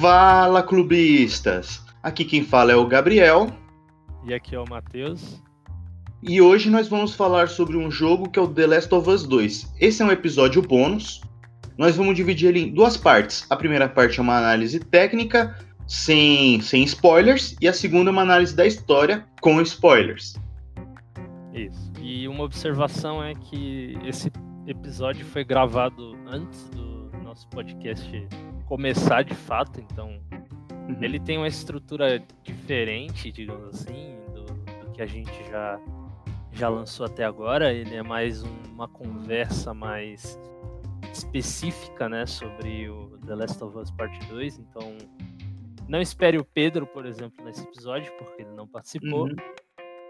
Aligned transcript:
Fala, 0.00 0.62
clubistas! 0.62 1.84
Aqui 2.02 2.24
quem 2.24 2.42
fala 2.42 2.72
é 2.72 2.74
o 2.74 2.86
Gabriel. 2.86 3.48
E 4.24 4.32
aqui 4.32 4.54
é 4.54 4.58
o 4.58 4.64
Matheus. 4.66 5.42
E 6.22 6.40
hoje 6.40 6.70
nós 6.70 6.88
vamos 6.88 7.14
falar 7.14 7.50
sobre 7.50 7.76
um 7.76 7.90
jogo 7.90 8.30
que 8.30 8.38
é 8.38 8.42
o 8.42 8.48
The 8.48 8.66
Last 8.66 8.94
of 8.94 9.10
Us 9.10 9.26
2. 9.26 9.74
Esse 9.78 10.00
é 10.00 10.04
um 10.06 10.10
episódio 10.10 10.62
bônus. 10.62 11.20
Nós 11.76 11.96
vamos 11.96 12.16
dividir 12.16 12.48
ele 12.48 12.60
em 12.60 12.72
duas 12.72 12.96
partes. 12.96 13.44
A 13.50 13.56
primeira 13.56 13.90
parte 13.90 14.18
é 14.18 14.22
uma 14.22 14.38
análise 14.38 14.80
técnica, 14.80 15.54
sem, 15.86 16.62
sem 16.62 16.82
spoilers, 16.84 17.54
e 17.60 17.68
a 17.68 17.72
segunda 17.74 18.08
é 18.08 18.12
uma 18.12 18.22
análise 18.22 18.56
da 18.56 18.66
história, 18.66 19.26
com 19.42 19.60
spoilers. 19.60 20.34
Isso. 21.52 21.92
E 22.00 22.26
uma 22.26 22.44
observação 22.44 23.22
é 23.22 23.34
que 23.34 23.98
esse 24.02 24.32
episódio 24.66 25.26
foi 25.26 25.44
gravado 25.44 26.16
antes 26.26 26.70
do 26.70 27.10
nosso 27.22 27.46
podcast 27.50 28.10
começar 28.70 29.24
de 29.24 29.34
fato, 29.34 29.80
então 29.80 30.22
uhum. 30.70 31.02
ele 31.02 31.18
tem 31.18 31.36
uma 31.36 31.48
estrutura 31.48 32.22
diferente, 32.44 33.32
digamos 33.32 33.74
assim, 33.74 34.16
do, 34.32 34.44
do, 34.44 34.92
que 34.92 35.02
a 35.02 35.06
gente 35.06 35.32
já, 35.50 35.80
já 36.52 36.68
lançou 36.68 37.04
até 37.04 37.24
agora. 37.24 37.72
Ele 37.74 37.96
é 37.96 38.02
mais 38.02 38.44
um, 38.44 38.62
uma 38.72 38.86
conversa 38.86 39.74
mais 39.74 40.38
específica, 41.12 42.08
né, 42.08 42.24
sobre 42.26 42.88
o 42.88 43.18
The 43.26 43.34
Last 43.34 43.64
of 43.64 43.76
Us 43.76 43.90
Part 43.90 44.16
2, 44.28 44.58
então 44.60 44.96
não 45.88 46.00
espere 46.00 46.38
o 46.38 46.44
Pedro, 46.44 46.86
por 46.86 47.06
exemplo, 47.06 47.44
nesse 47.44 47.64
episódio, 47.64 48.12
porque 48.18 48.42
ele 48.42 48.52
não 48.52 48.68
participou. 48.68 49.24
Uhum. 49.24 49.36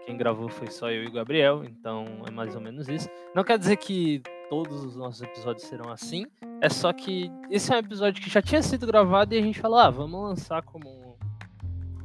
Quem 0.05 0.15
gravou 0.15 0.49
foi 0.49 0.69
só 0.69 0.91
eu 0.91 1.03
e 1.03 1.07
o 1.07 1.11
Gabriel, 1.11 1.63
então 1.63 2.05
é 2.27 2.29
mais 2.29 2.53
ou 2.53 2.61
menos 2.61 2.87
isso. 2.87 3.09
Não 3.33 3.43
quer 3.43 3.57
dizer 3.57 3.77
que 3.77 4.21
todos 4.51 4.83
os 4.83 4.97
nossos 4.97 5.21
episódios 5.21 5.65
serão 5.65 5.89
assim, 5.89 6.25
é 6.59 6.67
só 6.67 6.91
que 6.91 7.31
esse 7.49 7.71
é 7.71 7.77
um 7.77 7.79
episódio 7.79 8.21
que 8.21 8.29
já 8.29 8.41
tinha 8.41 8.61
sido 8.61 8.85
gravado 8.85 9.33
e 9.33 9.37
a 9.37 9.41
gente 9.41 9.57
falou, 9.57 9.79
ah, 9.79 9.89
vamos 9.89 10.21
lançar 10.21 10.61
como 10.61 10.89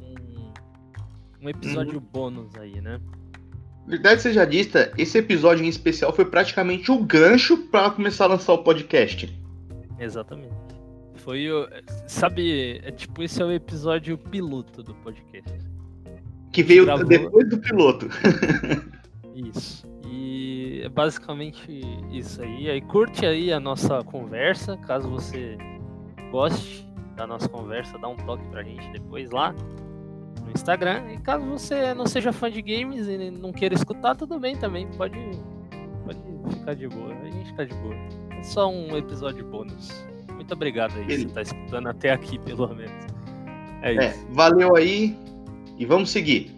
um, 0.01 0.15
um 1.41 1.49
episódio 1.49 1.95
uhum. 1.95 2.05
bônus 2.09 2.55
aí, 2.55 2.79
né? 2.79 3.01
Verdade 3.85 4.21
seja 4.21 4.45
dita, 4.45 4.93
esse 4.97 5.17
episódio 5.17 5.65
em 5.65 5.67
especial 5.67 6.13
foi 6.13 6.23
praticamente 6.23 6.89
o 6.89 7.03
gancho 7.03 7.57
para 7.67 7.91
começar 7.91 8.23
a 8.23 8.27
lançar 8.29 8.53
o 8.53 8.63
podcast. 8.63 9.29
Exatamente. 9.99 10.55
Foi 11.15 11.51
o. 11.51 11.67
Sabe, 12.07 12.79
é 12.81 12.91
tipo, 12.91 13.23
esse 13.23 13.41
é 13.41 13.45
o 13.45 13.51
episódio 13.51 14.17
piloto 14.17 14.81
do 14.81 14.95
podcast. 14.95 15.53
Que 16.53 16.63
veio 16.63 16.85
gravou... 16.85 17.05
depois 17.05 17.49
do 17.49 17.57
piloto. 17.57 18.07
Isso. 19.35 19.85
É 20.87 20.89
basicamente 20.89 21.81
isso 22.09 22.41
aí. 22.41 22.69
Aí 22.69 22.79
curte 22.79 23.25
aí 23.25 23.51
a 23.51 23.59
nossa 23.59 24.01
conversa, 24.05 24.77
caso 24.77 25.09
você 25.09 25.57
goste 26.31 26.87
da 27.17 27.27
nossa 27.27 27.49
conversa, 27.49 27.97
dá 27.97 28.07
um 28.07 28.15
toque 28.15 28.47
pra 28.47 28.63
gente 28.63 28.89
depois 28.93 29.29
lá 29.29 29.51
no 29.51 30.49
Instagram. 30.55 31.11
E 31.11 31.17
caso 31.17 31.43
você 31.43 31.93
não 31.93 32.05
seja 32.05 32.31
fã 32.31 32.49
de 32.49 32.61
games 32.61 33.05
e 33.05 33.29
não 33.29 33.51
queira 33.51 33.75
escutar, 33.75 34.15
tudo 34.15 34.39
bem 34.39 34.55
também. 34.55 34.87
Pode, 34.91 35.19
pode 36.05 36.55
ficar 36.57 36.73
de 36.73 36.87
boa. 36.87 37.13
A 37.13 37.25
gente 37.25 37.47
fica 37.47 37.65
de 37.65 37.75
boa. 37.75 37.95
É 38.39 38.43
só 38.43 38.71
um 38.71 38.95
episódio 38.95 39.43
bônus. 39.43 40.07
Muito 40.31 40.53
obrigado 40.53 40.93
aí, 40.95 41.01
Ele... 41.01 41.23
você 41.23 41.33
tá 41.33 41.41
escutando 41.41 41.87
até 41.89 42.13
aqui, 42.13 42.39
pelo 42.39 42.73
menos. 42.73 43.07
É, 43.81 43.93
é 43.93 44.09
isso. 44.09 44.25
É, 44.25 44.33
valeu 44.33 44.73
aí 44.77 45.17
e 45.77 45.85
vamos 45.85 46.11
seguir. 46.11 46.56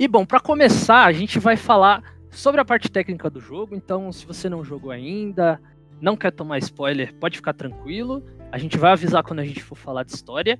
E 0.00 0.08
bom, 0.08 0.24
para 0.24 0.40
começar, 0.40 1.04
a 1.04 1.12
gente 1.12 1.38
vai 1.38 1.58
falar 1.58 2.02
sobre 2.30 2.58
a 2.58 2.64
parte 2.64 2.90
técnica 2.90 3.28
do 3.28 3.38
jogo. 3.38 3.76
Então, 3.76 4.10
se 4.10 4.24
você 4.24 4.48
não 4.48 4.64
jogou 4.64 4.90
ainda, 4.90 5.60
não 6.00 6.16
quer 6.16 6.30
tomar 6.30 6.56
spoiler, 6.56 7.14
pode 7.16 7.36
ficar 7.36 7.52
tranquilo. 7.52 8.24
A 8.50 8.56
gente 8.56 8.78
vai 8.78 8.92
avisar 8.92 9.22
quando 9.22 9.40
a 9.40 9.44
gente 9.44 9.62
for 9.62 9.74
falar 9.74 10.04
de 10.04 10.12
história. 10.12 10.58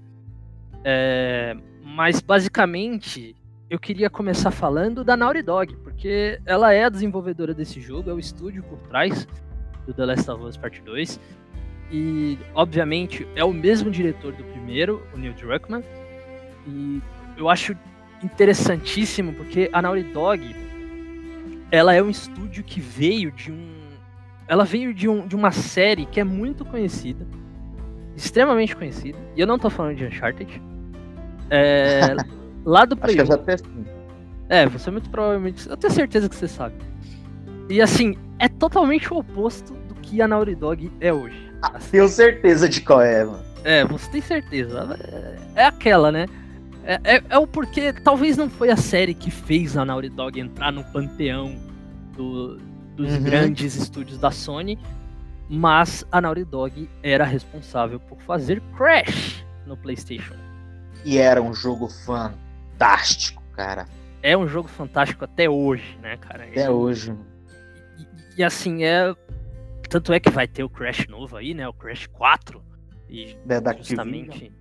É, 0.84 1.56
mas 1.82 2.20
basicamente, 2.20 3.34
eu 3.70 3.78
queria 3.78 4.10
começar 4.10 4.50
falando 4.50 5.02
da 5.02 5.16
Naughty 5.16 5.40
Dog, 5.40 5.74
porque 5.76 6.38
ela 6.44 6.74
é 6.74 6.84
a 6.84 6.90
desenvolvedora 6.90 7.54
desse 7.54 7.80
jogo, 7.80 8.10
é 8.10 8.12
o 8.12 8.18
estúdio 8.18 8.62
por 8.64 8.76
trás 8.90 9.26
do 9.86 9.94
The 9.94 10.04
Last 10.04 10.30
of 10.30 10.44
Us 10.44 10.58
Part 10.58 10.82
2. 10.82 11.18
E, 11.90 12.38
obviamente, 12.54 13.26
é 13.34 13.42
o 13.42 13.54
mesmo 13.54 13.90
diretor 13.90 14.34
do 14.34 14.44
primeiro, 14.44 15.02
o 15.14 15.16
Neil 15.16 15.32
Druckmann. 15.32 15.82
E 16.66 17.00
eu 17.38 17.48
acho 17.48 17.74
interessantíssimo, 18.22 19.32
porque 19.32 19.70
a 19.72 19.82
Naughty 19.82 20.02
Dog, 20.04 20.54
ela 21.70 21.94
é 21.94 22.02
um 22.02 22.10
estúdio 22.10 22.62
que 22.62 22.80
veio 22.80 23.30
de 23.32 23.52
um... 23.52 23.80
Ela 24.48 24.64
veio 24.64 24.92
de, 24.92 25.08
um, 25.08 25.26
de 25.26 25.36
uma 25.36 25.52
série 25.52 26.04
que 26.06 26.18
é 26.18 26.24
muito 26.24 26.64
conhecida, 26.64 27.26
extremamente 28.16 28.74
conhecida, 28.74 29.18
e 29.36 29.40
eu 29.40 29.46
não 29.46 29.58
tô 29.58 29.70
falando 29.70 29.96
de 29.96 30.04
Uncharted. 30.04 30.60
É, 31.48 32.00
lá 32.64 32.84
do 32.84 32.96
Play 32.96 33.20
Acho 33.20 33.26
que 33.26 33.32
eu 33.32 33.58
já 33.58 33.64
É, 34.48 34.66
você 34.66 34.90
muito 34.90 35.08
provavelmente... 35.08 35.68
Eu 35.68 35.76
tenho 35.76 35.92
certeza 35.92 36.28
que 36.28 36.34
você 36.34 36.48
sabe. 36.48 36.74
E 37.68 37.80
assim, 37.80 38.16
é 38.40 38.48
totalmente 38.48 39.12
o 39.12 39.18
oposto 39.18 39.72
do 39.72 39.94
que 39.96 40.20
a 40.20 40.26
Naughty 40.26 40.56
Dog 40.56 40.90
é 41.00 41.12
hoje. 41.12 41.52
Ah, 41.62 41.78
tenho 41.90 42.08
certeza 42.08 42.68
de 42.68 42.80
qual 42.80 43.00
é, 43.00 43.24
mano. 43.24 43.44
É, 43.62 43.84
você 43.84 44.10
tem 44.10 44.20
certeza. 44.20 44.98
É 45.54 45.66
aquela, 45.66 46.10
né? 46.10 46.26
É, 46.90 46.98
é, 47.04 47.22
é, 47.28 47.38
o 47.38 47.46
porquê, 47.46 47.92
talvez 47.92 48.36
não 48.36 48.50
foi 48.50 48.68
a 48.68 48.76
série 48.76 49.14
que 49.14 49.30
fez 49.30 49.76
a 49.76 49.84
Naughty 49.84 50.08
Dog 50.08 50.40
entrar 50.40 50.72
no 50.72 50.82
panteão 50.82 51.54
do, 52.16 52.56
dos 52.96 53.12
uhum. 53.12 53.22
grandes 53.22 53.76
estúdios 53.76 54.18
da 54.18 54.32
Sony, 54.32 54.76
mas 55.48 56.04
a 56.10 56.20
Naughty 56.20 56.44
Dog 56.44 56.90
era 57.00 57.24
responsável 57.24 58.00
por 58.00 58.20
fazer 58.22 58.60
Crash 58.76 59.46
no 59.66 59.76
PlayStation. 59.76 60.34
E 61.04 61.16
era 61.16 61.40
um 61.40 61.54
jogo 61.54 61.88
fantástico, 61.88 63.40
cara. 63.52 63.86
É 64.20 64.36
um 64.36 64.48
jogo 64.48 64.66
fantástico 64.66 65.24
até 65.24 65.48
hoje, 65.48 65.96
né, 66.02 66.16
cara? 66.16 66.42
Até 66.42 66.62
é, 66.62 66.70
hoje. 66.70 67.14
E, 68.36 68.40
e, 68.40 68.42
assim, 68.42 68.82
é. 68.82 69.14
Tanto 69.88 70.12
é 70.12 70.18
que 70.18 70.30
vai 70.30 70.48
ter 70.48 70.64
o 70.64 70.68
Crash 70.68 71.06
novo 71.06 71.36
aí, 71.36 71.54
né? 71.54 71.68
O 71.68 71.72
Crash 71.72 72.08
4. 72.08 72.60
E 73.08 73.36
é 73.48 73.76
justamente. 73.78 74.52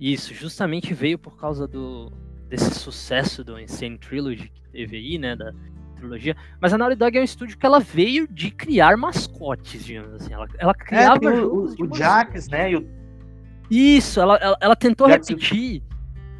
Isso, 0.00 0.34
justamente 0.34 0.92
veio 0.92 1.18
por 1.18 1.36
causa 1.36 1.66
do 1.66 2.12
desse 2.48 2.74
sucesso 2.74 3.42
do 3.42 3.58
Insane 3.58 3.98
Trilogy 3.98 4.48
que 4.48 4.62
teve 4.70 4.96
aí, 4.96 5.18
né, 5.18 5.34
da 5.34 5.52
trilogia. 5.96 6.36
Mas 6.60 6.72
a 6.72 6.78
Naughty 6.78 6.96
Dog 6.96 7.16
é 7.16 7.20
um 7.20 7.24
estúdio 7.24 7.58
que 7.58 7.66
ela 7.66 7.80
veio 7.80 8.28
de 8.28 8.50
criar 8.50 8.96
mascotes, 8.96 9.84
digamos 9.84 10.14
assim. 10.14 10.32
Ela, 10.32 10.46
ela 10.58 10.72
é, 10.72 10.84
criava 10.84 11.24
é, 11.24 11.40
o, 11.40 11.64
o 11.64 11.96
Jax, 11.96 12.48
né, 12.48 12.72
e 12.72 12.76
o... 12.76 12.88
Isso, 13.68 14.20
ela, 14.20 14.36
ela, 14.36 14.56
ela 14.60 14.76
tentou 14.76 15.08
Jax 15.08 15.28
repetir... 15.28 15.82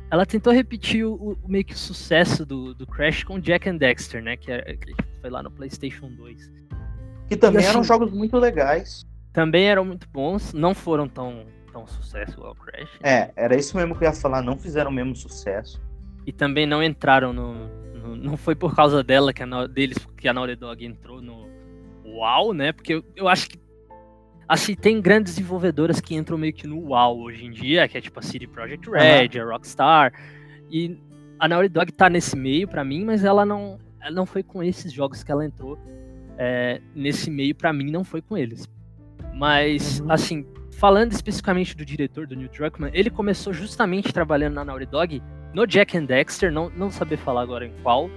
Ela 0.08 0.24
tentou 0.24 0.52
repetir 0.52 1.04
o, 1.04 1.14
o, 1.14 1.48
meio 1.48 1.64
que 1.64 1.74
o 1.74 1.76
sucesso 1.76 2.46
do, 2.46 2.72
do 2.72 2.86
Crash 2.86 3.24
com 3.24 3.40
Jack 3.40 3.68
and 3.68 3.76
Dexter, 3.76 4.22
né? 4.22 4.36
Que, 4.36 4.52
é, 4.52 4.76
que 4.76 4.94
foi 5.20 5.28
lá 5.28 5.42
no 5.42 5.50
PlayStation 5.50 6.08
2. 6.08 6.52
Que 7.28 7.36
também 7.36 7.62
assim, 7.62 7.70
eram 7.70 7.82
jogos 7.82 8.12
muito 8.12 8.38
legais. 8.38 9.04
Também 9.32 9.66
eram 9.66 9.84
muito 9.84 10.08
bons, 10.08 10.52
não 10.52 10.74
foram 10.74 11.08
tão 11.08 11.44
tão 11.76 11.87
sucesso 11.87 12.32
igual 12.32 12.54
Crash. 12.54 12.88
É, 13.03 13.31
era 13.37 13.54
isso 13.54 13.76
mesmo 13.76 13.94
que 13.94 14.03
eu 14.04 14.09
ia 14.09 14.14
falar, 14.14 14.41
não 14.42 14.56
fizeram 14.56 14.91
o 14.91 14.94
mesmo 14.94 15.14
sucesso. 15.14 15.81
E 16.26 16.32
também 16.32 16.66
não 16.66 16.82
entraram 16.82 17.32
no. 17.32 17.53
no 17.94 18.16
não 18.16 18.37
foi 18.37 18.54
por 18.54 18.75
causa 18.75 19.04
dela 19.04 19.32
que 19.32 19.42
a, 19.42 19.66
deles 19.66 19.98
que 20.16 20.26
a 20.26 20.32
Naughty 20.32 20.56
Dog 20.56 20.84
entrou 20.84 21.20
no 21.20 21.47
WoW, 22.04 22.54
né? 22.54 22.72
Porque 22.72 22.94
eu, 22.94 23.04
eu 23.15 23.28
acho 23.28 23.50
que. 23.50 23.60
Assim, 24.48 24.75
tem 24.75 25.00
grandes 25.00 25.34
desenvolvedoras 25.34 26.00
que 26.00 26.15
entram 26.15 26.38
meio 26.38 26.53
que 26.53 26.66
no 26.66 26.78
WoW 26.88 27.20
hoje 27.20 27.44
em 27.44 27.50
dia, 27.50 27.86
que 27.88 27.98
é 27.98 28.00
tipo 28.00 28.19
a 28.19 28.22
City 28.22 28.47
Project 28.47 28.89
Red, 28.89 29.39
uhum. 29.39 29.42
a 29.42 29.53
Rockstar. 29.53 30.12
E 30.71 30.98
a 31.39 31.48
Naughty 31.48 31.68
Dog 31.68 31.92
tá 31.92 32.09
nesse 32.09 32.36
meio 32.36 32.66
para 32.66 32.84
mim, 32.84 33.04
mas 33.04 33.24
ela 33.24 33.45
não, 33.45 33.78
ela 34.00 34.12
não 34.12 34.24
foi 34.24 34.42
com 34.42 34.62
esses 34.62 34.92
jogos 34.92 35.22
que 35.22 35.30
ela 35.30 35.45
entrou. 35.45 35.78
É, 36.39 36.80
nesse 36.95 37.30
meio, 37.30 37.54
para 37.54 37.72
mim, 37.72 37.91
não 37.91 38.04
foi 38.04 38.22
com 38.22 38.36
eles. 38.36 38.68
Mas, 39.34 40.00
uhum. 40.00 40.12
assim, 40.12 40.47
falando 40.76 41.12
especificamente 41.12 41.76
do 41.76 41.84
diretor, 41.84 42.26
do 42.26 42.36
Neil 42.36 42.50
Druckmann, 42.50 42.90
ele 42.92 43.08
começou 43.10 43.52
justamente 43.52 44.12
trabalhando 44.12 44.54
na 44.54 44.64
Naughty 44.64 44.86
Dog 44.86 45.22
no 45.54 45.66
Jack 45.66 45.96
and 45.96 46.04
Dexter, 46.04 46.52
não, 46.52 46.70
não 46.70 46.90
saber 46.90 47.16
falar 47.16 47.42
agora 47.42 47.66
em 47.66 47.72
qual 47.82 48.10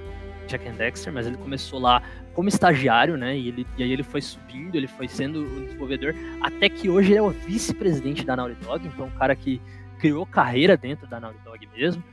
Jack 0.45 0.67
and 0.67 0.73
Dexter, 0.73 1.13
mas 1.13 1.25
ele 1.25 1.37
começou 1.37 1.79
lá 1.79 2.01
como 2.33 2.49
estagiário, 2.49 3.15
né? 3.15 3.37
E, 3.37 3.47
ele, 3.47 3.67
e 3.77 3.83
aí 3.83 3.91
ele 3.91 4.03
foi 4.03 4.21
subindo, 4.21 4.75
ele 4.75 4.87
foi 4.87 5.07
sendo 5.07 5.41
o 5.41 5.65
desenvolvedor, 5.65 6.13
até 6.41 6.67
que 6.67 6.89
hoje 6.89 7.11
ele 7.11 7.19
é 7.19 7.21
o 7.21 7.29
vice-presidente 7.29 8.25
da 8.25 8.35
Naughty 8.35 8.61
Dog, 8.63 8.85
então 8.87 9.05
um 9.05 9.11
cara 9.11 9.35
que 9.35 9.61
criou 9.97 10.25
carreira 10.25 10.75
dentro 10.75 11.07
da 11.07 11.19
Naughty 11.19 11.39
Dog 11.45 11.69
mesmo. 11.77 12.03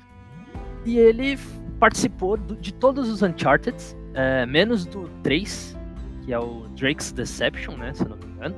E 0.85 0.97
ele 0.99 1.37
participou 1.81 2.37
do, 2.37 2.55
de 2.55 2.73
todos 2.73 3.09
os 3.09 3.21
Uncharted, 3.21 3.77
é, 4.15 4.47
menos 4.47 4.87
do 4.87 5.09
3, 5.25 5.77
que 6.25 6.33
é 6.33 6.39
o 6.39 6.67
Drake's 6.77 7.11
Deception, 7.11 7.77
né? 7.77 7.93
Se 7.95 8.05
eu 8.05 8.11
não 8.11 8.17
me 8.17 8.27
engano. 8.27 8.55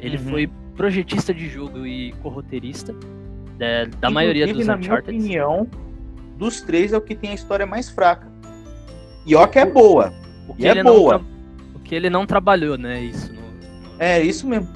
Ele 0.00 0.16
uhum. 0.16 0.24
foi 0.24 0.50
projetista 0.80 1.34
de 1.34 1.46
jogo 1.46 1.86
e 1.86 2.12
corroteirista 2.22 2.94
da, 3.58 3.84
da 4.00 4.10
maioria 4.10 4.46
dos 4.46 4.66
na 4.66 4.76
Uncharted. 4.76 5.14
minha 5.14 5.46
opinião, 5.46 5.68
dos 6.38 6.62
três 6.62 6.94
é 6.94 6.96
o 6.96 7.02
que 7.02 7.14
tem 7.14 7.32
a 7.32 7.34
história 7.34 7.66
mais 7.66 7.90
fraca. 7.90 8.26
E 9.26 9.34
ó 9.34 9.46
que 9.46 9.58
é 9.58 9.66
boa. 9.66 10.10
O 10.48 10.54
que 10.54 10.66
é 10.66 10.82
boa. 10.82 11.22
O 11.74 11.80
que 11.80 11.94
ele 11.94 12.08
não 12.08 12.24
trabalhou, 12.24 12.78
né? 12.78 13.02
Isso. 13.02 13.30
No, 13.30 13.42
no... 13.42 13.48
É, 13.98 14.22
isso 14.22 14.48
mesmo. 14.48 14.70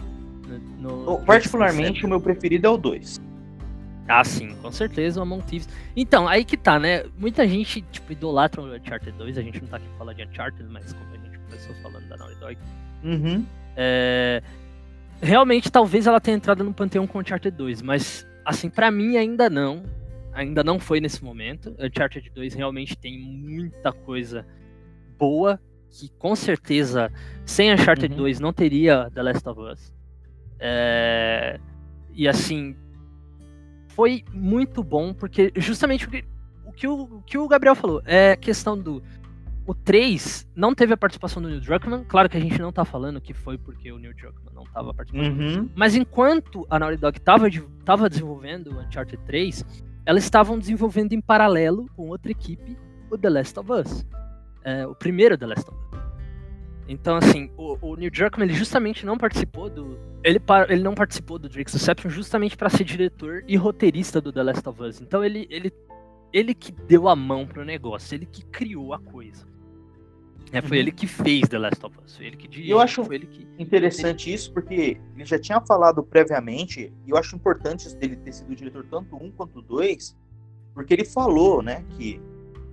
No, 0.79 1.23
Particularmente, 1.25 2.05
o 2.05 2.09
meu 2.11 2.21
preferido 2.21 2.67
é 2.67 2.71
o 2.71 2.77
2. 2.77 3.19
Ah, 4.07 4.23
sim, 4.23 4.55
com 4.57 4.71
certeza 4.71 5.21
o 5.21 5.23
Among 5.23 5.43
Thieves. 5.47 5.71
Então, 5.97 6.29
aí 6.29 6.45
que 6.45 6.59
tá, 6.59 6.79
né? 6.79 7.05
Muita 7.17 7.49
gente, 7.49 7.81
tipo, 7.91 8.13
idolatra 8.13 8.61
o 8.61 8.77
Uncharted 8.77 9.17
2. 9.17 9.39
A 9.39 9.41
gente 9.41 9.63
não 9.63 9.69
tá 9.69 9.79
aqui 9.79 9.89
pra 9.89 9.97
falar 9.97 10.13
de 10.13 10.23
Uncharted, 10.25 10.69
mas 10.71 10.93
como 10.93 11.15
a 11.15 11.17
gente 11.17 11.39
começou 11.39 11.75
falando 11.77 12.07
da 12.11 12.17
Naughty 12.19 12.37
Dog. 12.41 12.59
Uhum. 13.03 13.47
É... 13.75 14.43
Realmente, 15.25 15.73
talvez 15.73 16.07
ela 16.07 16.21
tenha 16.21 16.37
entrado 16.37 16.63
no 16.63 16.75
panteão 16.75 17.07
com 17.07 17.19
Uncharted 17.19 17.57
2, 17.57 17.81
mas, 17.81 18.29
assim, 18.45 18.69
para 18.69 18.91
mim 18.91 19.17
ainda 19.17 19.49
não. 19.49 19.83
Ainda 20.35 20.63
não 20.63 20.79
foi 20.79 21.01
nesse 21.01 21.25
momento. 21.25 21.75
Uncharted 21.81 22.31
2 22.31 22.53
realmente 22.53 22.95
tem 22.95 23.19
muita 23.19 23.91
coisa 23.91 24.47
boa, 25.19 25.59
que 25.91 26.11
com 26.19 26.37
certeza, 26.37 27.11
sem 27.47 27.73
Uncharted 27.73 28.13
uhum. 28.13 28.19
2 28.19 28.39
não 28.39 28.53
teria 28.53 29.11
The 29.15 29.23
Last 29.23 29.49
of 29.49 29.61
Us. 29.61 29.95
É... 30.61 31.59
E 32.13 32.29
assim, 32.29 32.77
foi 33.89 34.25
muito 34.31 34.85
bom, 34.85 35.15
porque 35.15 35.51
justamente 35.57 36.07
o 36.07 36.11
que 36.73 36.87
o, 36.87 37.23
que 37.23 37.39
o 37.39 37.49
Gabriel 37.49 37.75
falou 37.75 38.03
é 38.05 38.37
questão 38.37 38.77
do. 38.77 39.03
O 39.67 39.75
3 39.75 40.47
não 40.55 40.75
teve 40.75 40.93
a 40.93 40.97
participação 40.97 41.43
do 41.43 41.49
Neil 41.49 41.61
Druckmann. 41.61 42.05
Claro 42.05 42.29
que 42.29 42.37
a 42.37 42.41
gente 42.41 42.61
não 42.61 42.71
tá 42.71 42.85
falando 42.85 43.21
que 43.21 43.33
foi 43.33 43.57
porque 43.57 43.91
o 43.91 43.99
Neil 43.99 44.15
Druckmann 44.15 44.55
não 44.55 44.65
tava 44.65 44.93
participando. 44.93 45.41
Uhum. 45.41 45.71
Mas 45.75 45.95
enquanto 45.95 46.67
a 46.69 46.79
Naughty 46.79 46.99
Dog 46.99 47.21
tava, 47.21 47.47
tava 47.85 48.11
desenvolvendo 48.11 48.73
o 48.73 48.81
Uncharted 48.81 49.23
3, 49.25 49.65
elas 50.05 50.25
estavam 50.25 50.59
desenvolvendo 50.59 51.15
em 51.15 51.21
paralelo 51.21 51.87
com 51.97 52.09
outra 52.09 52.31
equipe 52.31 52.77
o 53.11 53.17
The 53.17 53.31
Last 53.31 53.59
of 53.59 53.73
Us. 53.73 54.07
É, 54.63 54.87
o 54.87 54.95
primeiro 54.95 55.37
The 55.39 55.47
Last 55.47 55.71
of 55.71 55.79
Us. 55.79 56.05
Então, 56.87 57.17
assim, 57.17 57.51
o, 57.57 57.79
o 57.81 57.97
Neil 57.97 58.11
Druckmann 58.11 58.47
ele 58.47 58.55
justamente 58.55 59.07
não 59.07 59.17
participou 59.17 59.71
do. 59.71 59.99
Ele, 60.23 60.41
ele 60.69 60.83
não 60.83 60.95
participou 60.95 61.39
do 61.39 61.49
Drake's 61.49 61.73
Deception 61.73 62.11
justamente 62.11 62.57
para 62.57 62.69
ser 62.69 62.85
diretor 62.85 63.43
e 63.49 63.57
roteirista 63.57 64.21
do 64.21 64.33
The 64.33 64.43
Last 64.43 64.69
of 64.69 64.83
Us. 64.83 65.01
Então 65.01 65.25
ele, 65.25 65.47
ele, 65.51 65.73
ele 66.33 66.55
que 66.55 66.71
deu 66.71 67.09
a 67.09 67.17
mão 67.17 67.47
pro 67.47 67.65
negócio, 67.65 68.15
ele 68.15 68.27
que 68.27 68.45
criou 68.45 68.93
a 68.93 68.99
coisa. 68.99 69.47
É, 70.55 70.63
foi 70.63 70.77
uhum. 70.77 70.83
ele 70.83 70.93
que 70.93 71.07
fez 71.07 71.49
The 71.49 71.59
Last 71.59 71.85
of 71.85 71.97
Us. 72.05 72.17
Foi 72.17 72.27
ele 72.27 72.37
que 72.37 72.47
dirigiu, 72.47 72.77
Eu 72.77 72.81
acho 72.81 73.03
que... 73.05 73.47
interessante 73.59 74.29
ele... 74.29 74.37
isso, 74.37 74.53
porque 74.53 75.01
ele 75.15 75.25
já 75.25 75.39
tinha 75.39 75.61
falado 75.61 76.03
previamente, 76.03 76.93
e 77.05 77.11
eu 77.11 77.17
acho 77.17 77.35
importante 77.35 77.93
dele 77.97 78.17
ter 78.17 78.33
sido 78.33 78.55
diretor 78.55 78.87
tanto 78.91 79.17
um 79.17 79.31
quanto 79.31 79.61
dois, 79.61 80.17
porque 80.73 80.95
ele 80.95 81.05
falou, 81.05 81.63
né, 81.63 81.85
que 81.91 82.21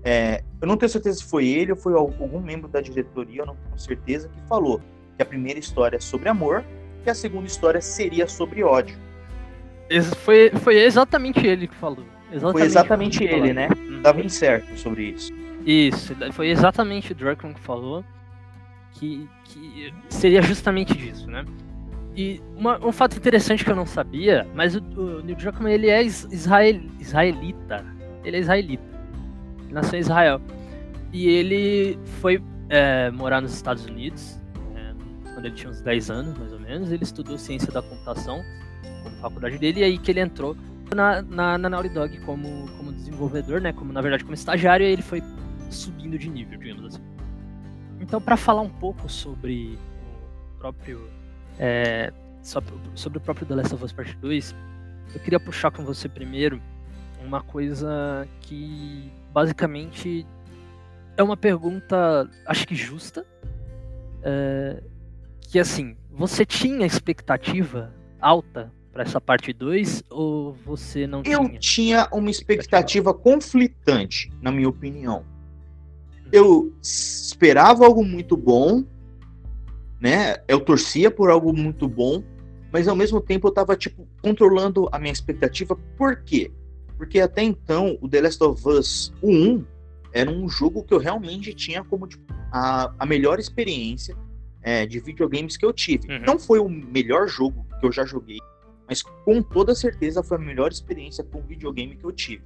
é, 0.03 0.43
eu 0.61 0.67
não 0.67 0.77
tenho 0.77 0.89
certeza 0.89 1.17
se 1.17 1.25
foi 1.25 1.47
ele 1.47 1.71
ou 1.71 1.77
foi 1.77 1.93
algum 1.93 2.39
membro 2.39 2.67
da 2.67 2.81
diretoria, 2.81 3.41
eu 3.41 3.45
não 3.45 3.55
tenho 3.55 3.79
certeza, 3.79 4.29
que 4.29 4.41
falou 4.47 4.79
que 5.15 5.21
a 5.21 5.25
primeira 5.25 5.59
história 5.59 5.97
é 5.97 5.99
sobre 5.99 6.29
amor 6.29 6.63
e 7.05 7.09
a 7.09 7.13
segunda 7.15 7.47
história 7.47 7.81
seria 7.81 8.27
sobre 8.27 8.63
ódio. 8.63 8.97
Foi, 10.17 10.49
foi 10.51 10.77
exatamente 10.81 11.45
ele 11.45 11.67
que 11.67 11.75
falou. 11.75 12.05
Exatamente 12.31 12.51
foi 12.51 12.61
exatamente 12.61 13.23
ele, 13.23 13.53
né? 13.53 13.67
Uhum. 13.75 14.01
Tava 14.01 14.29
certo 14.29 14.77
sobre 14.77 15.09
isso. 15.09 15.40
Isso, 15.65 16.15
foi 16.31 16.49
exatamente 16.49 17.11
o 17.11 17.15
Druckmann 17.15 17.53
que 17.53 17.59
falou 17.59 18.03
que, 18.93 19.29
que 19.45 19.93
seria 20.09 20.41
justamente 20.41 20.93
disso, 20.95 21.29
né? 21.29 21.45
E 22.15 22.41
uma, 22.57 22.83
um 22.85 22.91
fato 22.91 23.15
interessante 23.15 23.63
que 23.63 23.71
eu 23.71 23.75
não 23.75 23.85
sabia, 23.85 24.47
mas 24.53 24.75
o, 24.75 24.79
o 24.79 25.21
Neil 25.21 25.37
Druckmann 25.37 25.73
ele 25.73 25.89
é 25.89 26.03
israel, 26.03 26.81
israelita. 26.99 27.85
Ele 28.23 28.37
é 28.37 28.39
israelita 28.39 28.91
nasceu 29.71 29.97
em 29.97 30.01
Israel. 30.01 30.41
E 31.11 31.27
ele 31.27 31.97
foi 32.19 32.41
é, 32.69 33.09
morar 33.11 33.41
nos 33.41 33.53
Estados 33.53 33.85
Unidos, 33.85 34.39
é, 34.75 34.93
quando 35.33 35.45
ele 35.45 35.55
tinha 35.55 35.69
uns 35.69 35.81
10 35.81 36.11
anos, 36.11 36.37
mais 36.37 36.53
ou 36.53 36.59
menos. 36.59 36.91
Ele 36.91 37.03
estudou 37.03 37.37
ciência 37.37 37.71
da 37.71 37.81
computação 37.81 38.41
como 39.03 39.15
faculdade 39.17 39.57
dele, 39.57 39.81
e 39.81 39.83
aí 39.83 39.97
que 39.97 40.11
ele 40.11 40.19
entrou 40.19 40.55
na, 40.95 41.21
na, 41.21 41.57
na 41.57 41.69
Naughty 41.69 41.89
Dog 41.89 42.19
como, 42.21 42.67
como 42.77 42.91
desenvolvedor, 42.91 43.61
né? 43.61 43.73
Como, 43.73 43.91
na 43.91 44.01
verdade, 44.01 44.23
como 44.23 44.35
estagiário, 44.35 44.85
e 44.85 44.91
ele 44.91 45.01
foi 45.01 45.23
subindo 45.71 46.17
de 46.17 46.29
nível, 46.29 46.59
digamos 46.59 46.85
assim. 46.85 47.03
Então, 47.99 48.19
para 48.19 48.35
falar 48.35 48.61
um 48.61 48.69
pouco 48.69 49.09
sobre 49.09 49.77
o 50.55 50.59
próprio. 50.59 51.07
É, 51.59 52.11
sobre 52.41 53.17
o 53.17 53.21
próprio 53.21 53.45
The 53.45 53.55
Last 53.55 53.75
of 53.75 53.83
Us 53.83 53.91
Part 53.91 54.15
2, 54.17 54.55
eu 55.13 55.19
queria 55.19 55.39
puxar 55.39 55.71
com 55.71 55.83
você 55.83 56.09
primeiro 56.09 56.61
uma 57.23 57.41
coisa 57.41 58.27
que 58.41 59.11
basicamente 59.31 60.25
é 61.15 61.21
uma 61.21 61.37
pergunta, 61.37 62.29
acho 62.45 62.67
que 62.67 62.75
justa. 62.75 63.25
É, 64.23 64.81
que 65.41 65.59
assim, 65.59 65.95
você 66.09 66.45
tinha 66.45 66.85
expectativa 66.85 67.93
alta 68.19 68.71
para 68.91 69.03
essa 69.03 69.19
parte 69.19 69.53
2 69.53 70.03
ou 70.09 70.53
você 70.53 71.07
não 71.07 71.19
Eu 71.19 71.23
tinha? 71.23 71.37
Eu 71.37 71.59
tinha 71.59 72.09
uma 72.11 72.29
expectativa 72.29 73.13
conflitante, 73.13 74.31
na 74.41 74.51
minha 74.51 74.69
opinião. 74.69 75.25
Eu 76.31 76.73
esperava 76.81 77.85
algo 77.85 78.03
muito 78.03 78.37
bom, 78.37 78.83
né? 79.99 80.37
Eu 80.47 80.59
torcia 80.59 81.11
por 81.11 81.29
algo 81.29 81.53
muito 81.53 81.87
bom, 81.87 82.23
mas 82.71 82.87
ao 82.87 82.95
mesmo 82.95 83.19
tempo 83.19 83.47
eu 83.47 83.51
tava 83.51 83.75
tipo 83.75 84.07
controlando 84.21 84.87
a 84.91 84.99
minha 84.99 85.11
expectativa. 85.11 85.75
Por 85.97 86.23
quê? 86.23 86.51
Porque 86.97 87.19
até 87.19 87.43
então, 87.43 87.97
o 88.01 88.07
The 88.07 88.21
Last 88.21 88.43
of 88.43 88.67
Us 88.67 89.13
1 89.23 89.63
era 90.13 90.29
um 90.29 90.47
jogo 90.47 90.83
que 90.83 90.93
eu 90.93 90.99
realmente 90.99 91.53
tinha 91.53 91.83
como 91.83 92.07
tipo, 92.07 92.23
a, 92.51 92.93
a 92.99 93.05
melhor 93.05 93.39
experiência 93.39 94.15
é, 94.61 94.85
de 94.85 94.99
videogames 94.99 95.57
que 95.57 95.65
eu 95.65 95.73
tive. 95.73 96.11
Uhum. 96.11 96.21
Não 96.25 96.39
foi 96.39 96.59
o 96.59 96.69
melhor 96.69 97.27
jogo 97.27 97.65
que 97.79 97.85
eu 97.85 97.91
já 97.91 98.05
joguei, 98.05 98.37
mas 98.87 99.01
com 99.01 99.41
toda 99.41 99.73
certeza 99.73 100.21
foi 100.21 100.37
a 100.37 100.41
melhor 100.41 100.71
experiência 100.71 101.23
com 101.23 101.41
videogame 101.41 101.95
que 101.95 102.05
eu 102.05 102.11
tive. 102.11 102.43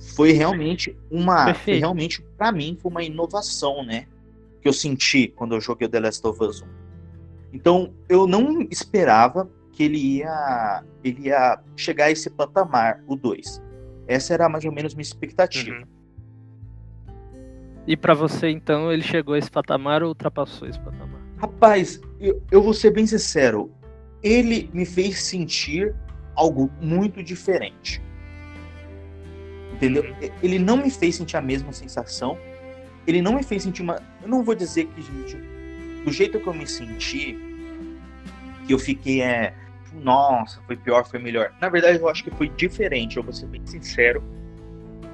Foi 0.00 0.32
realmente 0.32 0.96
uma, 1.10 1.52
foi 1.54 1.74
realmente 1.74 2.22
para 2.36 2.50
mim 2.50 2.76
foi 2.80 2.90
uma 2.90 3.02
inovação, 3.02 3.84
né, 3.84 4.06
que 4.62 4.68
eu 4.68 4.72
senti 4.72 5.28
quando 5.28 5.54
eu 5.54 5.60
joguei 5.60 5.86
o 5.86 5.90
The 5.90 6.00
Last 6.00 6.26
of 6.26 6.42
Us 6.42 6.62
1. 6.62 6.66
Então, 7.52 7.92
eu 8.08 8.26
não 8.26 8.62
esperava 8.70 9.50
que 9.72 9.82
ele 9.82 9.98
ia, 9.98 10.84
ele 11.02 11.28
ia 11.28 11.60
chegar 11.76 12.06
a 12.06 12.10
esse 12.10 12.30
patamar, 12.30 13.02
o 13.06 13.16
2. 13.16 13.62
Essa 14.06 14.34
era 14.34 14.48
mais 14.48 14.64
ou 14.64 14.72
menos 14.72 14.94
minha 14.94 15.02
expectativa. 15.02 15.76
Uhum. 15.76 15.84
E 17.86 17.96
para 17.96 18.14
você, 18.14 18.50
então, 18.50 18.92
ele 18.92 19.02
chegou 19.02 19.34
a 19.34 19.38
esse 19.38 19.50
patamar 19.50 20.02
ou 20.02 20.10
ultrapassou 20.10 20.68
esse 20.68 20.78
patamar? 20.78 21.20
Rapaz, 21.38 22.00
eu, 22.20 22.42
eu 22.50 22.62
vou 22.62 22.74
ser 22.74 22.90
bem 22.92 23.06
sincero. 23.06 23.70
Ele 24.22 24.70
me 24.72 24.84
fez 24.84 25.22
sentir 25.22 25.94
algo 26.36 26.70
muito 26.80 27.22
diferente. 27.22 28.02
Entendeu? 29.72 30.14
Ele 30.42 30.58
não 30.58 30.76
me 30.76 30.90
fez 30.90 31.16
sentir 31.16 31.36
a 31.36 31.40
mesma 31.40 31.72
sensação. 31.72 32.36
Ele 33.06 33.22
não 33.22 33.34
me 33.34 33.42
fez 33.42 33.62
sentir 33.62 33.82
uma. 33.82 34.00
Eu 34.22 34.28
não 34.28 34.42
vou 34.42 34.54
dizer 34.54 34.86
que, 34.86 35.02
gente, 35.02 35.36
do 36.04 36.12
jeito 36.12 36.38
que 36.38 36.46
eu 36.46 36.54
me 36.54 36.66
senti, 36.66 37.38
que 38.66 38.74
eu 38.74 38.78
fiquei 38.78 39.22
é, 39.22 39.54
nossa, 39.94 40.60
foi 40.66 40.76
pior, 40.76 41.06
foi 41.06 41.18
melhor. 41.18 41.52
Na 41.60 41.68
verdade, 41.68 41.98
eu 41.98 42.08
acho 42.08 42.22
que 42.22 42.30
foi 42.30 42.48
diferente, 42.48 43.16
eu 43.16 43.22
vou 43.22 43.32
ser 43.32 43.46
bem 43.46 43.64
sincero. 43.64 44.22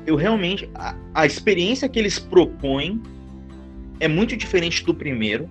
Eu 0.07 0.17
realmente. 0.17 0.69
A, 0.75 0.95
a 1.15 1.27
experiência 1.27 1.89
que 1.89 1.99
eles 1.99 2.19
propõem 2.19 3.03
é 4.01 4.09
muito 4.09 4.37
diferente 4.37 4.85
do 4.85 4.95
primeiro. 4.95 5.49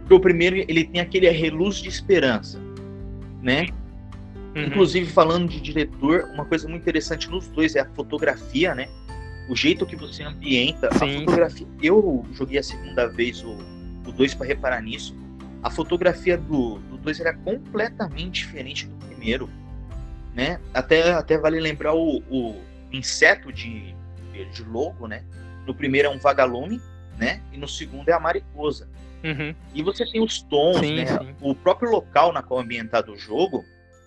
Porque 0.00 0.14
o 0.14 0.20
primeiro 0.20 0.56
ele 0.56 0.84
tem 0.84 1.00
aquele 1.00 1.28
reluz 1.30 1.76
de 1.76 1.88
esperança, 1.88 2.60
né? 3.40 3.66
Uhum. 4.54 4.64
Inclusive, 4.64 5.10
falando 5.10 5.48
de 5.48 5.60
diretor, 5.60 6.24
uma 6.32 6.44
coisa 6.44 6.68
muito 6.68 6.82
interessante 6.82 7.30
nos 7.30 7.48
dois 7.48 7.74
é 7.74 7.80
a 7.80 7.86
fotografia, 7.86 8.74
né? 8.74 8.88
O 9.48 9.56
jeito 9.56 9.86
que 9.86 9.96
você 9.96 10.22
ambienta 10.22 10.90
Sim. 10.98 11.16
a 11.16 11.20
fotografia. 11.20 11.66
Eu 11.82 12.26
joguei 12.32 12.58
a 12.58 12.62
segunda 12.62 13.06
vez 13.06 13.42
o 13.42 13.58
2 14.12 14.34
para 14.34 14.46
reparar 14.46 14.82
nisso 14.82 15.16
a 15.62 15.70
fotografia 15.70 16.36
do 16.36 16.78
2 17.02 17.20
era 17.20 17.32
completamente 17.34 18.44
diferente 18.44 18.86
do 18.86 18.96
primeiro. 19.06 19.48
Né? 20.34 20.58
Até, 20.74 21.12
até 21.12 21.38
vale 21.38 21.60
lembrar 21.60 21.94
o, 21.94 22.18
o 22.30 22.60
inseto 22.90 23.52
de, 23.52 23.94
de 24.32 24.64
logo, 24.64 25.06
né? 25.06 25.24
No 25.66 25.74
primeiro 25.74 26.08
é 26.08 26.10
um 26.10 26.18
vagalume, 26.18 26.80
né? 27.18 27.40
E 27.52 27.58
no 27.58 27.68
segundo 27.68 28.08
é 28.08 28.12
a 28.12 28.18
mariposa. 28.18 28.88
Uhum. 29.22 29.54
E 29.74 29.82
você 29.82 30.04
tem 30.10 30.22
os 30.22 30.42
tons, 30.42 30.78
sim, 30.78 30.96
né? 30.96 31.06
Sim. 31.06 31.34
O 31.40 31.54
próprio 31.54 31.90
local 31.90 32.32
na 32.32 32.42
qual 32.42 32.60
é 32.60 32.62
ambientado 32.64 33.12
o 33.12 33.16
jogo, 33.16 33.64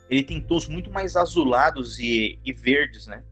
ele 0.10 0.24
tem 0.24 0.40
tons 0.42 0.68
muito 0.68 0.92
mais 0.92 1.16
azulados 1.16 2.00
e, 2.00 2.40
e 2.46 2.54
verdes, 2.54 3.08
né? 3.08 3.24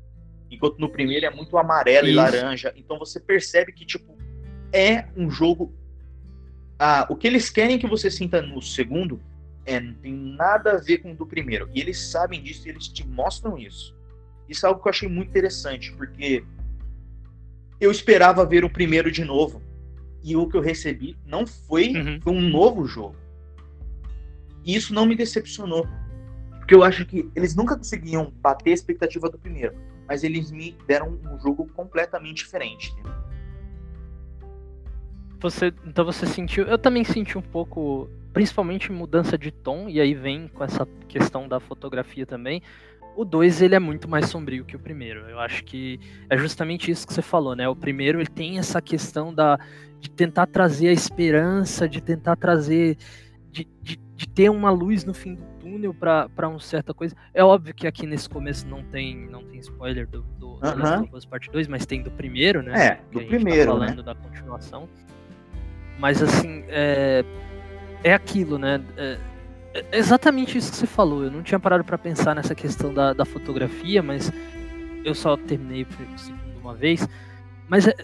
Enquanto 0.50 0.80
no 0.80 0.90
primeiro 0.90 1.26
é 1.26 1.30
muito 1.30 1.58
amarelo 1.58 2.08
Isso. 2.08 2.14
e 2.14 2.16
laranja. 2.16 2.74
Então 2.76 2.98
você 3.00 3.20
percebe 3.20 3.72
que, 3.72 3.86
tipo, 3.86 4.18
é 4.72 5.06
um 5.16 5.30
jogo 5.30 5.74
ah, 6.86 7.08
o 7.10 7.16
que 7.16 7.28
eles 7.28 7.50
querem 7.50 7.80
que 7.80 7.88
você 7.88 8.12
sinta 8.12 8.42
no 8.42 8.62
segundo 8.62 9.22
é, 9.66 9.80
não 9.80 9.94
tem 9.94 10.14
nada 10.14 10.74
a 10.74 10.78
ver 10.78 10.98
com 10.98 11.14
o 11.14 11.16
do 11.16 11.26
primeiro. 11.26 11.70
E 11.74 11.80
eles 11.80 11.98
sabem 11.98 12.42
disso 12.42 12.68
e 12.68 12.72
eles 12.72 12.90
te 12.90 13.08
mostram 13.08 13.58
isso. 13.58 13.96
Isso 14.50 14.66
é 14.66 14.70
algo 14.70 14.82
que 14.82 14.88
eu 14.88 14.92
achei 14.92 15.08
muito 15.08 15.30
interessante, 15.30 15.94
porque 15.94 16.44
eu 17.80 17.90
esperava 17.90 18.46
ver 18.46 18.66
o 18.66 18.70
primeiro 18.70 19.10
de 19.10 19.24
novo. 19.24 19.62
E 20.22 20.36
o 20.36 20.48
que 20.48 20.58
eu 20.58 20.62
recebi 20.62 21.18
não 21.26 21.48
foi, 21.48 21.94
uhum. 21.94 22.20
foi 22.22 22.34
um 22.34 22.42
novo 22.42 22.86
jogo. 22.86 23.16
E 24.66 24.76
isso 24.76 24.94
não 24.94 25.06
me 25.06 25.16
decepcionou. 25.16 25.88
Porque 26.64 26.74
eu 26.74 26.82
acho 26.82 27.06
que 27.06 27.30
eles 27.36 27.54
nunca 27.58 27.76
conseguiam 27.76 28.32
bater 28.42 28.72
a 28.72 28.74
expectativa 28.74 29.30
do 29.30 29.38
primeiro. 29.38 29.76
Mas 30.08 30.24
eles 30.24 30.50
me 30.50 30.78
deram 30.88 31.20
um 31.30 31.38
jogo 31.38 31.68
completamente 31.76 32.38
diferente. 32.38 32.96
Você, 35.42 35.74
então 35.86 36.06
você 36.06 36.26
sentiu. 36.26 36.64
Eu 36.64 36.78
também 36.78 37.04
senti 37.04 37.38
um 37.38 37.42
pouco, 37.42 38.10
principalmente 38.32 38.94
mudança 38.94 39.38
de 39.38 39.52
tom, 39.52 39.90
e 39.90 40.00
aí 40.00 40.14
vem 40.14 40.48
com 40.48 40.64
essa 40.64 40.88
questão 41.10 41.50
da 41.50 41.60
fotografia 41.60 42.26
também. 42.26 42.62
O 43.14 43.26
2 43.26 43.62
ele 43.62 43.76
é 43.76 43.80
muito 43.80 44.08
mais 44.08 44.28
sombrio 44.30 44.64
que 44.64 44.78
o 44.78 44.80
primeiro. 44.80 45.28
Eu 45.30 45.40
acho 45.40 45.66
que 45.66 46.00
é 46.30 46.38
justamente 46.38 46.90
isso 46.90 47.06
que 47.06 47.14
você 47.14 47.22
falou, 47.22 47.58
né? 47.58 47.68
O 47.68 47.76
primeiro 47.76 48.22
ele 48.22 48.30
tem 48.30 48.58
essa 48.58 48.82
questão 48.82 49.34
da 49.34 49.60
de 50.00 50.10
tentar 50.10 50.48
trazer 50.48 50.88
a 50.88 50.94
esperança, 50.94 51.90
de 51.90 52.00
tentar 52.00 52.38
trazer 52.38 52.98
de, 53.52 53.68
de, 53.82 53.98
de 54.24 54.30
ter 54.30 54.50
uma 54.50 54.70
luz 54.70 55.04
no 55.04 55.14
fim 55.14 55.36
do 55.36 55.44
túnel 55.60 55.94
para 55.94 56.48
uma 56.48 56.60
certa 56.60 56.94
coisa. 56.94 57.16
É 57.34 57.44
óbvio 57.44 57.74
que 57.74 57.86
aqui 57.86 58.06
nesse 58.08 58.30
começo 58.30 58.66
não 58.68 58.84
tem 58.84 59.28
não 59.30 59.44
tem 59.44 59.60
spoiler 59.60 60.08
do, 60.08 60.22
do, 60.40 60.54
uh 60.54 60.60
-huh. 60.62 60.78
Last 60.78 61.04
of 61.04 61.16
Us 61.16 61.26
Part 61.26 61.52
2, 61.52 61.68
mas 61.68 61.86
tem 61.86 62.02
do 62.02 62.12
primeiro, 62.12 62.62
né? 62.62 62.88
É, 62.88 63.00
do 63.12 63.20
tá 63.20 63.28
primeiro, 63.28 63.72
tá 63.72 63.80
falando 63.80 63.98
né? 63.98 64.04
da 64.04 64.16
continuação. 64.16 64.88
Mas 66.00 66.22
assim, 66.22 66.64
é, 66.70 67.24
é 68.04 68.14
aquilo, 68.14 68.58
né? 68.58 68.82
É, 68.98 69.18
é 69.74 69.98
exatamente 69.98 70.58
isso 70.58 70.72
que 70.72 70.78
você 70.78 70.88
falou. 70.88 71.24
Eu 71.24 71.32
não 71.32 71.44
tinha 71.44 71.60
parado 71.60 71.84
para 71.84 71.98
pensar 71.98 72.34
nessa 72.36 72.56
questão 72.56 72.94
da, 72.94 73.14
da 73.14 73.26
fotografia, 73.26 74.02
mas 74.02 74.32
eu 75.04 75.14
só 75.14 75.36
terminei 75.36 75.84
o 75.84 76.18
segundo 76.18 76.60
uma 76.62 76.74
vez. 76.74 77.08
Mas 77.68 77.88
é, 77.88 77.96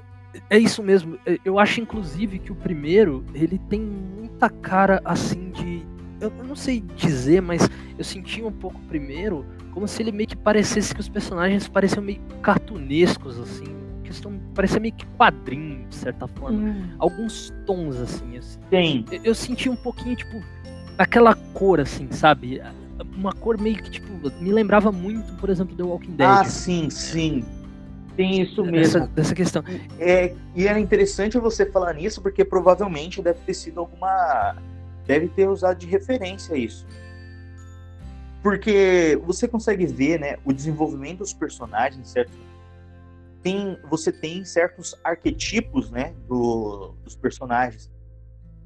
é 0.49 0.57
isso 0.57 0.83
mesmo. 0.83 1.17
Eu 1.45 1.57
acho, 1.57 1.79
inclusive, 1.79 2.39
que 2.39 2.51
o 2.51 2.55
primeiro 2.55 3.23
ele 3.33 3.57
tem 3.69 3.79
muita 3.79 4.49
cara 4.49 5.01
assim 5.03 5.51
de. 5.51 5.85
Eu 6.19 6.31
não 6.43 6.55
sei 6.55 6.81
dizer, 6.95 7.41
mas 7.41 7.69
eu 7.97 8.03
senti 8.03 8.41
um 8.41 8.51
pouco 8.51 8.79
primeiro 8.81 9.45
como 9.71 9.87
se 9.87 10.01
ele 10.01 10.11
meio 10.11 10.27
que 10.27 10.35
parecesse 10.35 10.93
que 10.93 10.99
os 10.99 11.07
personagens 11.07 11.67
pareciam 11.67 12.03
meio 12.03 12.19
cartunescos, 12.41 13.39
assim 13.39 13.79
questão 14.09 14.39
parecia 14.55 14.79
meio 14.79 14.93
que 14.93 15.05
quadrinho, 15.17 15.87
de 15.87 15.95
certa 15.95 16.27
forma. 16.27 16.57
Hum. 16.57 16.89
Alguns 16.97 17.53
tons, 17.65 17.95
assim. 17.97 18.37
assim. 18.37 18.59
Tem. 18.69 19.05
Eu, 19.11 19.21
eu, 19.25 19.35
senti 19.35 19.69
um 19.69 19.75
pouquinho, 19.75 20.15
tipo, 20.15 20.41
aquela 20.97 21.35
cor, 21.53 21.79
assim, 21.79 22.11
sabe? 22.11 22.61
Uma 23.15 23.31
cor 23.31 23.59
meio 23.59 23.77
que, 23.77 23.91
tipo, 23.91 24.07
me 24.41 24.51
lembrava 24.51 24.91
muito, 24.91 25.31
por 25.33 25.49
exemplo, 25.49 25.75
The 25.75 25.83
Walking 25.83 26.15
Dead. 26.15 26.27
Ah, 26.27 26.43
sim, 26.43 26.89
sim. 26.89 27.45
Tem 28.15 28.41
isso 28.41 28.65
mesmo. 28.65 29.07
Dessa, 29.07 29.35
questão. 29.35 29.63
É, 29.97 30.35
e 30.55 30.67
é 30.67 30.77
interessante 30.77 31.37
você 31.37 31.65
falar 31.65 31.93
nisso, 31.93 32.21
porque 32.21 32.43
provavelmente 32.43 33.21
deve 33.21 33.39
ter 33.45 33.53
sido 33.53 33.79
alguma. 33.79 34.57
Deve 35.09 35.27
ter 35.27 35.49
usado 35.49 35.79
de 35.79 35.87
referência 35.87 36.55
isso. 36.55 36.85
Porque 38.43 39.19
você 39.25 39.47
consegue 39.47 39.87
ver, 39.87 40.19
né, 40.19 40.37
o 40.45 40.53
desenvolvimento 40.53 41.19
dos 41.19 41.33
personagens, 41.33 42.09
certo? 42.09 42.31
tem, 43.41 43.77
você 43.89 44.11
tem 44.11 44.43
certos 44.43 44.95
arquetipos, 45.03 45.89
né, 45.89 46.13
do, 46.27 46.93
dos 47.03 47.15
personagens, 47.15 47.89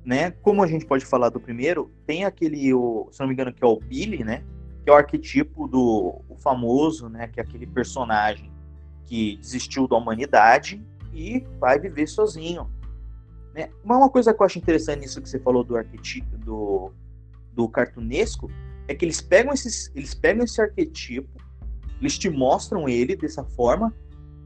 né? 0.03 0.31
Como 0.31 0.61
a 0.61 0.67
gente 0.67 0.85
pode 0.85 1.05
falar 1.05 1.29
do 1.29 1.39
primeiro, 1.39 1.91
tem 2.05 2.25
aquele, 2.25 2.73
o, 2.73 3.07
se 3.11 3.19
não 3.19 3.27
me 3.27 3.33
engano, 3.33 3.53
que 3.53 3.63
é 3.63 3.67
o 3.67 3.79
Billy, 3.79 4.23
né? 4.23 4.43
Que 4.83 4.89
é 4.89 4.93
o 4.93 4.95
arquetipo 4.95 5.67
do 5.67 6.21
o 6.27 6.35
famoso, 6.37 7.07
né? 7.07 7.27
Que 7.27 7.39
é 7.39 7.43
aquele 7.43 7.65
personagem 7.65 8.51
que 9.05 9.37
desistiu 9.37 9.87
da 9.87 9.95
humanidade 9.95 10.81
e 11.13 11.45
vai 11.57 11.79
viver 11.79 12.07
sozinho, 12.07 12.69
né? 13.53 13.69
Uma 13.83 14.09
coisa 14.09 14.33
que 14.33 14.41
eu 14.41 14.45
acho 14.45 14.57
interessante 14.57 15.01
nisso 15.01 15.21
que 15.21 15.29
você 15.29 15.39
falou 15.39 15.63
do 15.63 15.75
arquetipo 15.75 16.37
do, 16.37 16.91
do 17.53 17.69
cartunesco 17.69 18.49
é 18.87 18.95
que 18.95 19.05
eles 19.05 19.21
pegam 19.21 19.53
esses, 19.53 19.91
eles 19.95 20.13
pegam 20.13 20.43
esse 20.43 20.61
arquetipo, 20.61 21.29
eles 21.99 22.17
te 22.17 22.29
mostram 22.29 22.89
ele 22.89 23.15
dessa 23.15 23.43
forma 23.43 23.93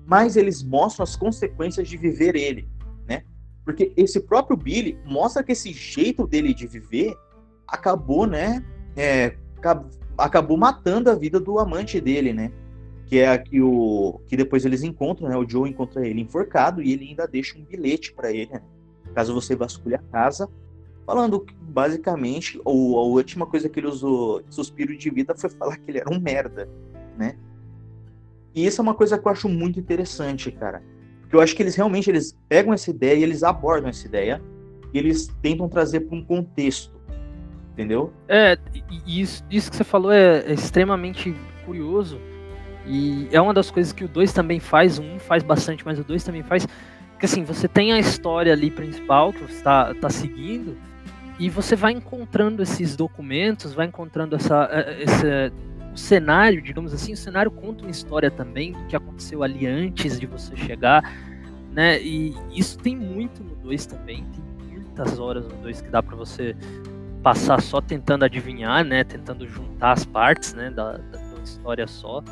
mas 0.08 0.38
eles 0.38 0.64
mostram 0.64 1.04
as 1.04 1.18
consequências 1.18 1.86
de 1.90 1.98
viver 1.98 2.34
ele, 2.34 2.66
né? 3.06 3.24
Porque 3.66 3.92
esse 3.98 4.22
próprio 4.22 4.56
Billy 4.56 4.98
mostra 5.06 5.44
que 5.44 5.52
esse 5.52 5.74
jeito 5.74 6.26
dele 6.26 6.54
de 6.54 6.66
viver 6.66 7.14
acabou, 7.68 8.26
né? 8.26 8.64
É, 8.96 9.36
acabou 10.18 10.56
matando 10.56 11.12
a 11.12 11.16
vida 11.16 11.42
do 11.42 11.60
amante 11.60 12.00
dele, 12.00 12.32
né? 12.32 12.54
Que 13.06 13.20
é 13.20 13.38
que 13.38 13.62
o 13.62 14.22
que 14.28 14.38
depois 14.38 14.64
eles 14.64 14.82
encontram, 14.82 15.28
né? 15.28 15.36
O 15.36 15.48
Joe 15.48 15.70
encontra 15.70 16.08
ele 16.08 16.22
enforcado 16.22 16.82
e 16.82 16.94
ele 16.94 17.10
ainda 17.10 17.28
deixa 17.28 17.58
um 17.60 17.66
bilhete 17.66 18.14
para 18.14 18.32
ele, 18.32 18.50
né? 18.50 18.62
Caso 19.14 19.34
você 19.34 19.56
vasculhe 19.56 19.96
a 19.96 20.00
casa, 20.00 20.50
falando 21.06 21.40
que 21.40 21.54
basicamente 21.56 22.60
ou 22.66 23.00
a 23.00 23.04
última 23.04 23.46
coisa 23.46 23.70
que 23.70 23.80
ele 23.80 23.88
usou, 23.88 24.44
suspiro 24.50 24.96
de 24.98 25.10
vida, 25.10 25.36
foi 25.36 25.50
falar 25.50 25.78
que 25.78 25.90
ele 25.90 26.00
era 26.00 26.14
um 26.14 26.20
merda, 26.20 26.70
né? 27.18 27.38
E 28.54 28.66
isso 28.66 28.82
é 28.82 28.84
uma 28.84 28.94
coisa 28.94 29.18
que 29.18 29.28
eu 29.28 29.32
acho 29.32 29.48
muito 29.48 29.80
interessante, 29.80 30.52
cara. 30.52 30.82
Porque 31.22 31.36
eu 31.36 31.42
acho 31.42 31.56
que 31.56 31.62
eles 31.62 31.76
realmente 31.76 32.10
eles 32.10 32.36
pegam 32.50 32.74
essa 32.74 32.90
ideia 32.90 33.20
e 33.20 33.24
eles 33.24 33.44
abordam 33.44 33.90
essa 33.90 34.08
ideia 34.08 34.42
e 34.94 34.98
eles 34.98 35.28
tentam 35.42 35.70
trazer 35.70 36.02
para 36.02 36.18
um 36.18 36.24
contexto. 36.24 36.98
Entendeu? 37.74 38.12
É, 38.28 38.58
isso, 39.06 39.44
isso 39.52 39.70
que 39.70 39.78
você 39.78 39.84
falou 39.84 40.12
é, 40.12 40.40
é 40.40 40.54
extremamente 40.54 41.36
curioso. 41.66 42.20
E 42.88 43.28
é 43.32 43.40
uma 43.40 43.54
das 43.54 43.70
coisas 43.70 43.92
que 43.92 44.06
o 44.06 44.08
2 44.08 44.32
também 44.34 44.60
faz, 44.60 44.98
o 44.98 45.04
1 45.04 45.16
um 45.16 45.20
faz 45.20 45.44
bastante, 45.44 45.86
mas 45.86 46.00
o 46.00 46.04
2 46.04 46.24
também 46.24 46.42
faz. 46.42 46.66
Porque 47.18 47.26
assim, 47.26 47.44
você 47.44 47.68
tem 47.68 47.92
a 47.92 47.98
história 47.98 48.54
ali 48.54 48.70
principal 48.70 49.34
que 49.34 49.42
você 49.42 49.54
está 49.54 49.92
tá 49.96 50.08
seguindo, 50.08 50.78
e 51.40 51.50
você 51.50 51.76
vai 51.76 51.92
encontrando 51.92 52.62
esses 52.62 52.96
documentos, 52.96 53.74
vai 53.74 53.88
encontrando 53.88 54.36
essa, 54.36 54.70
é, 54.72 55.02
essa 55.02 55.52
o 55.92 55.98
cenário, 55.98 56.62
digamos 56.62 56.94
assim, 56.94 57.14
o 57.14 57.18
cenário 57.18 57.50
conta 57.50 57.84
uma 57.84 57.90
história 57.90 58.30
também 58.30 58.72
do 58.72 58.86
que 58.86 58.96
aconteceu 58.96 59.42
ali 59.42 59.66
antes 59.66 60.20
de 60.20 60.28
você 60.28 60.56
chegar, 60.56 61.12
né? 61.72 62.00
E 62.00 62.36
isso 62.52 62.78
tem 62.78 62.96
muito 62.96 63.44
no 63.44 63.56
2 63.56 63.88
também, 63.88 64.24
tem 64.24 64.76
muitas 64.76 65.18
horas 65.18 65.48
no 65.48 65.56
2 65.64 65.82
que 65.82 65.90
dá 65.90 66.04
para 66.04 66.16
você 66.16 66.56
passar 67.24 67.60
só 67.64 67.82
tentando 67.82 68.26
adivinhar, 68.26 68.86
né? 68.86 69.04
Tentando 69.04 69.48
juntar 69.48 69.94
as 69.94 70.06
partes, 70.06 70.54
né? 70.54 70.70
Da, 70.70 70.98
da 70.98 71.20
história 71.44 71.88
só. 71.88 72.24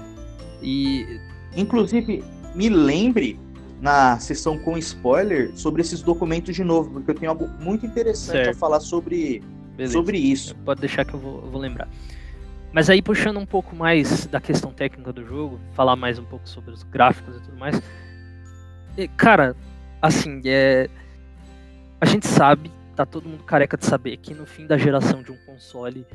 E. 0.61 1.19
Inclusive, 1.55 2.23
me 2.53 2.69
lembre 2.69 3.39
na 3.81 4.19
sessão 4.19 4.57
com 4.57 4.77
spoiler 4.77 5.51
sobre 5.55 5.81
esses 5.81 6.01
documentos 6.01 6.55
de 6.55 6.63
novo, 6.63 6.91
porque 6.91 7.11
eu 7.11 7.15
tenho 7.15 7.31
algo 7.31 7.47
muito 7.59 7.85
interessante 7.85 8.45
certo. 8.45 8.55
a 8.55 8.59
falar 8.59 8.79
sobre, 8.79 9.43
sobre 9.89 10.17
isso. 10.17 10.55
Pode 10.57 10.81
deixar 10.81 11.05
que 11.05 11.13
eu 11.13 11.19
vou, 11.19 11.43
eu 11.43 11.51
vou 11.51 11.61
lembrar. 11.61 11.87
Mas 12.71 12.89
aí 12.89 13.01
puxando 13.01 13.37
um 13.37 13.45
pouco 13.45 13.75
mais 13.75 14.25
da 14.25 14.41
questão 14.41 14.71
técnica 14.71 15.13
do 15.13 15.25
jogo, 15.25 15.59
falar 15.73 15.95
mais 15.95 16.19
um 16.19 16.25
pouco 16.25 16.47
sobre 16.47 16.71
os 16.71 16.83
gráficos 16.83 17.37
e 17.37 17.39
tudo 17.41 17.57
mais. 17.57 17.81
Cara, 19.17 19.55
assim, 20.01 20.41
é 20.45 20.89
a 21.99 22.05
gente 22.05 22.27
sabe, 22.27 22.71
tá 22.95 23.05
todo 23.05 23.27
mundo 23.27 23.43
careca 23.43 23.77
de 23.77 23.85
saber 23.85 24.17
que 24.17 24.33
no 24.33 24.45
fim 24.45 24.67
da 24.67 24.77
geração 24.77 25.23
de 25.23 25.31
um 25.31 25.37
console 25.45 26.05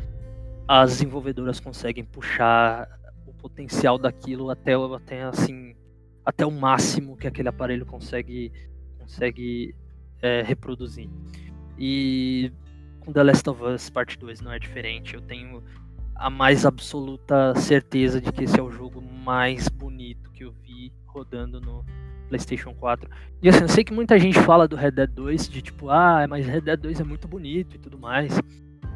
as 0.68 0.90
desenvolvedoras 0.92 1.58
conseguem 1.58 2.04
puxar 2.04 2.88
o 3.26 3.32
potencial 3.32 3.98
daquilo 3.98 4.50
até 4.50 4.74
até 4.74 5.22
assim 5.24 5.74
até 6.30 6.46
o 6.46 6.50
máximo 6.50 7.16
que 7.16 7.26
aquele 7.26 7.48
aparelho 7.48 7.84
consegue 7.84 8.52
consegue 8.98 9.74
é, 10.22 10.42
reproduzir. 10.42 11.08
E 11.76 12.52
com 13.00 13.12
The 13.12 13.22
Last 13.22 13.50
of 13.50 13.62
Us 13.62 13.90
Part 13.90 14.18
2 14.18 14.40
não 14.40 14.52
é 14.52 14.58
diferente. 14.58 15.14
Eu 15.14 15.20
tenho 15.20 15.62
a 16.14 16.30
mais 16.30 16.64
absoluta 16.64 17.54
certeza 17.56 18.20
de 18.20 18.30
que 18.30 18.44
esse 18.44 18.58
é 18.58 18.62
o 18.62 18.70
jogo 18.70 19.02
mais 19.02 19.68
bonito 19.68 20.30
que 20.30 20.44
eu 20.44 20.52
vi 20.62 20.92
rodando 21.06 21.60
no 21.60 21.84
PlayStation 22.28 22.72
4. 22.74 23.10
E 23.42 23.48
assim, 23.48 23.62
eu 23.62 23.68
sei 23.68 23.82
que 23.82 23.92
muita 23.92 24.18
gente 24.18 24.38
fala 24.38 24.68
do 24.68 24.76
Red 24.76 24.92
Dead 24.92 25.10
2 25.10 25.48
de 25.48 25.62
tipo, 25.62 25.88
ah, 25.90 26.26
mas 26.28 26.46
Red 26.46 26.60
Dead 26.60 26.78
2 26.78 27.00
é 27.00 27.04
muito 27.04 27.26
bonito 27.26 27.74
e 27.74 27.78
tudo 27.78 27.98
mais. 27.98 28.38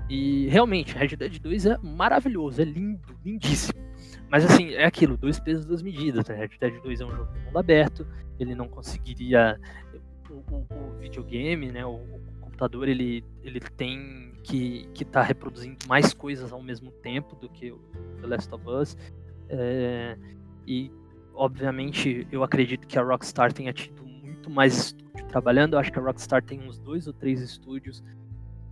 E 0.09 0.47
realmente, 0.49 0.95
Red 0.95 1.17
Dead 1.17 1.41
2 1.41 1.67
é 1.67 1.79
maravilhoso, 1.79 2.63
é 2.63 2.65
lindo, 2.65 3.19
lindíssimo. 3.25 3.83
Mas 4.35 4.45
assim, 4.47 4.75
é 4.75 4.85
aquilo, 4.85 5.17
dois 5.17 5.39
pesos, 5.39 5.65
duas 5.65 5.81
medidas. 5.81 6.27
Né? 6.27 6.35
Red 6.35 6.59
Dead 6.59 6.83
2 6.83 7.01
é 7.01 7.07
um 7.07 7.11
jogo 7.13 7.33
de 7.33 7.39
mundo 7.39 7.57
aberto, 7.57 8.05
ele 8.37 8.53
não 8.53 8.67
conseguiria. 8.67 9.61
O, 10.29 10.43
o, 10.53 10.67
o 10.73 10.99
videogame, 10.99 11.71
né? 11.71 11.87
O, 11.87 11.93
o 11.93 12.21
computador 12.41 12.89
ele, 12.89 13.25
ele 13.45 13.61
tem 13.61 14.33
que 14.43 14.89
está 15.01 15.23
reproduzindo 15.23 15.87
mais 15.87 16.13
coisas 16.13 16.53
ao 16.53 16.61
mesmo 16.61 16.91
tempo 16.91 17.37
do 17.37 17.49
que 17.49 17.71
o 17.71 17.79
The 18.23 18.27
Last 18.27 18.53
of 18.53 18.65
Us. 18.69 18.97
É, 19.49 20.19
e, 20.67 20.91
obviamente, 21.33 22.27
eu 22.33 22.43
acredito 22.43 22.89
que 22.89 22.99
a 22.99 23.03
Rockstar 23.05 23.53
tenha 23.53 23.73
tido 23.73 24.05
muito 24.05 24.51
mais 24.51 24.77
estúdio 24.87 25.27
trabalhando. 25.29 25.75
Eu 25.75 25.79
acho 25.79 25.93
que 25.93 25.99
a 26.01 26.03
Rockstar 26.03 26.43
tem 26.43 26.61
uns 26.61 26.77
dois 26.81 27.07
ou 27.07 27.13
três 27.13 27.41
estúdios. 27.41 28.03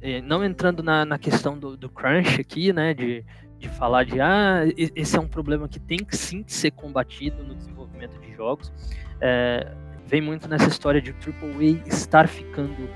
É, 0.00 0.20
não 0.20 0.44
entrando 0.44 0.82
na, 0.82 1.04
na 1.04 1.20
questão 1.20 1.56
do, 1.56 1.76
do, 1.76 1.88
crunch 1.88 2.40
aqui, 2.40 2.72
né, 2.72 2.92
de, 2.92 3.24
de 3.62 3.68
falar 3.68 4.04
de 4.04 4.20
ah, 4.20 4.62
esse 4.76 5.16
é 5.16 5.20
um 5.20 5.28
problema 5.28 5.68
que 5.68 5.78
tem 5.78 5.98
que 5.98 6.16
sim 6.16 6.44
ser 6.46 6.72
combatido 6.72 7.44
no 7.44 7.54
desenvolvimento 7.54 8.18
de 8.20 8.34
jogos. 8.34 8.72
É, 9.20 9.72
vem 10.04 10.20
muito 10.20 10.48
nessa 10.48 10.68
história 10.68 11.00
de 11.00 11.12
AAA 11.12 11.86
estar 11.86 12.26
ficando, 12.26 12.88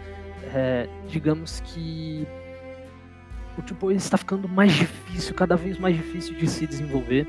é, 0.52 0.88
digamos 1.08 1.60
que 1.60 2.26
o 3.56 3.86
AAA 3.86 3.94
está 3.94 4.18
ficando 4.18 4.48
mais 4.48 4.72
difícil, 4.72 5.34
cada 5.34 5.56
vez 5.56 5.78
mais 5.78 5.96
difícil 5.96 6.36
de 6.36 6.48
se 6.48 6.66
desenvolver, 6.66 7.26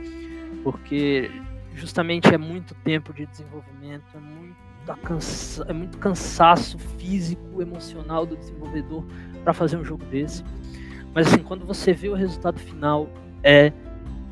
porque 0.64 1.30
justamente 1.76 2.34
é 2.34 2.38
muito 2.40 2.74
tempo 2.76 3.14
de 3.14 3.28
desenvolvimento, 3.28 4.04
é 4.16 4.20
muito, 4.20 4.58
é 5.70 5.74
muito 5.74 5.98
cansaço 6.00 6.80
físico, 6.80 7.62
emocional 7.62 8.26
do 8.26 8.36
desenvolvedor 8.36 9.06
para 9.44 9.54
fazer 9.54 9.78
um 9.78 9.86
jogo 9.86 10.04
desse. 10.06 10.44
Mas 11.14 11.28
assim, 11.28 11.44
quando 11.44 11.66
você 11.66 11.94
vê 11.94 12.10
o 12.10 12.16
resultado 12.16 12.60
final, 12.60 13.08
é 13.44 13.72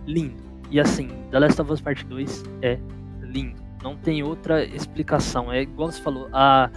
lindo. 0.06 0.44
E 0.72 0.80
assim, 0.80 1.10
The 1.32 1.40
Last 1.40 1.62
of 1.62 1.72
Us 1.72 1.82
Part 1.82 2.06
2 2.06 2.44
é 2.62 2.80
lindo. 3.22 3.62
Não 3.84 3.96
tem 3.96 4.24
outra 4.24 4.64
explicação. 4.66 5.52
É 5.52 5.62
igual 5.62 5.92
você 5.92 6.02
falou, 6.02 6.28
a, 6.34 6.70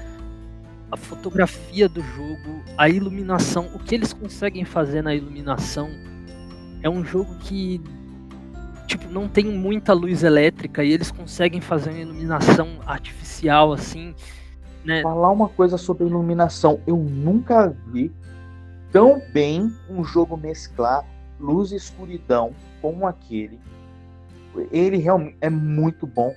a 0.90 0.97
fotografia 0.97 1.88
do 1.88 2.02
jogo, 2.02 2.62
a 2.76 2.88
iluminação, 2.88 3.70
o 3.75 3.78
que 3.78 3.94
eles 3.94 4.12
conseguem 4.12 4.64
fazer 4.64 5.02
na 5.02 5.14
iluminação 5.14 5.88
é 6.82 6.88
um 6.88 7.04
jogo 7.04 7.35
que 7.40 7.80
tipo 8.87 9.08
não 9.08 9.28
tem 9.28 9.44
muita 9.44 9.92
luz 9.92 10.23
elétrica 10.23 10.82
e 10.82 10.92
eles 10.92 11.11
conseguem 11.11 11.61
fazer 11.61 11.90
uma 11.90 11.99
iluminação 11.99 12.78
artificial 12.87 13.73
assim, 13.73 14.14
né? 14.85 15.02
Falar 15.02 15.30
uma 15.30 15.49
coisa 15.49 15.76
sobre 15.76 16.06
iluminação, 16.06 16.80
eu 16.87 16.97
nunca 16.97 17.76
vi 17.88 18.11
tão 18.90 19.20
bem 19.32 19.70
um 19.90 20.02
jogo 20.02 20.37
mesclar 20.37 21.04
luz 21.38 21.73
e 21.73 21.76
escuridão 21.76 22.52
como 22.80 23.07
aquele. 23.07 23.61
Ele 24.71 24.97
realmente 24.97 25.37
é 25.40 25.50
muito 25.50 26.07
bom. 26.07 26.35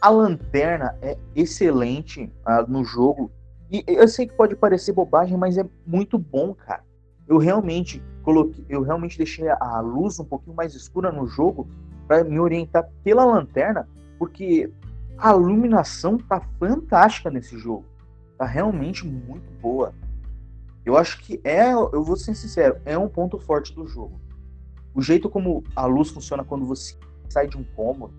A 0.00 0.08
lanterna 0.08 0.96
é 1.00 1.16
excelente 1.34 2.24
uh, 2.46 2.70
no 2.70 2.84
jogo. 2.84 3.30
E 3.70 3.84
eu 3.86 4.06
sei 4.08 4.26
que 4.26 4.34
pode 4.34 4.56
parecer 4.56 4.92
bobagem, 4.92 5.36
mas 5.36 5.56
é 5.56 5.64
muito 5.86 6.18
bom, 6.18 6.54
cara. 6.54 6.84
Eu 7.26 7.38
realmente 7.38 8.02
coloquei, 8.22 8.64
eu 8.68 8.82
realmente 8.82 9.16
deixei 9.16 9.48
a 9.48 9.80
luz 9.80 10.18
um 10.18 10.24
pouquinho 10.24 10.54
mais 10.54 10.74
escura 10.74 11.10
no 11.10 11.26
jogo 11.26 11.66
para 12.06 12.24
me 12.24 12.38
orientar 12.38 12.88
pela 13.02 13.24
lanterna, 13.24 13.88
porque 14.18 14.70
a 15.16 15.30
iluminação 15.32 16.18
tá 16.18 16.40
fantástica 16.58 17.30
nesse 17.30 17.56
jogo. 17.56 17.84
Tá 18.36 18.44
realmente 18.44 19.06
muito 19.06 19.50
boa. 19.60 19.94
Eu 20.84 20.96
acho 20.96 21.20
que 21.20 21.40
é, 21.44 21.72
eu 21.72 22.02
vou 22.02 22.16
ser 22.16 22.34
sincero, 22.34 22.76
é 22.84 22.98
um 22.98 23.08
ponto 23.08 23.38
forte 23.38 23.72
do 23.72 23.86
jogo. 23.86 24.20
O 24.94 25.00
jeito 25.00 25.28
como 25.28 25.62
a 25.74 25.86
luz 25.86 26.10
funciona 26.10 26.44
quando 26.44 26.66
você 26.66 26.96
sai 27.28 27.46
de 27.46 27.56
um 27.56 27.64
cômodo, 27.64 28.14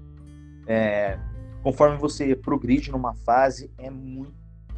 é, 0.66 1.20
conforme 1.62 1.98
você 1.98 2.36
progride 2.36 2.92
numa 2.92 3.14
fase, 3.14 3.72
é 3.78 3.90
muito 3.90 4.34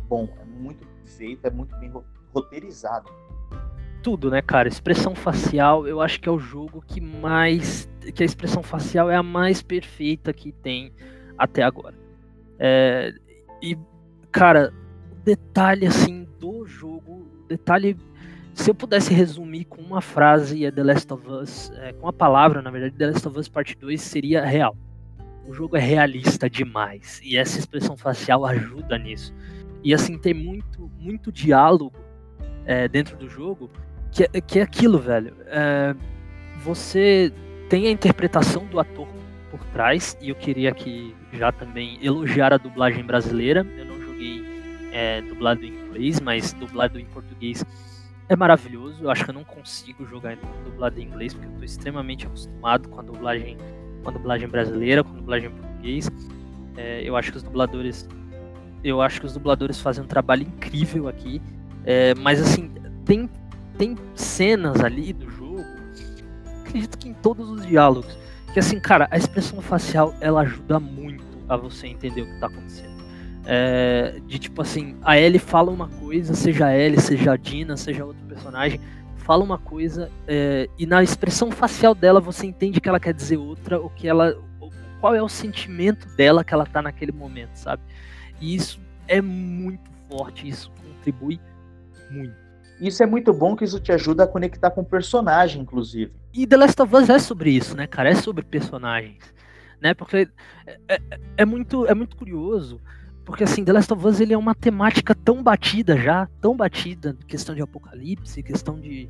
bom, 0.08 0.28
é 0.40 0.46
muito 0.46 0.86
feito, 1.06 1.46
é 1.46 1.50
muito 1.50 1.76
bem 1.78 1.92
roteirizado. 2.34 3.10
Tudo, 4.04 4.30
né, 4.30 4.42
cara? 4.42 4.68
Expressão 4.68 5.16
facial, 5.16 5.88
eu 5.88 6.00
acho 6.00 6.22
que 6.22 6.30
é 6.30 6.32
o 6.32 6.38
jogo 6.38 6.84
que 6.86 7.02
mais. 7.02 7.90
que 8.14 8.22
a 8.22 8.26
expressão 8.26 8.62
facial 8.62 9.10
é 9.10 9.16
a 9.16 9.24
mais 9.24 9.64
perfeita 9.64 10.32
que 10.32 10.52
tem 10.52 10.94
até 11.38 11.64
agora. 11.64 11.96
É, 12.60 13.12
e, 13.62 13.78
cara, 14.32 14.72
detalhe, 15.24 15.88
assim, 15.88 16.28
do 16.40 16.68
jogo, 16.68 17.28
detalhe 17.48 17.98
se 18.56 18.72
eu 18.72 18.74
pudesse 18.74 19.14
resumir 19.14 19.66
com 19.66 19.82
uma 19.82 20.00
frase, 20.00 20.66
é 20.66 20.72
The 20.72 20.82
Last 20.82 21.14
of 21.14 21.30
Us, 21.30 21.72
é, 21.76 21.92
com 21.92 22.08
a 22.08 22.14
palavra, 22.14 22.62
na 22.62 22.72
verdade, 22.72 22.96
The 22.96 23.08
Last 23.08 23.28
of 23.28 23.38
Us 23.38 23.50
Parte 23.50 23.76
2 23.78 24.02
seria 24.02 24.46
real. 24.46 24.76
O 25.46 25.54
jogo 25.54 25.76
é 25.76 25.80
realista 25.80 26.50
demais 26.50 27.20
e 27.22 27.38
essa 27.38 27.60
expressão 27.60 27.98
facial 27.98 28.46
ajuda 28.46 28.98
nisso. 28.98 29.34
E 29.84 29.94
assim, 29.94 30.18
tem 30.18 30.34
muito, 30.34 30.90
muito 30.98 31.32
diálogo 31.32 31.94
é, 32.66 32.88
dentro 32.88 33.18
do 33.18 33.30
jogo 33.30 33.70
que, 34.10 34.24
é, 34.24 34.42
que 34.42 34.60
é 34.60 34.62
aquilo, 34.62 34.98
velho. 35.00 35.36
É, 35.48 35.94
você 36.64 37.32
tem 37.70 37.88
a 37.88 37.92
interpretação 37.92 38.66
do 38.66 38.80
ator 38.80 39.08
por 39.52 39.60
trás, 39.66 40.18
e 40.22 40.30
eu 40.30 40.36
queria 40.36 40.70
aqui 40.70 41.14
já 41.34 41.52
também 41.52 42.00
elogiar 42.02 42.54
a 42.54 42.58
dublagem 42.58 43.04
brasileira. 43.04 43.68
Eu 43.78 43.86
não 43.86 44.02
joguei 44.02 44.44
é, 44.94 45.22
dublado 45.22 45.66
em 45.66 45.74
inglês, 45.74 46.22
mas 46.22 46.54
dublado 46.54 46.98
em 46.98 47.06
português 47.06 47.64
é 48.28 48.36
maravilhoso. 48.36 49.04
Eu 49.04 49.10
acho 49.10 49.24
que 49.24 49.30
eu 49.30 49.34
não 49.34 49.44
consigo 49.44 50.06
jogar 50.06 50.38
dublado 50.64 51.00
em 51.00 51.04
inglês, 51.04 51.34
porque 51.34 51.48
eu 51.48 51.52
estou 51.52 51.66
extremamente 51.66 52.26
acostumado 52.26 52.90
com 52.90 53.00
a 53.00 53.04
dublagem, 53.04 53.58
com 54.04 54.10
a 54.10 54.14
dublagem 54.14 54.48
brasileira, 54.48 55.04
com 55.04 55.12
a 55.12 55.16
dublagem 55.16 55.50
em 55.50 55.54
português. 55.54 56.10
É, 56.78 57.02
eu 57.04 57.16
acho 57.16 57.32
que 57.32 57.38
os 57.38 57.44
dubladores. 57.44 58.08
Eu 58.84 59.02
acho 59.02 59.20
que 59.20 59.26
os 59.26 59.34
dubladores 59.34 59.80
fazem 59.80 60.04
um 60.04 60.08
trabalho 60.08 60.44
incrível 60.44 61.08
aqui. 61.08 61.42
É, 61.86 62.14
mas 62.16 62.42
assim, 62.42 62.72
tem, 63.06 63.30
tem 63.78 63.96
cenas 64.16 64.82
ali 64.82 65.14
do 65.14 65.30
jogo, 65.30 65.64
acredito 66.62 66.98
que 66.98 67.10
em 67.10 67.14
todos 67.14 67.50
os 67.50 67.66
diálogos, 67.66 68.18
que 68.54 68.60
assim, 68.60 68.80
cara, 68.80 69.08
a 69.12 69.18
expressão 69.18 69.62
facial 69.62 70.14
ela 70.20 70.42
ajuda 70.42 70.80
muito 70.80 71.24
a 71.48 71.56
você 71.56 71.88
entender 71.88 72.24
o 72.24 72.26
que 72.26 72.34
está 72.34 72.48
acontecendo. 72.48 72.95
É, 73.48 74.20
de 74.26 74.40
tipo 74.40 74.62
assim, 74.62 74.98
a 75.04 75.20
Ellie 75.20 75.40
fala 75.40 75.70
uma 75.70 75.88
coisa, 75.88 76.34
seja 76.34 76.66
a 76.66 76.76
Ellie, 76.76 77.00
seja 77.00 77.34
a 77.34 77.38
Dina, 77.38 77.78
seja 77.78 78.04
outro 78.04 78.26
personagem, 78.26 78.80
fala 79.18 79.44
uma 79.44 79.58
coisa 79.58 80.12
é, 80.28 80.68
e 80.78 80.86
na 80.86 81.04
expressão 81.04 81.52
facial 81.52 81.94
dela 81.94 82.20
você 82.20 82.46
entende 82.48 82.82
que 82.82 82.90
ela 82.90 83.00
quer 83.00 83.14
dizer 83.14 83.38
outra, 83.38 83.80
o 83.80 83.90
que 83.90 84.08
ela, 84.08 84.36
qual 85.00 85.14
é 85.14 85.22
o 85.22 85.30
sentimento 85.30 86.08
dela 86.16 86.44
que 86.44 86.54
ela 86.54 86.66
tá 86.66 86.82
naquele 86.82 87.12
momento, 87.12 87.56
sabe? 87.56 87.84
E 88.42 88.56
isso 88.56 88.80
é 89.08 89.22
muito 89.22 89.90
forte, 90.10 90.48
isso 90.48 90.72
contribui 90.72 91.40
muito. 92.10 92.36
Isso 92.80 93.02
é 93.02 93.06
muito 93.06 93.34
bom 93.34 93.56
que 93.56 93.64
isso 93.64 93.80
te 93.80 93.92
ajuda 93.92 94.24
a 94.24 94.28
conectar 94.28 94.70
com 94.70 94.82
o 94.82 94.86
personagem, 94.86 95.62
inclusive. 95.62 96.12
E 96.34 96.46
The 96.46 96.58
Last 96.58 96.82
of 96.82 96.96
Us 96.96 97.10
é 97.10 97.20
sobre 97.20 97.52
isso, 97.52 97.76
né, 97.76 97.88
cara? 97.88 98.10
É 98.10 98.16
sobre 98.16 98.44
personagens, 98.44 99.24
né? 99.80 99.94
Porque 99.94 100.28
é, 100.68 100.78
é, 100.90 101.00
é 101.38 101.46
muito, 101.46 101.86
é 101.86 101.94
muito 101.94 102.18
curioso 102.18 102.82
porque 103.26 103.44
assim, 103.44 103.66
The 103.66 103.74
Last 103.74 103.92
of 103.92 104.06
Us 104.06 104.20
ele 104.20 104.34
é 104.34 104.38
uma 104.38 104.54
temática 104.54 105.16
tão 105.16 105.42
batida 105.42 105.98
já, 105.98 106.28
tão 106.40 106.56
batida, 106.56 107.18
questão 107.28 107.56
de 107.56 107.62
apocalipse, 107.62 108.44
questão 108.44 108.80
de 108.80 109.10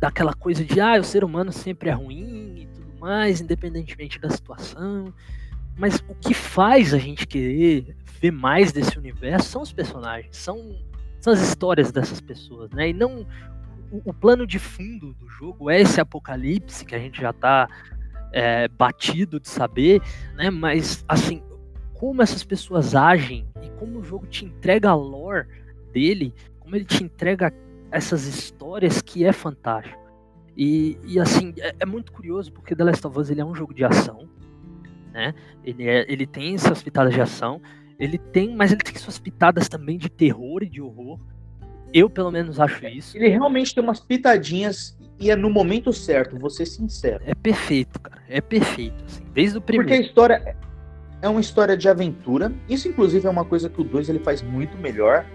daquela 0.00 0.32
coisa 0.34 0.64
de 0.64 0.80
ah, 0.80 0.98
o 0.98 1.04
ser 1.04 1.22
humano 1.24 1.52
sempre 1.52 1.90
é 1.90 1.92
ruim 1.92 2.62
e 2.62 2.66
tudo 2.66 2.98
mais, 2.98 3.40
independentemente 3.40 4.18
da 4.18 4.30
situação. 4.30 5.12
Mas 5.76 6.02
o 6.08 6.14
que 6.14 6.32
faz 6.32 6.94
a 6.94 6.98
gente 6.98 7.26
querer 7.26 7.96
ver 8.20 8.30
mais 8.30 8.72
desse 8.72 8.98
universo 8.98 9.50
são 9.50 9.62
os 9.62 9.72
personagens, 9.72 10.36
são, 10.36 10.74
são 11.20 11.32
as 11.32 11.40
histórias 11.40 11.92
dessas 11.92 12.20
pessoas, 12.20 12.70
né? 12.70 12.88
E 12.88 12.92
não 12.94 13.26
o, 13.90 14.10
o 14.10 14.14
plano 14.14 14.46
de 14.46 14.58
fundo 14.58 15.12
do 15.14 15.28
jogo 15.28 15.70
é 15.70 15.80
esse 15.80 16.00
apocalipse 16.00 16.84
que 16.84 16.94
a 16.94 16.98
gente 16.98 17.20
já 17.20 17.32
tá 17.32 17.68
é, 18.32 18.68
batido 18.68 19.38
de 19.38 19.48
saber, 19.48 20.00
né? 20.34 20.50
Mas 20.50 21.04
assim, 21.06 21.42
como 21.98 22.22
essas 22.22 22.44
pessoas 22.44 22.94
agem 22.94 23.46
e 23.62 23.70
como 23.78 23.98
o 23.98 24.04
jogo 24.04 24.26
te 24.26 24.44
entrega 24.44 24.90
a 24.90 24.94
lore 24.94 25.46
dele, 25.92 26.34
como 26.60 26.76
ele 26.76 26.84
te 26.84 27.02
entrega 27.02 27.52
essas 27.90 28.26
histórias 28.26 29.00
que 29.00 29.24
é 29.24 29.32
fantástico. 29.32 30.04
E, 30.56 30.98
e 31.04 31.20
assim, 31.20 31.54
é, 31.58 31.74
é, 31.80 31.86
muito 31.86 32.12
curioso 32.12 32.52
porque 32.52 32.74
The 32.74 32.84
Last 32.84 33.06
of 33.06 33.18
Us 33.18 33.30
ele 33.30 33.40
é 33.40 33.44
um 33.44 33.54
jogo 33.54 33.74
de 33.74 33.84
ação, 33.84 34.28
né? 35.12 35.34
Ele, 35.62 35.88
é, 35.88 36.10
ele 36.10 36.26
tem 36.26 36.56
suas 36.56 36.82
pitadas 36.82 37.12
de 37.12 37.20
ação, 37.20 37.60
ele 37.98 38.18
tem, 38.18 38.54
mas 38.54 38.72
ele 38.72 38.82
tem 38.82 38.94
suas 38.96 39.18
pitadas 39.18 39.68
também 39.68 39.98
de 39.98 40.08
terror 40.08 40.62
e 40.62 40.68
de 40.68 40.80
horror. 40.80 41.18
Eu, 41.92 42.10
pelo 42.10 42.30
menos, 42.30 42.58
acho 42.58 42.86
isso. 42.86 43.16
Ele 43.16 43.28
realmente 43.28 43.74
tem 43.74 43.82
umas 43.82 44.00
pitadinhas 44.00 44.96
e 45.18 45.30
é 45.30 45.36
no 45.36 45.48
momento 45.48 45.92
certo, 45.92 46.38
vou 46.38 46.50
ser 46.50 46.66
sincero. 46.66 47.22
É 47.26 47.34
perfeito, 47.34 47.98
cara. 48.00 48.22
É 48.28 48.40
perfeito, 48.40 49.02
assim, 49.04 49.24
desde 49.32 49.58
o 49.58 49.60
primeiro. 49.60 49.88
Porque 49.88 50.02
a 50.02 50.06
história, 50.06 50.56
é 51.22 51.28
uma 51.28 51.40
história 51.40 51.76
de 51.76 51.88
aventura. 51.88 52.52
Isso, 52.68 52.88
inclusive, 52.88 53.26
é 53.26 53.30
uma 53.30 53.44
coisa 53.44 53.68
que 53.68 53.80
o 53.80 53.84
2 53.84 54.08
ele 54.08 54.18
faz 54.18 54.42
muito 54.42 54.76
melhor, 54.76 55.26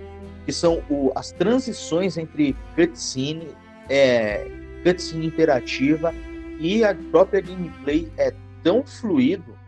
que 0.45 0.51
são 0.51 0.83
o, 0.89 1.11
as 1.15 1.31
transições 1.31 2.17
entre 2.17 2.55
cutscene, 2.75 3.49
é, 3.89 4.47
cutscene 4.83 5.25
interativa 5.25 6.13
e 6.59 6.83
a 6.83 6.95
própria 7.11 7.41
gameplay 7.41 8.11
é 8.17 8.33
tão 8.63 8.83
fluido 8.83 9.59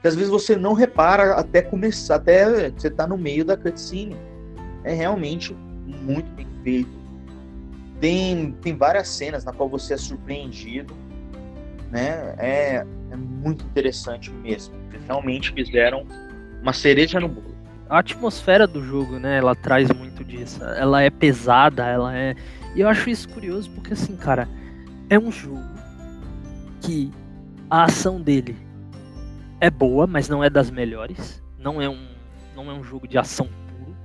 que 0.00 0.08
às 0.08 0.14
vezes 0.14 0.30
você 0.30 0.54
não 0.54 0.72
repara 0.72 1.34
até 1.34 1.62
começar, 1.62 2.16
até 2.16 2.70
você 2.70 2.88
tá 2.88 3.06
no 3.06 3.18
meio 3.18 3.44
da 3.44 3.56
cutscene. 3.56 4.16
É 4.84 4.94
realmente 4.94 5.52
muito 5.52 6.30
bem 6.32 6.46
feito. 6.62 6.90
Tem, 8.00 8.52
tem 8.62 8.76
várias 8.76 9.08
cenas 9.08 9.44
na 9.44 9.52
qual 9.52 9.68
você 9.68 9.94
é 9.94 9.96
surpreendido, 9.96 10.94
né? 11.90 12.34
É, 12.38 12.86
é 13.10 13.16
muito 13.16 13.64
interessante 13.64 14.30
mesmo. 14.30 14.74
Realmente 15.06 15.52
fizeram 15.52 16.06
uma 16.60 16.72
cereja 16.72 17.20
no 17.20 17.28
bolo. 17.28 17.54
A 17.88 18.00
atmosfera 18.00 18.66
do 18.66 18.82
jogo, 18.82 19.18
né, 19.18 19.38
ela 19.38 19.54
traz 19.54 19.90
muito 19.92 20.24
disso. 20.24 20.62
Ela 20.64 21.02
é 21.02 21.10
pesada, 21.10 21.86
ela 21.86 22.16
é. 22.16 22.34
E 22.74 22.80
eu 22.80 22.88
acho 22.88 23.08
isso 23.08 23.28
curioso 23.28 23.70
porque, 23.70 23.92
assim, 23.92 24.16
cara, 24.16 24.48
é 25.08 25.18
um 25.18 25.30
jogo 25.30 25.62
que 26.80 27.12
a 27.70 27.84
ação 27.84 28.20
dele 28.20 28.56
é 29.60 29.70
boa, 29.70 30.06
mas 30.06 30.28
não 30.28 30.42
é 30.42 30.50
das 30.50 30.70
melhores. 30.70 31.42
Não 31.58 31.80
é 31.80 31.88
um. 31.88 32.08
não 32.54 32.70
é 32.70 32.74
um 32.74 32.82
jogo 32.82 33.06
de 33.06 33.18
ação 33.18 33.46
puro, 33.46 33.96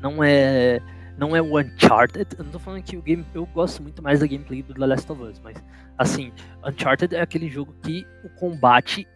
não 0.00 0.22
é 0.22 0.80
não 1.16 1.36
é 1.36 1.42
o 1.42 1.58
Uncharted. 1.58 2.26
Eu 2.36 2.44
não 2.44 2.52
tô 2.52 2.58
falando 2.58 2.82
que 2.82 2.96
o 2.96 3.02
game 3.02 3.24
eu 3.34 3.46
gosto 3.46 3.82
muito 3.82 4.02
mais 4.02 4.20
da 4.20 4.26
gameplay 4.26 4.62
do 4.62 4.74
The 4.74 4.86
Last 4.86 5.12
of 5.12 5.22
Us, 5.22 5.40
mas 5.42 5.62
assim, 5.96 6.32
Uncharted 6.66 7.14
é 7.14 7.20
aquele 7.20 7.48
jogo 7.48 7.74
que 7.82 8.06
o 8.24 8.28
combate 8.30 9.06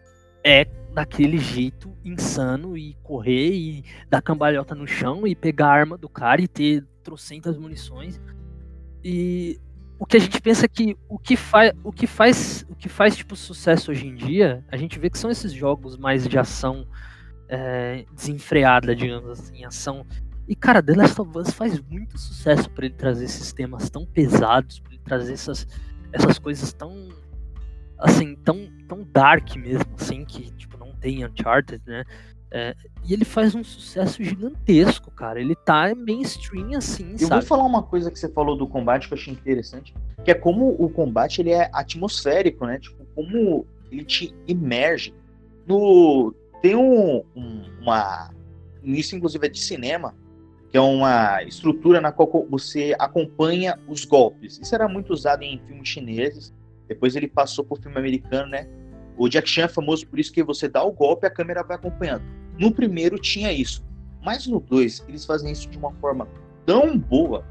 é 0.43 0.65
daquele 0.97 1.37
jeito 1.37 1.95
insano 2.03 2.75
e 2.75 2.95
correr 3.03 3.51
e 3.51 3.85
dar 4.09 4.19
cambalhota 4.19 4.73
no 4.73 4.87
chão 4.87 5.27
e 5.27 5.35
pegar 5.35 5.67
a 5.67 5.71
arma 5.71 5.95
do 5.95 6.09
cara 6.09 6.41
e 6.41 6.47
ter 6.47 6.83
trocentas 7.03 7.55
munições. 7.55 8.19
E 9.03 9.59
o 9.99 10.07
que 10.07 10.17
a 10.17 10.19
gente 10.19 10.41
pensa 10.41 10.67
que 10.67 10.97
o 11.07 11.19
que 11.19 11.35
faz 11.37 11.71
o 11.83 11.91
que 11.91 12.07
faz 12.07 12.65
o 12.67 12.73
que 12.75 12.89
faz 12.89 13.15
tipo 13.15 13.35
sucesso 13.35 13.91
hoje 13.91 14.07
em 14.07 14.15
dia, 14.15 14.65
a 14.71 14.75
gente 14.75 14.97
vê 14.97 15.07
que 15.07 15.19
são 15.19 15.29
esses 15.29 15.53
jogos 15.53 15.97
mais 15.97 16.27
de 16.27 16.35
ação 16.39 16.87
é, 17.47 18.03
desenfreada, 18.11 18.95
digamos 18.95 19.29
assim, 19.29 19.63
ação. 19.63 20.03
E 20.47 20.55
cara, 20.55 20.81
The 20.81 20.95
Last 20.95 21.21
of 21.21 21.37
Us 21.37 21.51
faz 21.51 21.79
muito 21.79 22.17
sucesso 22.17 22.71
para 22.71 22.87
ele 22.87 22.95
trazer 22.95 23.25
esses 23.25 23.53
temas 23.53 23.87
tão 23.87 24.03
pesados, 24.03 24.79
para 24.79 24.93
ele 24.93 25.03
trazer 25.03 25.33
essas 25.33 25.67
essas 26.11 26.39
coisas 26.39 26.73
tão 26.73 27.09
assim, 27.99 28.35
tão 28.37 28.67
tão 28.87 29.03
dark 29.03 29.55
mesmo, 29.57 29.93
assim, 29.95 30.25
que 30.25 30.49
tipo 30.55 30.76
tem 30.99 31.25
Uncharted, 31.25 31.81
né? 31.85 32.03
É, 32.49 32.75
e 33.03 33.13
ele 33.13 33.25
faz 33.25 33.53
um 33.53 33.63
sucesso 33.63 34.23
gigantesco, 34.23 35.11
cara. 35.11 35.39
Ele 35.39 35.55
tá 35.55 35.93
mainstream 35.93 36.77
assim, 36.77 37.11
Eu 37.13 37.27
sabe? 37.27 37.41
vou 37.41 37.41
falar 37.41 37.63
uma 37.65 37.83
coisa 37.83 38.09
que 38.09 38.17
você 38.17 38.29
falou 38.29 38.55
do 38.55 38.65
combate 38.67 39.07
que 39.07 39.13
eu 39.13 39.17
achei 39.17 39.33
interessante, 39.33 39.93
que 40.23 40.31
é 40.31 40.33
como 40.33 40.69
o 40.69 40.89
combate 40.89 41.41
ele 41.41 41.51
é 41.51 41.69
atmosférico, 41.73 42.65
né? 42.65 42.79
Tipo, 42.79 43.05
como 43.13 43.65
ele 43.91 44.03
te 44.03 44.33
emerge. 44.47 45.13
No 45.67 46.33
tem 46.61 46.75
um, 46.75 47.23
um 47.35 47.63
uma 47.81 48.31
isso 48.83 49.15
inclusive 49.15 49.45
é 49.45 49.49
de 49.49 49.59
cinema, 49.59 50.15
que 50.69 50.77
é 50.77 50.81
uma 50.81 51.43
estrutura 51.43 51.99
na 51.99 52.11
qual 52.11 52.47
você 52.49 52.95
acompanha 52.97 53.77
os 53.87 54.05
golpes. 54.05 54.57
Isso 54.61 54.73
era 54.73 54.87
muito 54.87 55.11
usado 55.11 55.43
em 55.43 55.59
filmes 55.67 55.87
chineses. 55.87 56.53
Depois 56.87 57.15
ele 57.15 57.27
passou 57.27 57.65
pro 57.65 57.75
filme 57.75 57.97
americano, 57.97 58.49
né? 58.49 58.67
O 59.17 59.27
Jack 59.27 59.49
Chan 59.49 59.63
é 59.63 59.67
famoso 59.67 60.05
por 60.07 60.19
isso 60.19 60.31
que 60.31 60.43
você 60.43 60.67
dá 60.67 60.83
o 60.83 60.91
golpe 60.91 61.25
e 61.25 61.27
a 61.27 61.31
câmera 61.31 61.63
vai 61.63 61.75
acompanhando. 61.75 62.23
No 62.57 62.71
primeiro 62.71 63.17
tinha 63.17 63.51
isso. 63.51 63.83
Mas 64.23 64.45
no 64.47 64.59
2, 64.59 65.05
eles 65.07 65.25
fazem 65.25 65.51
isso 65.51 65.69
de 65.69 65.77
uma 65.77 65.91
forma 65.93 66.27
tão 66.65 66.97
boa 66.97 67.45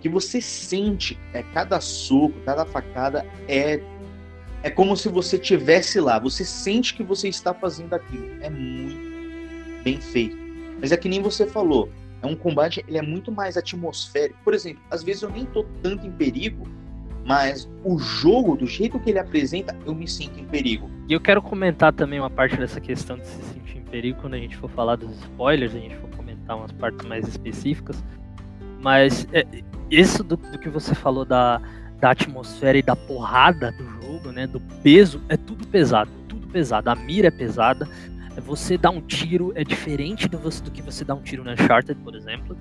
que 0.00 0.08
você 0.08 0.40
sente 0.40 1.18
é, 1.32 1.42
cada 1.42 1.80
soco, 1.80 2.34
cada 2.44 2.64
facada 2.64 3.26
é 3.48 3.80
é 4.62 4.70
como 4.70 4.96
se 4.96 5.08
você 5.08 5.38
tivesse 5.38 6.00
lá. 6.00 6.18
Você 6.18 6.44
sente 6.44 6.94
que 6.94 7.02
você 7.02 7.28
está 7.28 7.54
fazendo 7.54 7.94
aquilo. 7.94 8.28
É 8.40 8.50
muito 8.50 9.82
bem 9.84 10.00
feito. 10.00 10.36
Mas 10.80 10.92
é 10.92 10.96
que 10.96 11.08
nem 11.08 11.22
você 11.22 11.46
falou. 11.46 11.88
É 12.20 12.26
um 12.26 12.34
combate, 12.34 12.84
ele 12.88 12.98
é 12.98 13.02
muito 13.02 13.30
mais 13.30 13.56
atmosférico. 13.56 14.38
Por 14.42 14.52
exemplo, 14.52 14.82
às 14.90 15.04
vezes 15.04 15.22
eu 15.22 15.30
nem 15.30 15.44
tô 15.46 15.64
tanto 15.82 16.06
em 16.06 16.10
perigo, 16.10 16.66
mas 17.28 17.68
o 17.84 17.98
jogo, 17.98 18.56
do 18.56 18.66
jeito 18.66 18.98
que 18.98 19.10
ele 19.10 19.18
apresenta, 19.18 19.76
eu 19.84 19.94
me 19.94 20.08
sinto 20.08 20.40
em 20.40 20.46
perigo. 20.46 20.90
E 21.06 21.12
eu 21.12 21.20
quero 21.20 21.42
comentar 21.42 21.92
também 21.92 22.18
uma 22.18 22.30
parte 22.30 22.56
dessa 22.56 22.80
questão 22.80 23.18
de 23.18 23.26
se 23.26 23.42
sentir 23.42 23.76
em 23.76 23.82
perigo 23.82 24.18
quando 24.22 24.32
a 24.32 24.38
gente 24.38 24.56
for 24.56 24.70
falar 24.70 24.96
dos 24.96 25.10
spoilers, 25.20 25.74
a 25.74 25.78
gente 25.78 25.94
for 25.96 26.08
comentar 26.16 26.56
umas 26.56 26.72
partes 26.72 27.06
mais 27.06 27.28
específicas. 27.28 28.02
Mas 28.80 29.28
é, 29.34 29.44
isso 29.90 30.24
do, 30.24 30.38
do, 30.38 30.58
que 30.58 30.70
você 30.70 30.94
falou 30.94 31.26
da, 31.26 31.60
da 32.00 32.12
atmosfera 32.12 32.78
e 32.78 32.82
da 32.82 32.96
porrada 32.96 33.72
do 33.72 33.84
jogo, 34.00 34.32
né? 34.32 34.46
Do 34.46 34.60
peso, 34.82 35.20
é 35.28 35.36
tudo 35.36 35.66
pesado, 35.66 36.10
tudo 36.28 36.46
pesado. 36.48 36.88
A 36.88 36.94
mira 36.94 37.28
é 37.28 37.30
pesada. 37.30 37.86
Você 38.46 38.78
dar 38.78 38.90
um 38.90 39.02
tiro 39.02 39.52
é 39.54 39.64
diferente 39.64 40.26
do, 40.28 40.38
do 40.38 40.70
que 40.70 40.80
você 40.80 41.04
dar 41.04 41.14
um 41.14 41.20
tiro 41.20 41.44
no 41.44 41.50
Uncharted, 41.50 42.00
por 42.02 42.14
exemplo. 42.14 42.56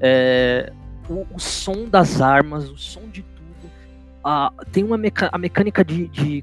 É, 0.00 0.72
o, 1.06 1.26
o 1.34 1.38
som 1.38 1.86
das 1.86 2.22
armas, 2.22 2.70
o 2.70 2.78
som 2.78 3.08
de 3.08 3.22
Uh, 4.26 4.50
tem 4.72 4.82
uma 4.82 4.98
meca 4.98 5.28
a 5.30 5.38
mecânica 5.38 5.84
de, 5.84 6.08
de, 6.08 6.42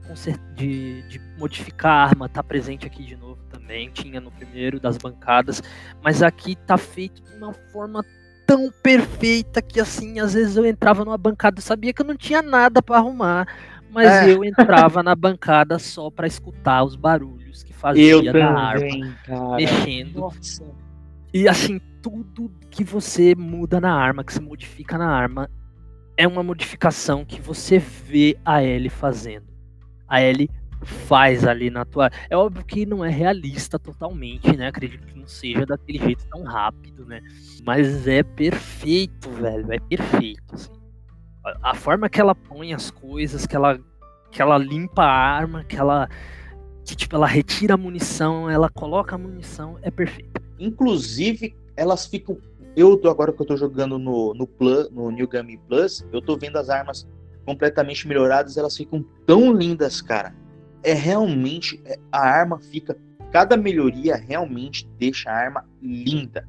de, 0.55 1.01
de, 1.01 1.21
modificar 1.37 1.91
a 1.91 2.03
arma 2.05 2.29
tá 2.29 2.41
presente 2.41 2.87
aqui 2.87 3.03
de 3.03 3.17
novo 3.17 3.43
também, 3.49 3.89
tinha 3.89 4.21
no 4.21 4.31
primeiro 4.31 4.79
das 4.79 4.97
bancadas, 4.97 5.61
mas 6.01 6.23
aqui 6.23 6.55
tá 6.55 6.77
feito 6.77 7.21
de 7.21 7.35
uma 7.35 7.51
forma 7.73 8.01
tão 8.47 8.71
perfeita 8.81 9.61
que 9.61 9.81
assim, 9.81 10.21
às 10.21 10.33
vezes 10.33 10.55
eu 10.55 10.65
entrava 10.65 11.03
numa 11.03 11.17
bancada, 11.17 11.59
sabia 11.59 11.91
que 11.91 12.01
eu 12.01 12.05
não 12.05 12.15
tinha 12.15 12.41
nada 12.41 12.81
para 12.81 12.95
arrumar, 12.95 13.49
mas 13.91 14.07
é. 14.07 14.31
eu 14.31 14.45
entrava 14.45 15.03
na 15.03 15.13
bancada 15.13 15.77
só 15.77 16.09
para 16.09 16.25
escutar 16.25 16.85
os 16.85 16.95
barulhos 16.95 17.63
que 17.63 17.73
fazia 17.73 18.11
eu 18.11 18.23
da 18.23 18.31
também, 18.31 19.03
arma 19.03 19.15
cara. 19.25 19.55
mexendo. 19.57 20.19
Nossa. 20.21 20.63
E 21.33 21.49
assim, 21.49 21.81
tudo 22.01 22.49
que 22.71 22.81
você 22.81 23.35
muda 23.35 23.81
na 23.81 23.93
arma, 23.93 24.23
que 24.23 24.31
se 24.31 24.41
modifica 24.41 24.97
na 24.97 25.09
arma, 25.09 25.49
é 26.17 26.27
uma 26.27 26.43
modificação 26.43 27.25
que 27.25 27.41
você 27.41 27.79
vê 27.79 28.37
a 28.45 28.63
Ellie 28.63 28.89
fazendo. 28.89 29.47
A 30.07 30.21
Ellie 30.21 30.49
faz 30.83 31.45
ali 31.45 31.69
na 31.69 31.85
tua. 31.85 32.11
É 32.29 32.37
óbvio 32.37 32.63
que 32.65 32.85
não 32.85 33.03
é 33.03 33.09
realista 33.09 33.79
totalmente, 33.79 34.55
né? 34.55 34.67
Acredito 34.67 35.05
que 35.07 35.17
não 35.17 35.27
seja 35.27 35.65
daquele 35.65 35.99
jeito 35.99 36.25
tão 36.27 36.43
rápido, 36.43 37.05
né? 37.05 37.21
Mas 37.65 38.07
é 38.07 38.21
perfeito, 38.21 39.29
velho. 39.29 39.71
É 39.71 39.79
perfeito. 39.79 40.53
Assim. 40.53 40.71
A 41.61 41.73
forma 41.73 42.09
que 42.09 42.21
ela 42.21 42.35
põe 42.35 42.73
as 42.73 42.91
coisas, 42.91 43.45
que 43.45 43.55
ela, 43.55 43.79
que 44.31 44.41
ela 44.41 44.57
limpa 44.57 45.03
a 45.03 45.11
arma, 45.11 45.63
que 45.63 45.75
ela. 45.75 46.09
Que, 46.85 46.95
tipo, 46.95 47.15
ela 47.15 47.27
retira 47.27 47.75
a 47.75 47.77
munição, 47.77 48.49
ela 48.49 48.69
coloca 48.69 49.15
a 49.15 49.17
munição, 49.17 49.79
é 49.81 49.89
perfeito. 49.89 50.41
Inclusive, 50.59 51.55
elas 51.77 52.05
ficam 52.05 52.37
eu 52.75 52.97
tô 52.97 53.09
agora 53.09 53.31
que 53.31 53.41
eu 53.41 53.45
tô 53.45 53.55
jogando 53.55 53.97
no, 53.97 54.33
no, 54.33 54.47
Plus, 54.47 54.89
no 54.89 55.11
New 55.11 55.27
Game 55.27 55.59
Plus, 55.67 56.05
eu 56.11 56.21
tô 56.21 56.37
vendo 56.37 56.57
as 56.57 56.69
armas 56.69 57.07
completamente 57.45 58.07
melhoradas, 58.07 58.57
elas 58.57 58.75
ficam 58.75 59.05
tão 59.25 59.53
lindas, 59.53 60.01
cara. 60.01 60.33
É 60.81 60.93
realmente 60.93 61.81
é, 61.85 61.97
a 62.11 62.19
arma 62.19 62.59
fica, 62.59 62.97
cada 63.31 63.55
melhoria 63.55 64.15
realmente 64.15 64.87
deixa 64.97 65.29
a 65.29 65.35
arma 65.35 65.65
linda. 65.81 66.47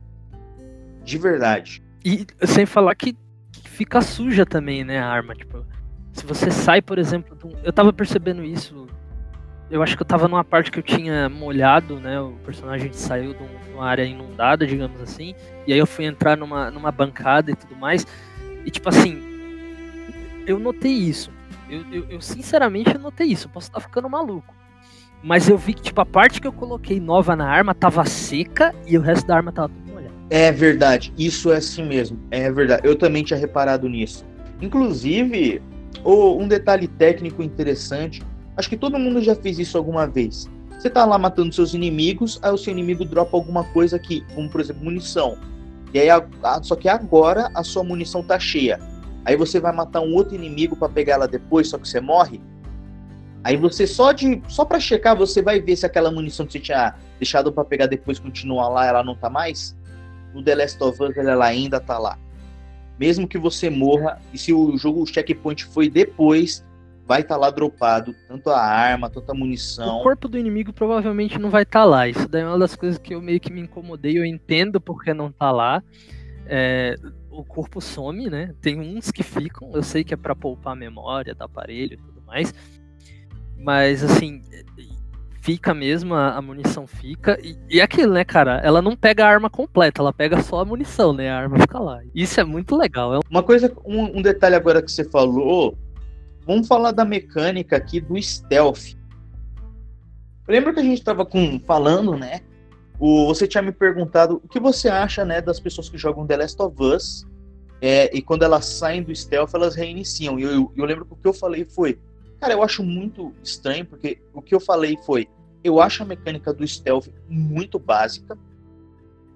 De 1.02 1.18
verdade. 1.18 1.82
E 2.04 2.26
sem 2.46 2.64
falar 2.64 2.94
que 2.94 3.16
fica 3.64 4.00
suja 4.00 4.46
também, 4.46 4.84
né, 4.84 4.98
a 4.98 5.06
arma, 5.06 5.34
tipo, 5.34 5.64
se 6.12 6.24
você 6.24 6.50
sai, 6.50 6.80
por 6.80 6.98
exemplo, 6.98 7.37
eu 7.62 7.72
tava 7.72 7.92
percebendo 7.92 8.42
isso 8.42 8.87
eu 9.70 9.83
acho 9.83 9.96
que 9.96 10.03
eu 10.03 10.07
tava 10.07 10.29
numa 10.29 10.44
parte 10.44 10.70
que 10.70 10.79
eu 10.79 10.83
tinha 10.83 11.29
molhado, 11.29 11.98
né? 11.98 12.20
O 12.20 12.33
personagem 12.44 12.92
saiu 12.92 13.35
de 13.35 13.72
uma 13.72 13.87
área 13.87 14.05
inundada, 14.05 14.66
digamos 14.66 15.00
assim. 15.00 15.35
E 15.66 15.72
aí 15.72 15.79
eu 15.79 15.87
fui 15.87 16.05
entrar 16.05 16.37
numa, 16.37 16.70
numa 16.70 16.92
bancada 16.92 17.50
e 17.50 17.57
tudo 17.57 17.74
mais. 17.74 18.07
E 18.64 18.70
tipo 18.70 18.88
assim, 18.88 19.22
eu 20.46 20.59
notei 20.59 20.92
isso. 20.92 21.31
Eu, 21.68 21.85
eu, 21.90 22.07
eu 22.11 22.20
sinceramente 22.20 22.96
notei 22.98 23.29
isso. 23.29 23.46
Eu 23.46 23.50
posso 23.50 23.68
estar 23.68 23.81
ficando 23.81 24.09
maluco. 24.09 24.55
Mas 25.22 25.48
eu 25.48 25.57
vi 25.57 25.72
que, 25.72 25.81
tipo, 25.81 26.00
a 26.03 26.05
parte 26.05 26.38
que 26.38 26.46
eu 26.46 26.53
coloquei 26.53 27.00
nova 27.00 27.35
na 27.35 27.48
arma 27.48 27.74
tava 27.74 28.05
seca 28.05 28.74
e 28.87 28.98
o 28.98 29.00
resto 29.00 29.27
da 29.27 29.37
arma 29.37 29.50
tava 29.50 29.70
tudo 29.70 29.92
molhado. 29.92 30.14
É 30.29 30.53
verdade, 30.53 31.14
isso 31.16 31.50
é 31.50 31.57
assim 31.57 31.83
mesmo. 31.83 32.20
É 32.31 32.53
verdade. 32.53 32.87
Eu 32.87 32.94
também 32.94 33.24
tinha 33.24 33.38
reparado 33.38 33.88
nisso. 33.88 34.27
Inclusive, 34.61 35.62
oh, 36.05 36.38
um 36.38 36.46
detalhe 36.46 36.87
técnico 36.87 37.42
interessante 37.42 38.22
Acho 38.56 38.68
que 38.68 38.76
todo 38.76 38.98
mundo 38.98 39.20
já 39.20 39.34
fez 39.34 39.58
isso 39.58 39.76
alguma 39.76 40.06
vez. 40.06 40.48
Você 40.78 40.90
tá 40.90 41.04
lá 41.04 41.18
matando 41.18 41.54
seus 41.54 41.74
inimigos, 41.74 42.38
aí 42.42 42.52
o 42.52 42.58
seu 42.58 42.72
inimigo 42.72 43.04
dropa 43.04 43.36
alguma 43.36 43.64
coisa 43.64 43.96
aqui, 43.96 44.24
como 44.34 44.48
por 44.48 44.60
exemplo 44.60 44.84
munição. 44.84 45.38
E 45.92 45.98
aí, 45.98 46.10
a, 46.10 46.26
a, 46.42 46.62
só 46.62 46.74
que 46.74 46.88
agora 46.88 47.50
a 47.54 47.62
sua 47.62 47.84
munição 47.84 48.22
tá 48.22 48.38
cheia. 48.38 48.78
Aí 49.24 49.36
você 49.36 49.58
vai 49.58 49.72
matar 49.72 50.00
um 50.00 50.12
outro 50.12 50.34
inimigo 50.34 50.76
para 50.76 50.88
pegar 50.88 51.14
ela 51.14 51.28
depois, 51.28 51.68
só 51.68 51.78
que 51.78 51.88
você 51.88 52.00
morre. 52.00 52.40
Aí 53.42 53.56
você 53.56 53.86
só 53.86 54.12
de 54.12 54.42
só 54.48 54.64
para 54.64 54.80
checar, 54.80 55.16
você 55.16 55.40
vai 55.40 55.60
ver 55.60 55.76
se 55.76 55.86
aquela 55.86 56.10
munição 56.10 56.46
que 56.46 56.52
você 56.52 56.60
tinha 56.60 56.94
deixado 57.18 57.52
para 57.52 57.64
pegar 57.64 57.86
depois 57.86 58.18
continua 58.18 58.68
lá, 58.68 58.86
ela 58.86 59.04
não 59.04 59.14
tá 59.14 59.30
mais. 59.30 59.76
No 60.34 60.42
The 60.42 60.54
Last 60.54 60.82
of 60.82 61.02
Us 61.02 61.16
ela 61.16 61.44
ainda 61.44 61.78
tá 61.78 61.98
lá. 61.98 62.18
Mesmo 62.98 63.28
que 63.28 63.38
você 63.38 63.70
morra, 63.70 64.20
e 64.32 64.38
se 64.38 64.52
o 64.52 64.76
jogo 64.76 65.02
o 65.02 65.06
checkpoint 65.06 65.64
foi 65.64 65.88
depois, 65.88 66.64
vai 67.06 67.20
estar 67.20 67.34
tá 67.34 67.40
lá 67.40 67.50
dropado, 67.50 68.14
tanto 68.28 68.50
a 68.50 68.60
arma, 68.60 69.10
tanto 69.10 69.30
a 69.30 69.34
munição. 69.34 69.98
O 69.98 70.02
corpo 70.02 70.28
do 70.28 70.38
inimigo 70.38 70.72
provavelmente 70.72 71.38
não 71.38 71.50
vai 71.50 71.62
estar 71.62 71.80
tá 71.80 71.84
lá. 71.84 72.08
Isso 72.08 72.28
daí 72.28 72.42
é 72.42 72.46
uma 72.46 72.58
das 72.58 72.74
coisas 72.74 72.98
que 72.98 73.14
eu 73.14 73.20
meio 73.20 73.40
que 73.40 73.52
me 73.52 73.60
incomodei. 73.60 74.18
Eu 74.18 74.24
entendo 74.24 74.80
porque 74.80 75.12
não 75.12 75.30
tá 75.30 75.50
lá. 75.50 75.82
É, 76.46 76.96
o 77.30 77.44
corpo 77.44 77.80
some, 77.80 78.28
né? 78.30 78.54
Tem 78.60 78.80
uns 78.80 79.10
que 79.10 79.22
ficam. 79.22 79.70
Eu 79.74 79.82
sei 79.82 80.02
que 80.02 80.14
é 80.14 80.16
para 80.16 80.34
poupar 80.34 80.72
a 80.72 80.76
memória 80.76 81.34
do 81.34 81.42
aparelho 81.42 81.94
e 81.94 81.96
tudo 81.96 82.22
mais. 82.26 82.54
Mas 83.56 84.02
assim, 84.02 84.42
fica 85.40 85.74
mesmo, 85.74 86.14
a, 86.14 86.36
a 86.36 86.42
munição 86.42 86.86
fica. 86.86 87.38
E, 87.42 87.56
e 87.68 87.80
aquilo, 87.80 88.14
né, 88.14 88.24
cara? 88.24 88.60
Ela 88.64 88.80
não 88.80 88.96
pega 88.96 89.26
a 89.26 89.28
arma 89.28 89.50
completa, 89.50 90.00
ela 90.00 90.12
pega 90.12 90.42
só 90.42 90.60
a 90.60 90.64
munição, 90.64 91.12
né? 91.12 91.30
A 91.30 91.38
arma 91.38 91.58
fica 91.58 91.78
lá. 91.78 92.00
Isso 92.14 92.40
é 92.40 92.44
muito 92.44 92.76
legal. 92.76 93.14
É 93.14 93.20
Uma 93.30 93.42
coisa, 93.42 93.70
um, 93.84 94.18
um 94.18 94.22
detalhe 94.22 94.54
agora 94.54 94.80
que 94.80 94.90
você 94.90 95.04
falou 95.04 95.76
Vamos 96.46 96.68
falar 96.68 96.92
da 96.92 97.04
mecânica 97.04 97.76
aqui 97.76 98.00
do 98.00 98.20
stealth. 98.20 98.96
Lembra 100.46 100.74
que 100.74 100.80
a 100.80 100.83
gente 100.83 100.98
estava 100.98 101.26
falando, 101.66 102.16
né? 102.16 102.40
o, 102.98 103.26
você 103.26 103.46
tinha 103.46 103.62
me 103.62 103.72
perguntado 103.72 104.40
o 104.42 104.48
que 104.48 104.61
você 104.61 104.88
acha, 104.88 105.24
né, 105.24 105.40
das 105.40 105.59
pessoas 105.59 105.88
que 105.88 105.98
jogam 105.98 106.26
The 106.26 106.37
Last 106.37 106.62
of 106.62 106.83
Us 106.83 107.26
é, 107.80 108.14
e 108.16 108.22
quando 108.22 108.44
elas 108.44 108.64
saem 108.64 109.02
do 109.02 109.14
stealth, 109.14 109.50
elas 109.54 109.74
reiniciam. 109.74 110.38
E 110.38 110.42
eu, 110.42 110.50
eu, 110.50 110.72
eu 110.76 110.85
lembro 110.85 111.04
que 111.04 111.12
o 111.12 111.16
que 111.16 111.28
eu 111.28 111.35
falei 111.35 111.64
foi, 111.64 111.98
cara, 112.40 112.54
eu 112.54 112.62
acho 112.62 112.83
muito 112.83 113.35
estranho, 113.42 113.85
porque 113.85 114.22
o 114.33 114.40
que 114.40 114.54
eu 114.54 114.61
falei 114.61 114.96
foi, 115.04 115.28
eu 115.62 115.80
acho 115.80 116.02
a 116.02 116.07
mecânica 116.07 116.52
do 116.52 116.66
stealth 116.66 117.09
muito 117.28 117.78
básica, 117.78 118.38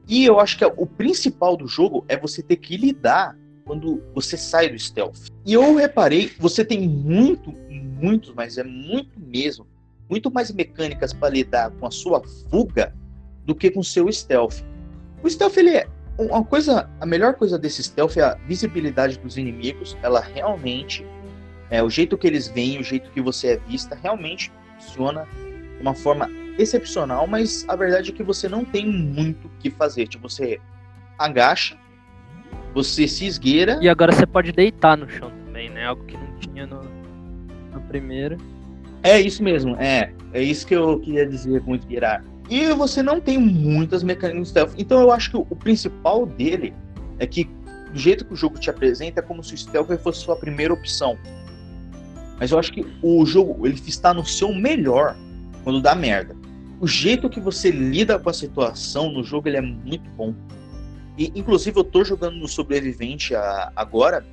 e 0.07 0.25
eu 0.25 0.41
acho 0.41 0.57
que 0.57 0.65
o 0.65 0.87
principal 0.87 1.57
do 1.57 1.67
jogo 1.67 2.05
é 2.09 2.17
você 2.17 2.43
ter 2.43 2.57
que 2.57 2.77
lidar 2.77 3.37
quando 3.69 4.03
você 4.15 4.37
sai 4.37 4.71
do 4.71 4.79
stealth. 4.79 5.29
E 5.45 5.53
eu 5.53 5.77
reparei, 5.77 6.33
você 6.41 6.65
tem 6.65 6.89
muito, 6.89 7.53
muito, 7.71 8.33
mas 8.35 8.57
é 8.57 8.65
muito 8.65 9.21
mesmo, 9.21 9.67
muito 10.09 10.31
mais 10.31 10.51
mecânicas 10.51 11.13
para 11.13 11.29
lidar 11.29 11.71
com 11.73 11.87
a 11.87 11.91
sua 11.91 12.23
fuga 12.51 12.95
do 13.45 13.55
que 13.55 13.71
com 13.71 13.81
o 13.81 13.85
seu 13.85 14.11
stealth. 14.11 14.65
O 15.23 15.29
stealth 15.29 15.59
ele 15.59 15.77
é 15.77 15.87
uma 16.19 16.43
coisa, 16.43 16.89
a 16.99 17.05
melhor 17.05 17.35
coisa 17.35 17.59
desse 17.59 17.83
stealth 17.83 18.17
é 18.17 18.23
a 18.23 18.35
visibilidade 18.47 19.19
dos 19.19 19.37
inimigos. 19.37 19.97
Ela 20.03 20.21
realmente 20.21 21.05
é 21.71 21.83
o 21.83 21.91
jeito 21.91 22.17
que 22.17 22.27
eles 22.27 22.49
vêm, 22.49 22.81
o 22.81 22.83
jeito 22.83 23.11
que 23.11 23.21
você 23.21 23.49
é 23.49 23.57
vista, 23.59 23.95
realmente 24.03 24.51
funciona 24.81 25.27
de 25.77 25.83
uma 25.83 25.95
forma 25.95 26.29
excepcional, 26.59 27.27
mas 27.27 27.67
a 27.69 27.77
verdade 27.77 28.11
é 28.11 28.15
que 28.15 28.23
você 28.23 28.49
não 28.49 28.65
tem 28.65 28.87
muito 28.87 29.47
o 29.47 29.51
que 29.61 29.71
fazer. 29.71 30.09
Tipo, 30.09 30.29
você 30.29 30.59
agacha, 31.19 31.77
você 32.83 33.09
se 33.09 33.27
esgueira. 33.27 33.79
E 33.81 33.89
agora 33.89 34.13
você 34.13 34.27
pode 34.27 34.53
deitar 34.53 34.97
no 34.97 35.09
chão 35.09 35.31
também, 35.47 35.69
né? 35.71 35.87
Algo 35.87 36.05
que 36.05 36.17
não 36.17 36.39
tinha 36.39 36.67
no, 36.67 36.83
no 37.73 37.81
primeiro. 37.89 38.37
É 39.03 39.21
isso 39.21 39.43
mesmo, 39.43 39.77
é. 39.77 40.13
É 40.33 40.43
isso 40.43 40.67
que 40.67 40.75
eu 40.75 40.99
queria 41.01 41.27
dizer 41.27 41.63
com 41.63 41.75
esgueirar. 41.75 42.25
E 42.49 42.73
você 42.75 43.03
não 43.03 43.21
tem 43.21 43.39
muitas 43.39 44.03
mecânicas 44.03 44.49
stealth. 44.49 44.73
Então 44.79 45.01
eu 45.01 45.13
acho 45.13 45.31
que 45.31 45.37
o, 45.37 45.57
principal 45.57 46.27
dele 46.27 46.73
é 47.19 47.27
que 47.27 47.45
do 47.93 47.99
jeito 47.99 48.25
que 48.25 48.33
o 48.33 48.37
jogo 48.37 48.59
te 48.59 48.71
apresenta 48.71 49.21
é 49.21 49.23
como 49.23 49.43
se 49.43 49.55
o 49.55 49.59
stealth 49.59 49.91
fosse 50.03 50.21
sua 50.21 50.37
primeira 50.37 50.73
opção. 50.73 51.19
Mas 52.39 52.51
eu 52.53 52.59
acho 52.59 52.73
que 52.73 52.87
o 53.03 53.27
jogo 53.27 53.67
ele 53.67 53.81
está 53.87 54.15
no 54.15 54.25
seu 54.25 54.55
melhor 54.55 55.17
quando 55.65 55.81
dá 55.81 55.95
merda 55.95 56.39
o 56.81 56.87
jeito 56.87 57.29
que 57.29 57.41
você 57.41 57.71
lida 57.71 58.19
com 58.19 58.31
a 58.31 58.33
situação 58.33 59.11
no 59.11 59.23
jogo 59.23 59.49
ele 59.49 59.57
é 59.57 59.61
muito 59.61 60.09
bom. 60.11 60.35
E, 61.19 61.33
inclusive, 61.35 61.77
eu 61.77 61.85
tô 61.85 62.05
jogando 62.05 62.37
no 62.37 62.47
Sobrevivente 62.47 63.35
a, 63.35 63.73
agora. 63.75 64.25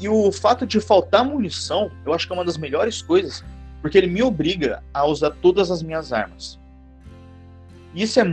E 0.00 0.08
o 0.08 0.32
fato 0.32 0.66
de 0.66 0.80
faltar 0.80 1.24
munição, 1.24 1.90
eu 2.06 2.14
acho 2.14 2.26
que 2.26 2.32
é 2.32 2.36
uma 2.36 2.44
das 2.44 2.56
melhores 2.56 3.02
coisas, 3.02 3.44
porque 3.82 3.98
ele 3.98 4.06
me 4.06 4.22
obriga 4.22 4.82
a 4.94 5.04
usar 5.04 5.30
todas 5.42 5.70
as 5.70 5.82
minhas 5.82 6.10
armas. 6.10 6.58
Isso 7.94 8.18
é, 8.18 8.24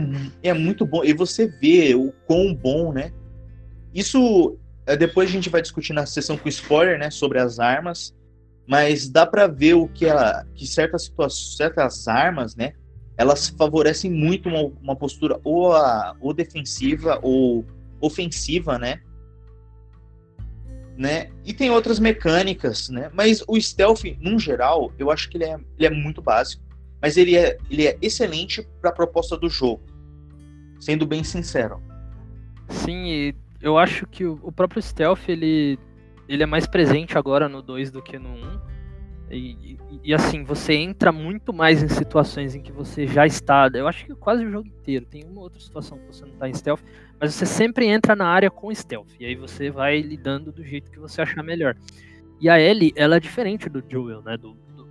é 0.42 0.54
muito 0.54 0.86
bom. 0.86 1.04
E 1.04 1.12
você 1.12 1.46
vê 1.46 1.94
o 1.94 2.10
quão 2.26 2.54
bom, 2.54 2.92
né? 2.92 3.12
Isso 3.92 4.56
é, 4.86 4.96
depois 4.96 5.28
a 5.28 5.32
gente 5.32 5.50
vai 5.50 5.60
discutir 5.60 5.92
na 5.92 6.06
sessão 6.06 6.38
com 6.38 6.48
spoiler, 6.48 6.98
né? 6.98 7.10
Sobre 7.10 7.38
as 7.38 7.58
armas. 7.58 8.14
Mas 8.66 9.08
dá 9.08 9.26
para 9.26 9.46
ver 9.46 9.74
o 9.74 9.88
que, 9.88 10.06
ela, 10.06 10.46
que 10.54 10.66
certas 10.66 11.04
situações, 11.04 11.56
certas 11.56 12.08
armas, 12.08 12.56
né? 12.56 12.72
Elas 13.18 13.48
favorecem 13.48 14.10
muito 14.10 14.48
uma, 14.48 14.62
uma 14.80 14.96
postura 14.96 15.40
ou, 15.42 15.74
a, 15.74 16.16
ou 16.20 16.32
defensiva 16.32 17.18
ou 17.20 17.66
ofensiva, 18.00 18.78
né? 18.78 19.00
né? 20.96 21.28
E 21.44 21.52
tem 21.52 21.68
outras 21.68 21.98
mecânicas, 21.98 22.88
né? 22.88 23.10
Mas 23.12 23.42
o 23.48 23.60
stealth, 23.60 24.04
num 24.20 24.38
geral, 24.38 24.92
eu 24.96 25.10
acho 25.10 25.28
que 25.28 25.36
ele 25.36 25.44
é, 25.44 25.58
ele 25.76 25.86
é 25.86 25.90
muito 25.90 26.22
básico. 26.22 26.62
Mas 27.02 27.16
ele 27.16 27.36
é, 27.36 27.58
ele 27.68 27.86
é 27.86 27.98
excelente 28.00 28.66
para 28.80 28.90
a 28.90 28.92
proposta 28.92 29.36
do 29.36 29.48
jogo. 29.48 29.82
Sendo 30.80 31.04
bem 31.04 31.24
sincero. 31.24 31.82
Sim, 32.68 33.32
eu 33.60 33.76
acho 33.76 34.06
que 34.06 34.24
o 34.24 34.52
próprio 34.52 34.80
stealth, 34.80 35.28
ele, 35.28 35.78
ele 36.28 36.42
é 36.42 36.46
mais 36.46 36.66
presente 36.66 37.18
agora 37.18 37.48
no 37.48 37.62
2 37.62 37.90
do 37.90 38.02
que 38.02 38.18
no 38.18 38.28
1. 38.28 38.32
Um 38.32 38.60
e, 39.30 39.78
e, 40.02 40.14
assim, 40.14 40.42
você 40.42 40.74
entra 40.74 41.12
muito 41.12 41.52
mais 41.52 41.82
em 41.82 41.88
situações 41.88 42.54
em 42.54 42.62
que 42.62 42.72
você 42.72 43.06
já 43.06 43.26
está. 43.26 43.68
Eu 43.74 43.86
acho 43.86 44.06
que 44.06 44.14
quase 44.14 44.44
o 44.44 44.50
jogo 44.50 44.68
inteiro. 44.68 45.04
Tem 45.04 45.24
uma 45.24 45.42
outra 45.42 45.60
situação 45.60 45.98
que 45.98 46.06
você 46.06 46.24
não 46.24 46.32
está 46.32 46.48
em 46.48 46.54
stealth, 46.54 46.80
mas 47.20 47.34
você 47.34 47.44
sempre 47.44 47.86
entra 47.86 48.16
na 48.16 48.26
área 48.26 48.50
com 48.50 48.74
stealth. 48.74 49.10
E 49.20 49.26
aí 49.26 49.34
você 49.34 49.70
vai 49.70 50.00
lidando 50.00 50.50
do 50.50 50.64
jeito 50.64 50.90
que 50.90 50.98
você 50.98 51.20
achar 51.20 51.42
melhor. 51.42 51.76
E 52.40 52.48
a 52.48 52.58
Ellie, 52.58 52.92
ela 52.96 53.16
é 53.16 53.20
diferente 53.20 53.68
do 53.68 53.82
Joel, 53.86 54.22
né? 54.22 54.36
Do, 54.36 54.56
do, 54.74 54.88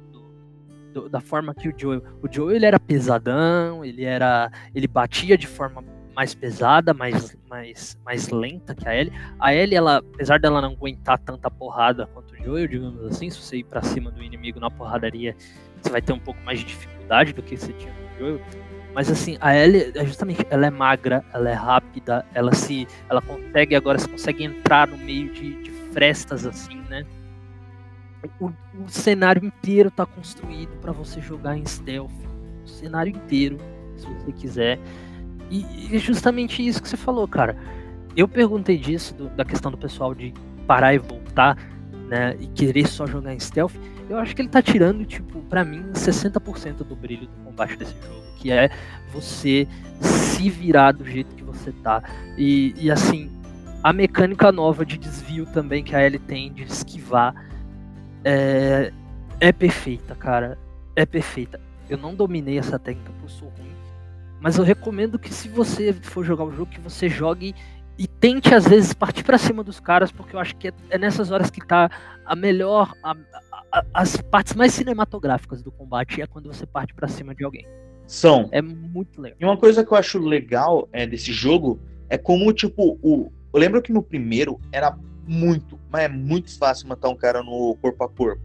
do, 0.93 1.10
da 1.10 1.19
forma 1.19 1.56
que 1.56 1.69
o 1.69 1.73
Joel. 1.76 2.04
O 2.21 2.32
Joel 2.32 2.56
ele 2.56 2.65
era 2.65 2.80
pesadão, 2.80 3.84
ele 3.84 4.04
era. 4.04 4.52
ele 4.76 4.88
batia 4.88 5.38
de 5.38 5.47
forma 5.47 5.82
mais 6.17 6.34
pesada, 6.34 6.95
mais, 6.95 7.38
mais, 7.47 7.95
mais 8.03 8.30
lenta 8.30 8.73
que 8.73 8.89
a 8.89 8.95
Ellie. 8.95 9.13
A 9.39 9.53
Ellie, 9.53 9.75
ela, 9.75 9.97
apesar 9.97 10.39
dela 10.39 10.60
não 10.60 10.71
aguentar 10.71 11.19
tanta 11.19 11.51
porrada 11.51 12.08
quanto 12.08 12.34
o 12.34 12.38
Joel, 12.43 12.67
digamos 12.67 13.06
assim, 13.06 13.30
se 13.30 13.39
você 13.39 13.58
ir 13.58 13.63
pra 13.65 13.84
cima 13.84 14.10
do 14.10 14.23
inimigo 14.23 14.60
na 14.60 14.71
porradaria, 14.71 15.36
você 15.80 15.91
vai 15.91 16.01
ter 16.01 16.13
um 16.13 16.19
pouco 16.19 16.41
mais 16.41 16.58
de 16.58 16.65
dificuldade 16.65 17.34
do 17.34 17.43
que 17.43 17.56
você 17.56 17.71
tinha 17.73 17.93
com 17.93 18.15
o 18.15 18.17
Joel. 18.17 18.41
Mas 18.95 19.12
assim, 19.12 19.38
a 19.39 19.56
Ellie, 19.56 19.91
é 19.93 20.03
justamente, 20.08 20.43
ela 20.49 20.65
é 20.65 20.71
magra, 20.71 21.23
ela 21.32 21.51
é 21.51 21.53
rápida, 21.53 22.25
ela 22.34 22.51
se, 22.51 22.88
ela 23.08 23.21
consegue 23.21 23.75
agora, 23.75 23.99
você 23.99 24.08
consegue 24.08 24.43
entrar 24.43 24.88
no 24.88 24.97
meio 24.97 25.32
de, 25.32 25.62
de 25.62 25.69
frestas 25.93 26.47
assim, 26.47 26.82
né? 26.89 27.06
O, 28.41 28.47
o 28.47 28.89
cenário 28.89 29.45
inteiro 29.45 29.89
está 29.89 30.03
construído 30.03 30.71
para 30.82 30.91
você 30.91 31.21
jogar 31.21 31.56
em 31.56 31.65
stealth. 31.67 32.10
O 32.65 32.67
cenário 32.67 33.12
inteiro, 33.15 33.60
se 33.95 34.08
você 34.08 34.32
quiser. 34.32 34.80
E, 35.49 35.95
é 35.95 35.97
justamente 35.97 36.65
isso 36.65 36.81
que 36.81 36.89
você 36.89 36.97
falou, 36.97 37.27
cara. 37.27 37.55
Eu 38.15 38.27
perguntei 38.27 38.77
disso, 38.77 39.13
do, 39.13 39.29
da 39.29 39.45
questão 39.45 39.71
do 39.71 39.77
pessoal 39.77 40.13
de 40.13 40.33
parar 40.65 40.93
e 40.93 40.97
voltar, 40.97 41.57
né? 42.07 42.36
E 42.39 42.47
querer 42.47 42.88
só 42.88 43.05
jogar 43.05 43.33
em 43.33 43.39
stealth. 43.39 43.73
Eu 44.10 44.17
acho 44.17 44.36
que 44.36 44.41
ele 44.41 44.49
tá 44.49 44.62
tirando, 44.62 45.05
tipo, 45.05 45.41
para 45.43 45.63
mim, 45.63 45.83
60% 45.93 46.77
do 46.77 46.95
brilho 46.95 47.27
do 47.27 47.43
combate 47.43 47.75
desse 47.75 47.93
jogo. 47.93 48.25
Que 48.38 48.51
é 48.51 48.69
você 49.12 49.67
se 49.99 50.49
virar 50.49 50.93
do 50.93 51.05
jeito 51.05 51.36
que 51.36 51.43
você 51.43 51.71
tá. 51.71 52.01
E, 52.38 52.73
e 52.77 52.89
assim, 52.89 53.29
a 53.83 53.91
mecânica 53.93 54.51
nova 54.51 54.86
de 54.86 54.97
desvio 54.97 55.45
também 55.45 55.83
que 55.83 55.95
a 55.95 56.05
Ellie 56.05 56.19
tem, 56.19 56.51
de 56.51 56.63
esquivar, 56.63 57.33
é, 58.23 58.91
é 59.39 59.51
perfeita, 59.51 60.15
cara. 60.15 60.57
É 60.95 61.05
perfeita. 61.05 61.60
Eu 61.89 61.97
não 61.97 62.15
dominei 62.15 62.57
essa 62.57 62.79
técnica 62.79 63.12
porque 63.12 63.25
eu 63.25 63.29
sou 63.29 63.49
ruim 63.49 63.76
mas 64.39 64.58
eu 64.58 64.63
recomendo 64.63 65.17
que 65.17 65.34
se 65.34 65.47
você 65.47 65.93
for 65.93 66.23
jogar 66.23 66.43
o 66.43 66.52
jogo, 66.52 66.71
que 66.71 66.80
você 66.80 67.10
jogue 67.10 67.56
e 67.97 68.08
tente 68.08 68.54
às 68.54 68.67
vezes 68.67 68.93
partir 68.93 69.23
para 69.23 69.38
cima 69.38 69.63
dos 69.63 69.80
caras, 69.80 70.12
porque 70.12 70.36
eu 70.36 70.39
acho 70.39 70.56
que 70.56 70.67
é, 70.67 70.73
é 70.91 70.97
nessas 70.97 71.32
horas 71.32 71.50
que 71.50 71.65
tá 71.65 71.89
a 72.26 72.36
melhor, 72.36 72.93
a, 73.02 73.15
a, 73.71 73.84
as 73.93 74.17
partes 74.17 74.54
mais 74.54 74.73
cinematográficas 74.73 75.63
do 75.63 75.71
combate 75.71 76.21
é 76.21 76.28
quando 76.28 76.54
você 76.54 76.65
parte 76.65 76.93
para 76.93 77.08
cima 77.08 77.34
de 77.34 77.43
alguém. 77.43 77.65
São. 78.06 78.47
É 78.52 78.62
muito 78.62 79.19
legal. 79.19 79.38
E 79.41 79.43
uma 79.43 79.58
coisa 79.58 79.84
que 79.84 79.91
eu 79.91 79.97
acho 79.97 80.19
legal 80.19 80.88
é, 80.93 81.06
desse 81.08 81.34
jogo 81.34 81.80
é 82.08 82.17
como, 82.17 82.54
tipo, 82.54 82.97
o. 83.02 83.32
Eu 83.54 83.60
lembro 83.60 83.82
que 83.82 83.91
no 83.91 84.04
primeiro 84.04 84.62
era 84.71 84.97
muito, 85.26 85.80
mas 85.89 86.04
é 86.04 86.08
muito 86.08 86.56
fácil 86.58 86.88
matar 86.88 87.10
um 87.10 87.15
cara 87.15 87.41
no 87.41 87.76
corpo 87.82 88.04
a 88.04 88.10
corpo. 88.10 88.41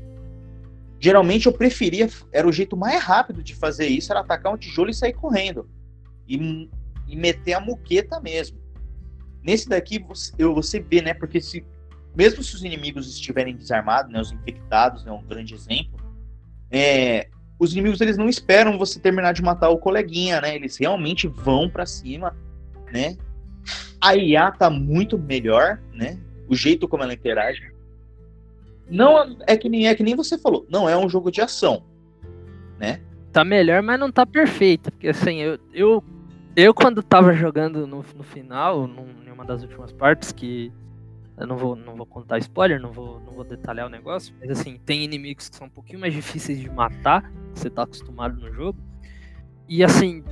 Geralmente 0.99 1.47
eu 1.47 1.53
preferia, 1.53 2.09
era 2.33 2.49
o 2.49 2.53
jeito 2.53 2.77
mais 2.77 3.03
rápido 3.03 3.43
de 3.43 3.55
fazer 3.55 3.87
isso, 3.87 4.11
era 4.11 4.21
atacar 4.21 4.53
um 4.53 4.57
tijolo 4.57 4.89
e 4.91 4.95
sair 4.95 5.13
correndo 5.13 5.69
e, 6.37 6.71
e 7.09 7.17
meter 7.17 7.55
a 7.55 7.61
muqueta 7.61 8.21
mesmo. 8.21 8.59
Nesse 9.43 9.69
daqui 9.69 9.99
você, 9.99 10.33
você 10.45 10.81
vê, 10.81 11.03
né? 11.03 11.15
Porque 11.15 11.41
se 11.41 11.65
mesmo 12.15 12.43
se 12.43 12.55
os 12.55 12.63
inimigos 12.63 13.09
estiverem 13.09 13.57
desarmados, 13.57 14.13
né, 14.13 14.21
os 14.21 14.33
infectados, 14.33 15.03
é 15.03 15.07
né, 15.07 15.13
um 15.13 15.23
grande 15.23 15.55
exemplo, 15.55 15.99
é, 16.71 17.29
os 17.59 17.73
inimigos 17.73 18.01
eles 18.01 18.17
não 18.17 18.29
esperam 18.29 18.79
você 18.79 19.01
terminar 19.01 19.33
de 19.33 19.43
matar 19.43 19.71
o 19.71 19.79
coleguinha, 19.79 20.41
né? 20.41 20.55
Eles 20.55 20.77
realmente 20.77 21.29
vão 21.29 21.71
para 21.71 21.87
cima, 21.87 22.37
né? 22.93 23.17
A 24.01 24.17
IA 24.17 24.51
tá 24.51 24.69
muito 24.69 25.19
melhor, 25.19 25.81
né? 25.93 26.19
O 26.49 26.55
jeito 26.55 26.89
como 26.89 27.03
ela 27.03 27.15
interage. 27.15 27.73
Não 28.91 29.37
é 29.47 29.57
que 29.57 29.69
nem 29.69 29.87
é 29.87 29.95
que 29.95 30.03
nem 30.03 30.17
você 30.17 30.37
falou, 30.37 30.67
não 30.69 30.89
é 30.89 30.97
um 30.97 31.09
jogo 31.09 31.31
de 31.31 31.41
ação, 31.41 31.85
né? 32.79 33.01
Tá 33.33 33.45
melhor, 33.45 33.81
mas 33.81 33.99
não 33.99 34.11
tá 34.13 34.27
perfeita, 34.27 34.91
porque 34.91 35.09
assim, 35.09 35.39
eu, 35.39 35.59
eu 35.73 36.05
eu, 36.55 36.75
quando 36.75 37.03
tava 37.03 37.33
jogando 37.33 37.87
no, 37.87 38.05
no 38.15 38.23
final, 38.23 38.87
num, 38.87 39.07
em 39.27 39.31
uma 39.31 39.45
das 39.45 39.63
últimas 39.63 39.93
partes, 39.93 40.33
que 40.33 40.73
eu 41.39 41.47
não 41.47 41.57
vou, 41.57 41.75
não 41.75 41.97
vou 41.97 42.07
contar 42.07 42.39
spoiler, 42.39 42.81
não 42.81 42.93
vou, 42.93 43.19
não 43.21 43.33
vou 43.33 43.45
detalhar 43.45 43.87
o 43.87 43.91
negócio, 43.91 44.35
mas 44.39 44.51
assim, 44.51 44.79
tem 44.85 45.03
inimigos 45.03 45.49
que 45.49 45.57
são 45.57 45.67
um 45.67 45.71
pouquinho 45.71 45.99
mais 45.99 46.13
difíceis 46.13 46.61
de 46.61 46.71
matar, 46.71 47.23
que 47.55 47.61
você 47.61 47.71
tá 47.71 47.85
acostumado 47.85 48.39
no 48.39 48.53
jogo. 48.53 48.79
E 49.67 49.83
assim, 49.83 50.23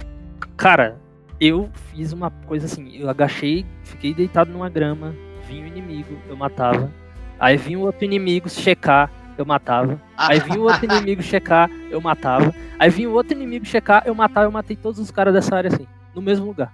cara, 0.56 1.00
eu 1.40 1.70
fiz 1.72 2.12
uma 2.12 2.30
coisa 2.30 2.66
assim, 2.66 2.94
eu 2.96 3.09
agachei, 3.09 3.64
fiquei 3.83 4.12
deitado 4.12 4.52
numa 4.52 4.68
grama, 4.68 5.14
vinha 5.48 5.64
o 5.64 5.66
inimigo, 5.66 6.18
eu 6.28 6.37
matava. 6.37 6.92
Aí 7.38 7.56
vinha 7.56 7.78
o 7.78 7.83
outro 7.83 8.04
inimigo 8.04 8.48
checar, 8.50 9.11
eu 9.38 9.46
matava. 9.46 9.98
Aí 10.18 10.38
vinha 10.38 10.61
o 10.61 10.64
outro 10.64 10.85
inimigo 10.92 11.22
checar, 11.22 11.70
eu 11.90 11.98
matava. 11.98 12.54
Aí 12.78 12.90
vinha 12.90 13.09
o 13.09 13.14
outro 13.14 13.33
inimigo 13.33 13.64
checar, 13.64 14.02
eu 14.04 14.14
matava, 14.14 14.46
eu 14.46 14.52
matei 14.52 14.76
todos 14.76 15.00
os 15.00 15.11
caras 15.11 15.33
dessa 15.33 15.56
área 15.56 15.68
assim. 15.72 15.87
No 16.20 16.26
mesmo 16.26 16.46
lugar. 16.46 16.72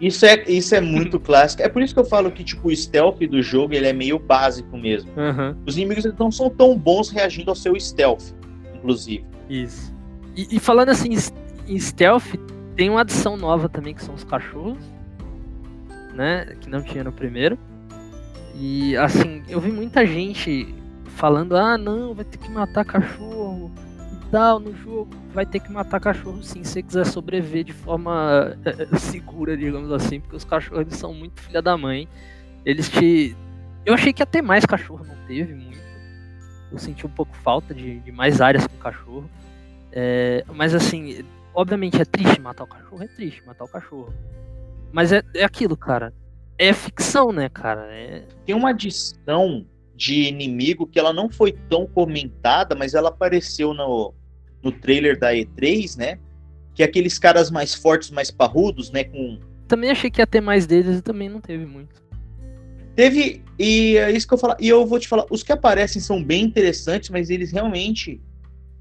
Isso 0.00 0.24
é, 0.24 0.44
isso 0.48 0.74
é 0.74 0.80
muito 0.80 1.18
clássico. 1.20 1.62
É 1.62 1.68
por 1.68 1.82
isso 1.82 1.94
que 1.94 2.00
eu 2.00 2.04
falo 2.04 2.30
que 2.30 2.44
tipo, 2.44 2.68
o 2.68 2.76
stealth 2.76 3.18
do 3.18 3.42
jogo 3.42 3.74
ele 3.74 3.86
é 3.86 3.92
meio 3.92 4.18
básico 4.18 4.76
mesmo. 4.76 5.10
Uhum. 5.16 5.56
Os 5.66 5.76
inimigos 5.76 6.04
não 6.18 6.30
são 6.30 6.50
tão 6.50 6.76
bons 6.76 7.10
reagindo 7.10 7.50
ao 7.50 7.56
seu 7.56 7.78
stealth, 7.78 8.32
inclusive. 8.74 9.24
Isso. 9.48 9.92
E, 10.36 10.56
e 10.56 10.60
falando 10.60 10.90
assim 10.90 11.10
em 11.66 11.78
stealth, 11.78 12.34
tem 12.76 12.90
uma 12.90 13.00
adição 13.00 13.36
nova 13.36 13.68
também 13.68 13.94
que 13.94 14.04
são 14.04 14.14
os 14.14 14.24
cachorros, 14.24 14.78
né? 16.14 16.56
Que 16.60 16.68
não 16.68 16.82
tinha 16.82 17.02
no 17.02 17.12
primeiro. 17.12 17.58
E 18.54 18.96
assim, 18.96 19.42
eu 19.48 19.60
vi 19.60 19.70
muita 19.72 20.06
gente 20.06 20.74
falando: 21.16 21.56
ah, 21.56 21.76
não, 21.76 22.14
vai 22.14 22.24
ter 22.24 22.38
que 22.38 22.50
matar 22.50 22.84
cachorro 22.84 23.70
tal 24.30 24.58
no 24.58 24.74
jogo. 24.74 25.10
Vai 25.32 25.46
ter 25.46 25.60
que 25.60 25.70
matar 25.70 26.00
cachorro 26.00 26.42
sim, 26.42 26.64
se 26.64 26.72
você 26.72 26.82
quiser 26.82 27.06
sobreviver 27.06 27.64
de 27.64 27.72
forma 27.72 28.56
é, 28.64 28.96
segura, 28.98 29.56
digamos 29.56 29.90
assim, 29.92 30.20
porque 30.20 30.36
os 30.36 30.44
cachorros 30.44 30.94
são 30.94 31.12
muito 31.12 31.40
filha 31.40 31.62
da 31.62 31.76
mãe. 31.76 32.08
Eles 32.64 32.88
te. 32.88 33.36
Eu 33.84 33.94
achei 33.94 34.12
que 34.12 34.24
ter 34.26 34.42
mais 34.42 34.64
cachorro, 34.64 35.04
não 35.04 35.16
teve 35.26 35.54
muito. 35.54 35.78
Eu 36.70 36.78
senti 36.78 37.06
um 37.06 37.10
pouco 37.10 37.34
falta 37.36 37.74
de, 37.74 38.00
de 38.00 38.12
mais 38.12 38.40
áreas 38.40 38.66
com 38.66 38.76
cachorro. 38.76 39.28
É, 39.90 40.44
mas 40.54 40.74
assim, 40.74 41.24
obviamente 41.54 42.00
é 42.00 42.04
triste 42.04 42.40
matar 42.40 42.64
o 42.64 42.66
cachorro, 42.66 43.02
é 43.02 43.08
triste 43.08 43.42
matar 43.46 43.64
o 43.64 43.68
cachorro. 43.68 44.12
Mas 44.92 45.12
é, 45.12 45.22
é 45.34 45.44
aquilo, 45.44 45.76
cara. 45.76 46.12
É 46.58 46.72
ficção, 46.72 47.32
né, 47.32 47.48
cara? 47.48 47.86
É... 47.90 48.24
Tem 48.44 48.54
uma 48.54 48.70
adição 48.70 49.64
de 49.94 50.28
inimigo 50.28 50.86
que 50.86 50.98
ela 50.98 51.12
não 51.12 51.28
foi 51.28 51.52
tão 51.52 51.86
comentada, 51.86 52.74
mas 52.74 52.94
ela 52.94 53.08
apareceu 53.08 53.74
no, 53.74 54.14
no 54.62 54.72
trailer 54.72 55.18
da 55.18 55.32
E3, 55.32 55.96
né? 55.96 56.18
Que 56.74 56.82
é 56.82 56.86
aqueles 56.86 57.18
caras 57.18 57.50
mais 57.50 57.74
fortes, 57.74 58.10
mais 58.10 58.30
parrudos, 58.30 58.90
né? 58.90 59.04
Com... 59.04 59.38
Também 59.66 59.90
achei 59.90 60.10
que 60.10 60.20
ia 60.20 60.26
ter 60.26 60.40
mais 60.40 60.66
deles 60.66 60.98
e 60.98 61.02
também 61.02 61.28
não 61.28 61.40
teve 61.40 61.64
muito. 61.66 62.02
Teve, 62.94 63.44
e 63.58 63.96
é 63.96 64.10
isso 64.10 64.26
que 64.26 64.34
eu 64.34 64.38
falo, 64.38 64.56
e 64.58 64.68
eu 64.68 64.84
vou 64.84 64.98
te 64.98 65.06
falar, 65.06 65.24
os 65.30 65.44
que 65.44 65.52
aparecem 65.52 66.02
são 66.02 66.22
bem 66.22 66.42
interessantes, 66.42 67.10
mas 67.10 67.30
eles 67.30 67.52
realmente 67.52 68.20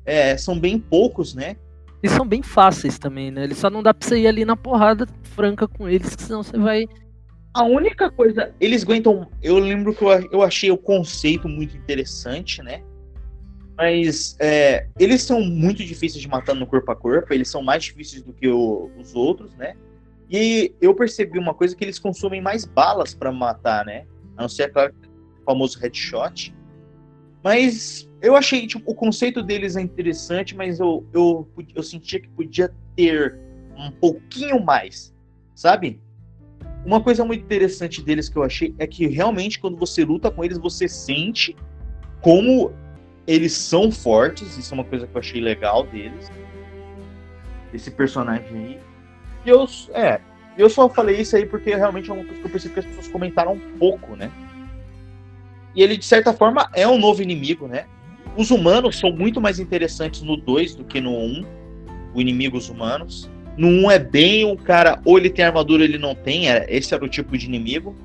é, 0.04 0.36
são 0.38 0.60
bem 0.60 0.80
poucos, 0.80 1.36
né? 1.36 1.56
E 2.02 2.10
são 2.10 2.26
bem 2.26 2.42
fáceis 2.42 2.98
também, 2.98 3.30
né? 3.30 3.44
Eles 3.44 3.58
só 3.58 3.70
não 3.70 3.84
dá 3.84 3.94
pra 3.94 4.08
você 4.08 4.20
ir 4.20 4.28
ali 4.28 4.46
na 4.46 4.56
porrada 4.56 5.08
franca 5.24 5.68
com 5.68 5.88
eles, 5.88 6.16
que 6.16 6.24
senão 6.24 6.42
você 6.42 6.58
vai. 6.58 6.86
A 7.54 7.64
única 7.64 8.10
coisa, 8.10 8.54
eles 8.60 8.84
aguentam. 8.84 9.28
Eu 9.42 9.60
lembro 9.60 9.94
que 9.94 10.04
eu, 10.04 10.10
eu 10.32 10.42
achei 10.42 10.72
o 10.72 10.78
conceito 10.78 11.50
muito 11.50 11.76
interessante, 11.76 12.62
né? 12.64 12.82
Mas 13.78 14.36
é, 14.40 14.88
eles 15.00 15.22
são 15.22 15.40
muito 15.40 15.86
difíceis 15.86 16.20
de 16.20 16.28
matar 16.28 16.56
no 16.56 16.66
corpo 16.66 16.92
a 16.92 16.96
corpo, 16.96 17.32
eles 17.32 17.48
são 17.48 17.62
mais 17.62 17.84
difíceis 17.84 18.24
do 18.24 18.34
que 18.34 18.48
o, 18.48 18.90
os 18.98 19.14
outros, 19.14 19.54
né? 19.54 19.76
E 20.30 20.74
eu 20.82 20.96
percebi 20.96 21.38
uma 21.38 21.54
coisa 21.54 21.76
que 21.76 21.86
eles 21.86 22.00
consomem 22.00 22.42
mais 22.42 22.66
balas 22.66 23.14
para 23.14 23.32
matar, 23.32 23.86
né? 23.86 24.06
A 24.36 24.42
não 24.42 24.50
ser, 24.50 24.72
claro, 24.74 24.94
o 25.42 25.44
famoso 25.46 25.80
headshot. 25.80 26.54
Mas 27.44 28.10
eu 28.20 28.36
achei, 28.36 28.66
tipo, 28.66 28.90
o 28.90 28.96
conceito 28.96 29.44
deles 29.44 29.76
é 29.76 29.82
interessante, 29.82 30.56
mas 30.56 30.80
eu, 30.80 31.06
eu, 31.14 31.48
eu 31.76 31.84
sentia 31.84 32.20
que 32.20 32.28
podia 32.30 32.74
ter 32.96 33.38
um 33.78 33.92
pouquinho 33.92 34.60
mais, 34.60 35.14
sabe? 35.54 36.02
Uma 36.84 37.02
coisa 37.02 37.24
muito 37.24 37.44
interessante 37.44 38.02
deles 38.02 38.28
que 38.28 38.38
eu 38.38 38.44
achei 38.44 38.74
é 38.80 38.88
que 38.88 39.06
realmente 39.06 39.60
quando 39.60 39.78
você 39.78 40.04
luta 40.04 40.32
com 40.32 40.44
eles, 40.44 40.58
você 40.58 40.88
sente 40.88 41.56
como 42.22 42.74
eles 43.28 43.52
são 43.54 43.92
fortes. 43.92 44.58
Isso 44.58 44.74
é 44.74 44.76
uma 44.76 44.86
coisa 44.86 45.06
que 45.06 45.16
eu 45.16 45.20
achei 45.20 45.42
legal 45.42 45.84
deles. 45.84 46.32
Esse 47.74 47.92
personagem 47.92 48.48
aí. 48.50 48.80
E 49.46 49.50
eu, 49.50 49.68
é, 49.94 50.22
eu 50.58 50.70
só 50.70 50.90
falei 50.90 51.22
isso 51.22 51.36
aí 51.36 51.46
porque 51.46 51.76
realmente 51.76 52.10
é 52.10 52.14
uma 52.14 52.24
coisa 52.24 52.40
que 52.40 52.48
eu 52.48 52.52
percebi 52.52 52.74
que 52.74 52.80
as 52.80 52.86
pessoas 52.86 53.08
comentaram 53.10 53.54
um 53.54 53.78
pouco, 53.78 54.16
né? 54.16 54.32
E 55.76 55.84
ele, 55.84 55.98
de 55.98 56.06
certa 56.06 56.34
forma, 56.34 56.70
é 56.74 56.88
um 56.88 56.98
novo 56.98 57.22
inimigo, 57.22 57.68
né? 57.68 57.86
Os 58.36 58.50
humanos 58.50 58.98
são 58.98 59.12
muito 59.12 59.42
mais 59.42 59.60
interessantes 59.60 60.22
no 60.22 60.38
2 60.38 60.76
do 60.76 60.84
que 60.86 61.02
no 61.02 61.12
1. 61.12 61.14
Um, 61.14 61.46
o 62.14 62.22
inimigos 62.22 62.70
humanos. 62.70 63.30
No 63.58 63.68
1 63.68 63.84
um 63.84 63.92
é 63.92 64.00
bem 64.00 64.46
um 64.46 64.56
cara, 64.56 65.00
ou 65.04 65.18
ele 65.18 65.30
tem 65.30 65.44
armadura 65.44 65.84
ou 65.84 65.88
ele 65.88 65.98
não 65.98 66.16
tem. 66.16 66.50
É, 66.50 66.66
esse 66.70 66.94
era 66.94 67.04
o 67.04 67.10
tipo 67.10 67.38
de 67.38 67.46
inimigo. 67.46 67.96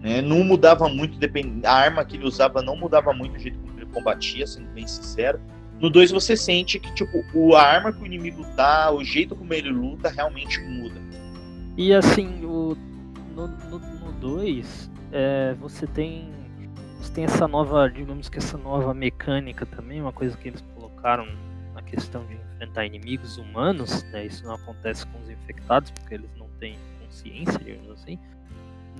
Né? 0.00 0.22
Não 0.22 0.44
mudava 0.44 0.88
muito, 0.88 1.18
a 1.64 1.72
arma 1.72 2.04
que 2.04 2.16
ele 2.16 2.24
usava 2.24 2.62
não 2.62 2.76
mudava 2.76 3.12
muito 3.12 3.36
o 3.36 3.38
jeito 3.38 3.58
combatia, 3.90 4.46
sendo 4.46 4.68
bem 4.70 4.86
sincero. 4.86 5.40
No 5.78 5.88
2 5.88 6.10
você 6.10 6.36
sente 6.36 6.78
que 6.78 6.92
tipo, 6.94 7.24
o, 7.34 7.54
a 7.54 7.62
arma 7.62 7.92
que 7.92 8.02
o 8.02 8.06
inimigo 8.06 8.44
tá, 8.54 8.90
o 8.90 9.02
jeito 9.02 9.34
como 9.34 9.52
ele 9.54 9.70
luta, 9.70 10.10
realmente 10.10 10.60
muda. 10.60 11.00
E 11.76 11.94
assim, 11.94 12.44
o, 12.44 12.76
no 13.34 14.12
2, 14.20 14.90
é, 15.12 15.54
você 15.58 15.86
tem 15.86 16.30
você 17.00 17.12
tem 17.14 17.24
essa 17.24 17.48
nova, 17.48 17.88
digamos 17.88 18.28
que 18.28 18.36
essa 18.36 18.58
nova 18.58 18.92
mecânica 18.92 19.64
também, 19.64 20.02
uma 20.02 20.12
coisa 20.12 20.36
que 20.36 20.48
eles 20.48 20.62
colocaram 20.74 21.26
na 21.74 21.80
questão 21.80 22.26
de 22.26 22.34
enfrentar 22.34 22.84
inimigos 22.84 23.38
humanos, 23.38 24.02
né? 24.12 24.26
Isso 24.26 24.44
não 24.44 24.54
acontece 24.54 25.06
com 25.06 25.18
os 25.18 25.30
infectados 25.30 25.90
porque 25.92 26.14
eles 26.14 26.30
não 26.36 26.46
têm 26.58 26.78
consciência, 27.00 27.58
digamos 27.58 27.90
assim. 27.92 28.18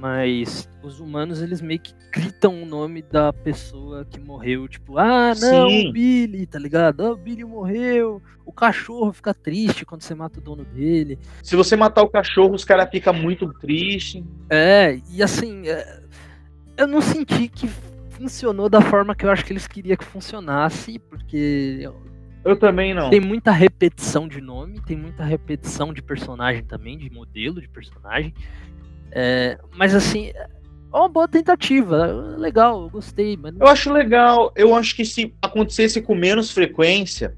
Mas 0.00 0.66
os 0.82 0.98
humanos, 0.98 1.42
eles 1.42 1.60
meio 1.60 1.78
que 1.78 1.92
gritam 2.10 2.62
o 2.62 2.64
nome 2.64 3.02
da 3.02 3.34
pessoa 3.34 4.02
que 4.06 4.18
morreu. 4.18 4.66
Tipo, 4.66 4.96
ah, 4.96 5.34
não, 5.38 5.68
Sim. 5.68 5.88
o 5.88 5.92
Billy, 5.92 6.46
tá 6.46 6.58
ligado? 6.58 7.04
Ah, 7.04 7.12
o 7.12 7.16
Billy 7.16 7.44
morreu. 7.44 8.22
O 8.46 8.50
cachorro 8.50 9.12
fica 9.12 9.34
triste 9.34 9.84
quando 9.84 10.00
você 10.00 10.14
mata 10.14 10.38
o 10.38 10.42
dono 10.42 10.64
dele. 10.64 11.18
Se 11.42 11.54
você 11.54 11.76
matar 11.76 12.02
o 12.02 12.08
cachorro, 12.08 12.54
os 12.54 12.64
caras 12.64 12.88
ficam 12.90 13.12
muito 13.12 13.52
tristes. 13.60 14.24
É, 14.48 14.98
e 15.10 15.22
assim, 15.22 15.68
é, 15.68 16.02
eu 16.78 16.86
não 16.86 17.02
senti 17.02 17.46
que 17.46 17.68
funcionou 18.08 18.70
da 18.70 18.80
forma 18.80 19.14
que 19.14 19.26
eu 19.26 19.30
acho 19.30 19.44
que 19.44 19.52
eles 19.52 19.66
queriam 19.66 19.98
que 19.98 20.04
funcionasse, 20.04 20.98
porque. 20.98 21.86
Eu 22.42 22.58
também 22.58 22.94
não. 22.94 23.10
Tem 23.10 23.20
muita 23.20 23.52
repetição 23.52 24.26
de 24.26 24.40
nome, 24.40 24.80
tem 24.80 24.96
muita 24.96 25.24
repetição 25.24 25.92
de 25.92 26.00
personagem 26.00 26.64
também, 26.64 26.96
de 26.96 27.10
modelo 27.10 27.60
de 27.60 27.68
personagem. 27.68 28.32
É, 29.12 29.58
mas 29.76 29.94
assim, 29.94 30.32
é 30.92 30.96
uma 30.96 31.08
boa 31.08 31.28
tentativa. 31.28 32.06
Legal, 32.36 32.82
eu 32.82 32.90
gostei. 32.90 33.38
Eu 33.58 33.66
acho 33.66 33.92
legal. 33.92 34.52
Eu 34.56 34.74
acho 34.74 34.94
que 34.96 35.04
se 35.04 35.34
acontecesse 35.40 36.02
com 36.02 36.14
menos 36.14 36.50
frequência. 36.50 37.34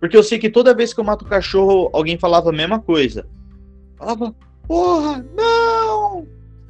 Porque 0.00 0.16
eu 0.16 0.22
sei 0.22 0.38
que 0.38 0.50
toda 0.50 0.74
vez 0.74 0.92
que 0.92 1.00
eu 1.00 1.04
mato 1.04 1.24
o 1.24 1.28
cachorro, 1.28 1.90
alguém 1.92 2.18
falava 2.18 2.50
a 2.50 2.52
mesma 2.52 2.78
coisa. 2.78 3.26
Falava, 3.96 4.34
porra, 4.66 5.24
não! 5.34 6.26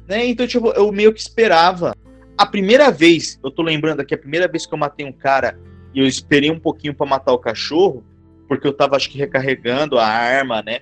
Né? 0.07 0.27
Então, 0.27 0.47
tipo, 0.47 0.69
eu 0.69 0.91
meio 0.91 1.13
que 1.13 1.19
esperava. 1.19 1.93
A 2.37 2.45
primeira 2.45 2.91
vez, 2.91 3.39
eu 3.43 3.51
tô 3.51 3.61
lembrando 3.61 3.99
aqui, 3.99 4.13
a 4.13 4.17
primeira 4.17 4.47
vez 4.47 4.65
que 4.65 4.73
eu 4.73 4.77
matei 4.77 5.05
um 5.05 5.11
cara 5.11 5.59
e 5.93 5.99
eu 5.99 6.05
esperei 6.05 6.51
um 6.51 6.59
pouquinho 6.59 6.93
para 6.93 7.05
matar 7.05 7.33
o 7.33 7.39
cachorro, 7.39 8.03
porque 8.47 8.67
eu 8.67 8.73
tava, 8.73 8.95
acho 8.95 9.09
que, 9.09 9.17
recarregando 9.17 9.97
a 9.97 10.05
arma, 10.05 10.61
né? 10.61 10.79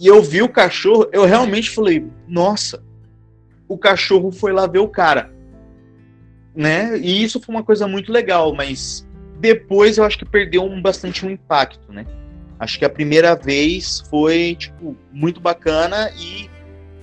E 0.00 0.06
eu 0.06 0.22
vi 0.22 0.42
o 0.42 0.48
cachorro, 0.48 1.08
eu 1.12 1.24
realmente 1.24 1.70
falei, 1.70 2.06
nossa, 2.26 2.82
o 3.68 3.76
cachorro 3.76 4.32
foi 4.32 4.52
lá 4.52 4.66
ver 4.66 4.78
o 4.78 4.88
cara. 4.88 5.30
Né? 6.54 6.98
E 6.98 7.22
isso 7.22 7.40
foi 7.40 7.54
uma 7.54 7.62
coisa 7.62 7.86
muito 7.86 8.10
legal, 8.10 8.52
mas 8.54 9.06
depois 9.38 9.98
eu 9.98 10.04
acho 10.04 10.18
que 10.18 10.24
perdeu 10.24 10.64
um, 10.64 10.82
bastante 10.82 11.24
um 11.24 11.30
impacto, 11.30 11.92
né? 11.92 12.04
Acho 12.58 12.78
que 12.78 12.84
a 12.84 12.90
primeira 12.90 13.36
vez 13.36 14.00
foi, 14.10 14.56
tipo, 14.58 14.96
muito 15.12 15.40
bacana 15.40 16.10
e... 16.18 16.50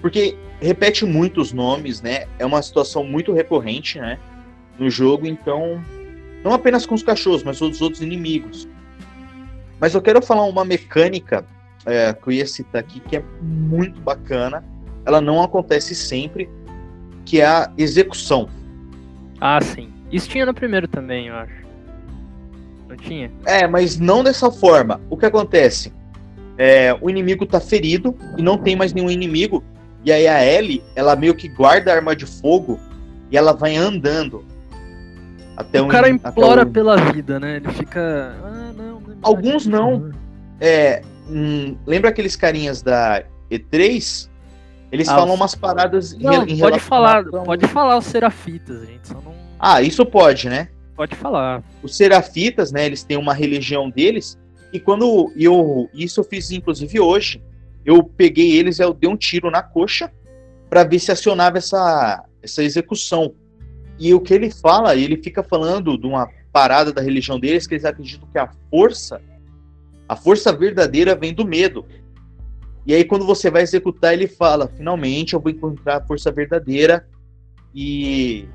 Porque 0.01 0.37
repete 0.59 1.05
muito 1.05 1.39
os 1.39 1.53
nomes, 1.53 2.01
né? 2.01 2.25
É 2.37 2.45
uma 2.45 2.61
situação 2.61 3.05
muito 3.05 3.31
recorrente, 3.31 3.99
né? 3.99 4.19
No 4.77 4.89
jogo, 4.89 5.25
então... 5.25 5.81
Não 6.43 6.53
apenas 6.53 6.85
com 6.85 6.93
os 6.93 7.01
cachorros, 7.01 7.43
mas 7.43 7.59
com 7.59 7.69
os 7.69 7.81
outros 7.81 8.01
inimigos. 8.01 8.67
Mas 9.79 9.95
eu 9.95 10.01
quero 10.01 10.21
falar 10.21 10.43
uma 10.43 10.65
mecânica 10.65 11.45
é, 11.85 12.13
que 12.13 12.27
eu 12.27 12.33
ia 12.33 12.45
citar 12.45 12.81
aqui, 12.81 12.99
que 12.99 13.15
é 13.15 13.23
muito 13.41 14.01
bacana, 14.01 14.63
ela 15.05 15.21
não 15.21 15.41
acontece 15.41 15.93
sempre, 15.93 16.49
que 17.23 17.41
é 17.41 17.45
a 17.45 17.71
execução. 17.77 18.49
Ah, 19.39 19.59
sim. 19.61 19.89
Isso 20.11 20.29
tinha 20.29 20.45
no 20.45 20.53
primeiro 20.53 20.87
também, 20.87 21.27
eu 21.27 21.35
acho. 21.35 21.65
Não 22.87 22.95
tinha? 22.95 23.31
É, 23.45 23.67
mas 23.67 23.99
não 23.99 24.23
dessa 24.23 24.51
forma. 24.51 25.01
O 25.09 25.17
que 25.17 25.25
acontece? 25.25 25.91
É, 26.57 26.95
o 27.01 27.09
inimigo 27.09 27.45
tá 27.45 27.59
ferido 27.59 28.15
e 28.37 28.41
não 28.41 28.57
tem 28.57 28.75
mais 28.75 28.93
nenhum 28.93 29.09
inimigo. 29.09 29.63
E 30.03 30.11
aí 30.11 30.27
a 30.27 30.45
Ellie, 30.45 30.83
ela 30.95 31.15
meio 31.15 31.35
que 31.35 31.47
guarda 31.47 31.91
a 31.91 31.95
arma 31.95 32.15
de 32.15 32.25
fogo 32.25 32.79
e 33.31 33.37
ela 33.37 33.53
vai 33.53 33.75
andando. 33.75 34.45
Até 35.57 35.81
o 35.81 35.85
um, 35.85 35.87
cara 35.87 36.09
implora 36.09 36.65
um... 36.65 36.71
pela 36.71 36.95
vida, 37.11 37.39
né? 37.39 37.57
Ele 37.57 37.69
fica. 37.69 38.35
Ah, 38.43 38.71
não, 38.75 38.99
não 38.99 39.17
Alguns 39.21 39.65
não. 39.65 40.11
É, 40.59 41.01
hum, 41.29 41.75
lembra 41.85 42.09
aqueles 42.09 42.35
carinhas 42.35 42.81
da 42.81 43.23
E3 43.49 44.29
eles 44.95 45.09
ah, 45.09 45.15
falam 45.15 45.35
umas 45.35 45.53
paradas 45.53 46.17
não, 46.17 46.47
em, 46.47 46.57
pode 46.57 46.79
falar, 46.79 47.23
pode 47.25 47.67
falar 47.67 47.97
os 47.97 48.05
serafitas, 48.05 48.87
gente. 48.87 49.07
Só 49.07 49.15
não... 49.15 49.35
Ah, 49.59 49.81
isso 49.81 50.05
pode, 50.05 50.47
né? 50.47 50.69
Pode 50.95 51.15
falar. 51.15 51.61
Os 51.83 51.97
serafitas, 51.97 52.71
né? 52.71 52.85
Eles 52.85 53.03
têm 53.03 53.17
uma 53.17 53.33
religião 53.33 53.89
deles. 53.89 54.37
E 54.71 54.79
quando 54.79 55.31
eu. 55.35 55.89
Isso 55.93 56.21
eu 56.21 56.23
fiz, 56.23 56.49
inclusive, 56.51 56.99
hoje. 56.99 57.41
eu 57.85 58.01
peguei 58.03 58.57
eles 58.57 58.79
e 58.79 58.83
eu 58.83 58.93
dei 58.93 59.09
um 59.09 59.17
tiro 59.17 59.51
na 59.51 59.61
coxa 59.61 60.09
para 60.69 60.85
ver 60.85 60.99
se 60.99 61.11
acionava 61.11 61.57
essa, 61.57 62.23
essa 62.41 62.63
execução. 62.63 63.33
E 63.99 64.13
o 64.13 64.21
que 64.21 64.33
ele 64.33 64.49
fala, 64.49 64.95
ele 64.95 65.17
fica 65.17 65.43
falando 65.43 65.97
de 65.97 66.07
uma 66.07 66.29
parada 66.51 66.93
da 66.93 67.01
religião 67.01 67.37
deles, 67.37 67.67
que 67.67 67.73
eles 67.73 67.85
acreditam 67.85 68.27
que 68.31 68.39
a 68.39 68.49
força, 68.69 69.21
a 70.07 70.15
força 70.15 70.53
verdadeira 70.53 71.15
vem 71.15 71.33
do 71.33 71.45
medo. 71.45 71.85
E 72.85 72.93
aí 72.93 73.03
quando 73.03 73.25
você 73.25 73.49
vai 73.49 73.63
executar, 73.63 74.13
ele 74.13 74.27
fala, 74.27 74.67
finalmente 74.67 75.33
eu 75.33 75.39
vou 75.39 75.51
encontrar 75.51 75.97
a 75.97 76.05
força 76.05 76.31
verdadeira. 76.31 77.07
E, 77.73 78.47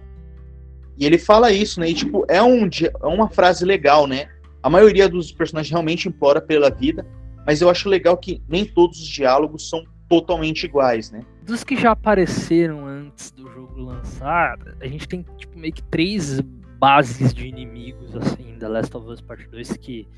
e 0.97 1.05
ele 1.05 1.19
fala 1.19 1.53
isso, 1.53 1.81
né? 1.81 1.91
E 1.91 1.95
tipo, 1.95 2.25
é, 2.29 2.43
um, 2.43 2.69
é 2.69 3.07
uma 3.07 3.29
frase 3.29 3.65
legal, 3.65 4.07
né? 4.07 4.29
A 4.63 4.71
maioria 4.71 5.09
dos 5.09 5.33
personagens 5.33 5.71
realmente 5.71 6.09
implora 6.09 6.41
pela 6.41 6.71
vida, 6.71 7.07
mas 7.47 7.61
eu 7.61 7.69
acho 7.69 7.89
legal 7.89 8.17
que 8.17 8.43
nem 8.49 8.65
todos 8.65 9.01
os 9.01 9.09
diálogos 9.09 9.69
são 9.69 9.83
totalmente 10.09 10.65
iguais, 10.65 11.11
né? 11.11 11.25
Dos 11.45 11.65
que 11.65 11.77
já 11.77 11.93
apareceram 11.93 12.87
antes 12.87 13.31
do 13.31 13.51
jogo 13.51 13.81
lançar, 13.81 14.59
a 14.81 14.87
gente 14.87 15.09
tem 15.09 15.25
tipo 15.39 15.59
meio 15.59 15.73
que 15.73 15.83
três 15.85 16.41
bases 16.79 17.33
de 17.33 17.47
inimigos 17.47 18.17
assim 18.17 18.59
da 18.59 18.69
Last 18.69 18.97
of 18.97 19.07
Us 19.09 19.21
Part 19.21 19.47
2 19.49 19.77
que 19.77 20.09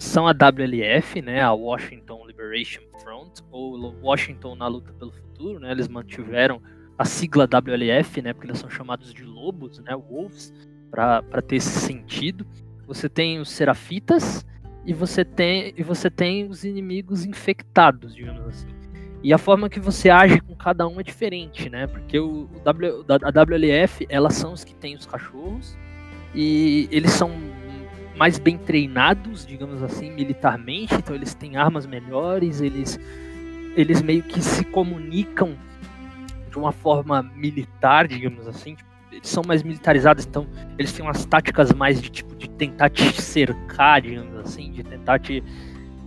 são 0.00 0.26
a 0.26 0.32
WLF, 0.32 1.20
né, 1.20 1.42
a 1.42 1.52
Washington 1.52 2.26
Liberation 2.26 2.82
Front 3.02 3.40
ou 3.50 3.94
Washington 4.00 4.54
na 4.54 4.66
luta 4.68 4.92
pelo 4.92 5.10
futuro, 5.10 5.58
né? 5.58 5.70
Eles 5.70 5.88
mantiveram 5.88 6.60
a 6.98 7.04
sigla 7.04 7.44
WLF, 7.46 8.22
né, 8.22 8.32
porque 8.32 8.46
eles 8.46 8.58
são 8.58 8.70
chamados 8.70 9.12
de 9.12 9.22
lobos, 9.22 9.78
né, 9.80 9.94
wolves, 9.94 10.52
para 10.90 11.42
ter 11.42 11.56
esse 11.56 11.80
sentido. 11.80 12.46
Você 12.86 13.08
tem 13.08 13.38
os 13.38 13.50
Serafitas 13.50 14.46
e 14.84 14.94
você 14.94 15.24
tem 15.24 15.74
e 15.76 15.82
você 15.82 16.08
tem 16.08 16.48
os 16.48 16.64
inimigos 16.64 17.24
infectados, 17.24 18.14
digamos 18.14 18.46
assim. 18.46 18.68
E 19.22 19.32
a 19.32 19.38
forma 19.38 19.68
que 19.68 19.80
você 19.80 20.08
age 20.08 20.40
com 20.40 20.54
cada 20.54 20.86
um 20.86 21.00
é 21.00 21.02
diferente, 21.02 21.68
né? 21.68 21.86
Porque 21.86 22.18
o, 22.18 22.48
w, 22.64 23.04
a 23.08 23.42
WLF, 23.42 24.06
elas 24.08 24.34
são 24.34 24.52
os 24.52 24.62
que 24.62 24.74
têm 24.74 24.94
os 24.94 25.04
cachorros 25.04 25.76
e 26.34 26.88
eles 26.92 27.10
são 27.10 27.32
mais 28.16 28.38
bem 28.38 28.56
treinados, 28.56 29.46
digamos 29.46 29.82
assim, 29.82 30.10
militarmente, 30.10 30.94
então 30.94 31.14
eles 31.14 31.34
têm 31.34 31.56
armas 31.56 31.86
melhores, 31.86 32.60
eles 32.60 32.98
eles 33.76 34.00
meio 34.00 34.22
que 34.22 34.40
se 34.40 34.64
comunicam 34.64 35.54
de 36.50 36.56
uma 36.56 36.72
forma 36.72 37.22
militar, 37.22 38.08
digamos 38.08 38.48
assim, 38.48 38.74
tipo, 38.74 38.88
eles 39.12 39.28
são 39.28 39.42
mais 39.46 39.62
militarizados, 39.62 40.24
então 40.24 40.46
eles 40.78 40.92
têm 40.92 41.04
umas 41.04 41.26
táticas 41.26 41.72
mais 41.72 42.00
de 42.00 42.08
tipo 42.08 42.34
de 42.36 42.48
tentar 42.48 42.88
te 42.88 43.20
cercar, 43.20 44.00
digamos 44.00 44.34
assim, 44.38 44.72
de 44.72 44.82
tentar 44.82 45.18
te, 45.18 45.42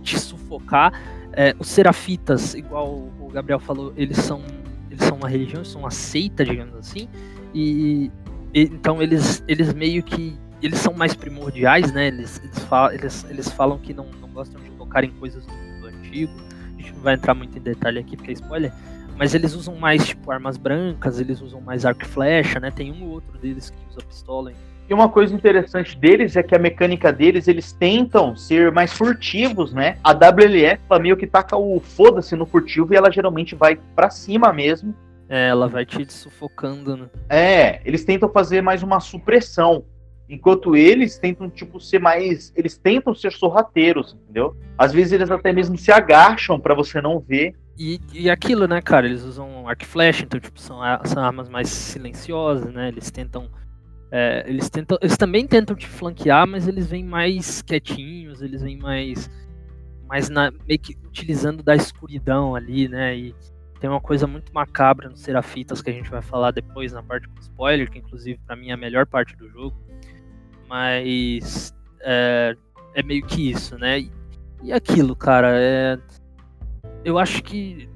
te 0.02 0.18
sufocar. 0.18 0.92
É, 1.32 1.54
os 1.60 1.68
serafitas, 1.68 2.54
igual 2.54 2.88
o 2.88 3.30
Gabriel 3.32 3.60
falou, 3.60 3.92
eles 3.96 4.16
são 4.18 4.42
eles 4.90 5.04
são 5.04 5.16
uma 5.16 5.28
religião, 5.28 5.64
são 5.64 5.82
uma 5.82 5.92
seita, 5.92 6.44
digamos 6.44 6.74
assim, 6.74 7.08
e, 7.54 8.10
e 8.52 8.62
então 8.62 9.00
eles 9.00 9.44
eles 9.46 9.72
meio 9.72 10.02
que 10.02 10.36
eles 10.66 10.78
são 10.78 10.92
mais 10.92 11.14
primordiais, 11.14 11.92
né? 11.92 12.08
Eles, 12.08 12.40
eles, 12.42 12.58
falam, 12.64 12.92
eles, 12.92 13.26
eles 13.28 13.48
falam 13.50 13.78
que 13.78 13.94
não, 13.94 14.06
não 14.20 14.28
gostam 14.28 14.60
de 14.60 14.70
tocar 14.72 15.04
em 15.04 15.10
coisas 15.10 15.44
do 15.46 15.52
mundo 15.52 15.86
antigo. 15.86 16.32
A 16.76 16.80
gente 16.80 16.92
não 16.94 17.00
vai 17.00 17.14
entrar 17.14 17.34
muito 17.34 17.56
em 17.56 17.60
detalhe 17.60 17.98
aqui 17.98 18.16
porque 18.16 18.30
é 18.30 18.34
spoiler. 18.34 18.72
Mas 19.16 19.34
eles 19.34 19.54
usam 19.54 19.74
mais, 19.76 20.06
tipo, 20.06 20.30
armas 20.30 20.56
brancas, 20.56 21.20
eles 21.20 21.40
usam 21.42 21.60
mais 21.60 21.84
arco 21.84 22.02
e 22.02 22.06
flecha, 22.06 22.58
né? 22.58 22.70
Tem 22.70 22.90
um 22.90 23.04
ou 23.04 23.10
outro 23.10 23.38
deles 23.38 23.70
que 23.70 23.76
usa 23.90 24.00
pistola. 24.06 24.52
E 24.90 24.94
uma 24.94 25.08
coisa 25.08 25.32
interessante 25.32 25.96
deles 25.96 26.34
é 26.34 26.42
que 26.42 26.52
a 26.52 26.58
mecânica 26.58 27.12
deles, 27.12 27.46
eles 27.46 27.70
tentam 27.70 28.34
ser 28.34 28.72
mais 28.72 28.92
furtivos, 28.92 29.72
né? 29.72 29.98
A 30.02 30.12
WLF, 30.12 30.80
ela 30.90 30.98
meio 30.98 31.16
que 31.16 31.28
taca 31.28 31.56
o 31.56 31.78
foda-se 31.78 32.34
no 32.34 32.44
furtivo 32.44 32.92
e 32.92 32.96
ela 32.96 33.08
geralmente 33.08 33.54
vai 33.54 33.78
para 33.94 34.10
cima 34.10 34.52
mesmo. 34.52 34.92
É, 35.28 35.48
ela 35.48 35.68
vai 35.68 35.86
te 35.86 36.12
sufocando, 36.12 36.96
né? 36.96 37.06
É, 37.28 37.80
eles 37.84 38.04
tentam 38.04 38.28
fazer 38.28 38.62
mais 38.62 38.82
uma 38.82 38.98
supressão. 38.98 39.84
Enquanto 40.30 40.76
eles 40.76 41.18
tentam, 41.18 41.50
tipo, 41.50 41.80
ser 41.80 41.98
mais. 41.98 42.52
Eles 42.54 42.78
tentam 42.78 43.12
ser 43.12 43.32
sorrateiros, 43.32 44.14
entendeu? 44.14 44.56
Às 44.78 44.92
vezes 44.92 45.12
eles 45.12 45.28
até 45.28 45.52
mesmo 45.52 45.76
se 45.76 45.90
agacham 45.90 46.58
para 46.60 46.72
você 46.72 47.00
não 47.00 47.18
ver. 47.18 47.56
E, 47.76 47.98
e 48.12 48.30
aquilo, 48.30 48.68
né, 48.68 48.80
cara? 48.80 49.06
Eles 49.06 49.24
usam 49.24 49.66
arco 49.66 49.82
e 49.82 49.86
flecha, 49.86 50.22
então, 50.22 50.38
tipo, 50.38 50.60
são, 50.60 50.78
são 51.04 51.20
armas 51.24 51.48
mais 51.48 51.68
silenciosas, 51.68 52.72
né? 52.72 52.88
Eles 52.88 53.10
tentam. 53.10 53.50
É, 54.12 54.44
eles 54.46 54.70
tentam. 54.70 54.96
Eles 55.02 55.16
também 55.16 55.48
tentam 55.48 55.74
te 55.74 55.88
flanquear, 55.88 56.46
mas 56.46 56.68
eles 56.68 56.86
vêm 56.86 57.02
mais 57.02 57.60
quietinhos, 57.62 58.40
eles 58.40 58.62
vêm 58.62 58.78
mais. 58.78 59.28
mais 60.08 60.28
na, 60.28 60.52
meio 60.52 60.78
que 60.78 60.96
utilizando 61.04 61.60
da 61.60 61.74
escuridão 61.74 62.54
ali, 62.54 62.86
né? 62.86 63.16
E 63.16 63.34
tem 63.80 63.90
uma 63.90 64.00
coisa 64.00 64.28
muito 64.28 64.52
macabra 64.54 65.08
nos 65.08 65.22
Serafitas 65.22 65.82
que 65.82 65.90
a 65.90 65.92
gente 65.92 66.08
vai 66.08 66.22
falar 66.22 66.52
depois 66.52 66.92
na 66.92 67.02
parte 67.02 67.26
com 67.26 67.40
spoiler, 67.40 67.90
que 67.90 67.98
inclusive 67.98 68.38
para 68.46 68.54
mim 68.54 68.68
é 68.68 68.74
a 68.74 68.76
melhor 68.76 69.06
parte 69.06 69.34
do 69.36 69.48
jogo. 69.48 69.90
Mas. 70.70 71.74
É, 72.00 72.56
é 72.94 73.02
meio 73.02 73.26
que 73.26 73.50
isso, 73.50 73.76
né? 73.76 74.08
E, 74.62 74.72
aquilo, 74.72 75.14
cara, 75.14 75.50
é 75.52 75.98
eu 77.04 77.18
acho 77.18 77.42
que 77.42 77.88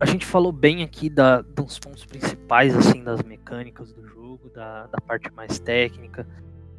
a 0.00 0.06
gente 0.06 0.26
falou 0.26 0.50
bem 0.50 0.82
aqui 0.82 1.08
da, 1.08 1.42
dos 1.42 1.78
pontos 1.78 2.04
principais 2.04 2.76
assim 2.76 3.02
das 3.02 3.22
mecânicas 3.22 3.92
do 3.92 4.06
jogo, 4.06 4.50
da, 4.50 4.86
da 4.86 5.00
parte 5.00 5.30
mais 5.32 5.58
técnica. 5.58 6.26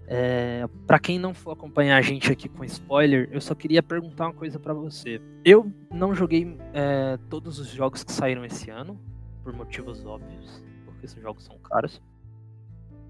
É, 0.06 0.68
para 0.86 1.00
quem 1.00 1.18
não 1.18 1.34
for 1.34 1.52
acompanhar 1.52 1.98
a 1.98 2.02
gente 2.02 2.30
aqui 2.30 2.50
com 2.50 2.66
spoiler, 2.66 3.30
eu 3.32 3.40
só 3.40 3.56
queria 3.56 3.82
perguntar 3.82 4.26
uma 4.26 4.34
coisa 4.34 4.60
para 4.60 4.74
você. 4.74 5.22
Eu 5.46 5.72
não 5.90 6.14
joguei 6.14 6.58
é, 6.74 7.18
todos 7.30 7.58
os 7.60 7.68
jogos 7.68 8.04
que 8.04 8.12
saíram 8.12 8.44
esse 8.44 8.70
ano, 8.70 9.00
por 9.42 9.54
motivos 9.54 10.06
óbvios, 10.06 10.62
porque 10.86 11.06
esses 11.06 11.22
jogos 11.22 11.46
são 11.46 11.58
caros. 11.60 12.02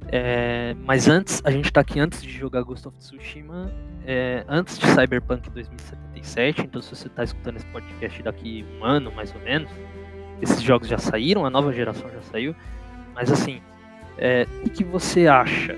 É, 0.07 0.75
mas 0.85 1.07
antes, 1.07 1.41
a 1.43 1.51
gente 1.51 1.71
tá 1.71 1.81
aqui 1.81 1.99
antes 1.99 2.21
de 2.21 2.29
jogar 2.29 2.61
Ghost 2.63 2.87
of 2.87 2.97
Tsushima, 2.97 3.71
é, 4.05 4.43
antes 4.47 4.77
de 4.77 4.85
Cyberpunk 4.87 5.49
2077, 5.49 6.61
então 6.61 6.81
se 6.81 6.95
você 6.95 7.09
tá 7.09 7.23
escutando 7.23 7.57
esse 7.57 7.65
podcast 7.67 8.21
daqui 8.21 8.65
um 8.79 8.85
ano, 8.85 9.11
mais 9.11 9.33
ou 9.33 9.41
menos, 9.41 9.69
esses 10.41 10.61
jogos 10.61 10.87
já 10.87 10.97
saíram, 10.97 11.45
a 11.45 11.49
nova 11.49 11.71
geração 11.71 12.09
já 12.11 12.21
saiu, 12.21 12.55
mas 13.15 13.31
assim, 13.31 13.61
é, 14.17 14.45
o 14.65 14.69
que 14.69 14.83
você 14.83 15.27
acha? 15.27 15.75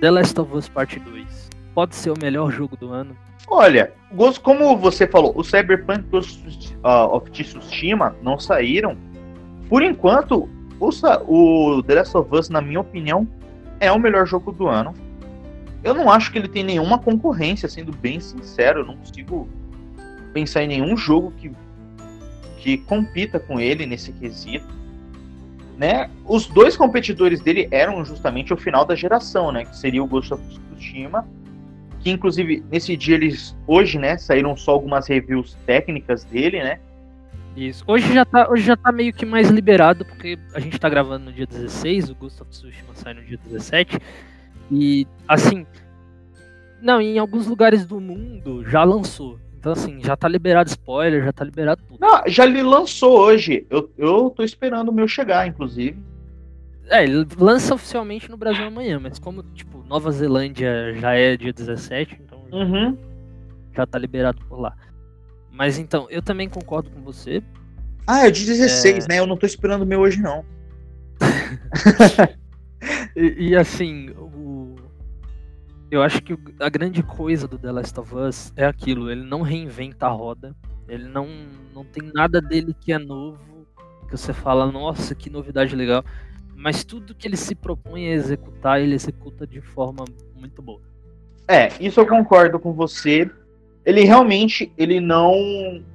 The 0.00 0.10
Last 0.10 0.40
of 0.40 0.56
Us 0.56 0.68
Part 0.68 0.98
2 0.98 1.50
pode 1.74 1.94
ser 1.94 2.10
o 2.10 2.18
melhor 2.20 2.50
jogo 2.50 2.76
do 2.76 2.92
ano? 2.92 3.16
Olha, 3.46 3.92
como 4.42 4.76
você 4.76 5.06
falou, 5.06 5.32
o 5.36 5.42
Cyberpunk 5.42 6.04
uh, 6.14 7.14
of 7.14 7.30
Tsushima 7.30 8.14
não 8.22 8.38
saíram. 8.38 8.96
Por 9.68 9.82
enquanto, 9.82 10.48
o, 10.80 11.76
o 11.76 11.82
The 11.82 11.94
Last 11.94 12.16
of 12.16 12.34
Us, 12.34 12.48
na 12.48 12.60
minha 12.60 12.80
opinião, 12.80 13.28
é 13.78 13.92
o 13.92 13.98
melhor 13.98 14.26
jogo 14.26 14.50
do 14.50 14.66
ano. 14.66 14.94
Eu 15.84 15.94
não 15.94 16.10
acho 16.10 16.32
que 16.32 16.38
ele 16.38 16.48
tem 16.48 16.64
nenhuma 16.64 16.98
concorrência, 16.98 17.68
sendo 17.68 17.92
bem 17.92 18.18
sincero. 18.20 18.80
Eu 18.80 18.86
não 18.86 18.96
consigo 18.96 19.48
pensar 20.32 20.62
em 20.62 20.68
nenhum 20.68 20.96
jogo 20.96 21.32
que, 21.36 21.50
que 22.58 22.78
compita 22.78 23.38
com 23.38 23.60
ele 23.60 23.86
nesse 23.86 24.12
quesito. 24.12 24.66
Né? 25.78 26.10
Os 26.26 26.46
dois 26.46 26.76
competidores 26.76 27.40
dele 27.40 27.66
eram 27.70 28.04
justamente 28.04 28.52
o 28.52 28.56
final 28.56 28.84
da 28.84 28.94
geração, 28.94 29.50
né? 29.50 29.64
Que 29.64 29.76
seria 29.76 30.02
o 30.02 30.06
Ghost 30.06 30.34
of 30.34 30.42
Tsushima, 30.74 31.26
que 32.00 32.10
inclusive 32.10 32.62
nesse 32.70 32.96
dia 32.96 33.14
eles 33.14 33.56
hoje, 33.66 33.98
né, 33.98 34.18
saíram 34.18 34.54
só 34.56 34.72
algumas 34.72 35.06
reviews 35.06 35.56
técnicas 35.64 36.24
dele, 36.24 36.62
né? 36.62 36.80
Isso. 37.56 37.84
Hoje 37.86 38.12
já, 38.12 38.24
tá, 38.24 38.48
hoje 38.48 38.62
já 38.62 38.76
tá 38.76 38.92
meio 38.92 39.12
que 39.12 39.26
mais 39.26 39.48
liberado, 39.50 40.04
porque 40.04 40.38
a 40.54 40.60
gente 40.60 40.78
tá 40.78 40.88
gravando 40.88 41.26
no 41.26 41.32
dia 41.32 41.46
16, 41.46 42.10
o 42.10 42.14
Ghost 42.14 42.42
of 42.42 42.50
Tsushima 42.50 42.94
sai 42.94 43.14
no 43.14 43.22
dia 43.22 43.38
17. 43.44 43.98
E, 44.70 45.06
assim. 45.26 45.66
Não, 46.80 47.00
em 47.00 47.18
alguns 47.18 47.46
lugares 47.46 47.84
do 47.84 48.00
mundo 48.00 48.64
já 48.64 48.84
lançou. 48.84 49.38
Então, 49.58 49.72
assim, 49.72 50.00
já 50.00 50.16
tá 50.16 50.26
liberado 50.26 50.70
spoiler, 50.70 51.22
já 51.22 51.32
tá 51.32 51.44
liberado 51.44 51.82
tudo. 51.86 52.00
Não, 52.00 52.22
já 52.26 52.46
ele 52.46 52.62
lançou 52.62 53.18
hoje. 53.18 53.66
Eu, 53.68 53.90
eu 53.98 54.30
tô 54.30 54.42
esperando 54.42 54.88
o 54.88 54.92
meu 54.92 55.06
chegar, 55.06 55.46
inclusive. 55.46 55.98
É, 56.88 57.04
ele 57.04 57.26
lança 57.38 57.74
oficialmente 57.74 58.30
no 58.30 58.38
Brasil 58.38 58.64
amanhã, 58.64 58.98
mas 58.98 59.18
como, 59.18 59.42
tipo, 59.54 59.84
Nova 59.86 60.10
Zelândia 60.10 60.94
já 60.94 61.12
é 61.12 61.36
dia 61.36 61.52
17, 61.52 62.20
então 62.24 62.42
uhum. 62.50 62.96
já 63.76 63.86
tá 63.86 63.98
liberado 63.98 64.40
por 64.48 64.58
lá. 64.58 64.74
Mas 65.60 65.78
então, 65.78 66.06
eu 66.08 66.22
também 66.22 66.48
concordo 66.48 66.88
com 66.88 67.02
você. 67.02 67.42
Ah, 68.06 68.26
é 68.26 68.30
de 68.30 68.46
16, 68.46 69.04
é... 69.04 69.08
né? 69.08 69.18
Eu 69.18 69.26
não 69.26 69.36
tô 69.36 69.44
esperando 69.44 69.82
o 69.82 69.86
meu 69.86 70.00
hoje, 70.00 70.18
não. 70.18 70.42
e, 73.14 73.50
e, 73.50 73.54
assim, 73.54 74.08
o... 74.08 74.74
eu 75.90 76.02
acho 76.02 76.22
que 76.22 76.34
a 76.58 76.70
grande 76.70 77.02
coisa 77.02 77.46
do 77.46 77.58
The 77.58 77.72
Last 77.72 78.00
of 78.00 78.14
Us 78.14 78.54
é 78.56 78.64
aquilo, 78.64 79.10
ele 79.10 79.22
não 79.22 79.42
reinventa 79.42 80.06
a 80.06 80.08
roda. 80.08 80.56
Ele 80.88 81.06
não, 81.06 81.28
não 81.74 81.84
tem 81.84 82.10
nada 82.14 82.40
dele 82.40 82.74
que 82.80 82.90
é 82.90 82.98
novo, 82.98 83.66
que 84.08 84.16
você 84.16 84.32
fala, 84.32 84.72
nossa, 84.72 85.14
que 85.14 85.28
novidade 85.28 85.76
legal. 85.76 86.02
Mas 86.56 86.84
tudo 86.84 87.14
que 87.14 87.28
ele 87.28 87.36
se 87.36 87.54
propõe 87.54 88.06
a 88.06 88.14
executar, 88.14 88.80
ele 88.80 88.94
executa 88.94 89.46
de 89.46 89.60
forma 89.60 90.06
muito 90.34 90.62
boa. 90.62 90.80
É, 91.46 91.68
isso 91.78 92.00
eu 92.00 92.06
concordo 92.06 92.58
com 92.58 92.72
você 92.72 93.30
ele 93.90 94.04
realmente 94.04 94.72
ele 94.78 95.00
não 95.00 95.34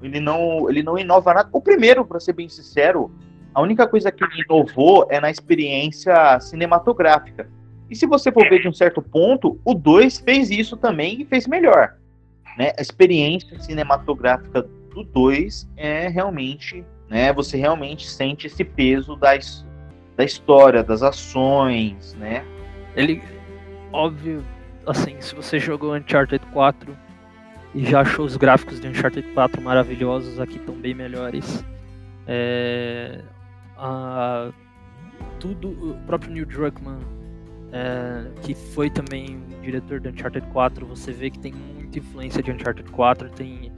ele 0.02 0.20
não 0.20 0.70
ele 0.70 0.84
não 0.84 1.00
inova 1.00 1.34
nada. 1.34 1.50
O 1.54 1.62
primeiro, 1.62 2.06
para 2.06 2.20
ser 2.20 2.34
bem 2.34 2.50
sincero, 2.50 3.10
a 3.54 3.62
única 3.62 3.88
coisa 3.88 4.12
que 4.12 4.22
ele 4.22 4.44
inovou 4.44 5.08
é 5.10 5.20
na 5.20 5.32
experiência 5.32 6.38
cinematográfica. 6.42 7.50
E 7.90 7.96
se 7.96 8.06
você 8.06 8.32
for 8.34 8.50
ver 8.50 8.62
de 8.62 8.68
um 8.68 8.74
certo 8.74 9.02
ponto, 9.02 9.60
o 9.64 9.74
2 9.74 10.20
fez 10.20 10.50
isso 10.50 10.76
também 10.76 11.22
e 11.22 11.26
fez 11.26 11.48
melhor. 11.48 11.96
Né? 12.58 12.74
A 12.78 12.82
experiência 12.82 13.58
cinematográfica 13.60 14.64
do 14.94 15.04
2 15.04 15.70
é 15.78 16.10
realmente, 16.10 16.84
né, 17.10 17.32
você 17.32 17.58
realmente 17.58 18.10
sente 18.10 18.48
esse 18.48 18.64
peso 18.64 19.16
da, 19.16 19.32
da 20.18 20.24
história, 20.24 20.84
das 20.84 21.04
ações, 21.04 22.14
né? 22.16 22.44
Ele, 22.96 23.22
óbvio, 23.94 24.44
assim, 24.86 25.16
se 25.20 25.36
você 25.36 25.60
jogou 25.60 25.96
Uncharted 25.96 26.44
4 26.48 27.05
e 27.76 27.86
já 27.86 28.00
achou 28.00 28.26
os 28.26 28.38
gráficos 28.38 28.80
de 28.80 28.88
Uncharted 28.88 29.28
4 29.34 29.62
maravilhosos, 29.62 30.40
aqui 30.40 30.56
estão 30.56 30.74
bem 30.74 30.94
melhores. 30.94 31.64
É, 32.26 33.22
a, 33.78 34.50
tudo, 35.42 35.70
o 35.70 35.94
próprio 36.06 36.32
Neil 36.32 36.46
Druckmann, 36.46 37.00
é, 37.74 38.32
que 38.42 38.56
foi 38.56 38.90
também 38.90 39.44
diretor 39.62 40.00
de 40.00 40.08
Uncharted 40.08 40.48
4, 40.54 40.86
você 40.86 41.12
vê 41.12 41.30
que 41.30 41.38
tem 41.38 41.54
muita 41.54 42.00
influência 42.00 42.42
de 42.42 42.50
Uncharted 42.50 42.90
4, 42.90 43.30
tem, 43.32 43.74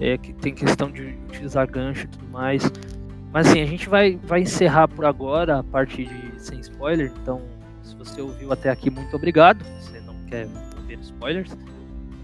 é, 0.00 0.18
tem 0.18 0.52
questão 0.52 0.90
de 0.90 1.16
utilizar 1.28 1.70
gancho 1.70 2.06
e 2.06 2.08
tudo 2.08 2.26
mais. 2.26 2.68
Mas 3.32 3.46
assim, 3.46 3.62
a 3.62 3.66
gente 3.66 3.88
vai, 3.88 4.18
vai 4.24 4.40
encerrar 4.40 4.88
por 4.88 5.04
agora 5.04 5.60
a 5.60 5.62
parte 5.62 6.04
de 6.04 6.40
sem 6.40 6.58
spoiler, 6.58 7.12
então 7.22 7.40
se 7.80 7.94
você 7.94 8.20
ouviu 8.20 8.50
até 8.50 8.70
aqui, 8.70 8.90
muito 8.90 9.14
obrigado. 9.14 9.64
Se 9.80 9.92
você 9.92 10.00
não 10.00 10.16
quer 10.26 10.48
ver 10.88 10.98
spoilers, 10.98 11.56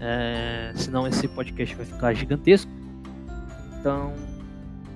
é, 0.05 0.73
senão 0.75 1.07
esse 1.07 1.29
podcast 1.29 1.73
vai 1.75 1.85
ficar 1.85 2.13
gigantesco. 2.13 2.69
Então, 3.79 4.13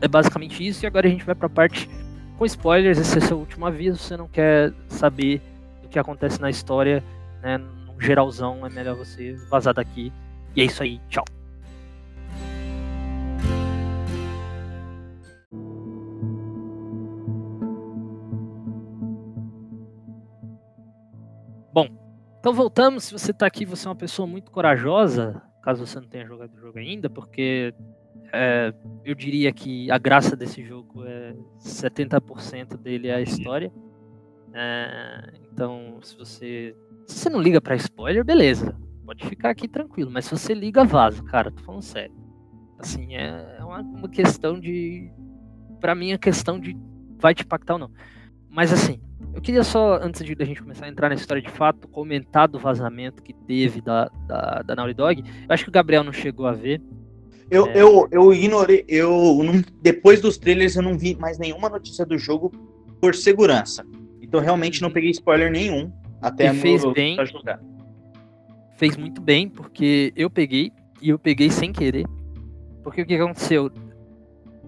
é 0.01 0.07
basicamente 0.07 0.67
isso. 0.67 0.83
E 0.83 0.87
agora 0.87 1.07
a 1.07 1.09
gente 1.09 1.23
vai 1.23 1.33
para 1.33 1.47
a 1.47 1.49
parte 1.49 1.89
com 2.37 2.45
spoilers. 2.45 2.99
Esse 2.99 3.17
é 3.17 3.21
seu 3.21 3.37
último 3.39 3.65
aviso. 3.65 3.97
Se 3.97 4.09
você 4.09 4.17
não 4.17 4.27
quer 4.27 4.73
saber 4.89 5.41
o 5.83 5.87
que 5.87 5.97
acontece 5.97 6.41
na 6.41 6.49
história, 6.49 7.01
né, 7.41 7.57
num 7.57 7.99
geralzão, 8.01 8.65
é 8.65 8.69
melhor 8.69 8.97
você 8.97 9.33
vazar 9.49 9.73
daqui. 9.73 10.11
E 10.53 10.61
é 10.61 10.65
isso 10.65 10.83
aí. 10.83 10.99
Tchau. 11.09 11.36
Então 22.47 22.55
voltamos. 22.55 23.03
Se 23.03 23.11
você 23.11 23.31
está 23.31 23.45
aqui, 23.45 23.65
você 23.65 23.85
é 23.85 23.89
uma 23.89 23.95
pessoa 23.95 24.25
muito 24.25 24.49
corajosa, 24.49 25.41
caso 25.61 25.85
você 25.85 25.99
não 25.99 26.07
tenha 26.07 26.25
jogado 26.25 26.53
o 26.55 26.57
jogo 26.57 26.79
ainda, 26.79 27.09
porque 27.09 27.73
é, 28.31 28.73
eu 29.03 29.13
diria 29.13 29.51
que 29.51 29.91
a 29.91 29.97
graça 29.97 30.33
desse 30.33 30.63
jogo 30.63 31.03
é 31.03 31.35
70% 31.59 32.77
dele 32.77 33.09
é 33.09 33.15
a 33.15 33.21
história. 33.21 33.69
É, 34.53 35.33
então, 35.51 35.99
se 36.01 36.17
você 36.17 36.73
se 37.05 37.19
você 37.19 37.29
não 37.29 37.41
liga 37.41 37.59
para 37.59 37.75
spoiler, 37.75 38.23
beleza, 38.23 38.73
pode 39.05 39.25
ficar 39.25 39.49
aqui 39.49 39.67
tranquilo. 39.67 40.09
Mas 40.09 40.23
se 40.23 40.31
você 40.31 40.53
liga, 40.53 40.85
vaza, 40.85 41.21
cara. 41.23 41.51
Tô 41.51 41.61
falando 41.63 41.81
sério. 41.81 42.15
Assim, 42.79 43.13
é 43.13 43.59
uma, 43.59 43.81
uma 43.81 44.07
questão 44.07 44.57
de, 44.57 45.11
para 45.81 45.93
mim, 45.93 46.13
a 46.13 46.17
questão 46.17 46.57
de 46.57 46.77
vai 47.19 47.35
te 47.35 47.43
impactar 47.43 47.73
ou 47.73 47.79
não. 47.79 47.91
Mas 48.49 48.73
assim, 48.73 48.99
eu 49.33 49.41
queria 49.41 49.63
só, 49.63 49.99
antes 50.01 50.23
de 50.23 50.35
a 50.39 50.45
gente 50.45 50.61
começar 50.61 50.85
a 50.85 50.89
entrar 50.89 51.09
na 51.09 51.15
história 51.15 51.41
de 51.41 51.49
fato, 51.49 51.87
comentar 51.87 52.47
do 52.47 52.57
vazamento 52.57 53.21
que 53.21 53.33
teve 53.33 53.81
da, 53.81 54.09
da, 54.27 54.63
da 54.63 54.75
Naughty 54.75 54.93
Dog. 54.93 55.23
Eu 55.23 55.53
acho 55.53 55.63
que 55.63 55.69
o 55.69 55.71
Gabriel 55.71 56.03
não 56.03 56.13
chegou 56.13 56.47
a 56.47 56.53
ver. 56.53 56.81
Eu, 57.49 57.67
é... 57.67 57.81
eu, 57.81 58.07
eu 58.11 58.33
ignorei, 58.33 58.83
eu 58.87 59.41
não, 59.43 59.63
depois 59.81 60.21
dos 60.21 60.37
trailers 60.37 60.75
eu 60.75 60.81
não 60.81 60.97
vi 60.97 61.15
mais 61.15 61.37
nenhuma 61.37 61.69
notícia 61.69 62.05
do 62.05 62.17
jogo 62.17 62.51
por 62.99 63.15
segurança. 63.15 63.85
Então 64.21 64.39
realmente 64.39 64.81
não 64.81 64.89
uhum. 64.89 64.93
peguei 64.93 65.11
spoiler 65.11 65.51
nenhum 65.51 65.91
até 66.21 66.51
e 66.51 66.53
fez 66.55 66.83
bem, 66.93 67.17
jogar. 67.25 67.61
Fez 68.75 68.97
muito 68.97 69.21
bem, 69.21 69.47
porque 69.47 70.11
eu 70.15 70.29
peguei 70.29 70.71
e 71.01 71.09
eu 71.09 71.19
peguei 71.19 71.49
sem 71.49 71.71
querer. 71.71 72.05
Porque 72.83 73.01
o 73.01 73.05
que 73.05 73.15
aconteceu? 73.15 73.71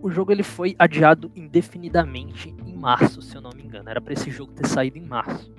O 0.02 0.10
jogo 0.10 0.32
ele 0.32 0.44
foi 0.44 0.76
adiado 0.80 1.32
indefinidamente 1.36 2.56
março, 2.80 3.22
se 3.22 3.36
eu 3.36 3.42
não 3.42 3.52
me 3.56 3.64
engano. 3.64 3.90
Era 3.90 4.02
para 4.02 4.14
esse 4.14 4.32
jogo 4.32 4.52
ter 4.54 4.68
saído 4.68 4.98
em 4.98 5.06
março. 5.06 5.52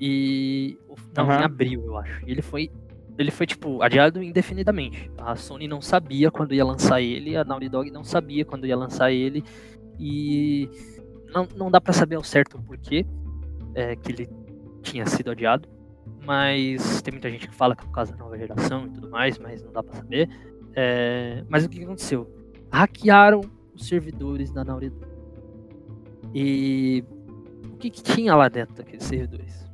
E 0.00 0.78
não, 1.16 1.26
uhum. 1.26 1.32
em 1.32 1.44
abril, 1.44 1.84
eu 1.84 1.96
acho. 1.96 2.26
E 2.26 2.30
ele 2.30 2.42
foi 2.42 2.70
ele 3.18 3.30
foi 3.30 3.46
tipo 3.46 3.82
adiado 3.82 4.22
indefinidamente. 4.22 5.10
A 5.16 5.34
Sony 5.36 5.66
não 5.66 5.80
sabia 5.80 6.30
quando 6.30 6.52
ia 6.52 6.64
lançar 6.64 7.00
ele, 7.00 7.36
a 7.36 7.44
Naughty 7.44 7.68
Dog 7.68 7.90
não 7.90 8.04
sabia 8.04 8.44
quando 8.44 8.66
ia 8.66 8.76
lançar 8.76 9.10
ele 9.10 9.42
e 9.98 10.68
não, 11.32 11.48
não 11.56 11.70
dá 11.70 11.80
para 11.80 11.94
saber 11.94 12.16
ao 12.16 12.24
certo 12.24 12.58
o 12.58 12.62
porquê 12.62 13.06
é, 13.74 13.96
que 13.96 14.12
ele 14.12 14.28
tinha 14.82 15.06
sido 15.06 15.30
adiado. 15.30 15.66
Mas 16.26 17.00
tem 17.02 17.12
muita 17.12 17.30
gente 17.30 17.48
que 17.48 17.54
fala 17.54 17.74
que 17.74 17.84
é 17.84 17.86
por 17.86 17.92
causa 17.92 18.12
da 18.12 18.18
nova 18.18 18.36
geração 18.36 18.86
e 18.86 18.90
tudo 18.90 19.08
mais, 19.08 19.38
mas 19.38 19.62
não 19.62 19.72
dá 19.72 19.82
para 19.82 19.94
saber. 19.94 20.28
É, 20.74 21.42
mas 21.48 21.64
o 21.64 21.68
que 21.70 21.82
aconteceu? 21.82 22.30
hackearam 22.70 23.40
os 23.74 23.86
servidores 23.86 24.50
da 24.50 24.64
Naughty 24.64 24.90
Dog. 24.90 25.15
E 26.38 27.02
o 27.64 27.78
que, 27.78 27.88
que 27.88 28.02
tinha 28.02 28.36
lá 28.36 28.50
dentro 28.50 28.74
daqueles 28.74 29.04
servidores? 29.04 29.64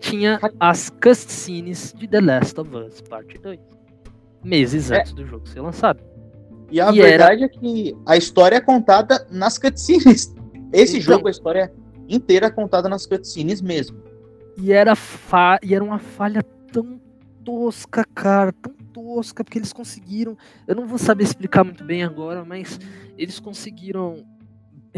Tinha 0.00 0.40
as 0.58 0.88
cutscenes 0.88 1.92
de 1.94 2.08
The 2.08 2.22
Last 2.22 2.58
of 2.58 2.74
Us 2.74 3.02
Parte 3.02 3.36
2. 3.36 3.60
Meses 4.42 4.90
é. 4.90 5.00
antes 5.00 5.12
do 5.12 5.26
jogo 5.26 5.46
ser 5.46 5.60
lançado. 5.60 6.02
E 6.70 6.80
a 6.80 6.90
e 6.90 7.02
verdade 7.02 7.44
era... 7.44 7.52
é 7.52 7.58
que 7.58 7.94
a 8.06 8.16
história 8.16 8.56
é 8.56 8.60
contada 8.60 9.26
nas 9.30 9.58
cutscenes. 9.58 10.34
Esse 10.72 10.96
então, 10.96 11.16
jogo, 11.16 11.28
a 11.28 11.30
história 11.30 11.70
inteira 12.08 12.46
é 12.46 12.50
contada 12.50 12.88
nas 12.88 13.04
cutscenes 13.04 13.60
mesmo. 13.60 14.02
E 14.56 14.72
era, 14.72 14.96
fa... 14.96 15.58
e 15.62 15.74
era 15.74 15.84
uma 15.84 15.98
falha 15.98 16.42
tão 16.72 16.98
tosca, 17.44 18.02
cara, 18.14 18.50
tão 18.50 18.72
tosca, 18.94 19.44
porque 19.44 19.58
eles 19.58 19.74
conseguiram. 19.74 20.38
Eu 20.66 20.74
não 20.74 20.86
vou 20.86 20.96
saber 20.96 21.24
explicar 21.24 21.64
muito 21.64 21.84
bem 21.84 22.02
agora, 22.02 22.46
mas 22.46 22.80
eles 23.18 23.38
conseguiram 23.38 24.24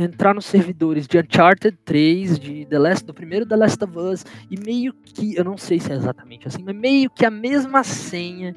entrar 0.01 0.35
nos 0.35 0.47
servidores 0.47 1.07
de 1.07 1.19
Uncharted 1.19 1.77
3, 1.85 2.39
de 2.39 2.65
The 2.67 2.79
Last, 2.79 3.05
do 3.05 3.13
primeiro 3.13 3.45
The 3.45 3.57
Last 3.57 3.83
of 3.83 3.99
Us, 3.99 4.25
e 4.51 4.59
meio 4.59 4.95
que, 4.95 5.37
eu 5.37 5.45
não 5.45 5.59
sei 5.59 5.81
se 5.81 5.93
é 5.93 5.97
exatamente 5.97 6.47
assim, 6.47 6.63
mas 6.63 6.77
meio 6.77 7.11
que 7.11 7.25
a 7.25 7.31
mesma 7.31 7.83
senha 7.83 8.55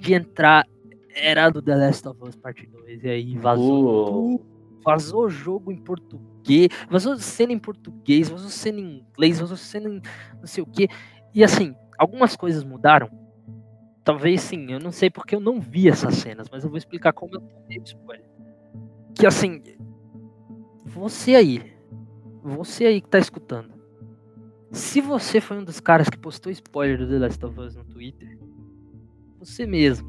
de 0.00 0.14
entrar 0.14 0.66
era 1.14 1.50
do 1.50 1.60
The 1.60 1.76
Last 1.76 2.08
of 2.08 2.18
Us 2.22 2.36
Parte 2.36 2.66
2, 2.66 3.04
e 3.04 3.08
aí 3.08 3.36
vazou 3.36 4.36
uh. 4.36 4.46
vazou 4.82 5.26
o 5.26 5.30
jogo 5.30 5.70
em 5.70 5.76
português, 5.76 6.68
vazou 6.88 7.16
cena 7.18 7.52
em 7.52 7.58
português, 7.58 8.30
vazou 8.30 8.48
cena 8.48 8.80
em 8.80 9.04
inglês, 9.10 9.40
vazou 9.40 9.56
cena 9.56 9.88
em 9.88 10.00
não 10.38 10.46
sei 10.46 10.62
o 10.62 10.66
que, 10.66 10.88
e 11.34 11.44
assim, 11.44 11.74
algumas 11.98 12.34
coisas 12.34 12.64
mudaram, 12.64 13.10
Talvez 14.08 14.40
sim, 14.40 14.72
eu 14.72 14.80
não 14.80 14.90
sei 14.90 15.10
porque 15.10 15.34
eu 15.34 15.40
não 15.40 15.60
vi 15.60 15.86
essas 15.86 16.14
cenas, 16.14 16.48
mas 16.50 16.64
eu 16.64 16.70
vou 16.70 16.78
explicar 16.78 17.12
como 17.12 17.34
eu 17.34 17.42
tomei 17.42 17.78
o 17.78 17.82
spoiler. 17.82 18.24
Que 19.14 19.26
assim, 19.26 19.62
você 20.88 21.34
aí, 21.34 21.72
você 22.42 22.86
aí 22.86 23.00
que 23.00 23.08
tá 23.08 23.18
escutando, 23.18 23.72
se 24.72 25.00
você 25.00 25.40
foi 25.40 25.58
um 25.58 25.64
dos 25.64 25.80
caras 25.80 26.08
que 26.08 26.18
postou 26.18 26.50
spoiler 26.50 26.98
do 26.98 27.08
The 27.08 27.18
Last 27.18 27.44
of 27.44 27.60
Us 27.60 27.76
no 27.76 27.84
Twitter, 27.84 28.38
você 29.38 29.66
mesmo, 29.66 30.08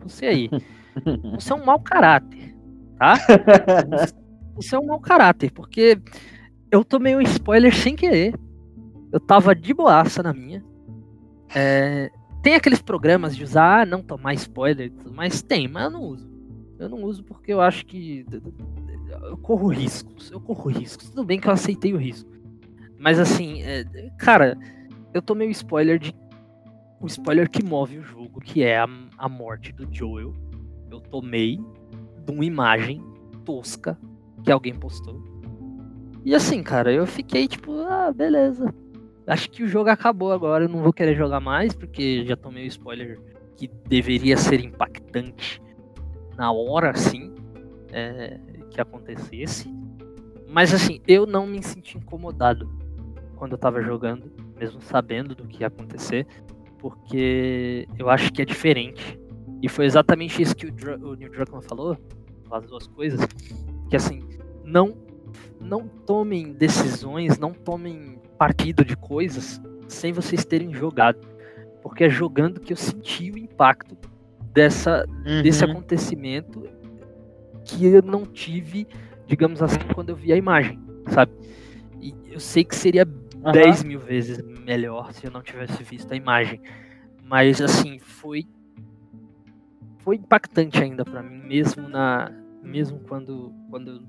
você 0.00 0.26
aí, 0.26 0.50
você 1.34 1.52
é 1.52 1.56
um 1.56 1.64
mau 1.64 1.80
caráter, 1.80 2.54
tá? 2.98 3.14
Você 4.56 4.74
é 4.74 4.78
um 4.78 4.84
mau 4.84 5.00
caráter, 5.00 5.50
porque 5.52 5.98
eu 6.70 6.84
tomei 6.84 7.16
um 7.16 7.20
spoiler 7.22 7.74
sem 7.74 7.96
querer. 7.96 8.34
Eu 9.10 9.18
tava 9.18 9.54
de 9.54 9.72
boaça 9.72 10.22
na 10.22 10.34
minha. 10.34 10.62
É, 11.54 12.10
tem 12.42 12.54
aqueles 12.54 12.82
programas 12.82 13.34
de 13.34 13.42
usar, 13.42 13.80
ah, 13.80 13.86
não 13.86 14.02
tomar 14.02 14.34
spoiler, 14.34 14.92
mas 15.12 15.40
tem, 15.40 15.66
mas 15.66 15.84
eu 15.84 15.90
não 15.90 16.02
uso. 16.02 16.30
Eu 16.78 16.88
não 16.90 17.02
uso 17.04 17.24
porque 17.24 17.52
eu 17.52 17.60
acho 17.60 17.86
que 17.86 18.26
eu 19.22 19.36
corro 19.36 19.68
riscos. 19.68 20.30
Eu 20.30 20.40
corro 20.40 20.70
riscos. 20.70 21.10
Tudo 21.10 21.24
bem 21.24 21.40
que 21.40 21.48
eu 21.48 21.52
aceitei 21.52 21.92
o 21.92 21.98
risco. 21.98 22.30
Mas 22.98 23.18
assim, 23.18 23.62
é, 23.62 23.84
cara, 24.18 24.58
eu 25.14 25.22
tomei 25.22 25.48
o 25.48 25.50
spoiler 25.50 25.98
de. 25.98 26.14
O 27.00 27.06
spoiler 27.06 27.48
que 27.48 27.64
move 27.64 27.98
o 27.98 28.02
jogo, 28.02 28.40
que 28.40 28.62
é 28.62 28.78
a, 28.78 28.86
a 29.16 29.28
morte 29.28 29.72
do 29.72 29.88
Joel. 29.90 30.34
Eu 30.90 31.00
tomei 31.00 31.58
de 32.24 32.32
uma 32.32 32.44
imagem 32.44 33.02
tosca 33.44 33.98
que 34.44 34.52
alguém 34.52 34.74
postou. 34.74 35.22
E 36.24 36.34
assim, 36.34 36.62
cara, 36.62 36.92
eu 36.92 37.06
fiquei 37.06 37.48
tipo, 37.48 37.72
ah, 37.84 38.12
beleza. 38.12 38.72
Acho 39.26 39.50
que 39.50 39.62
o 39.62 39.68
jogo 39.68 39.88
acabou 39.88 40.32
agora, 40.32 40.64
eu 40.64 40.68
não 40.68 40.82
vou 40.82 40.92
querer 40.92 41.16
jogar 41.16 41.40
mais, 41.40 41.72
porque 41.72 42.24
já 42.26 42.36
tomei 42.36 42.64
o 42.64 42.66
spoiler 42.66 43.18
que 43.56 43.68
deveria 43.88 44.36
ser 44.36 44.60
impactante 44.60 45.62
na 46.36 46.50
hora, 46.50 46.94
sim, 46.94 47.34
é, 47.92 48.40
que 48.70 48.80
acontecesse. 48.80 49.68
Mas 50.48 50.72
assim, 50.72 51.00
eu 51.06 51.26
não 51.26 51.46
me 51.46 51.62
senti 51.62 51.98
incomodado 51.98 52.70
quando 53.36 53.52
eu 53.52 53.58
tava 53.58 53.82
jogando, 53.82 54.30
mesmo 54.58 54.80
sabendo 54.80 55.34
do 55.34 55.46
que 55.46 55.62
ia 55.62 55.68
acontecer, 55.68 56.26
porque 56.78 57.86
eu 57.98 58.08
acho 58.08 58.32
que 58.32 58.40
é 58.40 58.44
diferente 58.44 59.18
E 59.62 59.68
foi 59.68 59.84
exatamente 59.84 60.40
isso 60.40 60.56
que 60.56 60.66
o, 60.66 60.72
Dr 60.72 61.02
o 61.02 61.14
Neil 61.14 61.30
Druckmann 61.30 61.62
falou, 61.62 61.96
as 62.50 62.66
duas 62.66 62.86
coisas, 62.86 63.20
que 63.88 63.96
assim, 63.96 64.22
não 64.64 64.96
não 65.60 65.86
tomem 65.86 66.52
decisões, 66.52 67.38
não 67.38 67.52
tomem 67.52 68.18
partido 68.38 68.84
de 68.84 68.96
coisas 68.96 69.60
sem 69.86 70.12
vocês 70.12 70.44
terem 70.44 70.72
jogado. 70.72 71.20
Porque 71.82 72.04
é 72.04 72.08
jogando 72.08 72.60
que 72.60 72.72
eu 72.72 72.76
senti 72.76 73.30
o 73.30 73.38
impacto 73.38 73.96
dessa, 74.52 75.04
uhum. 75.08 75.42
desse 75.42 75.64
acontecimento 75.64 76.62
que 77.64 77.86
eu 77.86 78.02
não 78.02 78.24
tive, 78.24 78.86
digamos 79.26 79.62
assim, 79.62 79.78
quando 79.94 80.10
eu 80.10 80.16
vi 80.16 80.32
a 80.32 80.36
imagem, 80.36 80.78
sabe? 81.08 81.32
E 82.00 82.14
eu 82.30 82.40
sei 82.40 82.64
que 82.64 82.74
seria 82.74 83.06
uhum. 83.06 83.52
10 83.52 83.84
mil 83.84 84.00
vezes 84.00 84.42
melhor 84.42 85.12
se 85.12 85.26
eu 85.26 85.30
não 85.30 85.42
tivesse 85.42 85.82
visto 85.82 86.12
a 86.12 86.16
imagem. 86.16 86.60
Mas 87.24 87.60
assim, 87.60 87.98
foi 87.98 88.46
foi 89.98 90.16
impactante 90.16 90.82
ainda 90.82 91.04
para 91.04 91.22
mim, 91.22 91.42
mesmo 91.46 91.88
na 91.88 92.32
mesmo 92.62 93.00
quando 93.00 93.52
quando 93.70 94.02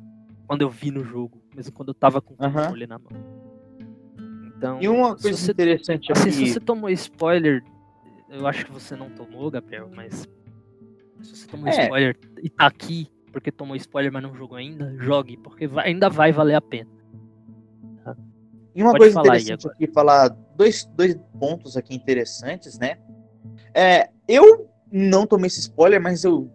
quando 0.47 0.61
eu 0.61 0.69
vi 0.69 0.91
no 0.91 1.03
jogo, 1.03 1.41
mesmo 1.55 1.71
quando 1.71 1.89
eu 1.89 1.93
tava 1.93 2.21
com 2.21 2.33
o 2.33 2.37
controle 2.37 2.83
uhum. 2.83 2.89
na 2.89 2.99
mão. 2.99 3.41
Então, 4.47 4.81
e 4.81 4.87
uma 4.87 5.15
coisa 5.15 5.37
você, 5.37 5.51
interessante 5.51 6.11
assim, 6.11 6.29
aqui... 6.29 6.31
se 6.31 6.53
você 6.53 6.59
tomou 6.59 6.89
spoiler, 6.89 7.63
eu 8.29 8.45
acho 8.45 8.65
que 8.65 8.71
você 8.71 8.95
não 8.95 9.09
tomou, 9.09 9.49
Gabriel, 9.49 9.89
mas 9.95 10.27
se 11.21 11.35
você 11.35 11.47
tomou 11.47 11.67
é. 11.67 11.83
spoiler 11.83 12.19
e 12.43 12.49
tá 12.49 12.67
aqui 12.67 13.07
porque 13.31 13.51
tomou 13.51 13.75
spoiler, 13.75 14.11
mas 14.11 14.23
não 14.23 14.35
jogou 14.35 14.57
ainda, 14.57 14.95
jogue, 14.99 15.37
porque 15.37 15.67
vai, 15.67 15.87
ainda 15.87 16.09
vai 16.09 16.31
valer 16.31 16.55
a 16.55 16.61
pena. 16.61 16.89
Tá? 18.03 18.15
E 18.75 18.81
uma 18.81 18.91
Pode 18.91 19.13
coisa 19.13 19.19
interessante 19.19 19.67
aqui, 19.67 19.87
falar 19.87 20.29
dois, 20.55 20.85
dois 20.95 21.17
pontos 21.39 21.77
aqui 21.77 21.95
interessantes, 21.95 22.77
né? 22.77 22.97
É, 23.73 24.09
eu 24.27 24.69
não 24.91 25.25
tomei 25.25 25.47
esse 25.47 25.61
spoiler, 25.61 26.01
mas 26.01 26.23
eu 26.23 26.51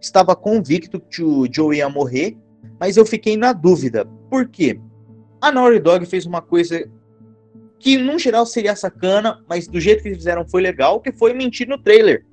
estava 0.00 0.34
convicto 0.34 1.00
que 1.00 1.22
o 1.22 1.46
Joe 1.50 1.76
ia 1.76 1.88
morrer 1.88 2.36
mas 2.78 2.96
eu 2.96 3.04
fiquei 3.04 3.36
na 3.36 3.52
dúvida. 3.52 4.06
Por 4.30 4.48
quê? 4.48 4.80
A 5.40 5.50
Naughty 5.50 5.80
Dog 5.80 6.06
fez 6.06 6.26
uma 6.26 6.40
coisa 6.40 6.88
que, 7.78 7.96
no 7.96 8.18
geral, 8.18 8.46
seria 8.46 8.74
sacana, 8.74 9.42
mas 9.48 9.66
do 9.66 9.80
jeito 9.80 10.02
que 10.02 10.08
eles 10.08 10.18
fizeram 10.18 10.46
foi 10.48 10.62
legal, 10.62 11.00
que 11.00 11.12
foi 11.12 11.32
mentir 11.32 11.68
no 11.68 11.78
trailer. 11.78 12.24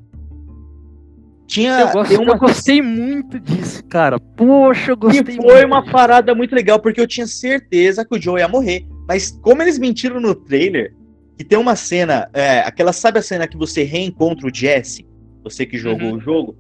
Tinha, 1.47 1.79
eu, 1.81 1.91
gosto, 1.91 2.21
uma... 2.21 2.31
eu 2.33 2.37
gostei 2.37 2.81
muito 2.81 3.39
disso, 3.39 3.83
cara. 3.85 4.19
Poxa, 4.19 4.91
eu 4.91 4.97
gostei 4.97 5.21
E 5.21 5.25
foi 5.25 5.35
muito 5.35 5.67
uma 5.67 5.81
disso. 5.81 5.91
parada 5.91 6.33
muito 6.33 6.55
legal, 6.55 6.79
porque 6.79 6.99
eu 6.99 7.07
tinha 7.07 7.27
certeza 7.27 8.03
que 8.03 8.17
o 8.17 8.21
Joe 8.21 8.39
ia 8.39 8.47
morrer. 8.47 8.85
Mas 9.07 9.31
como 9.41 9.61
eles 9.61 9.77
mentiram 9.77 10.19
no 10.19 10.33
trailer, 10.33 10.93
que 11.37 11.43
tem 11.43 11.57
uma 11.57 11.75
cena, 11.75 12.29
é, 12.33 12.61
aquela, 12.61 12.91
sabe 12.91 13.19
a 13.19 13.21
cena 13.21 13.47
que 13.47 13.57
você 13.57 13.83
reencontra 13.83 14.47
o 14.47 14.53
Jesse? 14.53 15.05
Você 15.43 15.65
que 15.65 15.77
jogou 15.77 16.09
uhum. 16.09 16.15
o 16.15 16.19
jogo? 16.19 16.55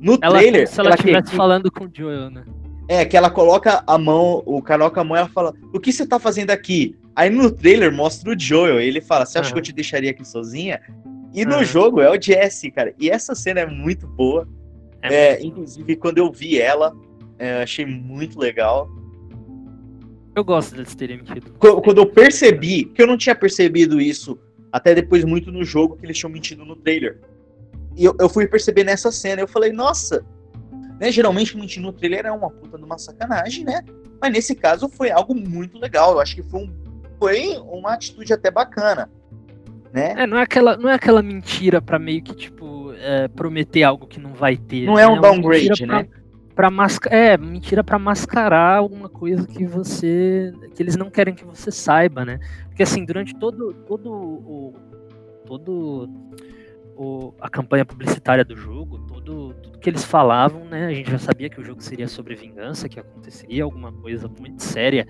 No 0.00 0.18
ela, 0.22 0.38
trailer. 0.38 0.68
Se 0.68 0.78
ela 0.78 0.94
estivesse 0.94 1.30
que... 1.30 1.36
falando 1.36 1.70
com 1.70 1.84
o 1.84 1.90
Joel, 1.92 2.30
né? 2.30 2.44
É, 2.86 3.04
que 3.04 3.16
ela 3.16 3.30
coloca 3.30 3.82
a 3.86 3.98
mão, 3.98 4.42
o 4.44 4.60
cara 4.62 4.80
coloca 4.80 5.00
a 5.00 5.04
mão 5.04 5.16
e 5.16 5.20
ela 5.20 5.28
fala: 5.28 5.54
O 5.72 5.80
que 5.80 5.92
você 5.92 6.06
tá 6.06 6.18
fazendo 6.18 6.50
aqui? 6.50 6.94
Aí 7.16 7.30
no 7.30 7.50
trailer 7.50 7.90
mostra 7.90 8.30
o 8.30 8.38
Joel, 8.38 8.78
ele 8.78 9.00
fala: 9.00 9.24
Você 9.24 9.38
acha 9.38 9.48
uhum. 9.48 9.54
que 9.54 9.58
eu 9.58 9.64
te 9.64 9.72
deixaria 9.72 10.10
aqui 10.10 10.24
sozinha? 10.24 10.80
E 11.34 11.44
no 11.44 11.56
uhum. 11.56 11.64
jogo 11.64 12.00
é 12.00 12.08
o 12.08 12.20
Jesse, 12.20 12.70
cara. 12.70 12.94
E 12.98 13.10
essa 13.10 13.34
cena 13.34 13.60
é 13.60 13.66
muito 13.66 14.06
boa. 14.06 14.48
É, 15.02 15.14
é 15.14 15.30
muito 15.32 15.46
inclusive, 15.46 15.96
quando 15.96 16.18
eu 16.18 16.32
vi 16.32 16.60
ela, 16.60 16.96
é, 17.38 17.62
achei 17.62 17.84
muito 17.84 18.38
legal. 18.38 18.88
Eu 20.34 20.44
gosto 20.44 20.74
deles 20.74 20.94
terem 20.94 21.18
mentido. 21.18 21.52
Quando 21.58 21.98
eu 21.98 22.06
percebi, 22.06 22.84
que 22.84 23.02
eu 23.02 23.06
não 23.06 23.16
tinha 23.16 23.34
percebido 23.34 24.00
isso 24.00 24.38
até 24.72 24.94
depois 24.94 25.24
muito 25.24 25.52
no 25.52 25.64
jogo, 25.64 25.96
que 25.96 26.06
eles 26.06 26.16
tinham 26.16 26.30
mentido 26.30 26.64
no 26.64 26.74
trailer. 26.74 27.20
E 27.96 28.04
eu, 28.04 28.16
eu 28.18 28.28
fui 28.28 28.46
perceber 28.46 28.84
nessa 28.84 29.12
cena, 29.12 29.40
eu 29.40 29.48
falei, 29.48 29.72
nossa, 29.72 30.24
né? 30.98 31.12
Geralmente 31.12 31.56
mentir 31.56 31.82
no 31.82 31.92
trailer 31.92 32.26
é 32.26 32.32
uma 32.32 32.50
puta 32.50 32.78
de 32.78 32.84
uma 32.84 32.98
sacanagem, 32.98 33.64
né? 33.64 33.82
Mas 34.20 34.32
nesse 34.32 34.54
caso 34.54 34.88
foi 34.88 35.10
algo 35.10 35.34
muito 35.34 35.78
legal. 35.78 36.12
Eu 36.12 36.20
acho 36.20 36.34
que 36.34 36.42
foi, 36.42 36.64
um, 36.64 36.74
foi 37.18 37.58
uma 37.58 37.94
atitude 37.94 38.32
até 38.32 38.50
bacana. 38.50 39.10
Né? 39.94 40.12
É, 40.16 40.26
não 40.26 40.36
é 40.36 40.42
aquela, 40.42 40.76
não 40.76 40.90
é 40.90 40.94
aquela 40.94 41.22
mentira 41.22 41.80
para 41.80 42.00
meio 42.00 42.20
que, 42.20 42.34
tipo, 42.34 42.92
é, 42.94 43.28
prometer 43.28 43.84
algo 43.84 44.08
que 44.08 44.18
não 44.18 44.34
vai 44.34 44.56
ter. 44.56 44.86
Não 44.86 44.98
é 44.98 45.02
né? 45.02 45.02
é 45.02 45.08
um 45.08 45.20
downgrade, 45.20 45.86
né? 45.86 46.08
Pra 46.52 46.68
masca 46.68 47.08
é, 47.10 47.38
mentira 47.38 47.84
para 47.84 47.96
mascarar 47.96 48.78
alguma 48.78 49.08
coisa 49.08 49.46
que 49.46 49.64
você. 49.64 50.52
que 50.74 50.82
eles 50.82 50.96
não 50.96 51.10
querem 51.10 51.32
que 51.32 51.44
você 51.44 51.70
saiba, 51.70 52.24
né? 52.24 52.40
Porque 52.66 52.82
assim, 52.82 53.04
durante 53.04 53.36
todo, 53.36 53.72
todo 53.86 54.12
o. 54.12 54.74
todo 55.46 56.08
o, 56.96 57.32
a 57.40 57.48
campanha 57.48 57.84
publicitária 57.84 58.44
do 58.44 58.56
jogo, 58.56 58.98
tudo, 58.98 59.54
tudo 59.54 59.78
que 59.78 59.88
eles 59.88 60.04
falavam, 60.04 60.64
né? 60.64 60.86
A 60.86 60.92
gente 60.92 61.08
já 61.08 61.18
sabia 61.20 61.48
que 61.48 61.60
o 61.60 61.64
jogo 61.64 61.80
seria 61.80 62.08
sobre 62.08 62.34
vingança, 62.34 62.88
que 62.88 62.98
aconteceria 62.98 63.62
alguma 63.62 63.92
coisa 63.92 64.28
muito 64.40 64.60
séria 64.60 65.06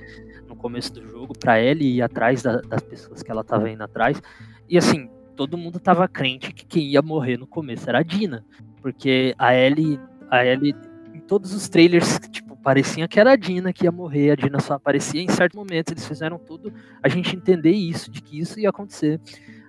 no 0.47 0.55
começo 0.55 0.93
do 0.93 1.07
jogo 1.07 1.33
para 1.39 1.59
Ellie 1.59 1.97
ir 1.97 2.03
atrás 2.03 2.43
da, 2.43 2.61
das 2.61 2.83
pessoas 2.83 3.23
que 3.23 3.31
ela 3.31 3.41
estava 3.41 3.71
indo 3.71 3.83
atrás. 3.83 4.21
E 4.69 4.79
assim, 4.79 5.09
todo 5.37 5.59
mundo 5.59 5.79
tava 5.79 6.07
crente 6.09 6.53
que 6.53 6.65
quem 6.65 6.89
ia 6.89 7.03
morrer 7.03 7.39
no 7.39 7.47
começo 7.47 7.89
era 7.89 7.99
a 7.99 8.03
Dina, 8.03 8.45
porque 8.81 9.35
a 9.39 9.55
Ellie, 9.55 10.01
a 10.31 10.45
Ellie 10.45 10.75
em 11.13 11.21
todos 11.21 11.53
os 11.53 11.69
trailers, 11.69 12.19
tipo, 12.31 12.57
parecia 12.57 13.07
que 13.07 13.21
era 13.21 13.33
a 13.33 13.37
Dina 13.37 13.73
que 13.73 13.85
ia 13.85 13.93
morrer, 13.93 14.33
a 14.33 14.35
Dina 14.35 14.61
só 14.61 14.75
aparecia 14.75 15.21
em 15.21 15.29
certos 15.29 15.57
momentos, 15.57 15.93
eles 15.93 16.07
fizeram 16.07 16.39
tudo 16.39 16.73
a 17.03 17.09
gente 17.09 17.37
entender 17.37 17.73
isso, 17.73 18.11
de 18.11 18.21
que 18.21 18.39
isso 18.39 18.59
ia 18.59 18.71
acontecer. 18.71 19.21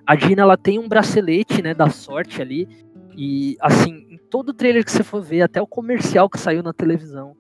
A 0.06 0.16
Dina 0.16 0.43
ela 0.43 0.58
tem 0.58 0.80
um 0.80 0.88
bracelete, 0.88 1.62
né, 1.62 1.74
da 1.74 1.89
sorte 1.89 2.41
ali. 2.41 2.68
E 3.18 3.58
assim, 3.60 4.06
em 4.10 4.18
todo 4.30 4.54
trailer 4.54 4.84
que 4.84 4.91
você 4.91 5.04
for 5.04 5.22
ver, 5.22 5.41
até 5.41 5.62
o 5.62 5.68
comercial 5.68 6.30
que 6.30 6.39
saiu 6.39 6.62
na 6.62 6.74
televisão, 6.74 7.36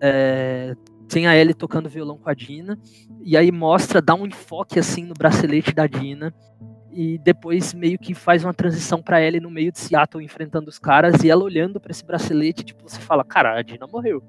é, 0.00 0.76
tem 1.08 1.26
a 1.26 1.36
Ellie 1.36 1.54
tocando 1.54 1.88
violão 1.88 2.18
com 2.18 2.28
a 2.28 2.34
Dina. 2.34 2.78
E 3.22 3.36
aí 3.36 3.50
mostra, 3.50 4.00
dá 4.00 4.14
um 4.14 4.26
enfoque 4.26 4.78
assim 4.78 5.04
no 5.04 5.14
bracelete 5.14 5.74
da 5.74 5.86
Dina. 5.86 6.32
E 6.96 7.18
depois 7.18 7.74
meio 7.74 7.98
que 7.98 8.14
faz 8.14 8.44
uma 8.44 8.54
transição 8.54 9.02
para 9.02 9.20
Ellie 9.20 9.40
no 9.40 9.50
meio 9.50 9.72
de 9.72 9.80
Seattle 9.80 10.24
enfrentando 10.24 10.68
os 10.68 10.78
caras 10.78 11.24
e 11.24 11.28
ela 11.28 11.42
olhando 11.42 11.80
para 11.80 11.90
esse 11.90 12.04
bracelete, 12.04 12.64
tipo, 12.64 12.88
você 12.88 13.00
fala, 13.00 13.24
cara, 13.24 13.58
a 13.58 13.62
Dina 13.62 13.84
morreu. 13.88 14.22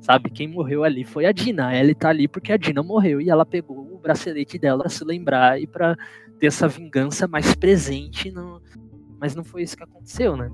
Sabe, 0.00 0.30
quem 0.30 0.46
morreu 0.46 0.84
ali 0.84 1.02
foi 1.02 1.26
a 1.26 1.32
Dina. 1.32 1.68
A 1.68 1.76
Ellie 1.76 1.96
tá 1.96 2.10
ali 2.10 2.28
porque 2.28 2.52
a 2.52 2.56
Dina 2.56 2.80
morreu 2.80 3.20
e 3.20 3.28
ela 3.28 3.44
pegou 3.44 3.76
o 3.92 3.98
bracelete 3.98 4.56
dela 4.56 4.82
para 4.82 4.88
se 4.88 5.04
lembrar 5.04 5.60
e 5.60 5.66
para 5.66 5.96
ter 6.38 6.46
essa 6.46 6.68
vingança 6.68 7.26
mais 7.26 7.56
presente, 7.56 8.30
no... 8.30 8.62
mas 9.20 9.34
não 9.34 9.42
foi 9.42 9.62
isso 9.62 9.76
que 9.76 9.82
aconteceu, 9.82 10.36
né? 10.36 10.48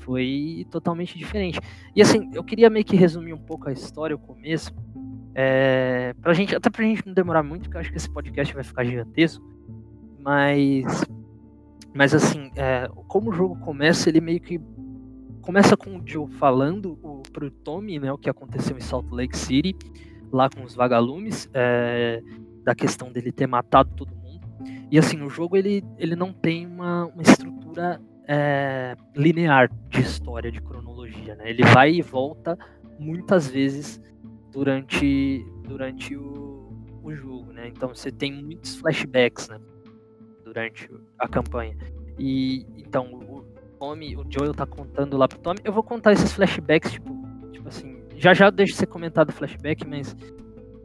Foi 0.00 0.66
totalmente 0.70 1.16
diferente. 1.16 1.58
E 1.96 2.02
assim, 2.02 2.30
eu 2.34 2.44
queria 2.44 2.68
meio 2.68 2.84
que 2.84 2.96
resumir 2.96 3.32
um 3.32 3.38
pouco 3.38 3.70
a 3.70 3.72
história, 3.72 4.14
o 4.14 4.18
começo, 4.18 4.74
é, 5.34 6.14
pra 6.20 6.32
gente, 6.32 6.54
até 6.54 6.70
pra 6.70 6.84
gente 6.84 7.06
não 7.06 7.14
demorar 7.14 7.42
muito, 7.42 7.62
porque 7.62 7.76
eu 7.76 7.80
acho 7.80 7.90
que 7.90 7.96
esse 7.96 8.10
podcast 8.10 8.54
vai 8.54 8.62
ficar 8.62 8.84
gigantesco, 8.84 9.44
mas, 10.24 11.04
mas 11.94 12.14
assim, 12.14 12.50
é, 12.56 12.88
como 13.06 13.30
o 13.30 13.32
jogo 13.32 13.56
começa, 13.60 14.08
ele 14.08 14.20
meio 14.20 14.40
que 14.40 14.60
começa 15.42 15.76
com 15.76 15.98
o 15.98 16.02
Joe 16.04 16.30
falando 16.32 16.98
o, 17.02 17.22
pro 17.32 17.50
Tommy, 17.50 17.98
né, 17.98 18.10
o 18.12 18.18
que 18.18 18.30
aconteceu 18.30 18.76
em 18.76 18.80
Salt 18.80 19.06
Lake 19.10 19.36
City, 19.36 19.76
lá 20.32 20.48
com 20.48 20.62
os 20.62 20.74
vagalumes, 20.74 21.48
é, 21.52 22.22
da 22.64 22.74
questão 22.74 23.12
dele 23.12 23.30
ter 23.30 23.46
matado 23.46 23.90
todo 23.94 24.08
mundo 24.08 24.24
e 24.90 24.98
assim, 24.98 25.22
o 25.22 25.28
jogo 25.28 25.56
ele, 25.56 25.84
ele 25.98 26.14
não 26.14 26.32
tem 26.32 26.66
uma, 26.66 27.06
uma 27.06 27.22
estrutura 27.22 28.00
é, 28.28 28.94
linear 29.16 29.68
de 29.88 30.00
história, 30.00 30.50
de 30.52 30.60
cronologia, 30.60 31.34
né? 31.34 31.50
Ele 31.50 31.64
vai 31.64 31.94
e 31.94 32.02
volta 32.02 32.56
muitas 32.98 33.48
vezes 33.48 34.00
durante, 34.52 35.44
durante 35.66 36.16
o, 36.16 36.72
o 37.02 37.12
jogo, 37.12 37.52
né? 37.52 37.68
Então 37.68 37.88
você 37.88 38.10
tem 38.10 38.40
muitos 38.42 38.76
flashbacks, 38.76 39.48
né? 39.48 39.58
Durante 40.54 40.88
a 41.18 41.28
campanha. 41.28 41.76
E 42.18 42.64
então 42.78 43.12
o 43.12 43.44
Tommy, 43.78 44.16
o 44.16 44.24
Joel 44.30 44.54
tá 44.54 44.64
contando 44.64 45.16
lá 45.16 45.26
pro 45.26 45.38
Tommy. 45.38 45.58
Eu 45.64 45.72
vou 45.72 45.82
contar 45.82 46.12
esses 46.12 46.32
flashbacks, 46.32 46.92
tipo, 46.92 47.12
tipo 47.52 47.68
assim, 47.68 47.98
já 48.16 48.32
já 48.32 48.48
deixo 48.50 48.74
ser 48.74 48.86
comentado 48.86 49.30
o 49.30 49.32
flashback, 49.32 49.86
mas 49.86 50.16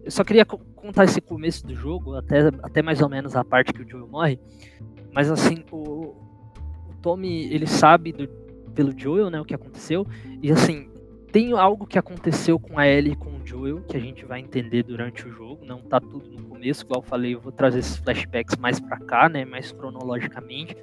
eu 0.03 0.11
só 0.11 0.23
queria 0.23 0.43
contar 0.43 1.03
esse 1.03 1.21
começo 1.21 1.65
do 1.67 1.75
jogo, 1.75 2.15
até, 2.15 2.47
até 2.63 2.81
mais 2.81 2.99
ou 2.99 3.07
menos 3.07 3.35
a 3.35 3.43
parte 3.43 3.71
que 3.71 3.83
o 3.83 3.87
Joel 3.87 4.07
morre. 4.07 4.39
Mas 5.13 5.29
assim, 5.29 5.63
o, 5.71 6.15
o 6.89 6.95
Tommy, 7.01 7.45
ele 7.53 7.67
sabe 7.67 8.11
do, 8.11 8.27
pelo 8.73 8.97
Joel, 8.97 9.29
né, 9.29 9.39
o 9.39 9.45
que 9.45 9.53
aconteceu. 9.53 10.05
E 10.41 10.51
assim, 10.51 10.88
tem 11.31 11.53
algo 11.53 11.85
que 11.85 11.97
aconteceu 11.97 12.59
com 12.59 12.79
a 12.79 12.87
Ellie 12.87 13.13
e 13.13 13.15
com 13.15 13.29
o 13.29 13.45
Joel, 13.45 13.81
que 13.81 13.95
a 13.95 13.99
gente 13.99 14.25
vai 14.25 14.39
entender 14.39 14.83
durante 14.83 15.27
o 15.27 15.31
jogo. 15.31 15.65
Não 15.65 15.79
tá 15.79 15.99
tudo 15.99 16.29
no 16.29 16.43
começo, 16.43 16.83
igual 16.83 17.01
eu 17.01 17.07
falei, 17.07 17.35
eu 17.35 17.39
vou 17.39 17.51
trazer 17.51 17.79
esses 17.79 17.97
flashbacks 17.97 18.55
mais 18.57 18.79
para 18.79 18.97
cá, 18.99 19.29
né, 19.29 19.45
mais 19.45 19.71
cronologicamente. 19.71 20.75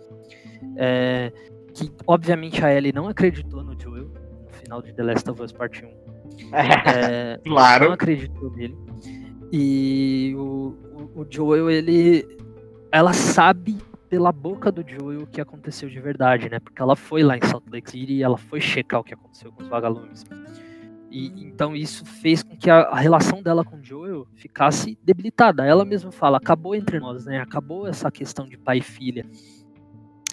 É, 0.76 1.32
que 1.74 1.90
obviamente 2.06 2.64
a 2.64 2.72
Ellie 2.72 2.92
não 2.92 3.08
acreditou 3.08 3.62
no 3.62 3.78
Joel 3.78 4.08
no 4.08 4.48
final 4.52 4.82
de 4.82 4.92
The 4.94 5.02
Last 5.02 5.30
of 5.30 5.42
Us 5.42 5.52
Part 5.52 5.84
1. 5.84 6.54
É, 6.54 7.38
claro. 7.44 7.86
Não 7.86 7.92
acreditou 7.92 8.50
nele. 8.52 8.76
E 9.52 10.34
o, 10.36 10.74
o, 11.14 11.20
o 11.20 11.26
Joel, 11.28 11.70
ele. 11.70 12.26
Ela 12.90 13.12
sabe 13.12 13.76
pela 14.08 14.32
boca 14.32 14.70
do 14.70 14.84
Joel 14.86 15.22
o 15.22 15.26
que 15.26 15.40
aconteceu 15.40 15.88
de 15.88 16.00
verdade, 16.00 16.48
né? 16.48 16.58
Porque 16.58 16.80
ela 16.80 16.96
foi 16.96 17.22
lá 17.22 17.36
em 17.36 17.40
Salt 17.46 17.64
Lake 17.70 17.90
City 17.90 18.14
e 18.14 18.22
ela 18.22 18.36
foi 18.36 18.60
checar 18.60 19.00
o 19.00 19.04
que 19.04 19.14
aconteceu 19.14 19.52
com 19.52 19.62
os 19.62 19.68
vagalumes. 19.68 20.24
E 21.10 21.26
então 21.44 21.74
isso 21.74 22.04
fez 22.04 22.42
com 22.42 22.56
que 22.56 22.68
a, 22.68 22.82
a, 22.82 22.96
relação 22.96 23.42
dela 23.42 23.64
com 23.64 23.76
o 23.76 23.84
Joel 23.84 24.26
ficasse 24.34 24.98
debilitada. 25.02 25.64
Ela 25.64 25.84
mesma 25.84 26.12
fala: 26.12 26.38
acabou 26.38 26.74
entre 26.74 26.98
nós, 26.98 27.26
né? 27.26 27.40
Acabou 27.40 27.86
essa 27.86 28.10
questão 28.10 28.46
de 28.46 28.56
pai 28.56 28.78
e 28.78 28.82
filha. 28.82 29.24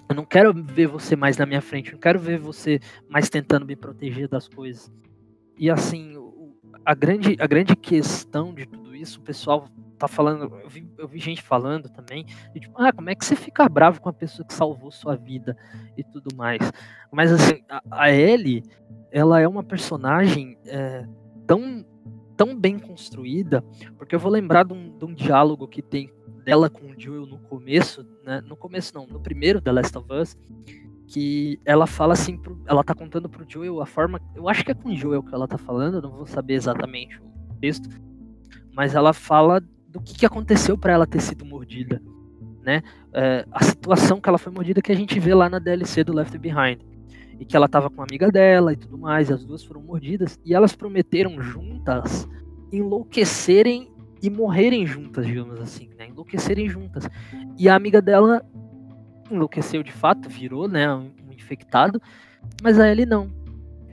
Eu 0.09 0.15
não 0.15 0.25
quero 0.25 0.53
ver 0.53 0.87
você 0.87 1.15
mais 1.15 1.37
na 1.37 1.45
minha 1.45 1.61
frente, 1.61 1.87
eu 1.87 1.93
não 1.93 1.99
quero 1.99 2.19
ver 2.19 2.37
você 2.37 2.79
mais 3.09 3.29
tentando 3.29 3.65
me 3.65 3.75
proteger 3.75 4.27
das 4.27 4.47
coisas. 4.47 4.91
E 5.57 5.69
assim, 5.69 6.15
a 6.85 6.93
grande, 6.93 7.37
a 7.39 7.47
grande 7.47 7.75
questão 7.75 8.53
de 8.53 8.65
tudo 8.65 8.95
isso, 8.95 9.19
o 9.19 9.23
pessoal 9.23 9.67
tá 10.03 10.07
falando, 10.07 10.53
eu 10.61 10.69
vi, 10.69 10.89
eu 10.97 11.07
vi 11.07 11.19
gente 11.19 11.41
falando 11.41 11.87
também, 11.89 12.25
de, 12.53 12.59
tipo, 12.59 12.73
ah, 12.81 12.91
como 12.91 13.09
é 13.09 13.15
que 13.15 13.25
você 13.25 13.35
fica 13.35 13.67
bravo 13.69 14.01
com 14.01 14.09
a 14.09 14.13
pessoa 14.13 14.45
que 14.45 14.53
salvou 14.53 14.91
sua 14.91 15.15
vida 15.15 15.55
e 15.97 16.03
tudo 16.03 16.35
mais. 16.35 16.59
Mas 17.11 17.31
assim, 17.31 17.63
a, 17.69 17.81
a 17.89 18.11
Ellie, 18.11 18.63
ela 19.11 19.39
é 19.39 19.47
uma 19.47 19.63
personagem 19.63 20.57
é, 20.65 21.07
tão, 21.47 21.85
tão 22.35 22.59
bem 22.59 22.77
construída, 22.77 23.63
porque 23.97 24.13
eu 24.13 24.19
vou 24.19 24.31
lembrar 24.31 24.65
de 24.65 24.73
um, 24.73 24.97
de 24.97 25.05
um 25.05 25.13
diálogo 25.13 25.67
que 25.67 25.81
tem 25.81 26.11
dela 26.43 26.69
com 26.69 26.91
o 26.91 26.99
Joel 26.99 27.25
no 27.25 27.39
começo, 27.39 28.05
né? 28.25 28.41
No 28.41 28.57
começo 28.57 28.93
não, 28.93 29.07
no 29.07 29.21
primeiro 29.21 29.61
The 29.61 29.71
Last 29.71 29.97
of 29.97 30.11
Us, 30.11 30.37
que 31.07 31.59
ela 31.63 31.87
fala 31.87 32.13
assim, 32.13 32.37
pro, 32.37 32.61
ela 32.65 32.83
tá 32.83 32.93
contando 32.93 33.29
pro 33.29 33.45
Joel 33.47 33.81
a 33.81 33.85
forma, 33.85 34.19
eu 34.35 34.49
acho 34.49 34.65
que 34.65 34.71
é 34.71 34.73
com 34.73 34.89
o 34.89 34.95
Joel 34.95 35.23
que 35.23 35.33
ela 35.33 35.47
tá 35.47 35.57
falando, 35.57 36.01
não 36.01 36.11
vou 36.11 36.25
saber 36.25 36.55
exatamente 36.55 37.17
o 37.21 37.55
texto, 37.61 37.87
mas 38.73 38.95
ela 38.95 39.13
fala 39.13 39.61
do 39.93 40.01
que, 40.01 40.15
que 40.15 40.25
aconteceu 40.25 40.75
para 40.75 40.91
ela 40.91 41.05
ter 41.05 41.21
sido 41.21 41.45
mordida, 41.45 42.01
né? 42.63 42.81
É, 43.13 43.45
a 43.51 43.63
situação 43.63 44.19
que 44.19 44.27
ela 44.27 44.39
foi 44.39 44.51
mordida 44.51 44.81
que 44.81 44.91
a 44.91 44.95
gente 44.95 45.19
vê 45.19 45.35
lá 45.35 45.47
na 45.47 45.59
DLC 45.59 46.03
do 46.03 46.13
Left 46.13 46.35
Behind 46.39 46.79
e 47.39 47.45
que 47.45 47.55
ela 47.55 47.67
tava 47.67 47.89
com 47.89 47.97
uma 47.97 48.05
amiga 48.05 48.31
dela 48.31 48.73
e 48.73 48.75
tudo 48.75 48.97
mais, 48.97 49.29
e 49.29 49.33
as 49.33 49.45
duas 49.45 49.63
foram 49.63 49.81
mordidas 49.81 50.39
e 50.43 50.55
elas 50.55 50.75
prometeram 50.75 51.39
juntas 51.39 52.27
enlouquecerem 52.71 53.91
e 54.19 54.31
morrerem 54.31 54.87
juntas, 54.87 55.27
digamos 55.27 55.61
assim, 55.61 55.89
né? 55.95 56.07
Enlouquecerem 56.07 56.67
juntas. 56.67 57.07
E 57.55 57.69
a 57.69 57.75
amiga 57.75 58.01
dela 58.01 58.43
enlouqueceu 59.29 59.83
de 59.83 59.91
fato, 59.91 60.27
virou, 60.27 60.67
né, 60.67 60.91
um 60.91 61.11
infectado, 61.31 62.01
mas 62.63 62.79
a 62.79 62.89
Ellie 62.89 63.05
não. 63.05 63.29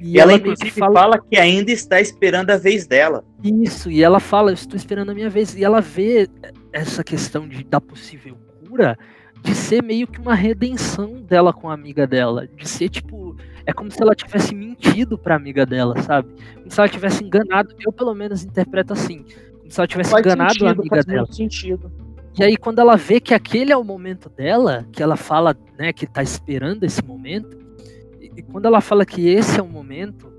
E, 0.01 0.15
e 0.15 0.19
ela, 0.19 0.33
ela, 0.33 0.41
inclusive 0.41 0.71
fala... 0.71 1.01
fala... 1.01 1.19
que 1.19 1.37
ainda 1.37 1.71
está 1.71 2.01
esperando 2.01 2.51
a 2.51 2.57
vez 2.57 2.87
dela. 2.87 3.25
Isso, 3.43 3.91
e 3.91 4.03
ela 4.03 4.21
fala, 4.21 4.51
eu 4.51 4.55
estou 4.55 4.77
esperando 4.77 5.11
a 5.11 5.15
minha 5.15 5.31
vez. 5.31 5.55
E 5.55 5.65
ela 5.65 5.81
vê 5.81 6.29
essa 6.73 7.05
questão 7.05 7.49
de, 7.49 7.65
da 7.65 7.81
possível 7.81 8.37
cura 8.69 8.99
de 9.43 9.55
ser 9.55 9.83
meio 9.83 10.07
que 10.07 10.21
uma 10.21 10.35
redenção 10.35 11.23
dela 11.23 11.53
com 11.53 11.71
a 11.71 11.75
amiga 11.75 12.07
dela. 12.07 12.47
De 12.47 12.69
ser 12.69 12.89
tipo. 12.89 13.37
É 13.67 13.73
como 13.73 13.91
se 13.91 14.03
ela 14.03 14.15
tivesse 14.15 14.55
mentido 14.55 15.19
pra 15.19 15.37
amiga 15.37 15.65
dela, 15.65 16.01
sabe? 16.03 16.29
Como 16.57 16.71
se 16.71 16.81
ela 16.81 16.89
tivesse 16.89 17.23
enganado. 17.23 17.75
Eu, 17.79 17.93
pelo 17.93 18.15
menos, 18.15 18.43
interpreto 18.43 18.93
assim 18.93 19.25
se 19.71 19.81
ela 19.81 19.87
tivesse 19.87 20.11
faz 20.11 20.27
enganado 20.27 20.53
sentido, 20.53 20.67
a 20.67 20.73
amiga 20.73 21.03
dela. 21.03 21.33
Sentido. 21.33 21.93
E 22.39 22.45
aí, 22.45 22.57
quando 22.57 22.81
ela 22.81 22.97
vê 22.97 23.21
que 23.21 23.33
aquele 23.33 23.73
é 23.73 23.77
o 23.77 23.85
momento 23.85 24.29
dela, 24.29 24.87
que 24.93 25.03
ela 25.03 25.17
fala, 25.17 25.57
né, 25.79 25.93
que 25.93 26.07
tá 26.07 26.23
esperando 26.23 26.85
esse 26.85 27.03
momento, 27.05 27.57
e, 28.41 28.43
e 28.43 28.43
quando 28.43 28.67
ela 28.67 28.81
fala 28.81 29.05
que 29.05 29.29
esse 29.29 29.61
é 29.61 29.63
o 29.63 29.69
momento, 29.69 30.33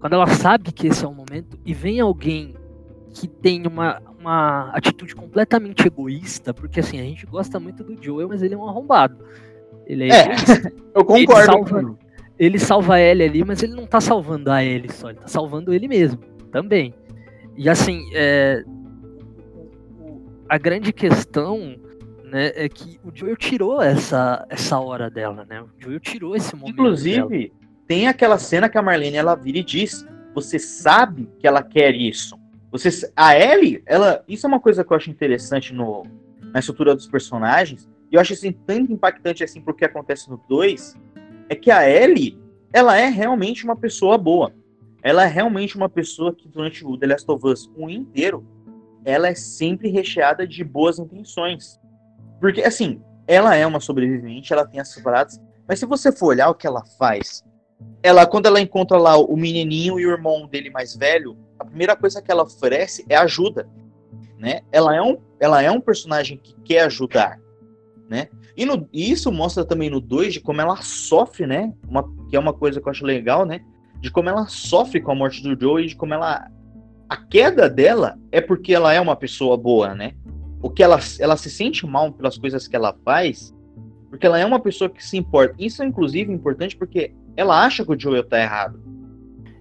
quando 0.00 0.12
ela 0.12 0.26
sabe 0.26 0.72
que 0.72 0.88
esse 0.88 1.04
é 1.04 1.08
o 1.08 1.14
momento, 1.14 1.58
e 1.64 1.72
vem 1.72 2.00
alguém 2.00 2.54
que 3.14 3.28
tem 3.28 3.66
uma, 3.66 4.02
uma 4.18 4.70
atitude 4.70 5.14
completamente 5.14 5.86
egoísta, 5.86 6.52
porque 6.52 6.80
assim, 6.80 7.00
a 7.00 7.04
gente 7.04 7.24
gosta 7.26 7.60
muito 7.60 7.84
do 7.84 8.02
Joel, 8.02 8.28
mas 8.28 8.42
ele 8.42 8.54
é 8.54 8.56
um 8.58 8.68
arrombado. 8.68 9.16
Ele 9.86 10.10
é, 10.10 10.32
é 10.32 10.34
eu 10.94 11.04
concordo. 11.04 11.32
Ele 11.32 11.46
salva, 11.46 11.98
ele 12.38 12.58
salva 12.58 12.94
a 12.94 13.00
Ellie 13.00 13.28
ali, 13.28 13.44
mas 13.44 13.62
ele 13.62 13.74
não 13.74 13.86
tá 13.86 14.00
salvando 14.00 14.50
a 14.50 14.64
Ellie 14.64 14.92
só, 14.92 15.10
ele 15.10 15.20
tá 15.20 15.28
salvando 15.28 15.72
ele 15.72 15.86
mesmo, 15.86 16.20
também. 16.50 16.92
E 17.56 17.68
assim, 17.68 18.04
é, 18.12 18.64
a 20.48 20.58
grande 20.58 20.92
questão 20.92 21.76
né, 22.34 22.52
é 22.54 22.68
que 22.68 22.98
o 23.04 23.10
Joel 23.14 23.36
tirou 23.36 23.80
essa, 23.80 24.46
essa 24.48 24.78
hora 24.78 25.08
dela, 25.08 25.44
né? 25.48 25.62
O 25.62 25.68
Joel 25.78 26.00
tirou 26.00 26.34
esse 26.34 26.54
momento. 26.54 26.74
Inclusive, 26.74 27.48
dela. 27.48 27.50
tem 27.86 28.08
aquela 28.08 28.38
cena 28.38 28.68
que 28.68 28.76
a 28.76 28.82
Marlene 28.82 29.16
ela 29.16 29.34
vira 29.34 29.58
e 29.58 29.64
diz: 29.64 30.06
Você 30.34 30.58
sabe 30.58 31.28
que 31.38 31.46
ela 31.46 31.62
quer 31.62 31.94
isso. 31.94 32.36
Você, 32.70 32.90
a 33.14 33.38
Ellie, 33.38 33.82
ela, 33.86 34.24
isso 34.26 34.46
é 34.46 34.48
uma 34.48 34.60
coisa 34.60 34.82
que 34.82 34.92
eu 34.92 34.96
acho 34.96 35.10
interessante 35.10 35.72
no, 35.72 36.04
na 36.52 36.58
estrutura 36.58 36.94
dos 36.94 37.06
personagens, 37.06 37.88
e 38.10 38.16
eu 38.16 38.20
acho 38.20 38.32
assim, 38.32 38.50
tanto 38.50 38.92
impactante 38.92 39.44
assim 39.44 39.60
porque 39.60 39.84
acontece 39.84 40.28
no 40.28 40.42
2, 40.48 40.96
é 41.48 41.54
que 41.54 41.70
a 41.70 41.88
Ellie, 41.88 42.36
ela 42.72 42.96
é 42.98 43.08
realmente 43.08 43.64
uma 43.64 43.76
pessoa 43.76 44.18
boa 44.18 44.52
ela 45.04 45.24
é 45.24 45.26
realmente 45.26 45.76
uma 45.76 45.88
pessoa 45.88 46.34
que 46.34 46.48
durante 46.48 46.82
o 46.82 46.96
The 46.96 47.08
Last 47.08 47.30
of 47.30 47.46
Us 47.46 47.70
1 47.76 47.90
inteiro, 47.90 48.42
ela 49.04 49.28
é 49.28 49.34
sempre 49.34 49.90
recheada 49.90 50.46
de 50.46 50.64
boas 50.64 50.98
intenções. 50.98 51.78
Porque, 52.40 52.62
assim, 52.62 53.00
ela 53.26 53.54
é 53.54 53.66
uma 53.66 53.80
sobrevivente, 53.80 54.52
ela 54.52 54.66
tem 54.66 54.80
essas 54.80 55.02
paradas, 55.02 55.40
mas 55.66 55.78
se 55.78 55.86
você 55.86 56.12
for 56.12 56.26
olhar 56.26 56.48
o 56.48 56.54
que 56.54 56.66
ela 56.66 56.84
faz, 56.98 57.44
ela, 58.02 58.26
quando 58.26 58.46
ela 58.46 58.60
encontra 58.60 58.98
lá 58.98 59.16
o 59.16 59.36
menininho 59.36 59.98
e 59.98 60.06
o 60.06 60.10
irmão 60.10 60.46
dele 60.46 60.70
mais 60.70 60.94
velho, 60.94 61.36
a 61.58 61.64
primeira 61.64 61.96
coisa 61.96 62.20
que 62.20 62.30
ela 62.30 62.42
oferece 62.42 63.04
é 63.08 63.16
ajuda, 63.16 63.68
né? 64.38 64.60
Ela 64.70 64.94
é 64.94 65.02
um, 65.02 65.18
ela 65.40 65.62
é 65.62 65.70
um 65.70 65.80
personagem 65.80 66.36
que 66.36 66.54
quer 66.62 66.84
ajudar, 66.84 67.38
né? 68.08 68.28
E, 68.56 68.64
no, 68.64 68.88
e 68.92 69.10
isso 69.10 69.32
mostra 69.32 69.64
também 69.64 69.90
no 69.90 70.00
2 70.00 70.34
de 70.34 70.40
como 70.40 70.60
ela 70.60 70.76
sofre, 70.76 71.46
né? 71.46 71.72
Uma, 71.88 72.04
que 72.28 72.36
é 72.36 72.38
uma 72.38 72.52
coisa 72.52 72.80
que 72.80 72.86
eu 72.86 72.90
acho 72.90 73.04
legal, 73.04 73.44
né? 73.44 73.60
de 74.04 74.10
como 74.10 74.28
ela 74.28 74.46
sofre 74.48 75.00
com 75.00 75.12
a 75.12 75.14
morte 75.14 75.42
do 75.42 75.58
Joe 75.58 75.82
e 75.82 75.88
de 75.88 75.96
como 75.96 76.12
ela. 76.12 76.46
A 77.08 77.16
queda 77.16 77.70
dela 77.70 78.18
é 78.30 78.38
porque 78.38 78.74
ela 78.74 78.92
é 78.92 79.00
uma 79.00 79.16
pessoa 79.16 79.56
boa, 79.56 79.94
né? 79.94 80.12
O 80.64 80.70
que 80.70 80.82
ela, 80.82 80.98
ela 81.20 81.36
se 81.36 81.50
sente 81.50 81.86
mal 81.86 82.10
pelas 82.10 82.38
coisas 82.38 82.66
que 82.66 82.74
ela 82.74 82.96
faz, 83.04 83.54
porque 84.08 84.24
ela 84.24 84.38
é 84.38 84.46
uma 84.46 84.58
pessoa 84.58 84.88
que 84.88 85.04
se 85.04 85.14
importa. 85.14 85.54
Isso 85.58 85.82
é 85.82 85.86
inclusive 85.86 86.32
importante 86.32 86.74
porque 86.74 87.14
ela 87.36 87.62
acha 87.62 87.84
que 87.84 87.92
o 87.92 88.00
Joel 88.00 88.24
tá 88.24 88.40
errado. 88.40 88.82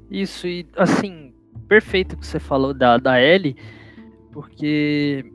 Isso, 0.10 0.48
e 0.48 0.66
assim, 0.78 1.34
perfeito 1.68 2.16
que 2.16 2.26
você 2.26 2.40
falou 2.40 2.74
da, 2.74 2.98
da 2.98 3.22
Ellie, 3.22 3.58
porque 4.32 5.30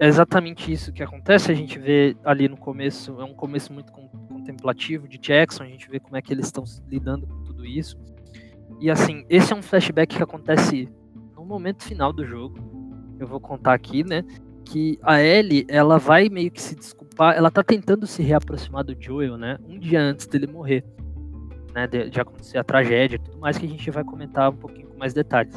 é 0.00 0.06
exatamente 0.06 0.72
isso 0.72 0.90
que 0.90 1.02
acontece. 1.02 1.52
A 1.52 1.54
gente 1.54 1.78
vê 1.78 2.16
ali 2.24 2.48
no 2.48 2.56
começo, 2.56 3.20
é 3.20 3.24
um 3.24 3.34
começo 3.34 3.70
muito 3.70 3.92
contemplativo 3.92 5.06
de 5.06 5.18
Jackson, 5.18 5.64
a 5.64 5.66
gente 5.66 5.86
vê 5.90 6.00
como 6.00 6.16
é 6.16 6.22
que 6.22 6.32
eles 6.32 6.46
estão 6.46 6.64
lidando 6.88 7.26
com 7.26 7.44
tudo 7.44 7.66
isso. 7.66 7.94
E 8.80 8.90
assim, 8.90 9.26
esse 9.28 9.52
é 9.52 9.56
um 9.56 9.60
flashback 9.60 10.16
que 10.16 10.22
acontece 10.22 10.88
no 11.36 11.44
momento 11.44 11.84
final 11.84 12.10
do 12.10 12.24
jogo. 12.24 12.56
Eu 13.20 13.26
vou 13.26 13.38
contar 13.38 13.74
aqui, 13.74 14.02
né? 14.02 14.24
Que 14.70 14.98
a 15.02 15.22
Ellie, 15.22 15.64
ela 15.68 15.98
vai 15.98 16.28
meio 16.28 16.50
que 16.50 16.60
se 16.60 16.74
desculpar, 16.74 17.36
ela 17.36 17.50
tá 17.50 17.62
tentando 17.62 18.06
se 18.06 18.22
reaproximar 18.22 18.84
do 18.84 18.94
Joel, 18.98 19.38
né? 19.38 19.58
Um 19.66 19.78
dia 19.78 20.00
antes 20.00 20.26
dele 20.26 20.46
morrer. 20.46 20.84
Né, 21.74 21.86
de, 21.86 22.08
de 22.10 22.20
acontecer 22.20 22.58
a 22.58 22.64
tragédia 22.64 23.16
e 23.16 23.18
tudo 23.18 23.38
mais 23.38 23.58
que 23.58 23.66
a 23.66 23.68
gente 23.68 23.90
vai 23.90 24.02
comentar 24.02 24.50
um 24.50 24.56
pouquinho 24.56 24.88
com 24.88 24.98
mais 24.98 25.12
detalhes. 25.12 25.54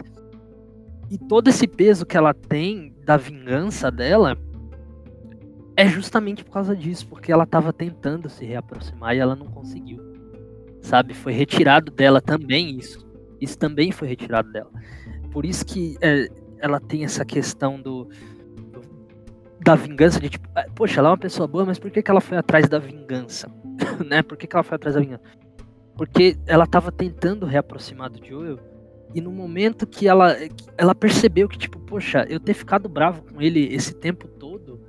E 1.10 1.18
todo 1.18 1.48
esse 1.48 1.68
peso 1.68 2.06
que 2.06 2.16
ela 2.16 2.34
tem 2.34 2.94
da 3.06 3.18
vingança 3.18 3.90
dela 3.90 4.38
é 5.76 5.88
justamente 5.88 6.44
por 6.44 6.52
causa 6.52 6.76
disso, 6.76 7.08
porque 7.08 7.32
ela 7.32 7.44
estava 7.44 7.74
tentando 7.74 8.30
se 8.30 8.46
reaproximar 8.46 9.16
e 9.16 9.20
ela 9.20 9.36
não 9.36 9.48
conseguiu. 9.48 10.00
Sabe? 10.82 11.14
Foi 11.14 11.34
retirado 11.34 11.92
dela 11.92 12.22
também 12.22 12.78
isso. 12.78 13.06
Isso 13.40 13.58
também 13.58 13.92
foi 13.92 14.08
retirado 14.08 14.52
dela. 14.52 14.70
Por 15.32 15.46
isso 15.46 15.66
que 15.66 15.98
é, 16.02 16.28
ela 16.60 16.80
tem 16.80 17.04
essa 17.04 17.26
questão 17.26 17.82
do, 17.82 18.08
da 19.64 19.76
vingança 19.76 20.20
de 20.20 20.30
tipo, 20.30 20.48
é, 20.56 20.68
poxa, 20.76 21.00
ela 21.00 21.10
é 21.10 21.12
uma 21.12 21.18
pessoa 21.18 21.48
boa, 21.48 21.66
mas 21.66 21.78
por 21.78 21.92
que, 21.92 22.02
que 22.02 22.10
ela 22.10 22.22
foi 22.22 22.38
atrás 22.38 22.68
da 22.68 22.80
vingança? 22.80 23.50
né? 24.06 24.24
Por 24.24 24.38
que, 24.38 24.48
que 24.48 24.56
ela 24.56 24.64
foi 24.64 24.76
atrás 24.76 24.96
da 24.96 25.02
vingança? 25.02 25.24
Porque 25.96 26.38
ela 26.48 26.64
estava 26.64 26.92
tentando 26.92 27.46
reaproximar 27.46 28.10
do 28.10 28.26
Joel 28.26 28.60
e 29.14 29.22
no 29.22 29.32
momento 29.32 29.86
que 29.86 30.08
ela 30.08 30.36
ela 30.78 30.96
percebeu 30.96 31.48
que 31.48 31.58
tipo, 31.58 31.78
poxa, 31.80 32.26
eu 32.30 32.40
ter 32.40 32.54
ficado 32.54 32.88
bravo 32.88 33.24
com 33.24 33.42
ele 33.42 33.74
esse 33.74 33.94
tempo 33.94 34.28
todo 34.28 34.80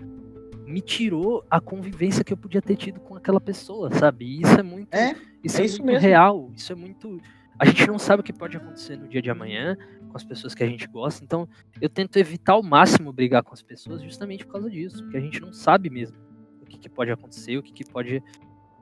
me 0.64 0.80
tirou 0.80 1.44
a 1.50 1.60
convivência 1.60 2.24
que 2.24 2.32
eu 2.32 2.36
podia 2.36 2.62
ter 2.62 2.76
tido 2.76 3.00
com 3.00 3.16
aquela 3.16 3.40
pessoa, 3.40 3.90
sabe? 3.90 4.24
E 4.24 4.42
isso 4.42 4.58
é 4.58 4.62
muito 4.62 4.94
é, 4.94 5.14
isso 5.44 5.58
é, 5.58 5.62
é 5.62 5.64
isso 5.66 5.78
muito 5.82 5.92
mesmo. 5.92 6.08
real, 6.08 6.50
isso 6.56 6.72
é 6.72 6.76
muito 6.76 7.20
a 7.58 7.66
gente 7.66 7.86
não 7.86 7.98
sabe 7.98 8.20
o 8.20 8.24
que 8.24 8.32
pode 8.32 8.56
acontecer 8.56 8.96
no 8.96 9.06
dia 9.06 9.20
de 9.20 9.28
amanhã 9.28 9.76
com 10.12 10.18
as 10.18 10.24
pessoas 10.24 10.54
que 10.54 10.62
a 10.62 10.68
gente 10.68 10.86
gosta, 10.86 11.24
então 11.24 11.48
eu 11.80 11.88
tento 11.88 12.16
evitar 12.18 12.52
ao 12.52 12.62
máximo 12.62 13.12
brigar 13.12 13.42
com 13.42 13.52
as 13.52 13.62
pessoas 13.62 14.02
justamente 14.02 14.44
por 14.44 14.52
causa 14.52 14.70
disso, 14.70 15.02
porque 15.02 15.16
a 15.16 15.20
gente 15.20 15.40
não 15.40 15.52
sabe 15.52 15.90
mesmo 15.90 16.16
o 16.60 16.66
que, 16.66 16.78
que 16.78 16.88
pode 16.88 17.10
acontecer, 17.10 17.56
o 17.56 17.62
que, 17.62 17.72
que 17.72 17.84
pode 17.84 18.22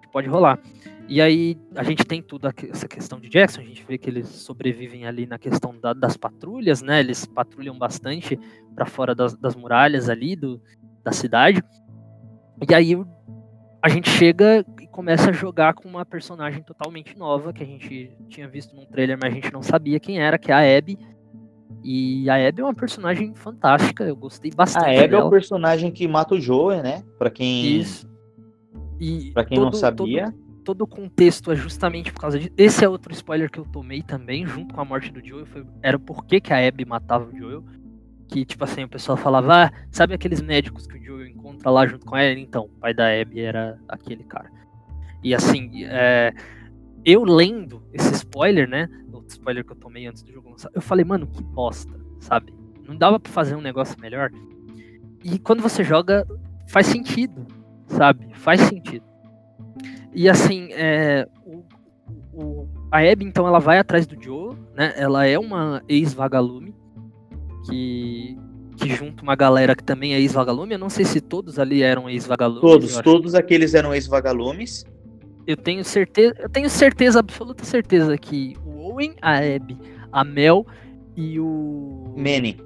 que 0.03 0.09
pode 0.11 0.28
rolar. 0.28 0.59
E 1.09 1.20
aí 1.20 1.57
a 1.74 1.83
gente 1.83 2.05
tem 2.05 2.22
tudo 2.22 2.49
essa 2.70 2.89
questão 2.89 3.20
de 3.20 3.28
Jackson, 3.28 3.61
a 3.61 3.64
gente 3.64 3.85
vê 3.85 3.97
que 3.97 4.11
eles 4.11 4.28
sobrevivem 4.28 5.07
ali 5.07 5.26
na 5.26 5.39
questão 5.39 5.78
da, 5.78 5.93
das 5.93 6.16
patrulhas, 6.16 6.83
né? 6.83 7.01
Eles 7.01 7.24
patrulham 7.26 7.78
bastante 7.78 8.39
para 8.74 8.87
fora 8.87 9.14
das, 9.14 9.37
das, 9.37 9.55
muralhas 9.55 10.09
ali 10.09 10.37
do, 10.37 10.61
da 11.03 11.12
cidade. 11.12 11.62
E 12.68 12.74
aí 12.74 12.97
a 13.83 13.89
gente 13.89 14.11
chega 14.11 14.64
e 14.81 14.87
começa 14.87 15.31
a 15.31 15.33
jogar 15.33 15.74
com 15.74 15.89
uma 15.89 16.05
personagem 16.05 16.62
totalmente 16.62 17.16
nova 17.16 17.53
que 17.53 17.62
a 17.62 17.66
gente 17.66 18.12
tinha 18.28 18.47
visto 18.47 18.76
num 18.76 18.85
trailer, 18.85 19.18
mas 19.20 19.33
a 19.33 19.35
gente 19.35 19.53
não 19.53 19.62
sabia 19.62 19.99
quem 19.99 20.20
era, 20.20 20.39
que 20.39 20.53
é 20.53 20.55
a 20.55 20.78
Abby. 20.78 20.99
E 21.83 22.28
a 22.28 22.35
Abby 22.49 22.61
é 22.61 22.64
uma 22.64 22.74
personagem 22.74 23.35
fantástica, 23.35 24.05
eu 24.05 24.14
gostei 24.16 24.51
bastante. 24.55 24.85
A 24.87 24.91
Abby 24.91 25.09
dela. 25.09 25.22
é 25.22 25.26
o 25.26 25.31
personagem 25.31 25.91
que 25.91 26.07
mata 26.07 26.35
o 26.35 26.41
Joe, 26.41 26.83
né? 26.83 27.03
Pra 27.18 27.31
quem, 27.31 27.78
Isso. 27.78 28.09
E 28.99 29.31
pra 29.33 29.45
quem 29.45 29.57
todo- 29.57 29.64
não 29.66 29.72
sabia. 29.72 30.24
Todo, 30.26 30.35
todo 30.64 30.83
o 30.83 30.87
contexto 30.87 31.51
é 31.51 31.57
justamente 31.57 32.12
por 32.12 32.20
causa 32.20 32.39
disso. 32.39 32.53
Esse 32.57 32.85
é 32.85 32.89
outro 32.89 33.12
spoiler 33.14 33.51
que 33.51 33.59
eu 33.59 33.64
tomei 33.64 34.03
também, 34.03 34.47
junto 34.47 34.74
com 34.74 34.81
a 34.81 34.85
morte 34.85 35.11
do 35.11 35.26
Joel. 35.26 35.47
Foi, 35.47 35.64
era 35.83 35.97
o 35.97 36.01
porquê 36.01 36.39
que 36.41 36.53
a 36.53 36.66
Abby 36.68 36.85
matava 36.85 37.28
o 37.33 37.37
Joel. 37.37 37.64
Que, 38.28 38.45
tipo 38.45 38.62
assim, 38.62 38.85
o 38.85 38.89
pessoal 38.89 39.16
falava, 39.16 39.64
ah, 39.64 39.72
sabe 39.91 40.14
aqueles 40.14 40.41
médicos 40.41 40.87
que 40.87 40.97
o 40.99 41.03
Joel 41.05 41.26
encontra 41.28 41.68
lá 41.70 41.87
junto 41.87 42.05
com 42.07 42.16
ela? 42.16 42.39
Então, 42.39 42.64
o 42.66 42.68
pai 42.78 42.93
da 42.95 43.07
Abby 43.09 43.41
era 43.41 43.76
aquele 43.89 44.22
cara. 44.22 44.51
E 45.24 45.35
assim, 45.35 45.85
é, 45.87 46.33
eu 47.05 47.24
lendo 47.24 47.83
esse 47.93 48.12
spoiler, 48.14 48.68
né? 48.68 48.89
Spoiler 49.31 49.64
que 49.64 49.72
eu 49.72 49.76
tomei 49.76 50.07
antes 50.07 50.22
do 50.22 50.33
jogo 50.33 50.51
lançar, 50.51 50.70
eu 50.74 50.81
falei, 50.83 51.05
mano, 51.05 51.26
que 51.26 51.43
bosta, 51.43 51.93
sabe? 52.20 52.53
Não 52.87 52.97
dava 52.97 53.18
pra 53.20 53.33
fazer 53.33 53.55
um 53.57 53.61
negócio 53.61 53.99
melhor. 54.01 54.31
E 55.24 55.39
quando 55.39 55.62
você 55.62 55.85
joga, 55.85 56.26
faz 56.68 56.87
sentido, 56.87 57.47
sabe? 57.87 58.28
Faz 58.35 58.61
sentido. 58.62 59.05
E 60.12 60.28
assim, 60.28 60.68
é, 60.72 61.26
o, 61.45 61.62
o- 62.33 62.68
a 62.91 62.99
Abby, 62.99 63.24
então, 63.24 63.47
ela 63.47 63.61
vai 63.61 63.78
atrás 63.78 64.07
do 64.07 64.20
Joe, 64.20 64.57
né? 64.74 64.93
Ela 64.97 65.24
é 65.26 65.39
uma 65.39 65.83
ex-vagalume 65.89 66.74
que, 67.68 68.37
que 68.76 68.89
junta 68.91 69.22
uma 69.22 69.37
galera 69.37 69.76
que 69.76 69.85
também 69.85 70.14
é 70.14 70.18
ex-vagalume. 70.20 70.72
Eu 70.74 70.78
não 70.78 70.91
sei 70.91 71.05
se 71.05 71.20
todos 71.20 71.59
ali 71.59 71.83
eram 71.83 72.09
ex-vagalumes. 72.11 72.61
Todos, 72.62 72.97
todos 73.03 73.35
aqueles 73.37 73.74
eram 73.74 73.95
ex-vagalumes. 73.95 74.85
eu 75.47 75.57
tenho 75.57 75.85
certeza, 75.85 76.35
eu 76.39 76.49
tenho 76.49 76.68
certeza, 76.68 77.20
absoluta 77.20 77.64
certeza 77.64 78.16
que 78.18 78.57
o 78.64 78.80
Owen, 78.91 79.14
a 79.22 79.38
Abby, 79.38 79.76
a 80.12 80.24
Mel 80.24 80.66
e 81.16 81.38
o 81.41 82.14
Manny. 82.16 82.59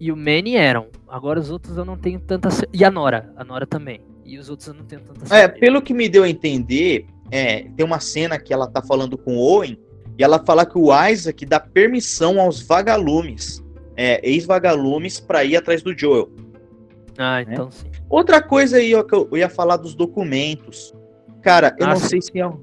e 0.00 0.10
o 0.12 0.16
Manny 0.16 0.56
eram. 0.56 0.86
Agora 1.08 1.38
os 1.40 1.50
outros 1.50 1.76
eu 1.76 1.84
não 1.84 1.96
tenho 1.96 2.20
tanta 2.20 2.48
e 2.72 2.84
a 2.84 2.90
Nora, 2.90 3.32
a 3.36 3.44
Nora 3.44 3.66
também. 3.66 4.00
E 4.24 4.38
os 4.38 4.48
outros 4.50 4.68
eu 4.68 4.74
não 4.74 4.84
tenho 4.84 5.00
tanta 5.02 5.24
É, 5.24 5.40
certeza. 5.40 5.60
pelo 5.60 5.80
que 5.82 5.94
me 5.94 6.08
deu 6.08 6.22
a 6.24 6.28
entender, 6.28 7.06
é, 7.30 7.62
tem 7.76 7.84
uma 7.84 7.98
cena 8.00 8.38
que 8.38 8.52
ela 8.52 8.66
tá 8.66 8.82
falando 8.82 9.16
com 9.16 9.36
o 9.36 9.40
Owen 9.40 9.78
e 10.18 10.22
ela 10.22 10.38
fala 10.44 10.66
que 10.66 10.76
o 10.78 10.88
Isaac 11.08 11.46
dá 11.46 11.58
permissão 11.58 12.38
aos 12.40 12.60
vagalumes, 12.60 13.64
é, 13.96 14.20
ex-vagalumes, 14.28 15.18
pra 15.18 15.44
ir 15.44 15.56
atrás 15.56 15.82
do 15.82 15.96
Joel. 15.98 16.28
Ah, 17.16 17.40
então 17.42 17.70
sim. 17.70 17.86
Outra 18.08 18.40
coisa 18.42 18.76
aí 18.76 18.94
ó, 18.94 19.02
que 19.02 19.14
eu 19.14 19.28
ia 19.36 19.48
falar 19.48 19.76
dos 19.78 19.94
documentos. 19.94 20.92
Cara, 21.42 21.74
eu 21.78 21.86
Ah, 21.86 21.90
não 21.90 21.96
sim. 21.96 22.08
sei 22.08 22.22
se 22.22 22.38
é 22.38 22.46
um- 22.46 22.60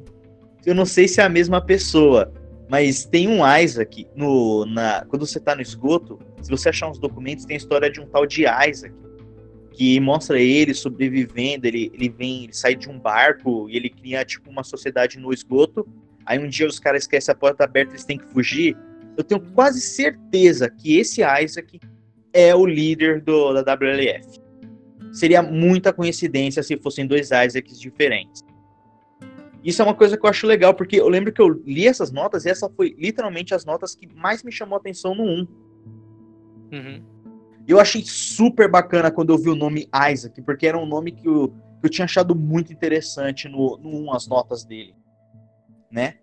eu 0.66 0.74
não 0.76 0.86
sei 0.86 1.08
se 1.08 1.20
é 1.20 1.24
a 1.24 1.30
mesma 1.30 1.60
pessoa, 1.62 2.32
mas 2.70 3.06
tem 3.06 3.28
um 3.28 3.40
Isaac 3.58 4.08
no 4.16 4.66
na 4.66 5.06
quando 5.06 5.26
você 5.26 5.40
tá 5.40 5.56
no 5.56 5.62
esgoto, 5.62 6.20
se 6.42 6.50
você 6.50 6.70
achar 6.70 6.90
uns 6.90 7.00
documentos, 7.00 7.46
tem 7.46 7.56
a 7.56 7.58
história 7.58 7.90
de 7.90 8.00
um 8.00 8.08
tal 8.08 8.26
de 8.26 8.44
Isaac 8.44 8.94
que 9.72 10.00
mostra 10.00 10.40
ele 10.40 10.74
sobrevivendo, 10.74 11.68
ele 11.68 11.92
ele 11.94 12.10
vem, 12.10 12.46
ele 12.46 12.54
sai 12.54 12.76
de 12.76 12.90
um 12.90 13.00
barco 13.00 13.70
e 13.70 13.76
ele 13.76 13.90
cria 13.90 14.24
tipo 14.24 14.50
uma 14.50 14.64
sociedade 14.64 15.20
no 15.20 15.34
esgoto. 15.34 15.88
Aí 16.26 16.40
um 16.40 16.48
dia 16.48 16.68
os 16.68 16.80
caras 16.80 17.04
esquecem 17.04 17.32
a 17.32 17.36
porta 17.36 17.64
aberta, 17.66 17.92
eles 17.92 18.06
têm 18.06 18.18
que 18.18 18.26
fugir. 18.28 18.76
Eu 19.18 19.24
tenho 19.24 19.40
quase 19.54 19.80
certeza 19.82 20.70
que 20.70 20.98
esse 20.98 21.22
Isaac 21.22 21.80
é 22.34 22.56
o 22.56 22.66
líder 22.66 23.22
do, 23.22 23.54
da 23.54 23.74
WLF 23.74 24.46
seria 25.16 25.42
muita 25.42 25.94
coincidência 25.94 26.62
se 26.62 26.78
fossem 26.78 27.08
dois 27.08 27.28
Isaacs 27.28 27.80
diferentes. 27.80 28.44
Isso 29.66 29.82
é 29.82 29.86
uma 29.86 29.96
coisa 29.96 30.16
que 30.16 30.24
eu 30.24 30.30
acho 30.30 30.46
legal, 30.46 30.76
porque 30.76 30.98
eu 30.98 31.10
lembro 31.10 31.34
que 31.34 31.42
eu 31.42 31.50
li 31.50 31.88
essas 31.88 32.12
notas 32.12 32.46
e 32.46 32.50
essa 32.50 32.70
foi 32.70 32.96
literalmente 33.00 33.56
as 33.56 33.66
notas 33.66 33.96
que 33.96 34.08
mais 34.16 34.44
me 34.44 34.52
chamou 34.52 34.76
a 34.76 34.80
atenção 34.80 35.16
no 35.16 35.24
1. 35.24 35.48
Uhum. 36.72 37.04
E 37.68 37.72
eu 37.72 37.80
achei 37.80 38.04
super 38.06 38.70
bacana 38.70 39.10
quando 39.10 39.32
eu 39.32 39.38
vi 39.40 39.50
o 39.50 39.56
nome 39.56 39.90
Isaac, 40.12 40.40
porque 40.44 40.68
era 40.68 40.78
um 40.78 40.86
nome 40.86 41.12
que 41.12 41.28
eu, 41.28 41.48
que 41.80 41.86
eu 41.88 41.90
tinha 41.90 42.06
achado 42.06 42.36
muito 42.36 42.72
interessante 42.72 43.50
no, 43.50 43.76
no 43.78 43.90
1, 44.06 44.14
as 44.14 44.28
notas 44.28 44.64
dele. 44.64 44.94
Né? 45.92 46.20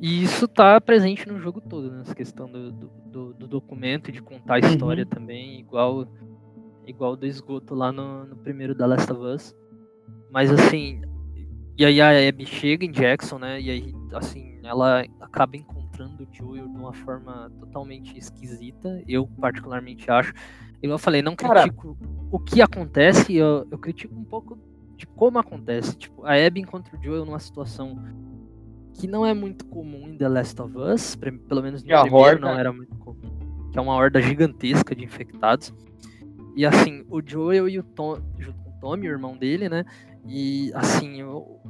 E 0.00 0.24
isso 0.24 0.48
tá 0.48 0.80
presente 0.80 1.28
no 1.28 1.38
jogo 1.38 1.60
todo, 1.60 1.88
né? 1.88 2.00
Essa 2.00 2.16
questão 2.16 2.50
do, 2.50 2.72
do, 2.72 2.86
do- 3.06 3.34
do 3.34 3.46
documento 3.46 4.10
e 4.10 4.12
de 4.12 4.20
contar 4.20 4.56
a 4.56 4.58
história 4.58 5.06
também, 5.06 5.60
igual 5.60 6.08
igual 6.84 7.14
do 7.14 7.24
esgoto 7.24 7.76
lá 7.76 7.92
no, 7.92 8.24
no 8.24 8.36
primeiro 8.36 8.74
da 8.74 8.86
Last 8.86 9.12
of 9.12 9.22
Us. 9.22 9.54
Mas 10.32 10.50
assim, 10.50 11.00
e 11.78 11.84
aí 11.84 12.00
a 12.00 12.28
Abby 12.28 12.44
chega 12.46 12.84
em 12.84 12.90
Jackson, 12.90 13.38
né? 13.38 13.60
E 13.60 13.70
aí, 13.70 13.94
assim, 14.12 14.58
ela 14.62 15.04
acaba 15.20 15.56
encontrando 15.56 16.22
o 16.24 16.28
Joel 16.34 16.68
de 16.68 16.76
uma 16.76 16.92
forma 16.92 17.50
totalmente 17.58 18.16
esquisita. 18.16 19.02
Eu 19.08 19.26
particularmente 19.26 20.10
acho. 20.10 20.32
Eu 20.82 20.98
falei, 20.98 21.22
não 21.22 21.34
Cara- 21.36 21.62
critico 21.62 21.96
o 22.30 22.38
que 22.38 22.60
acontece, 22.60 23.34
eu, 23.34 23.66
eu 23.70 23.78
critico 23.78 24.14
um 24.14 24.24
pouco 24.24 24.58
de 24.96 25.06
como 25.06 25.38
acontece. 25.38 25.96
Tipo, 25.96 26.24
a 26.26 26.34
Abby 26.34 26.60
encontra 26.60 26.96
o 26.98 27.02
Joel 27.02 27.24
numa 27.24 27.38
situação 27.38 27.96
que 28.94 29.06
não 29.06 29.24
é 29.24 29.32
muito 29.32 29.64
comum 29.66 30.08
em 30.08 30.16
The 30.16 30.28
Last 30.28 30.60
of 30.60 30.76
Us, 30.76 31.16
pelo 31.16 31.62
menos 31.62 31.82
no 31.82 31.88
E 31.90 31.92
a 31.94 32.02
primeiro 32.02 32.26
horda. 32.26 32.40
não 32.40 32.58
era 32.58 32.72
muito 32.72 32.94
comum, 32.96 33.68
que 33.70 33.78
é 33.78 33.80
uma 33.80 33.94
horda 33.94 34.20
gigantesca 34.20 34.94
de 34.94 35.04
infectados. 35.04 35.72
E 36.54 36.66
assim, 36.66 37.04
o 37.08 37.20
Joel 37.24 37.68
e 37.68 37.78
o 37.78 37.82
Tom, 37.82 38.18
junto 38.38 38.58
com 38.62 38.71
Tommy, 38.82 39.08
o 39.08 39.12
irmão 39.12 39.36
dele, 39.36 39.68
né? 39.68 39.84
E 40.28 40.72
assim, 40.74 41.20
eu- 41.20 41.60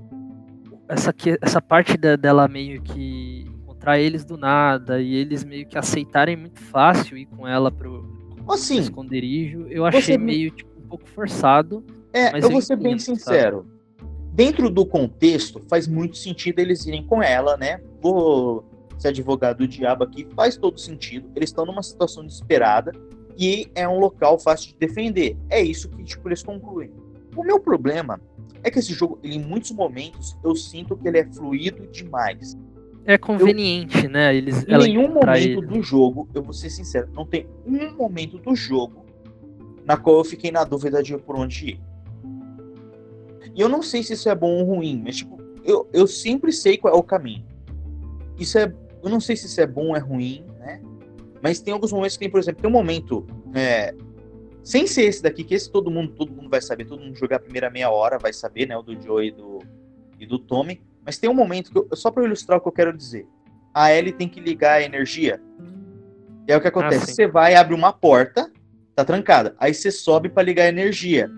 essa, 0.89 1.15
essa 1.43 1.61
parte 1.61 1.99
da- 1.99 2.17
dela 2.17 2.49
meio 2.49 2.81
que 2.81 3.45
encontrar 3.47 3.99
eles 4.01 4.25
do 4.25 4.39
nada 4.39 4.99
e 5.01 5.15
eles 5.15 5.45
meio 5.45 5.67
que 5.67 5.77
aceitarem 5.77 6.37
muito 6.37 6.59
fácil 6.59 7.19
ir 7.19 7.27
com 7.27 7.47
ela 7.47 7.71
pro, 7.71 8.03
pro 8.35 8.55
Assim, 8.55 8.79
esconderijo, 8.79 9.67
eu 9.69 9.85
achei 9.85 10.17
meio 10.17 10.51
tipo, 10.53 10.71
um 10.83 10.89
pouco 10.89 11.07
forçado. 11.11 11.85
é, 12.15 12.33
eu 12.39 12.39
eu 12.45 12.51
vou 12.51 12.63
ser 12.63 12.77
bem 12.77 12.99
sincero. 12.99 13.67
Dentro 14.33 14.71
do 14.71 14.87
contexto, 14.87 15.61
faz 15.69 15.87
muito 15.87 16.17
sentido 16.17 16.59
eles 16.61 16.87
irem 16.87 17.05
com 17.07 17.23
ela, 17.23 17.59
né? 17.59 17.79
Vou 18.01 18.65
ser 18.99 19.09
advogado 19.09 19.59
do 19.59 19.69
diabo 19.69 20.05
aqui, 20.05 20.27
faz 20.35 20.57
todo 20.57 20.81
sentido. 20.81 21.31
Eles 21.37 21.51
estão 21.51 21.67
numa 21.67 21.83
situação 21.83 22.25
desesperada 22.25 22.93
e 23.39 23.71
é 23.75 23.87
um 23.87 23.99
local 23.99 24.39
fácil 24.39 24.73
de 24.73 24.79
defender. 24.79 25.37
É 25.51 25.61
isso 25.63 25.89
que 25.91 26.03
tipo, 26.05 26.27
eles 26.29 26.43
concluem. 26.43 26.91
O 27.37 27.43
meu 27.43 27.59
problema 27.59 28.20
é 28.62 28.70
que 28.70 28.78
esse 28.78 28.93
jogo, 28.93 29.18
em 29.22 29.41
muitos 29.41 29.70
momentos, 29.72 30.37
eu 30.45 30.55
sinto 30.55 30.97
que 30.97 31.09
ele 31.09 31.18
é 31.18 31.24
fluido 31.24 31.87
demais. 31.89 32.57
É 33.05 33.18
conveniente, 33.18 34.07
né? 34.07 34.35
Eles, 34.35 34.62
Em 34.68 34.78
nenhum 34.78 35.09
momento 35.09 35.26
ele. 35.26 35.66
do 35.66 35.83
jogo, 35.83 36.28
eu 36.35 36.43
vou 36.43 36.53
ser 36.53 36.70
sincero, 36.70 37.09
não 37.12 37.26
tem 37.26 37.49
um 37.66 37.93
momento 37.95 38.39
do 38.39 38.55
jogo 38.55 39.05
na 39.85 39.97
qual 39.97 40.18
eu 40.18 40.24
fiquei 40.24 40.53
na 40.53 40.62
dúvida 40.62 41.03
de 41.03 41.16
por 41.18 41.35
onde 41.37 41.70
ir. 41.70 41.80
E 43.55 43.61
eu 43.61 43.68
não 43.68 43.83
sei 43.83 44.03
se 44.03 44.12
isso 44.12 44.28
é 44.28 44.35
bom 44.35 44.61
ou 44.61 44.64
ruim, 44.76 45.03
mas 45.05 45.16
tipo, 45.16 45.37
eu, 45.64 45.89
eu 45.93 46.07
sempre 46.07 46.53
sei 46.53 46.78
qual 46.78 46.95
é 46.95 46.97
o 46.97 47.03
caminho. 47.03 47.45
Isso 48.39 48.57
é. 48.59 48.72
Eu 49.03 49.11
não 49.11 49.20
sei 49.20 49.37
se 49.37 49.47
isso 49.47 49.61
é 49.61 49.66
bom 49.66 49.89
ou 49.89 49.97
é 49.97 49.99
ruim, 49.99 50.45
né? 50.61 50.80
Mas 51.43 51.61
tem 51.61 51.74
alguns 51.74 51.93
momentos 51.93 52.16
que 52.16 52.20
tem, 52.20 52.30
por 52.30 52.39
exemplo, 52.39 52.62
tem 52.62 52.70
um 52.70 52.72
momento. 52.72 53.26
é, 53.53 53.95
sem 54.63 54.87
ser 54.87 55.03
esse 55.03 55.23
daqui, 55.23 55.43
que 55.43 55.55
esse 55.55 55.71
todo 55.71 55.91
mundo, 55.91 56.13
todo 56.13 56.33
mundo 56.33 56.49
vai 56.49 56.61
saber, 56.61 56.85
todo 56.85 57.03
mundo 57.03 57.17
jogar 57.17 57.37
a 57.37 57.41
primeira 57.41 57.69
meia 57.69 57.91
hora 57.91 58.19
vai 58.19 58.33
saber, 58.33 58.67
né? 58.67 58.77
O 58.77 58.83
do 58.83 59.01
Joe 59.01 59.27
e 59.27 59.31
do, 59.33 59.59
e 60.19 60.27
do 60.27 60.39
Tommy. 60.39 60.81
Mas 61.05 61.19
tem 61.19 61.29
um 61.29 61.35
momento 61.35 61.73
que 61.73 61.79
eu, 61.79 61.89
só 61.95 62.11
para 62.11 62.25
ilustrar 62.25 62.59
o 62.59 62.61
que 62.61 62.69
eu 62.69 62.73
quero 62.73 62.97
dizer. 62.97 63.27
A 63.75 63.93
Ellie 63.93 64.13
tem 64.13 64.29
que 64.29 64.41
ligar 64.41 64.75
a 64.75 64.83
energia. 64.83 65.41
E 66.47 66.53
aí 66.53 66.59
o 66.59 66.61
que 66.61 66.69
acontece? 66.69 67.07
sim. 67.07 67.13
você 67.13 67.27
vai 67.27 67.55
abre 67.55 67.75
uma 67.75 67.93
porta, 67.93 68.51
tá 68.95 69.05
trancada. 69.05 69.57
Aí 69.59 69.75
você 69.75 69.91
sobe 69.91 70.29
para 70.29 70.43
ligar 70.43 70.65
a 70.65 70.69
energia. 70.69 71.29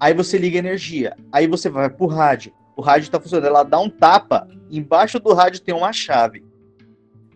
Aí 0.00 0.14
você 0.14 0.38
liga 0.38 0.58
a 0.58 0.60
energia. 0.60 1.16
Aí 1.30 1.46
você 1.46 1.68
vai 1.68 1.90
pro 1.90 2.06
rádio. 2.06 2.52
O 2.76 2.80
rádio 2.80 3.10
tá 3.10 3.20
funcionando. 3.20 3.46
Ela 3.46 3.62
dá 3.62 3.78
um 3.78 3.90
tapa. 3.90 4.48
Embaixo 4.70 5.18
do 5.18 5.32
rádio 5.34 5.60
tem 5.62 5.74
uma 5.74 5.92
chave. 5.92 6.44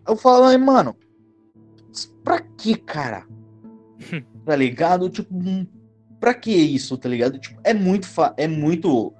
Eu 0.07 0.17
falo, 0.17 0.45
ai, 0.45 0.57
mano, 0.57 0.97
pra 2.25 2.41
que, 2.41 2.77
cara? 2.77 3.27
tá 4.51 4.57
ligado? 4.57 5.09
Tipo, 5.09 5.33
hum, 5.33 5.65
pra 6.19 6.35
que 6.35 6.51
isso, 6.51 6.99
tá 6.99 7.09
ligado? 7.09 7.39
Tipo, 7.39 7.61
é 7.63 7.73
muito 7.73 8.09
é 8.37 8.49
muito 8.49 9.15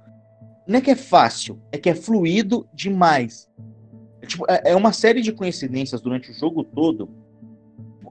não 0.67 0.77
é 0.77 0.81
que 0.81 0.91
é 0.91 0.95
fácil, 0.95 1.57
é 1.71 1.77
que 1.77 1.89
é 1.89 1.95
fluido 1.95 2.67
demais. 2.73 3.49
É, 4.21 4.27
tipo, 4.27 4.45
é, 4.49 4.71
é 4.71 4.75
uma 4.75 4.91
série 4.91 5.21
de 5.21 5.31
coincidências 5.31 6.01
durante 6.01 6.31
o 6.31 6.33
jogo 6.33 6.65
todo. 6.65 7.09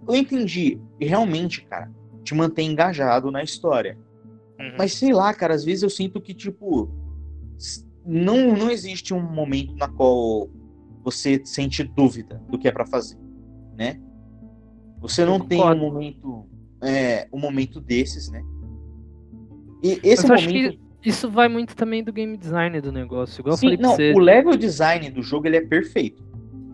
Eu 0.09 0.17
entendi, 0.17 0.81
e 0.99 1.05
realmente, 1.05 1.61
cara, 1.67 1.93
te 2.25 2.35
mantém 2.35 2.71
engajado 2.71 3.31
na 3.31 3.43
história. 3.43 3.99
Uhum. 4.59 4.77
Mas 4.79 4.95
sei 4.95 5.13
lá, 5.13 5.35
cara, 5.35 5.55
às 5.55 5.63
vezes 5.63 5.83
eu 5.83 5.91
sinto 5.91 6.23
que, 6.23 6.33
tipo, 6.33 6.91
não, 8.03 8.57
não 8.57 8.71
existe 8.71 9.13
um 9.13 9.21
momento 9.21 9.77
na 9.77 9.89
qual 9.89 10.49
você 11.05 11.43
sente 11.45 11.85
dúvida 11.85 12.43
do 12.49 12.59
que 12.59 12.67
é 12.67 12.73
pra 12.73 12.87
fazer, 12.87 13.19
né? 13.77 14.01
Você 15.01 15.25
não 15.25 15.39
tem 15.39 15.63
um 15.63 15.77
momento, 15.77 16.47
é, 16.83 17.29
um 17.33 17.39
momento 17.39 17.81
desses, 17.81 18.31
né? 18.31 18.43
E 19.83 20.01
esse 20.03 20.23
Mas 20.27 20.31
eu 20.31 20.35
acho 20.35 20.47
momento, 20.49 20.79
isso 21.05 21.31
vai 21.31 21.49
muito 21.49 21.75
também 21.75 22.05
do 22.05 22.13
game 22.13 22.37
design 22.37 22.81
do 22.81 22.93
negócio. 22.93 23.41
Igual 23.41 23.57
Sim, 23.57 23.67
eu 23.69 23.71
falei 23.73 23.83
não, 23.83 23.97
pra 23.97 24.05
você. 24.05 24.13
o 24.13 24.19
level 24.19 24.57
design 24.57 25.11
do 25.11 25.23
jogo 25.23 25.47
ele 25.47 25.57
é 25.57 25.61
perfeito. 25.67 26.23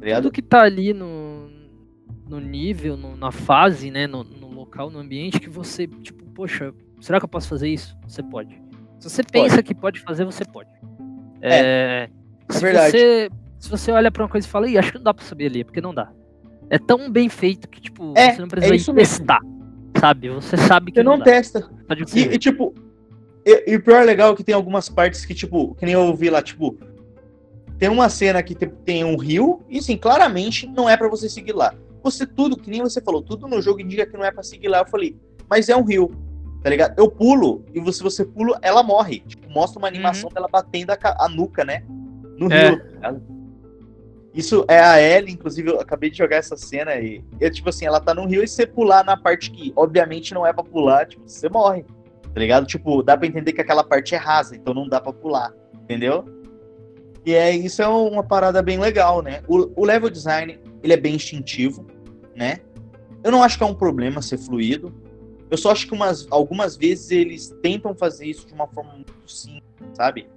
Tá? 0.00 0.16
Tudo 0.16 0.32
que 0.32 0.42
tá 0.42 0.62
ali 0.62 0.92
no, 0.92 1.48
no 2.28 2.40
nível, 2.40 2.96
no- 2.96 3.16
na 3.16 3.30
fase, 3.32 3.90
né? 3.90 4.06
No, 4.06 4.22
no 4.24 4.48
local, 4.52 4.90
no 4.90 4.98
ambiente, 4.98 5.38
que 5.40 5.48
você, 5.50 5.86
tipo, 5.86 6.24
poxa, 6.30 6.72
será 7.00 7.18
que 7.18 7.24
eu 7.24 7.28
posso 7.28 7.48
fazer 7.48 7.68
isso? 7.68 7.96
Você 8.06 8.22
pode. 8.22 8.54
Se 8.98 9.08
você 9.10 9.22
pensa 9.22 9.62
que 9.62 9.74
pode 9.74 10.00
fazer, 10.00 10.24
você 10.24 10.44
pode. 10.44 10.70
É, 11.40 12.08
se 12.50 12.60
verdade. 12.60 12.90
Você, 12.92 13.30
se 13.58 13.70
você 13.70 13.92
olha 13.92 14.10
pra 14.10 14.22
uma 14.24 14.28
coisa 14.28 14.46
e 14.46 14.50
fala, 14.50 14.68
Ih, 14.68 14.78
acho 14.78 14.90
que 14.92 14.98
não 14.98 15.04
dá 15.04 15.14
pra 15.14 15.24
subir 15.24 15.46
ali, 15.46 15.64
porque 15.64 15.80
não 15.80 15.94
dá. 15.94 16.10
É 16.70 16.78
tão 16.78 17.10
bem 17.10 17.28
feito 17.28 17.68
que, 17.68 17.80
tipo, 17.80 18.12
É, 18.16 18.32
você 18.34 18.40
não 18.40 18.48
precisa 18.48 18.72
é 18.74 18.76
isso 18.76 18.92
mesmo. 18.92 19.26
Sabe? 20.00 20.28
Você 20.30 20.56
sabe 20.56 20.90
que 20.92 20.98
Você 20.98 21.02
não 21.04 21.18
dá. 21.18 21.24
testa. 21.24 21.60
De 21.60 22.02
E, 22.02 22.06
você 22.06 22.20
e, 22.20 22.38
tipo, 22.38 22.74
e, 23.44 23.72
e 23.72 23.76
o 23.76 23.82
pior 23.82 24.04
legal 24.04 24.32
é 24.32 24.36
que 24.36 24.44
tem 24.44 24.54
algumas 24.54 24.88
partes 24.88 25.24
que, 25.24 25.34
tipo, 25.34 25.74
que 25.74 25.84
nem 25.84 25.94
eu 25.94 26.02
ouvi 26.02 26.28
lá, 26.30 26.42
tipo, 26.42 26.76
tem 27.78 27.88
uma 27.88 28.08
cena 28.08 28.42
que 28.42 28.54
te- 28.54 28.66
tem 28.66 29.04
um 29.04 29.16
rio, 29.16 29.62
e 29.68 29.80
sim, 29.82 29.96
claramente 29.96 30.66
não 30.66 30.88
é 30.88 30.96
pra 30.96 31.08
você 31.08 31.28
seguir 31.28 31.52
lá. 31.54 31.74
Você 32.02 32.26
tudo, 32.26 32.56
que 32.56 32.70
nem 32.70 32.80
você 32.82 33.00
falou, 33.00 33.20
tudo 33.22 33.46
no 33.48 33.60
jogo 33.60 33.80
indica 33.80 34.06
que 34.06 34.16
não 34.16 34.24
é 34.24 34.30
pra 34.30 34.42
seguir 34.42 34.68
lá. 34.68 34.78
Eu 34.78 34.86
falei, 34.86 35.16
mas 35.50 35.68
é 35.68 35.76
um 35.76 35.82
rio, 35.84 36.10
tá 36.62 36.70
ligado? 36.70 36.98
Eu 36.98 37.10
pulo, 37.10 37.64
e 37.74 37.92
se 37.92 38.02
você 38.02 38.24
pula, 38.24 38.58
ela 38.62 38.82
morre. 38.82 39.20
Tipo, 39.26 39.50
mostra 39.50 39.78
uma 39.78 39.88
animação 39.88 40.30
dela 40.30 40.48
batendo 40.50 40.90
a, 40.90 40.98
a 41.24 41.28
nuca, 41.28 41.64
né? 41.64 41.82
No 42.38 42.50
É. 42.52 42.70
rio. 42.70 42.82
Isso 44.36 44.64
é 44.68 44.78
a 44.78 45.00
Ellie, 45.00 45.32
inclusive, 45.32 45.70
eu 45.70 45.80
acabei 45.80 46.10
de 46.10 46.18
jogar 46.18 46.36
essa 46.36 46.56
cena 46.56 46.94
e, 46.96 47.24
é 47.40 47.50
tipo 47.50 47.70
assim, 47.70 47.86
ela 47.86 47.98
tá 47.98 48.14
no 48.14 48.26
rio 48.26 48.44
e 48.44 48.46
você 48.46 48.66
pular 48.66 49.02
na 49.02 49.16
parte 49.16 49.50
que, 49.50 49.72
obviamente, 49.74 50.34
não 50.34 50.46
é 50.46 50.52
pra 50.52 50.62
pular, 50.62 51.06
tipo, 51.06 51.26
você 51.26 51.48
morre 51.48 51.84
tá 52.36 52.40
ligado? 52.40 52.66
Tipo, 52.66 53.02
dá 53.02 53.16
pra 53.16 53.26
entender 53.26 53.54
que 53.54 53.62
aquela 53.62 53.82
parte 53.82 54.14
é 54.14 54.18
rasa, 54.18 54.54
então 54.54 54.74
não 54.74 54.86
dá 54.86 55.00
pra 55.00 55.10
pular, 55.10 55.54
entendeu? 55.72 56.22
E 57.24 57.32
é 57.34 57.50
isso 57.50 57.80
é 57.80 57.88
uma 57.88 58.22
parada 58.22 58.60
bem 58.60 58.78
legal, 58.78 59.22
né? 59.22 59.40
O, 59.48 59.72
o 59.74 59.86
level 59.86 60.10
design, 60.10 60.60
ele 60.82 60.92
é 60.92 60.98
bem 60.98 61.14
instintivo, 61.14 61.86
né? 62.34 62.58
Eu 63.24 63.32
não 63.32 63.42
acho 63.42 63.56
que 63.56 63.64
é 63.64 63.66
um 63.66 63.74
problema 63.74 64.20
ser 64.20 64.36
fluido. 64.36 64.94
Eu 65.50 65.56
só 65.56 65.70
acho 65.70 65.86
que 65.86 65.94
umas, 65.94 66.26
algumas 66.30 66.76
vezes 66.76 67.10
eles 67.10 67.56
tentam 67.62 67.94
fazer 67.94 68.26
isso 68.26 68.46
de 68.46 68.52
uma 68.52 68.66
forma 68.66 68.92
muito 68.92 69.14
simples, 69.26 69.64
sabe? 69.94 70.28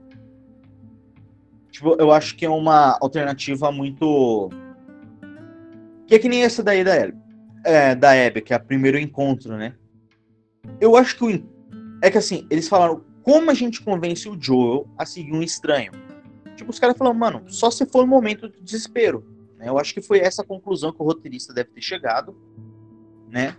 Tipo, 1.72 1.96
eu 2.00 2.12
acho 2.12 2.36
que 2.36 2.46
é 2.46 2.50
uma 2.50 2.98
alternativa 3.00 3.72
muito. 3.72 4.50
Que 6.08 6.16
é 6.16 6.20
que 6.20 6.30
nem 6.30 6.44
essa 6.44 6.64
daí 6.64 6.84
da 6.84 6.94
Abby, 6.94 7.18
é, 7.64 7.96
da 7.96 8.42
que 8.42 8.54
é 8.54 8.58
o 8.58 8.64
primeiro 8.64 8.98
encontro, 8.98 9.56
né? 9.56 9.76
Eu 10.82 10.96
acho 10.96 11.16
que 11.18 11.24
o, 11.24 11.50
é 12.02 12.10
que 12.10 12.18
assim, 12.18 12.48
eles 12.50 12.68
falaram 12.68 13.04
como 13.22 13.52
a 13.52 13.54
gente 13.54 13.82
convence 13.82 14.28
o 14.28 14.38
Joel 14.40 14.88
a 14.98 15.06
seguir 15.06 15.34
um 15.34 15.44
estranho. 15.44 15.92
Tipo, 16.56 16.72
os 16.72 16.80
caras 16.80 16.98
falaram, 16.98 17.18
mano, 17.18 17.44
só 17.48 17.70
se 17.70 17.86
for 17.86 18.04
um 18.04 18.08
momento 18.08 18.50
de 18.50 18.62
desespero. 18.62 19.24
Né? 19.58 19.70
Eu 19.70 19.78
acho 19.78 19.94
que 19.94 20.02
foi 20.02 20.20
essa 20.20 20.44
conclusão 20.44 20.92
que 20.92 21.02
o 21.02 21.06
roteirista 21.06 21.54
deve 21.54 21.70
ter 21.70 21.82
chegado, 21.82 22.36
né? 23.30 23.56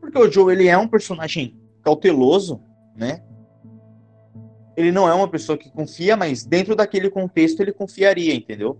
Porque 0.00 0.18
o 0.18 0.30
Joel, 0.30 0.50
ele 0.50 0.68
é 0.68 0.76
um 0.76 0.86
personagem 0.86 1.56
cauteloso, 1.82 2.60
né? 2.94 3.24
Ele 4.76 4.92
não 4.92 5.08
é 5.08 5.14
uma 5.14 5.28
pessoa 5.28 5.56
que 5.56 5.70
confia, 5.70 6.16
mas 6.16 6.44
dentro 6.44 6.76
daquele 6.76 7.08
contexto 7.08 7.60
ele 7.60 7.72
confiaria, 7.72 8.34
entendeu? 8.34 8.78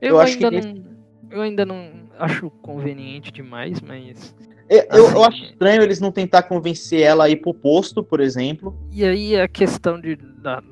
Eu, 0.00 0.10
eu 0.10 0.20
acho 0.20 0.38
que 0.38 0.44
ainda 0.44 0.60
não. 0.60 0.84
Eu 1.30 1.40
ainda 1.42 1.66
não 1.66 1.90
acho 2.18 2.50
conveniente 2.62 3.32
demais, 3.32 3.80
mas. 3.80 4.34
Eu, 4.68 4.78
eu- 4.78 4.96
eu 4.98 5.06
Assim, 5.06 5.22
acho 5.24 5.44
estranho 5.44 5.82
eles 5.82 6.00
não 6.00 6.12
tentar 6.12 6.42
convencer 6.44 7.00
ela 7.00 7.24
a 7.24 7.28
ir 7.28 7.36
pro 7.36 7.52
posto, 7.54 8.02
por 8.02 8.20
exemplo. 8.20 8.76
E 8.92 9.04
aí 9.04 9.38
a 9.38 9.48
questão 9.48 10.00
de. 10.00 10.16
da- 10.16 10.62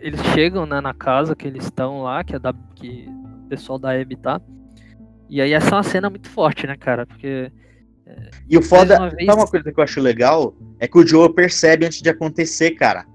eles 0.00 0.20
chegam 0.34 0.66
né, 0.66 0.80
na 0.80 0.92
casa 0.94 1.34
que 1.36 1.46
eles 1.46 1.64
estão 1.64 2.02
lá, 2.02 2.24
que 2.24 2.34
é 2.34 2.38
da. 2.38 2.54
que 2.74 3.06
o 3.44 3.48
pessoal 3.48 3.78
da 3.78 3.92
Abby 3.92 4.16
tá. 4.16 4.40
E 5.28 5.40
aí 5.40 5.52
essa 5.52 5.70
é 5.70 5.74
uma 5.74 5.82
cena 5.82 6.08
muito 6.10 6.28
forte, 6.28 6.66
né, 6.66 6.76
cara? 6.76 7.06
Porque. 7.06 7.52
E 8.48 8.58
o 8.58 8.62
foda, 8.62 8.98
uma 8.98 9.10
vez- 9.10 9.26
sabe 9.26 9.40
uma 9.40 9.46
coisa 9.48 9.72
que 9.72 9.80
eu 9.80 9.84
acho 9.84 10.00
legal? 10.00 10.54
É 10.78 10.86
que 10.86 10.98
o 10.98 11.06
Joel 11.06 11.32
percebe 11.32 11.86
antes 11.86 12.02
de 12.02 12.08
acontecer, 12.10 12.72
cara. 12.72 13.06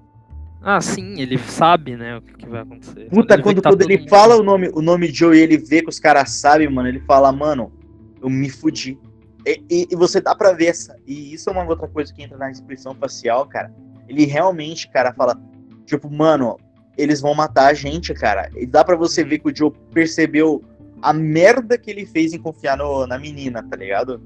Ah, 0.62 0.80
sim, 0.80 1.18
ele 1.20 1.38
sabe, 1.38 1.96
né, 1.96 2.16
o 2.18 2.22
que, 2.22 2.46
vai 2.46 2.60
acontecer. 2.62 3.08
Puta, 3.08 3.40
quando, 3.40 3.56
que 3.56 3.62
tá 3.62 3.70
quando 3.70 3.82
ele 3.82 3.98
mundo- 3.98 4.08
fala 4.10 4.36
o 4.36 4.42
nome, 4.42 4.68
o 4.74 4.82
nome 4.82 5.06
Joe 5.10 5.36
e 5.36 5.40
ele 5.40 5.56
vê 5.56 5.80
que 5.80 5.88
os 5.88 5.98
caras 5.98 6.30
sabem, 6.32 6.68
mano, 6.68 6.86
ele 6.88 7.00
fala, 7.00 7.32
mano, 7.32 7.72
eu 8.20 8.28
me 8.28 8.50
fudi. 8.50 8.98
E, 9.46 9.62
e- 9.70 9.88
e 9.90 9.96
você 9.96 10.20
dá 10.20 10.34
pra 10.34 10.52
ver 10.52 10.66
essa. 10.66 10.94
E 11.06 11.32
isso 11.32 11.48
é 11.48 11.52
uma 11.52 11.64
outra 11.64 11.88
coisa 11.88 12.12
que 12.12 12.22
entra 12.22 12.36
na 12.36 12.50
expressão 12.50 12.94
facial, 12.94 13.46
cara. 13.46 13.72
Ele 14.06 14.26
realmente, 14.26 14.90
cara, 14.90 15.14
fala, 15.14 15.40
tipo, 15.86 16.10
mano, 16.10 16.58
eles 16.98 17.22
vão 17.22 17.32
matar 17.34 17.68
a 17.68 17.72
gente, 17.74 18.12
cara. 18.12 18.50
E 18.54 18.66
dá 18.66 18.84
pra 18.84 18.96
você 18.96 19.24
ver 19.24 19.38
que 19.38 19.50
o 19.50 19.56
Joe 19.56 19.72
percebeu 19.94 20.62
a 21.00 21.14
merda 21.14 21.78
que 21.78 21.90
ele 21.90 22.04
fez 22.04 22.34
em 22.34 22.38
confiar 22.38 22.76
no- 22.76 23.06
na 23.06 23.18
menina, 23.18 23.62
tá 23.62 23.76
ligado? 23.76 24.20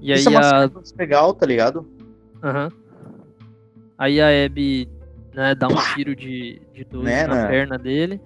E 0.00 0.12
aí 0.12 0.18
isso 0.18 0.28
é 0.28 0.32
uma 0.32 0.64
a. 0.64 0.70
legal, 0.98 1.34
tá 1.34 1.46
ligado? 1.46 1.86
Aham. 2.42 2.70
Aí 3.98 4.20
a 4.20 4.28
Abby 4.44 4.88
né, 5.34 5.54
dá 5.54 5.68
um 5.68 5.94
tiro 5.94 6.14
de, 6.14 6.60
de 6.74 6.84
12 6.84 7.04
Né, 7.04 7.26
na 7.26 7.34
né? 7.34 7.48
perna 7.48 7.78
dele. 7.78 8.20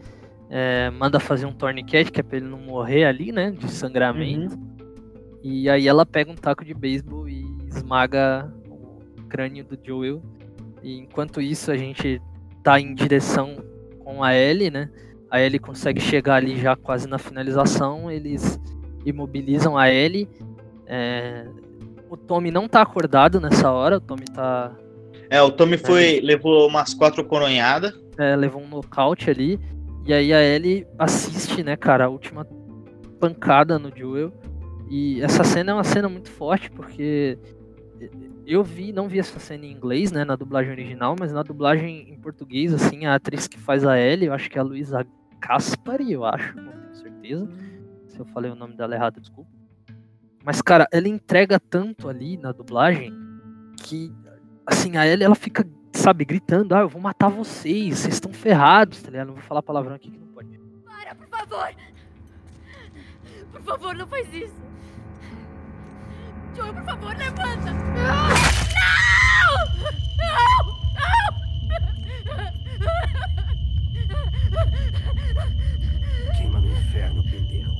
é, 0.48 0.90
manda 0.90 1.20
fazer 1.20 1.46
um 1.46 1.52
tourniquet, 1.52 2.10
que 2.10 2.20
é 2.20 2.22
pra 2.22 2.38
ele 2.38 2.46
não 2.48 2.58
morrer 2.58 3.04
ali, 3.04 3.30
né? 3.32 3.50
De 3.52 3.70
sangramento. 3.70 4.56
Uhum. 4.56 4.70
E 5.42 5.70
aí 5.70 5.86
ela 5.88 6.04
pega 6.04 6.30
um 6.30 6.34
taco 6.34 6.64
de 6.64 6.74
beisebol 6.74 7.28
e 7.28 7.44
esmaga 7.68 8.52
o 8.68 9.22
crânio 9.28 9.64
do 9.64 9.78
Joel. 9.82 10.20
E 10.82 10.98
enquanto 10.98 11.40
isso 11.40 11.70
a 11.70 11.76
gente 11.76 12.20
tá 12.64 12.80
em 12.80 12.94
direção 12.94 13.56
com 14.00 14.22
a 14.24 14.34
Ellie, 14.34 14.70
né? 14.70 14.90
A 15.30 15.40
Ellie 15.40 15.58
consegue 15.60 16.00
chegar 16.00 16.34
ali 16.34 16.58
já 16.58 16.74
quase 16.74 17.06
na 17.08 17.16
finalização. 17.16 18.10
Eles 18.10 18.58
imobilizam 19.06 19.78
a 19.78 19.88
Ellie. 19.88 20.28
é, 20.86 21.46
O 22.10 22.16
Tommy 22.16 22.50
não 22.50 22.68
tá 22.68 22.82
acordado 22.82 23.40
nessa 23.40 23.70
hora. 23.70 23.98
O 23.98 24.00
Tommy 24.00 24.24
tá 24.24 24.72
É, 25.30 25.40
o 25.40 25.50
Tommy 25.50 25.78
foi, 25.78 26.20
levou 26.20 26.66
umas 26.66 26.92
quatro 26.92 27.24
coronhadas. 27.24 27.94
é, 28.18 28.34
levou 28.34 28.60
um 28.60 28.68
nocaute 28.68 29.30
ali. 29.30 29.58
E 30.04 30.12
aí 30.12 30.32
a 30.32 30.42
Ellie 30.42 30.86
assiste, 30.98 31.62
né, 31.62 31.76
cara, 31.76 32.06
a 32.06 32.08
última 32.08 32.44
pancada 33.20 33.78
no 33.78 33.96
Joel. 33.96 34.32
E 34.90 35.22
essa 35.22 35.44
cena 35.44 35.70
é 35.70 35.74
uma 35.74 35.84
cena 35.84 36.08
muito 36.08 36.30
forte, 36.30 36.68
porque 36.70 37.38
eu 38.44 38.64
vi, 38.64 38.92
não 38.92 39.06
vi 39.08 39.20
essa 39.20 39.38
cena 39.38 39.64
em 39.64 39.70
inglês, 39.70 40.10
né, 40.10 40.24
na 40.24 40.34
dublagem 40.34 40.72
original, 40.72 41.14
mas 41.16 41.32
na 41.32 41.44
dublagem 41.44 42.10
em 42.10 42.18
português, 42.18 42.74
assim, 42.74 43.06
a 43.06 43.14
atriz 43.14 43.46
que 43.46 43.58
faz 43.58 43.86
a 43.86 43.96
Ellie, 44.00 44.26
eu 44.26 44.32
acho 44.32 44.50
que 44.50 44.58
é 44.58 44.60
a 44.60 44.64
Luísa 44.64 45.06
Caspari, 45.40 46.10
eu 46.10 46.24
acho, 46.24 46.56
não 46.56 46.72
tenho 46.72 46.94
certeza. 46.94 47.48
Se 48.08 48.18
eu 48.18 48.24
falei 48.26 48.50
o 48.50 48.56
nome 48.56 48.74
dela 48.74 48.94
errado, 48.96 49.20
desculpa. 49.20 49.59
Mas, 50.44 50.62
cara, 50.62 50.88
ela 50.90 51.08
entrega 51.08 51.60
tanto 51.60 52.08
ali 52.08 52.36
na 52.36 52.50
dublagem 52.52 53.14
que, 53.84 54.12
assim, 54.66 54.96
a 54.96 55.06
Ellie, 55.06 55.24
ela 55.24 55.34
fica, 55.34 55.68
sabe, 55.92 56.24
gritando, 56.24 56.74
ah, 56.74 56.80
eu 56.80 56.88
vou 56.88 57.00
matar 57.00 57.28
vocês, 57.28 57.98
vocês 57.98 58.14
estão 58.14 58.32
ferrados, 58.32 59.02
tá 59.02 59.10
ligado? 59.10 59.28
Não 59.28 59.34
vou 59.34 59.42
falar 59.42 59.62
palavrão 59.62 59.94
aqui 59.94 60.10
que 60.10 60.18
não 60.18 60.28
pode. 60.28 60.58
Para, 60.84 61.14
por 61.14 61.28
favor! 61.28 61.74
Por 63.52 63.62
favor, 63.62 63.94
não 63.94 64.06
faz 64.06 64.32
isso! 64.32 64.54
Joel, 66.56 66.74
por 66.74 66.84
favor, 66.84 67.16
levanta! 67.16 67.72
Não! 67.72 68.60
Queima 76.36 76.60
no 76.60 76.70
inferno, 76.70 77.22
pendejo. 77.24 77.70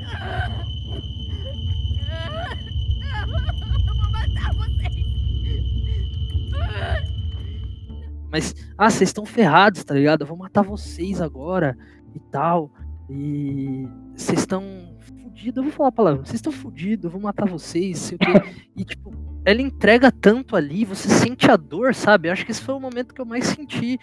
Mas, 8.30 8.54
ah, 8.78 8.88
vocês 8.90 9.08
estão 9.10 9.26
ferrados, 9.26 9.82
tá 9.82 9.94
ligado? 9.94 10.22
Eu 10.22 10.26
vou 10.26 10.36
matar 10.36 10.62
vocês 10.62 11.20
agora 11.20 11.76
e 12.14 12.20
tal. 12.20 12.70
E 13.08 13.88
vocês 14.14 14.40
estão 14.40 14.62
fudidos, 15.00 15.56
eu 15.56 15.62
vou 15.64 15.72
falar 15.72 15.88
a 15.88 15.92
palavra, 15.92 16.20
vocês 16.24 16.36
estão 16.36 16.52
fudidos, 16.52 17.04
eu 17.06 17.10
vou 17.10 17.20
matar 17.20 17.48
vocês, 17.48 17.98
sei 17.98 18.16
o 18.16 18.18
quê. 18.18 18.32
E, 18.76 18.84
tipo, 18.84 19.12
ela 19.44 19.60
entrega 19.60 20.12
tanto 20.12 20.54
ali, 20.54 20.84
você 20.84 21.08
sente 21.08 21.50
a 21.50 21.56
dor, 21.56 21.92
sabe? 21.94 22.28
Eu 22.28 22.32
acho 22.32 22.44
que 22.44 22.52
esse 22.52 22.62
foi 22.62 22.74
o 22.74 22.80
momento 22.80 23.12
que 23.14 23.20
eu 23.20 23.26
mais 23.26 23.46
senti. 23.46 23.98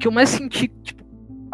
Que 0.00 0.08
eu 0.08 0.12
mais 0.12 0.28
senti, 0.30 0.66
tipo, 0.82 1.04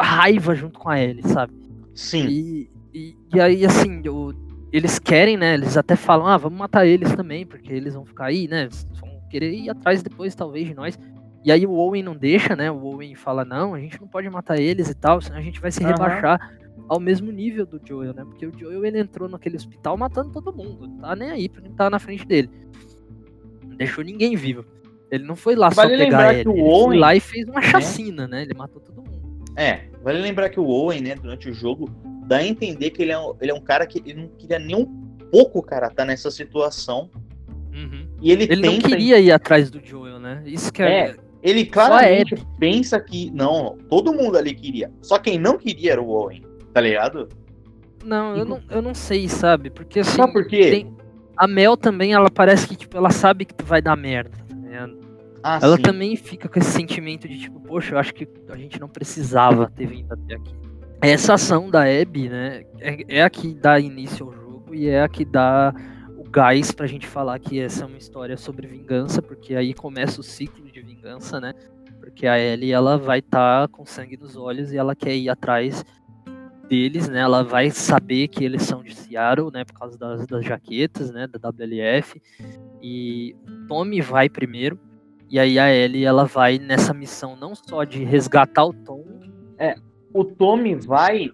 raiva 0.01 0.55
junto 0.55 0.79
com 0.79 0.89
a 0.89 0.99
Ellie, 0.99 1.27
sabe? 1.27 1.53
Sim. 1.93 2.27
E, 2.27 2.71
e, 2.93 3.17
e 3.35 3.39
aí, 3.39 3.65
assim, 3.65 4.01
o- 4.07 4.33
eles 4.71 4.97
querem, 4.97 5.37
né? 5.37 5.53
Eles 5.53 5.77
até 5.77 5.95
falam, 5.95 6.25
ah, 6.25 6.37
vamos 6.37 6.57
matar 6.57 6.87
eles 6.87 7.13
também, 7.13 7.45
porque 7.45 7.71
eles 7.71 7.93
vão 7.93 8.05
ficar 8.05 8.25
aí, 8.25 8.47
né? 8.47 8.67
Vão 8.99 9.16
querer 9.29 9.53
ir 9.53 9.69
atrás 9.69 10.01
depois, 10.01 10.35
talvez, 10.35 10.67
de 10.67 10.73
nós. 10.73 10.97
E 11.43 11.51
aí 11.51 11.65
o 11.65 11.71
Owen 11.71 12.03
não 12.03 12.15
deixa, 12.15 12.55
né? 12.55 12.69
O 12.69 12.83
Owen 12.83 13.15
fala, 13.15 13.45
não, 13.45 13.73
a 13.73 13.79
gente 13.79 13.99
não 14.01 14.07
pode 14.07 14.29
matar 14.29 14.59
eles 14.59 14.89
e 14.89 14.95
tal, 14.95 15.21
senão 15.21 15.37
a 15.37 15.41
gente 15.41 15.61
vai 15.61 15.71
se 15.71 15.83
Aham. 15.83 15.93
rebaixar 15.93 16.57
ao 16.89 16.99
mesmo 16.99 17.31
nível 17.31 17.65
do 17.65 17.81
Joel, 17.85 18.13
né? 18.13 18.23
Porque 18.23 18.45
o 18.45 18.57
Joel, 18.57 18.85
ele 18.85 18.99
entrou 18.99 19.27
naquele 19.27 19.55
hospital 19.55 19.97
matando 19.97 20.31
todo 20.31 20.55
mundo, 20.55 20.87
tá 20.99 21.15
nem 21.15 21.31
aí 21.31 21.49
pra 21.49 21.61
quem 21.61 21.71
tá 21.73 21.89
na 21.89 21.99
frente 21.99 22.25
dele. 22.25 22.49
Não 23.65 23.75
deixou 23.77 24.03
ninguém 24.03 24.35
vivo. 24.35 24.65
Ele 25.11 25.23
não 25.23 25.35
foi 25.35 25.55
lá 25.55 25.69
Vale 25.69 25.97
só 25.97 26.03
pegar 26.03 26.33
ele. 26.33 26.41
ele 26.41 26.59
foi 26.59 26.61
Owen, 26.61 26.99
lá 26.99 27.15
e 27.15 27.19
fez 27.19 27.47
uma 27.47 27.61
chacina, 27.61 28.27
né? 28.27 28.41
Ele 28.41 28.53
matou 28.53 28.81
todo 28.81 28.97
mundo. 28.97 29.07
É, 29.55 29.89
vale 30.03 30.19
lembrar 30.19 30.49
que 30.49 30.59
o 30.59 30.65
Owen, 30.65 31.01
né, 31.01 31.15
durante 31.15 31.49
o 31.49 31.53
jogo, 31.53 31.89
dá 32.27 32.37
a 32.37 32.45
entender 32.45 32.91
que 32.91 33.01
ele 33.01 33.11
é 33.11 33.17
um, 33.17 33.33
ele 33.41 33.51
é 33.51 33.53
um 33.53 33.61
cara 33.61 33.87
que 33.87 33.99
ele 34.05 34.21
não 34.21 34.27
queria 34.29 34.59
nem 34.59 34.75
um 34.75 34.85
pouco, 35.31 35.61
cara, 35.61 35.89
tá 35.89 36.05
nessa 36.05 36.29
situação. 36.29 37.09
E 38.21 38.31
ele, 38.31 38.43
Ele 38.45 38.55
não 38.61 38.73
tenta. 38.73 38.89
queria 38.89 39.19
ir 39.19 39.31
atrás 39.31 39.69
do 39.69 39.79
Joel, 39.83 40.19
né? 40.19 40.41
Isso 40.45 40.71
que 40.73 40.81
é. 40.81 41.09
É, 41.09 41.15
ele 41.43 41.65
claramente 41.65 42.35
pensa 42.59 42.99
que. 42.99 43.29
Não, 43.31 43.77
todo 43.89 44.11
mundo 44.13 44.37
ali 44.37 44.53
queria. 44.55 44.91
Só 45.01 45.19
quem 45.19 45.37
não 45.39 45.57
queria 45.57 45.93
era 45.93 46.01
o 46.01 46.09
Owen, 46.09 46.43
tá 46.73 46.81
ligado? 46.81 47.27
Não, 48.03 48.35
eu 48.35 48.45
não, 48.45 48.61
eu 48.69 48.81
não 48.81 48.93
sei, 48.93 49.27
sabe? 49.29 49.69
Porque 49.69 49.99
assim. 49.99 50.15
Sabe 50.17 50.33
por 50.33 50.47
quê? 50.47 50.71
tem- 50.71 50.97
A 51.35 51.45
Mel 51.47 51.77
também, 51.77 52.13
ela 52.13 52.31
parece 52.31 52.67
que, 52.67 52.75
tipo, 52.75 52.97
ela 52.97 53.11
sabe 53.11 53.45
que 53.45 53.63
vai 53.63 53.81
dar 53.81 53.95
merda. 53.95 54.31
tá 54.49 54.55
ligado? 54.55 54.97
Ah, 55.43 55.59
Ela 55.61 55.75
sim. 55.77 55.81
também 55.83 56.15
fica 56.15 56.49
com 56.49 56.57
esse 56.59 56.71
sentimento 56.71 57.27
de 57.27 57.37
tipo, 57.39 57.59
poxa, 57.59 57.93
eu 57.93 57.99
acho 57.99 58.13
que 58.13 58.27
a 58.49 58.57
gente 58.57 58.79
não 58.81 58.89
precisava 58.89 59.71
ter 59.75 59.85
vindo 59.85 60.11
até 60.11 60.35
aqui. 60.35 60.51
Essa 61.01 61.35
ação 61.35 61.69
da 61.69 61.83
Abby, 61.83 62.27
né, 62.27 62.63
é, 62.79 63.17
é 63.19 63.23
a 63.23 63.29
que 63.29 63.53
dá 63.53 63.79
início 63.79 64.25
ao 64.25 64.33
jogo 64.33 64.73
e 64.73 64.87
é 64.89 65.03
a 65.03 65.07
que 65.07 65.23
dá 65.23 65.73
gás 66.29 66.71
pra 66.71 66.87
gente 66.87 67.07
falar 67.07 67.39
que 67.39 67.59
essa 67.59 67.83
é 67.83 67.87
uma 67.87 67.97
história 67.97 68.37
sobre 68.37 68.67
vingança, 68.67 69.21
porque 69.21 69.55
aí 69.55 69.73
começa 69.73 70.21
o 70.21 70.23
ciclo 70.23 70.69
de 70.69 70.81
vingança, 70.81 71.39
né? 71.39 71.53
Porque 71.99 72.27
a 72.27 72.39
Ellie, 72.39 72.71
ela 72.71 72.97
vai 72.97 73.19
estar 73.19 73.67
com 73.69 73.85
sangue 73.85 74.17
nos 74.17 74.35
olhos 74.35 74.71
e 74.71 74.77
ela 74.77 74.95
quer 74.95 75.15
ir 75.15 75.29
atrás 75.29 75.83
deles, 76.67 77.07
né? 77.09 77.19
Ela 77.19 77.43
vai 77.43 77.69
saber 77.69 78.27
que 78.27 78.43
eles 78.43 78.63
são 78.63 78.83
de 78.83 78.93
Seattle, 78.95 79.51
né? 79.51 79.65
Por 79.65 79.73
causa 79.73 79.97
das, 79.97 80.25
das 80.27 80.45
jaquetas, 80.45 81.11
né? 81.11 81.27
Da 81.27 81.49
WLF. 81.49 82.21
E 82.81 83.35
Tommy 83.67 84.01
vai 84.01 84.29
primeiro. 84.29 84.79
E 85.29 85.39
aí 85.39 85.59
a 85.59 85.73
Ellie, 85.73 86.05
ela 86.05 86.25
vai 86.25 86.57
nessa 86.57 86.93
missão 86.93 87.35
não 87.35 87.53
só 87.53 87.83
de 87.83 88.03
resgatar 88.03 88.65
o 88.65 88.73
Tommy. 88.73 89.31
O 90.13 90.23
Tommy 90.23 90.75
vai 90.75 91.29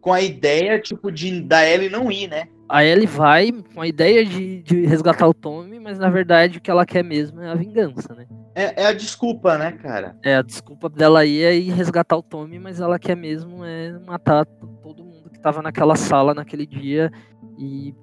com 0.00 0.12
a 0.12 0.20
ideia, 0.20 0.78
tipo, 0.78 1.10
de 1.10 1.40
da 1.40 1.68
Ellie 1.68 1.88
não 1.88 2.10
ir, 2.12 2.28
né? 2.28 2.48
A 2.68 2.84
Ellie 2.84 3.06
vai 3.06 3.52
com 3.74 3.80
a 3.80 3.86
ideia 3.86 4.24
de, 4.24 4.62
de 4.62 4.86
resgatar 4.86 5.28
o 5.28 5.34
Tommy, 5.34 5.78
mas 5.78 5.98
na 5.98 6.08
verdade 6.08 6.58
o 6.58 6.60
que 6.60 6.70
ela 6.70 6.86
quer 6.86 7.04
mesmo 7.04 7.40
é 7.42 7.50
a 7.50 7.54
vingança, 7.54 8.14
né? 8.14 8.26
É, 8.54 8.82
é 8.82 8.86
a 8.86 8.92
desculpa, 8.92 9.58
né, 9.58 9.72
cara? 9.72 10.16
É, 10.22 10.36
a 10.36 10.42
desculpa 10.42 10.88
dela 10.88 11.24
ir 11.26 11.42
é 11.42 11.54
ir 11.56 11.70
resgatar 11.70 12.16
o 12.16 12.22
Tommy, 12.22 12.58
mas 12.58 12.80
ela 12.80 12.98
quer 12.98 13.16
mesmo 13.16 13.64
é 13.64 13.98
matar 14.06 14.46
todo 14.82 15.04
mundo 15.04 15.28
que 15.30 15.38
tava 15.40 15.60
naquela 15.60 15.94
sala 15.96 16.32
naquele 16.32 16.66
dia 16.66 17.10
e 17.58 17.94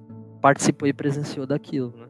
participou 0.41 0.88
e 0.88 0.93
presenciou 0.93 1.45
daquilo, 1.47 1.95
né? 1.97 2.07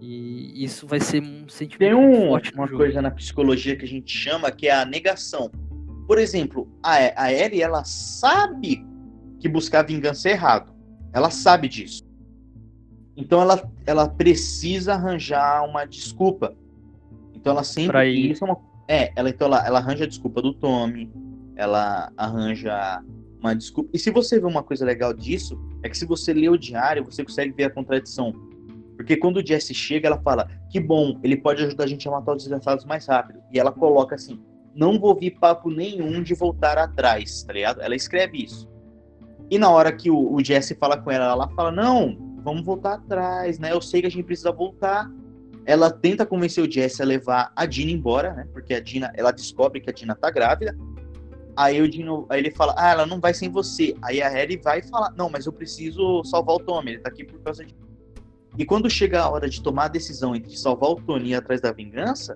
E 0.00 0.64
isso 0.64 0.84
vai 0.86 0.98
ser 0.98 1.22
um 1.22 1.48
sentimento 1.48 1.78
Tem 1.78 1.94
um- 1.94 2.26
forte 2.28 2.52
uma 2.54 2.66
coisa 2.66 3.00
na 3.00 3.10
psicologia 3.10 3.76
que 3.76 3.84
a 3.84 3.88
gente 3.88 4.12
chama 4.12 4.50
que 4.50 4.66
é 4.66 4.72
a 4.74 4.84
negação. 4.84 5.48
Por 6.08 6.18
exemplo, 6.18 6.68
a, 6.82 7.24
a 7.24 7.32
Ellie, 7.32 7.62
ela 7.62 7.84
sabe 7.84 8.84
que 9.38 9.48
buscar 9.48 9.82
vingança 9.86 10.28
é 10.28 10.32
errado. 10.32 10.72
Ela 11.12 11.30
sabe 11.30 11.68
disso. 11.68 12.02
Então 13.16 13.40
ela, 13.40 13.70
ela 13.86 14.08
precisa 14.08 14.94
arranjar 14.94 15.64
uma 15.68 15.84
desculpa. 15.84 16.56
Então 17.34 17.52
ela 17.52 17.64
sempre. 17.64 17.92
Pra 17.92 18.06
ir. 18.06 18.32
Isso 18.32 18.44
é, 18.44 18.46
uma, 18.46 18.58
é, 18.88 19.12
ela, 19.14 19.28
então 19.28 19.46
ela, 19.46 19.66
ela 19.66 19.78
arranja 19.78 20.04
a 20.04 20.08
desculpa 20.08 20.40
do 20.40 20.54
Tommy. 20.54 21.10
Ela 21.56 22.10
arranja 22.16 23.02
uma 23.38 23.54
desculpa. 23.54 23.90
E 23.92 23.98
se 23.98 24.10
você 24.10 24.40
vê 24.40 24.46
uma 24.46 24.62
coisa 24.62 24.84
legal 24.84 25.12
disso, 25.12 25.60
é 25.82 25.88
que 25.88 25.98
se 25.98 26.06
você 26.06 26.32
lê 26.32 26.48
o 26.48 26.56
diário, 26.56 27.04
você 27.04 27.24
consegue 27.24 27.52
ver 27.52 27.64
a 27.64 27.70
contradição. 27.70 28.32
Porque 28.96 29.16
quando 29.16 29.38
o 29.38 29.46
Jesse 29.46 29.74
chega, 29.74 30.06
ela 30.06 30.20
fala: 30.20 30.48
Que 30.70 30.80
bom, 30.80 31.18
ele 31.22 31.36
pode 31.36 31.62
ajudar 31.62 31.84
a 31.84 31.86
gente 31.88 32.08
a 32.08 32.10
matar 32.10 32.32
os 32.32 32.44
desgraçados 32.44 32.84
mais 32.84 33.06
rápido. 33.06 33.40
E 33.52 33.58
ela 33.58 33.72
coloca 33.72 34.14
assim: 34.14 34.40
Não 34.74 34.98
vou 34.98 35.10
ouvir 35.10 35.32
papo 35.32 35.70
nenhum 35.70 36.22
de 36.22 36.34
voltar 36.34 36.78
atrás, 36.78 37.42
tá 37.42 37.52
ligado? 37.52 37.82
Ela 37.82 37.96
escreve 37.96 38.44
isso. 38.44 38.71
E 39.52 39.58
na 39.58 39.68
hora 39.68 39.92
que 39.92 40.10
o, 40.10 40.32
o 40.32 40.42
Jesse 40.42 40.74
fala 40.74 40.96
com 40.96 41.10
ela, 41.10 41.26
ela 41.26 41.46
fala: 41.50 41.70
Não, 41.70 42.16
vamos 42.42 42.64
voltar 42.64 42.94
atrás, 42.94 43.58
né? 43.58 43.70
Eu 43.70 43.82
sei 43.82 44.00
que 44.00 44.06
a 44.06 44.10
gente 44.10 44.24
precisa 44.24 44.50
voltar. 44.50 45.12
Ela 45.66 45.90
tenta 45.90 46.24
convencer 46.24 46.66
o 46.66 46.72
Jesse 46.72 47.02
a 47.02 47.04
levar 47.04 47.52
a 47.54 47.66
Dina 47.66 47.90
embora, 47.90 48.32
né? 48.32 48.48
Porque 48.50 48.72
a 48.72 48.80
Dina, 48.80 49.12
ela 49.14 49.30
descobre 49.30 49.78
que 49.78 49.90
a 49.90 49.92
Dina 49.92 50.14
tá 50.14 50.30
grávida. 50.30 50.74
Aí 51.54 51.82
o 51.82 51.86
Dino, 51.86 52.24
aí 52.30 52.40
ele 52.40 52.50
fala: 52.50 52.74
"Ah, 52.78 52.92
ela 52.92 53.04
não 53.04 53.20
vai 53.20 53.34
sem 53.34 53.50
você". 53.50 53.94
Aí 54.02 54.22
a 54.22 54.42
Ellie 54.42 54.56
vai 54.56 54.80
falar: 54.80 55.12
"Não, 55.18 55.28
mas 55.28 55.44
eu 55.44 55.52
preciso 55.52 56.24
salvar 56.24 56.56
o 56.56 56.60
Tommy, 56.60 56.92
ele 56.92 57.00
tá 57.00 57.10
aqui 57.10 57.22
por 57.22 57.38
causa 57.40 57.62
de". 57.62 57.76
E 58.56 58.64
quando 58.64 58.88
chega 58.88 59.20
a 59.20 59.28
hora 59.28 59.50
de 59.50 59.60
tomar 59.60 59.84
a 59.84 59.88
decisão 59.88 60.34
entre 60.34 60.56
salvar 60.56 60.92
o 60.92 60.96
Tony 60.96 61.28
e 61.28 61.34
atrás 61.34 61.60
da 61.60 61.72
vingança, 61.72 62.34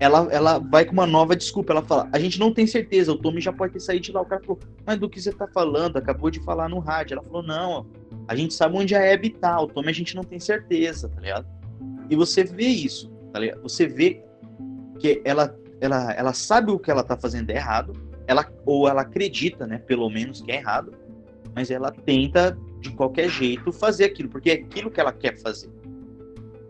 ela, 0.00 0.28
ela 0.30 0.58
vai 0.58 0.84
com 0.84 0.92
uma 0.92 1.06
nova 1.06 1.36
desculpa. 1.36 1.72
Ela 1.72 1.82
fala: 1.82 2.08
A 2.12 2.18
gente 2.18 2.38
não 2.38 2.52
tem 2.52 2.66
certeza, 2.66 3.12
o 3.12 3.16
Tommy 3.16 3.40
já 3.40 3.52
pode 3.52 3.72
ter 3.72 3.80
saído 3.80 4.04
de 4.04 4.12
lá. 4.12 4.20
O 4.20 4.26
cara 4.26 4.42
falou: 4.42 4.58
Mas 4.84 4.98
do 4.98 5.08
que 5.08 5.20
você 5.20 5.32
tá 5.32 5.46
falando? 5.46 5.96
Acabou 5.96 6.30
de 6.30 6.40
falar 6.40 6.68
no 6.68 6.78
rádio. 6.78 7.14
Ela 7.14 7.22
falou: 7.22 7.42
Não, 7.42 7.86
a 8.26 8.34
gente 8.34 8.54
sabe 8.54 8.76
onde 8.76 8.94
a 8.94 9.14
Abby 9.14 9.30
tá. 9.30 9.60
O 9.60 9.68
Tommy 9.68 9.88
a 9.88 9.94
gente 9.94 10.14
não 10.14 10.24
tem 10.24 10.38
certeza, 10.38 11.08
tá 11.08 11.20
ligado? 11.20 11.46
E 12.10 12.16
você 12.16 12.44
vê 12.44 12.66
isso, 12.66 13.10
tá 13.32 13.38
ligado? 13.38 13.62
Você 13.62 13.86
vê 13.86 14.22
que 14.98 15.20
ela, 15.24 15.54
ela, 15.80 16.12
ela 16.12 16.32
sabe 16.32 16.70
o 16.70 16.78
que 16.78 16.90
ela 16.90 17.02
tá 17.02 17.16
fazendo 17.16 17.50
é 17.50 17.56
errado, 17.56 17.92
ela, 18.26 18.50
ou 18.64 18.88
ela 18.88 19.02
acredita, 19.02 19.66
né, 19.66 19.78
pelo 19.78 20.08
menos 20.08 20.40
que 20.40 20.50
é 20.50 20.56
errado, 20.56 20.92
mas 21.54 21.70
ela 21.70 21.90
tenta 21.90 22.56
de 22.80 22.90
qualquer 22.90 23.28
jeito 23.28 23.72
fazer 23.72 24.04
aquilo, 24.04 24.28
porque 24.28 24.50
é 24.50 24.54
aquilo 24.54 24.90
que 24.90 25.00
ela 25.00 25.12
quer 25.12 25.38
fazer. 25.38 25.70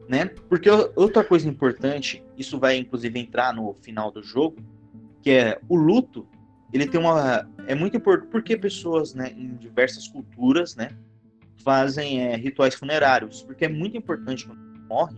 Né? 0.08 0.30
Porque 0.48 0.68
outra 0.96 1.24
coisa 1.24 1.48
importante, 1.48 2.23
isso 2.36 2.58
vai 2.58 2.76
inclusive 2.76 3.18
entrar 3.18 3.54
no 3.54 3.74
final 3.74 4.10
do 4.10 4.22
jogo, 4.22 4.56
que 5.22 5.30
é 5.30 5.60
o 5.68 5.76
luto, 5.76 6.26
ele 6.72 6.86
tem 6.86 7.00
uma 7.00 7.48
é 7.66 7.74
muito 7.74 7.96
importante 7.96 8.30
porque 8.30 8.56
pessoas, 8.56 9.14
né, 9.14 9.32
em 9.36 9.56
diversas 9.56 10.08
culturas, 10.08 10.74
né, 10.74 10.90
fazem 11.62 12.20
é, 12.20 12.36
rituais 12.36 12.74
funerários, 12.74 13.42
porque 13.42 13.64
é 13.64 13.68
muito 13.68 13.96
importante 13.96 14.46
quando 14.46 14.60
morre, 14.88 15.16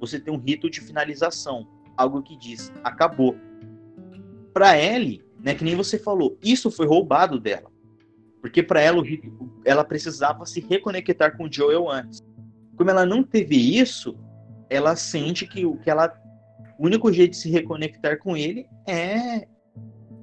você 0.00 0.18
ter 0.18 0.30
um 0.30 0.38
rito 0.38 0.68
de 0.68 0.80
finalização, 0.80 1.68
algo 1.96 2.22
que 2.22 2.36
diz 2.36 2.72
acabou. 2.82 3.36
Para 4.52 4.78
Ellie, 4.78 5.22
né, 5.38 5.54
que 5.54 5.64
nem 5.64 5.76
você 5.76 5.98
falou, 5.98 6.38
isso 6.42 6.70
foi 6.70 6.86
roubado 6.86 7.38
dela. 7.38 7.70
Porque 8.40 8.62
para 8.62 8.80
ela 8.80 9.02
rito, 9.02 9.30
ela 9.64 9.84
precisava 9.84 10.44
se 10.46 10.60
reconectar 10.60 11.36
com 11.36 11.44
o 11.44 11.52
Joel 11.52 11.90
antes. 11.90 12.20
Como 12.76 12.90
ela 12.90 13.06
não 13.06 13.22
teve 13.22 13.56
isso, 13.78 14.18
ela 14.68 14.96
sente 14.96 15.46
que 15.46 15.64
o 15.64 15.76
que 15.76 15.88
ela 15.88 16.08
o 16.78 16.86
único 16.86 17.12
jeito 17.12 17.32
de 17.32 17.36
se 17.36 17.50
reconectar 17.50 18.18
com 18.18 18.36
ele 18.36 18.66
é 18.86 19.46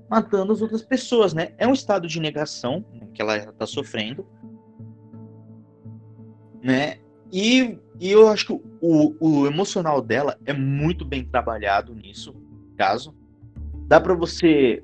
matando 0.09 0.51
as 0.51 0.61
outras 0.61 0.81
pessoas, 0.81 1.33
né? 1.33 1.53
É 1.57 1.65
um 1.65 1.73
estado 1.73 2.07
de 2.07 2.19
negação 2.19 2.85
né, 2.93 3.07
que 3.13 3.21
ela 3.21 3.37
está 3.37 3.65
sofrendo, 3.65 4.27
né? 6.61 6.97
E, 7.31 7.79
e 7.97 8.11
eu 8.11 8.27
acho 8.27 8.47
que 8.47 8.61
o, 8.81 9.15
o 9.19 9.47
emocional 9.47 10.01
dela 10.01 10.37
é 10.45 10.51
muito 10.51 11.05
bem 11.05 11.23
trabalhado 11.23 11.95
nisso, 11.95 12.35
caso. 12.75 13.15
Dá 13.87 14.01
para 14.01 14.13
você, 14.13 14.83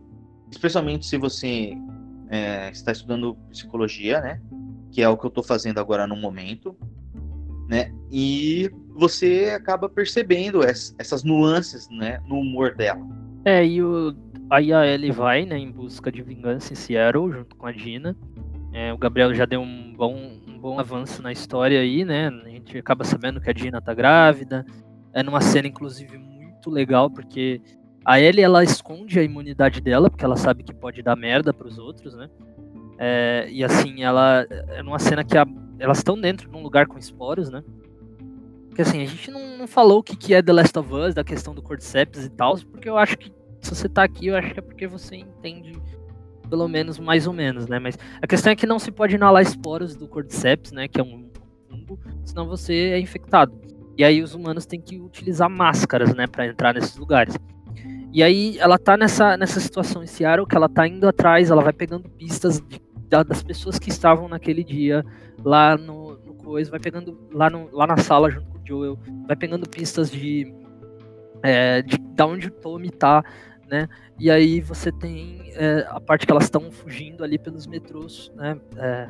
especialmente 0.49 1.05
se 1.05 1.17
você 1.17 1.73
é, 2.29 2.69
está 2.69 2.93
estudando 2.93 3.35
psicologia, 3.49 4.21
né? 4.21 4.41
Que 4.91 5.01
é 5.01 5.09
o 5.09 5.17
que 5.17 5.25
eu 5.25 5.29
estou 5.29 5.43
fazendo 5.43 5.79
agora 5.79 6.07
no 6.07 6.15
momento, 6.15 6.77
né? 7.67 7.93
E 8.09 8.71
você 8.97 9.51
acaba 9.55 9.87
percebendo 9.87 10.63
es- 10.63 10.95
essas 10.97 11.23
nuances, 11.23 11.87
né? 11.89 12.19
No 12.27 12.39
humor 12.39 12.75
dela. 12.75 12.99
É, 13.45 13.65
e 13.65 13.81
o, 13.81 14.13
aí 14.49 14.73
a 14.73 14.85
Ellie 14.85 15.11
vai, 15.11 15.45
né, 15.45 15.57
em 15.57 15.71
busca 15.71 16.11
de 16.11 16.21
vingança 16.21 16.73
em 16.73 16.75
Seattle, 16.75 17.31
junto 17.31 17.55
com 17.55 17.65
a 17.67 17.71
Dina. 17.71 18.15
É, 18.73 18.91
o 18.93 18.97
Gabriel 18.97 19.33
já 19.33 19.45
deu 19.45 19.61
um 19.61 19.93
bom, 19.95 20.15
um 20.47 20.59
bom 20.59 20.79
avanço 20.79 21.21
na 21.21 21.31
história 21.31 21.79
aí, 21.79 22.03
né? 22.03 22.27
A 22.45 22.49
gente 22.49 22.77
acaba 22.77 23.03
sabendo 23.03 23.39
que 23.39 23.49
a 23.49 23.53
Dina 23.53 23.79
tá 23.81 23.93
grávida. 23.93 24.65
É 25.13 25.23
numa 25.23 25.41
cena, 25.41 25.67
inclusive, 25.67 26.17
muito 26.17 26.69
legal, 26.69 27.09
porque 27.09 27.61
a 28.03 28.19
Ellie, 28.19 28.43
ela 28.43 28.63
esconde 28.63 29.19
a 29.19 29.23
imunidade 29.23 29.79
dela, 29.81 30.09
porque 30.09 30.25
ela 30.25 30.35
sabe 30.35 30.63
que 30.63 30.73
pode 30.73 31.01
dar 31.01 31.15
merda 31.15 31.53
pros 31.53 31.77
outros, 31.77 32.13
né? 32.15 32.29
É, 32.99 33.47
e 33.49 33.63
assim, 33.63 34.03
ela 34.03 34.45
é 34.69 34.81
numa 34.83 34.99
cena 34.99 35.23
que 35.23 35.37
a- 35.37 35.45
elas 35.79 35.99
estão 35.99 36.19
dentro 36.19 36.49
de 36.49 36.55
um 36.55 36.61
lugar 36.63 36.87
com 36.87 36.97
esporos, 36.97 37.49
né? 37.49 37.63
Porque 38.77 38.89
assim, 38.91 39.01
a 39.01 39.05
gente 39.07 39.31
não, 39.31 39.57
não 39.57 39.67
falou 39.67 39.97
o 39.97 40.03
que, 40.03 40.15
que 40.15 40.35
é 40.35 40.41
The 40.43 40.53
Last 40.53 40.77
of 40.77 40.93
Us, 40.93 41.15
da 41.15 41.23
questão 41.23 41.55
do 41.55 41.63
Cordyceps 41.63 42.23
e 42.25 42.29
tal, 42.29 42.55
porque 42.59 42.87
eu 42.87 42.95
acho 42.95 43.17
que 43.17 43.33
se 43.59 43.73
você 43.73 43.89
tá 43.89 44.03
aqui, 44.03 44.27
eu 44.27 44.35
acho 44.37 44.53
que 44.53 44.59
é 44.59 44.61
porque 44.61 44.85
você 44.85 45.15
entende 45.15 45.81
pelo 46.47 46.67
menos 46.67 46.99
mais 46.99 47.25
ou 47.25 47.33
menos, 47.33 47.65
né? 47.65 47.79
Mas 47.79 47.97
a 48.21 48.27
questão 48.27 48.53
é 48.53 48.55
que 48.55 48.67
não 48.67 48.77
se 48.77 48.91
pode 48.91 49.15
inalar 49.15 49.41
esporos 49.41 49.95
do 49.95 50.07
Cordyceps, 50.07 50.71
né? 50.73 50.87
Que 50.87 51.01
é 51.01 51.03
um 51.03 51.27
fungo, 51.67 51.99
senão 52.23 52.47
você 52.47 52.91
é 52.91 52.99
infectado. 52.99 53.51
E 53.97 54.03
aí 54.03 54.21
os 54.21 54.35
humanos 54.35 54.67
têm 54.67 54.79
que 54.79 54.99
utilizar 55.01 55.49
máscaras, 55.49 56.13
né, 56.13 56.27
para 56.27 56.45
entrar 56.45 56.71
nesses 56.75 56.95
lugares. 56.97 57.35
E 58.13 58.21
aí 58.21 58.59
ela 58.59 58.77
tá 58.77 58.95
nessa, 58.95 59.35
nessa 59.37 59.59
situação 59.59 60.03
em 60.03 60.07
Seattle, 60.07 60.45
que 60.45 60.55
ela 60.55 60.69
tá 60.69 60.87
indo 60.87 61.07
atrás, 61.07 61.49
ela 61.49 61.63
vai 61.63 61.73
pegando 61.73 62.07
pistas 62.09 62.61
de- 62.61 62.79
da- 63.09 63.23
das 63.23 63.41
pessoas 63.41 63.79
que 63.79 63.89
estavam 63.89 64.27
naquele 64.27 64.63
dia 64.63 65.03
lá 65.43 65.75
no, 65.75 66.15
no 66.23 66.35
coisa, 66.35 66.69
vai 66.69 66.79
pegando 66.79 67.17
lá, 67.33 67.49
no, 67.49 67.69
lá 67.71 67.87
na 67.87 67.97
sala 67.97 68.29
junto 68.29 68.45
com 68.51 68.56
Joel, 68.67 68.99
vai 69.25 69.35
pegando 69.35 69.69
pistas 69.69 70.11
de, 70.11 70.53
é, 71.41 71.81
de 71.81 71.97
da 71.97 72.25
onde 72.25 72.47
o 72.47 72.51
Tommy 72.51 72.89
tá, 72.89 73.23
né? 73.67 73.87
E 74.19 74.29
aí 74.29 74.59
você 74.59 74.91
tem 74.91 75.51
é, 75.55 75.85
a 75.89 75.99
parte 75.99 76.25
que 76.25 76.31
elas 76.31 76.45
estão 76.45 76.71
fugindo 76.71 77.23
ali 77.23 77.37
pelos 77.37 77.65
metrôs, 77.67 78.31
né? 78.35 78.59
É, 78.75 79.09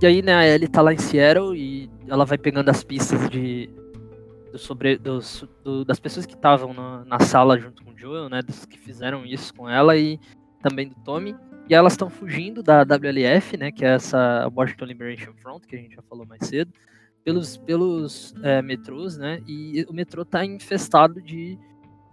e 0.00 0.06
aí, 0.06 0.22
né, 0.22 0.34
a 0.34 0.46
Ellie 0.46 0.68
tá 0.68 0.80
lá 0.80 0.92
em 0.92 0.98
Seattle 0.98 1.56
e 1.56 1.90
ela 2.06 2.24
vai 2.24 2.38
pegando 2.38 2.68
as 2.68 2.84
pistas 2.84 3.28
de 3.28 3.68
do 4.52 4.58
sobre 4.58 4.96
dos, 4.96 5.44
do, 5.62 5.84
das 5.84 6.00
pessoas 6.00 6.24
que 6.24 6.34
estavam 6.34 6.72
na, 6.72 7.04
na, 7.04 7.20
sala 7.20 7.58
junto 7.58 7.84
com 7.84 7.90
o 7.90 7.98
Joel, 7.98 8.28
né, 8.28 8.40
dos 8.40 8.64
que 8.64 8.78
fizeram 8.78 9.26
isso 9.26 9.52
com 9.52 9.68
ela 9.68 9.96
e 9.96 10.18
também 10.62 10.88
do 10.88 10.94
Tommy. 11.04 11.36
E 11.68 11.74
elas 11.74 11.92
estão 11.92 12.08
fugindo 12.08 12.62
da 12.62 12.82
WLF, 12.82 13.56
né, 13.58 13.70
que 13.70 13.84
é 13.84 13.94
essa 13.94 14.50
Washington 14.54 14.86
Liberation 14.86 15.32
Front 15.34 15.64
que 15.66 15.76
a 15.76 15.78
gente 15.78 15.94
já 15.96 16.02
falou 16.02 16.24
mais 16.26 16.46
cedo, 16.46 16.72
pelos 17.24 17.56
pelos 17.56 18.34
é, 18.42 18.62
metrôs, 18.62 19.16
né? 19.16 19.40
E 19.46 19.84
o 19.88 19.92
metrô 19.92 20.24
tá 20.24 20.44
infestado 20.44 21.20
de 21.20 21.58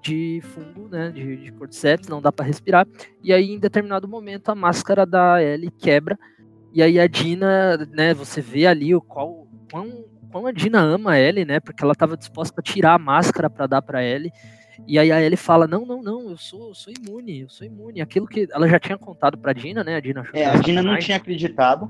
de 0.05 0.39
fungo, 0.43 0.87
né, 0.87 1.09
de, 1.09 1.35
de 1.37 1.51
cordyceps, 1.51 2.07
não 2.07 2.21
dá 2.21 2.31
para 2.31 2.45
respirar. 2.45 2.87
E 3.23 3.33
aí, 3.33 3.51
em 3.51 3.57
determinado 3.57 4.07
momento, 4.07 4.49
a 4.49 4.55
máscara 4.55 5.03
da 5.03 5.41
Ellie 5.41 5.71
quebra. 5.71 6.15
E 6.71 6.83
aí 6.83 6.99
a 6.99 7.07
Dina, 7.07 7.75
né, 7.91 8.13
você 8.13 8.39
vê 8.39 8.67
ali 8.67 8.93
o 8.93 9.01
qual, 9.01 9.47
quão, 9.71 10.05
quão 10.31 10.45
a 10.45 10.51
Dina 10.51 10.79
ama 10.79 11.13
a 11.13 11.19
Ellie, 11.19 11.43
né, 11.43 11.59
porque 11.59 11.83
ela 11.83 11.93
estava 11.93 12.15
disposta 12.15 12.61
a 12.61 12.63
tirar 12.63 12.93
a 12.93 12.99
máscara 12.99 13.49
para 13.49 13.65
dar 13.65 13.81
para 13.81 14.03
Ellie. 14.03 14.31
E 14.87 14.99
aí 14.99 15.11
a 15.11 15.19
Ellie 15.19 15.37
fala: 15.37 15.65
Não, 15.67 15.85
não, 15.85 16.03
não, 16.03 16.29
eu 16.29 16.37
sou, 16.37 16.67
eu 16.67 16.75
sou 16.75 16.93
imune, 16.93 17.41
eu 17.41 17.49
sou 17.49 17.65
imune. 17.65 18.01
Aquilo 18.01 18.27
que 18.27 18.47
ela 18.51 18.67
já 18.67 18.79
tinha 18.79 18.97
contado 18.97 19.37
pra 19.37 19.53
Dina, 19.53 19.83
né? 19.83 19.95
A 19.95 19.99
Dina 19.99 20.21
achou 20.21 20.35
É, 20.35 20.45
a 20.45 20.57
Dina 20.57 20.83
não 20.83 20.99
tinha 20.99 21.17
acreditado. 21.17 21.89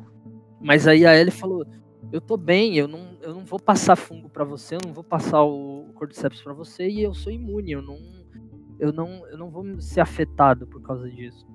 Mas 0.61 0.87
aí 0.87 1.05
a 1.05 1.17
Ellie 1.17 1.31
falou: 1.31 1.65
Eu 2.11 2.21
tô 2.21 2.37
bem, 2.37 2.77
eu 2.77 2.87
não, 2.87 3.17
eu 3.21 3.33
não 3.33 3.43
vou 3.43 3.59
passar 3.59 3.95
fungo 3.95 4.29
para 4.29 4.43
você, 4.43 4.75
eu 4.75 4.79
não 4.85 4.93
vou 4.93 5.03
passar 5.03 5.43
o 5.43 5.89
Cordyceps 5.95 6.41
para 6.41 6.53
você 6.53 6.87
e 6.87 7.01
eu 7.01 7.13
sou 7.13 7.31
imune, 7.31 7.71
eu 7.71 7.81
não, 7.81 7.99
eu 8.79 8.93
não, 8.93 9.25
eu 9.27 9.37
não 9.37 9.49
vou 9.49 9.65
ser 9.81 10.01
afetado 10.01 10.67
por 10.67 10.81
causa 10.81 11.09
disso. 11.09 11.45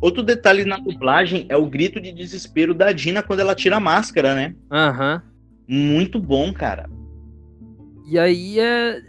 Outro 0.00 0.22
detalhe 0.22 0.64
na 0.64 0.78
dublagem 0.78 1.46
é 1.48 1.56
o 1.56 1.66
grito 1.68 2.00
de 2.00 2.10
desespero 2.12 2.74
da 2.74 2.90
Dina 2.90 3.22
quando 3.22 3.40
ela 3.40 3.54
tira 3.54 3.76
a 3.76 3.80
máscara, 3.80 4.34
né? 4.34 4.54
Aham. 4.70 5.22
Uhum. 5.22 5.30
Muito 5.72 6.18
bom, 6.18 6.52
cara. 6.52 6.90
E 8.06 8.18
aí 8.18 8.58
é. 8.58 9.00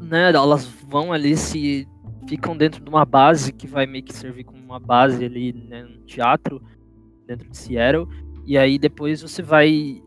Né, 0.00 0.32
elas 0.32 0.64
vão 0.88 1.12
ali 1.12 1.36
se. 1.36 1.86
ficam 2.26 2.56
dentro 2.56 2.82
de 2.82 2.88
uma 2.88 3.04
base 3.04 3.52
que 3.52 3.66
vai 3.66 3.84
meio 3.84 4.04
que 4.04 4.14
servir 4.14 4.44
como 4.44 4.62
uma 4.62 4.80
base 4.80 5.24
ali, 5.24 5.52
né, 5.52 5.82
no 5.82 5.98
teatro, 6.06 6.62
dentro 7.26 7.48
de 7.50 7.56
Seattle. 7.56 8.08
E 8.46 8.56
aí 8.56 8.78
depois 8.78 9.20
você 9.20 9.42
vai 9.42 10.02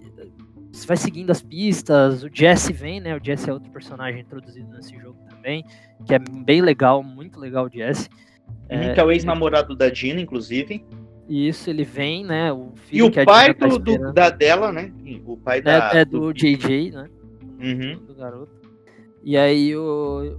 você 0.76 0.88
vai 0.88 0.98
seguindo 0.98 1.32
as 1.32 1.42
pistas, 1.42 2.24
o 2.24 2.30
Jesse 2.32 2.74
vem, 2.74 3.00
né? 3.00 3.16
O 3.16 3.24
Jesse 3.24 3.50
é 3.50 3.54
outro 3.54 3.72
personagem 3.72 4.22
introduzido 4.22 4.70
nesse 4.74 4.98
jogo 4.98 5.18
também, 5.30 5.64
que 6.06 6.14
é 6.14 6.20
bem 6.20 6.62
legal, 6.62 7.02
muito 7.02 7.40
legal 7.40 7.66
o 7.66 7.70
Jesse. 7.70 8.10
É, 8.68 8.94
que 8.94 9.00
é 9.00 9.04
o 9.04 9.12
ex-namorado 9.12 9.76
da 9.76 9.90
Dina, 9.90 10.20
inclusive. 10.20 10.86
Isso, 11.30 11.70
ele 11.70 11.84
vem, 11.84 12.26
né? 12.26 12.52
O 12.52 12.74
e 12.92 13.02
o 13.02 13.12
pai 13.12 13.54
tá 13.54 13.68
do, 13.68 14.14
da 14.14 14.30
dela, 14.30 14.72
né? 14.72 14.92
O 15.26 15.38
pai 15.38 15.62
da. 15.62 15.92
É, 15.94 16.02
é 16.02 16.06
do, 16.06 16.20
do 16.20 16.34
JJ, 16.34 16.92
né? 16.92 17.10
Uhum. 17.60 18.06
Do 18.06 18.14
garoto. 18.14 18.52
E 19.24 19.38
aí 19.38 19.76
o, 19.76 20.38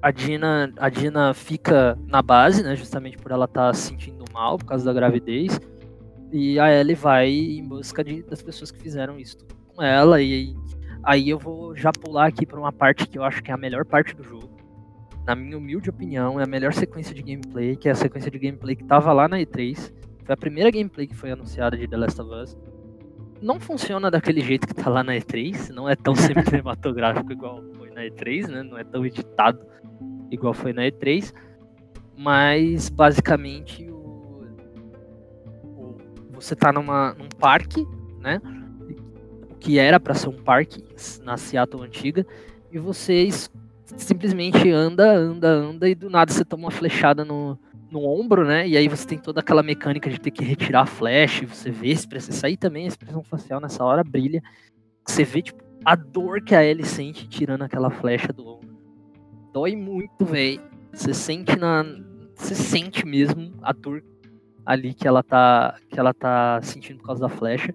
a 0.00 0.10
Dina, 0.10 0.72
a 0.78 0.88
Dina 0.88 1.34
fica 1.34 1.96
na 2.06 2.22
base, 2.22 2.62
né? 2.62 2.74
Justamente 2.74 3.18
por 3.18 3.30
ela 3.30 3.44
estar 3.44 3.68
tá 3.68 3.74
se 3.74 3.88
sentindo 3.88 4.24
mal 4.32 4.56
por 4.56 4.64
causa 4.64 4.84
da 4.84 4.92
gravidez. 4.92 5.60
E 6.32 6.58
a 6.58 6.72
Ellie 6.72 6.96
vai 6.96 7.30
em 7.30 7.64
busca 7.64 8.02
de, 8.02 8.22
das 8.22 8.42
pessoas 8.42 8.70
que 8.70 8.80
fizeram 8.80 9.18
isso 9.18 9.36
com 9.78 9.82
ela. 9.82 10.20
E 10.20 10.56
aí 11.04 11.30
eu 11.30 11.38
vou 11.38 11.74
já 11.76 11.92
pular 11.92 12.26
aqui 12.26 12.44
para 12.44 12.58
uma 12.58 12.72
parte 12.72 13.06
que 13.06 13.16
eu 13.16 13.22
acho 13.22 13.42
que 13.42 13.50
é 13.50 13.54
a 13.54 13.56
melhor 13.56 13.84
parte 13.84 14.14
do 14.14 14.24
jogo. 14.24 14.50
Na 15.24 15.36
minha 15.36 15.56
humilde 15.56 15.90
opinião, 15.90 16.40
é 16.40 16.44
a 16.44 16.46
melhor 16.46 16.72
sequência 16.72 17.14
de 17.14 17.22
gameplay, 17.22 17.76
que 17.76 17.88
é 17.88 17.92
a 17.92 17.94
sequência 17.94 18.30
de 18.30 18.38
gameplay 18.38 18.74
que 18.74 18.84
tava 18.84 19.12
lá 19.12 19.28
na 19.28 19.38
E3. 19.38 19.92
Foi 20.24 20.34
a 20.34 20.36
primeira 20.36 20.70
gameplay 20.70 21.06
que 21.06 21.14
foi 21.14 21.30
anunciada 21.30 21.76
de 21.76 21.86
The 21.86 21.96
Last 21.96 22.20
of 22.20 22.34
Us. 22.34 22.58
Não 23.40 23.60
funciona 23.60 24.10
daquele 24.10 24.40
jeito 24.40 24.66
que 24.66 24.74
tá 24.74 24.90
lá 24.90 25.04
na 25.04 25.14
E3, 25.14 25.68
não 25.70 25.88
é 25.88 25.94
tão 25.94 26.14
cinematográfico 26.16 27.30
igual 27.30 27.62
foi 27.76 27.90
na 27.90 28.02
E3, 28.02 28.48
né? 28.48 28.62
Não 28.64 28.78
é 28.78 28.84
tão 28.84 29.06
editado 29.06 29.64
igual 30.30 30.52
foi 30.52 30.72
na 30.72 30.82
E3. 30.82 31.32
Mas 32.16 32.88
basicamente 32.88 33.86
você 36.32 36.56
tá 36.56 36.72
numa, 36.72 37.14
num 37.14 37.28
parque, 37.38 37.86
né? 38.18 38.40
Que 39.60 39.78
era 39.78 39.98
para 39.98 40.14
ser 40.14 40.28
um 40.28 40.42
parque 40.42 40.82
na 41.22 41.36
Seattle 41.36 41.82
antiga, 41.82 42.26
e 42.70 42.78
você 42.78 43.28
simplesmente 43.96 44.70
anda, 44.70 45.10
anda, 45.16 45.48
anda, 45.48 45.88
e 45.88 45.94
do 45.94 46.10
nada 46.10 46.32
você 46.32 46.44
toma 46.44 46.64
uma 46.64 46.70
flechada 46.70 47.24
no, 47.24 47.58
no 47.90 48.04
ombro, 48.04 48.44
né? 48.44 48.68
E 48.68 48.76
aí 48.76 48.88
você 48.88 49.06
tem 49.06 49.18
toda 49.18 49.40
aquela 49.40 49.62
mecânica 49.62 50.10
de 50.10 50.20
ter 50.20 50.30
que 50.30 50.44
retirar 50.44 50.82
a 50.82 50.86
flecha, 50.86 51.46
você 51.46 51.70
vê 51.70 51.88
a 51.88 51.92
expressão. 51.92 52.34
Isso 52.34 52.46
aí 52.46 52.56
também, 52.56 52.84
a 52.84 52.88
expressão 52.88 53.22
facial 53.22 53.60
nessa 53.60 53.84
hora 53.84 54.04
brilha. 54.04 54.42
Você 55.06 55.24
vê, 55.24 55.42
tipo, 55.42 55.62
a 55.84 55.94
dor 55.96 56.42
que 56.42 56.54
a 56.54 56.64
Ellie 56.64 56.84
sente 56.84 57.26
tirando 57.28 57.62
aquela 57.62 57.90
flecha 57.90 58.32
do 58.32 58.46
ombro. 58.46 58.78
Dói 59.52 59.74
muito, 59.74 60.24
velho. 60.24 60.60
Você 60.92 61.14
sente 61.14 61.56
na. 61.56 61.84
Você 62.34 62.54
sente 62.54 63.06
mesmo 63.06 63.54
a 63.62 63.72
dor 63.72 64.02
ali 64.64 64.92
que 64.92 65.08
ela 65.08 65.22
tá 65.22 65.76
que 65.88 65.98
ela 65.98 66.12
tá 66.12 66.60
sentindo 66.62 66.98
por 66.98 67.06
causa 67.06 67.22
da 67.22 67.28
flecha. 67.28 67.74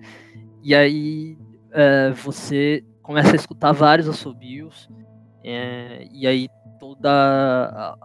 E 0.61 0.75
aí 0.75 1.37
é, 1.73 2.11
você 2.11 2.83
começa 3.01 3.33
a 3.33 3.35
escutar 3.35 3.71
vários 3.73 4.07
assobios 4.07 4.89
é, 5.43 6.07
e 6.11 6.25
aí 6.25 6.47
toda 6.79 7.97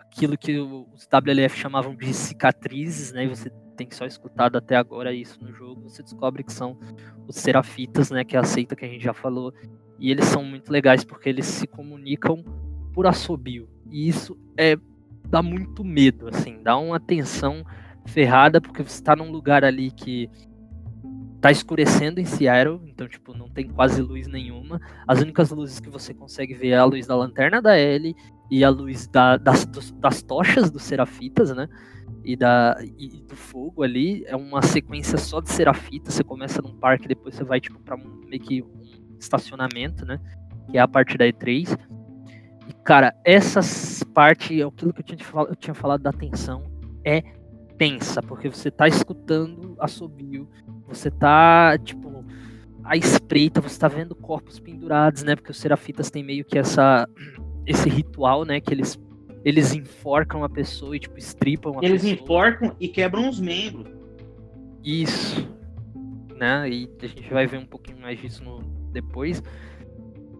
aquilo 0.00 0.36
que 0.36 0.58
os 0.58 1.06
WLF 1.06 1.56
chamavam 1.56 1.94
de 1.94 2.12
cicatrizes, 2.12 3.12
né? 3.12 3.24
E 3.24 3.28
você 3.28 3.50
tem 3.76 3.88
só 3.90 4.04
escutado 4.04 4.56
até 4.56 4.76
agora 4.76 5.12
isso 5.12 5.42
no 5.42 5.52
jogo. 5.52 5.88
Você 5.88 6.02
descobre 6.02 6.42
que 6.44 6.52
são 6.52 6.78
os 7.26 7.36
serafitas, 7.36 8.10
né? 8.10 8.24
Que 8.24 8.36
é 8.36 8.40
a 8.40 8.44
seita 8.44 8.76
que 8.76 8.84
a 8.84 8.88
gente 8.88 9.02
já 9.02 9.14
falou. 9.14 9.52
E 9.98 10.10
eles 10.10 10.26
são 10.26 10.44
muito 10.44 10.70
legais 10.70 11.04
porque 11.04 11.28
eles 11.28 11.46
se 11.46 11.66
comunicam 11.66 12.44
por 12.92 13.06
assobio. 13.06 13.68
E 13.90 14.08
isso 14.08 14.36
é 14.56 14.76
dá 15.28 15.42
muito 15.42 15.82
medo, 15.82 16.28
assim, 16.28 16.62
dá 16.62 16.76
uma 16.76 17.00
tensão 17.00 17.64
ferrada, 18.04 18.60
porque 18.60 18.82
você 18.82 19.02
tá 19.02 19.16
num 19.16 19.30
lugar 19.30 19.64
ali 19.64 19.90
que 19.90 20.28
tá 21.42 21.50
escurecendo 21.50 22.20
em 22.20 22.24
Seattle, 22.24 22.80
então, 22.86 23.08
tipo, 23.08 23.36
não 23.36 23.48
tem 23.48 23.68
quase 23.68 24.00
luz 24.00 24.28
nenhuma. 24.28 24.80
As 25.08 25.20
únicas 25.20 25.50
luzes 25.50 25.80
que 25.80 25.90
você 25.90 26.14
consegue 26.14 26.54
ver 26.54 26.68
é 26.68 26.78
a 26.78 26.84
luz 26.84 27.04
da 27.04 27.16
lanterna 27.16 27.60
da 27.60 27.76
Ellie 27.76 28.14
e 28.48 28.62
a 28.62 28.70
luz 28.70 29.08
da, 29.08 29.36
das, 29.36 29.66
das 29.66 30.22
tochas 30.22 30.70
dos 30.70 30.84
serafitas, 30.84 31.50
né? 31.50 31.68
E, 32.24 32.36
da, 32.36 32.76
e 32.96 33.08
do 33.26 33.34
fogo 33.34 33.82
ali. 33.82 34.24
É 34.28 34.36
uma 34.36 34.62
sequência 34.62 35.18
só 35.18 35.40
de 35.40 35.50
serafitas. 35.50 36.14
Você 36.14 36.22
começa 36.22 36.62
num 36.62 36.76
parque, 36.76 37.08
depois 37.08 37.34
você 37.34 37.42
vai, 37.42 37.60
tipo, 37.60 37.80
pra 37.80 37.96
um, 37.96 38.20
meio 38.28 38.40
que 38.40 38.62
um 38.62 39.18
estacionamento, 39.18 40.06
né? 40.06 40.20
Que 40.70 40.78
é 40.78 40.80
a 40.80 40.86
parte 40.86 41.18
da 41.18 41.24
E3. 41.24 41.76
E, 42.68 42.72
cara, 42.84 43.12
essa 43.24 43.60
parte, 44.14 44.62
aquilo 44.62 44.92
que 44.92 45.00
eu 45.00 45.04
tinha, 45.04 45.18
eu 45.48 45.56
tinha 45.56 45.74
falado 45.74 46.02
da 46.02 46.10
atenção, 46.10 46.70
é 47.04 47.24
tensa, 47.78 48.22
porque 48.22 48.48
você 48.48 48.70
tá 48.70 48.86
escutando 48.88 49.74
assobio, 49.78 50.48
você 50.86 51.10
tá, 51.10 51.76
tipo, 51.78 52.24
à 52.84 52.96
espreita, 52.96 53.60
você 53.60 53.78
tá 53.78 53.88
vendo 53.88 54.14
corpos 54.14 54.58
pendurados, 54.58 55.22
né? 55.22 55.36
Porque 55.36 55.50
os 55.50 55.58
serafitas 55.58 56.10
têm 56.10 56.22
meio 56.22 56.44
que 56.44 56.58
essa 56.58 57.08
esse 57.64 57.88
ritual, 57.88 58.44
né, 58.44 58.60
que 58.60 58.74
eles 58.74 58.98
eles 59.44 59.74
enforcam 59.74 60.44
a 60.44 60.48
pessoa 60.48 60.96
e 60.96 61.00
tipo 61.00 61.18
estripam 61.18 61.70
a 61.70 61.84
eles 61.84 62.02
pessoa. 62.02 62.10
Eles 62.10 62.22
enforcam 62.22 62.76
e 62.78 62.88
quebram 62.88 63.28
os 63.28 63.40
membros. 63.40 63.92
Isso. 64.84 65.48
Né? 66.36 66.70
E 66.70 66.90
a 67.02 67.06
gente 67.06 67.32
vai 67.32 67.46
ver 67.46 67.58
um 67.58 67.66
pouquinho 67.66 68.00
mais 68.00 68.20
disso 68.20 68.42
no, 68.44 68.60
depois. 68.92 69.42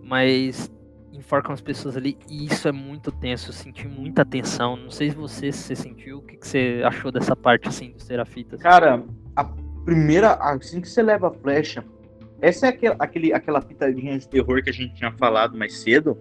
Mas 0.02 0.70
enforcam 1.12 1.52
as 1.52 1.60
pessoas 1.60 1.96
ali 1.96 2.16
e 2.28 2.46
isso 2.46 2.66
é 2.66 2.72
muito 2.72 3.12
tenso. 3.12 3.50
Eu 3.50 3.52
senti 3.52 3.86
muita 3.86 4.24
tensão. 4.24 4.76
Não 4.76 4.90
sei 4.90 5.10
se 5.10 5.16
você 5.16 5.52
se 5.52 5.76
sentiu. 5.76 6.18
O 6.18 6.22
que, 6.22 6.36
que 6.36 6.46
você 6.46 6.82
achou 6.84 7.12
dessa 7.12 7.36
parte 7.36 7.68
assim 7.68 7.92
dos 7.92 8.04
serafitas? 8.04 8.60
Cara, 8.60 9.02
a 9.36 9.44
primeira, 9.84 10.34
assim 10.34 10.80
que 10.80 10.88
você 10.88 11.02
leva 11.02 11.28
a 11.28 11.32
flecha, 11.32 11.84
essa 12.40 12.66
é 12.66 12.68
aquele, 12.70 12.94
aquele, 12.98 13.32
aquela 13.32 13.60
pitadinha 13.60 14.18
de 14.18 14.28
terror 14.28 14.62
que 14.62 14.70
a 14.70 14.72
gente 14.72 14.94
tinha 14.94 15.12
falado 15.12 15.56
mais 15.56 15.78
cedo. 15.78 16.18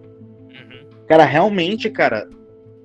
Uhum. 0.49 0.89
Cara, 1.07 1.26
realmente, 1.26 1.89
cara, 1.89 2.27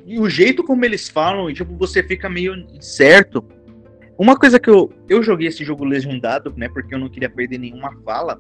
e 0.07 0.20
o 0.20 0.31
jeito 0.31 0.62
como 0.62 0.85
eles 0.85 1.09
falam, 1.09 1.53
tipo, 1.53 1.77
você 1.77 2.03
fica 2.03 2.28
meio 2.28 2.55
incerto. 2.73 3.45
Uma 4.16 4.39
coisa 4.39 4.59
que 4.59 4.70
eu, 4.70 4.91
eu 5.09 5.20
joguei 5.23 5.49
esse 5.49 5.65
jogo 5.65 5.85
legendado, 5.85 6.55
né, 6.57 6.69
porque 6.69 6.95
eu 6.95 6.99
não 6.99 7.09
queria 7.09 7.28
perder 7.28 7.59
nenhuma 7.59 7.93
fala. 8.05 8.39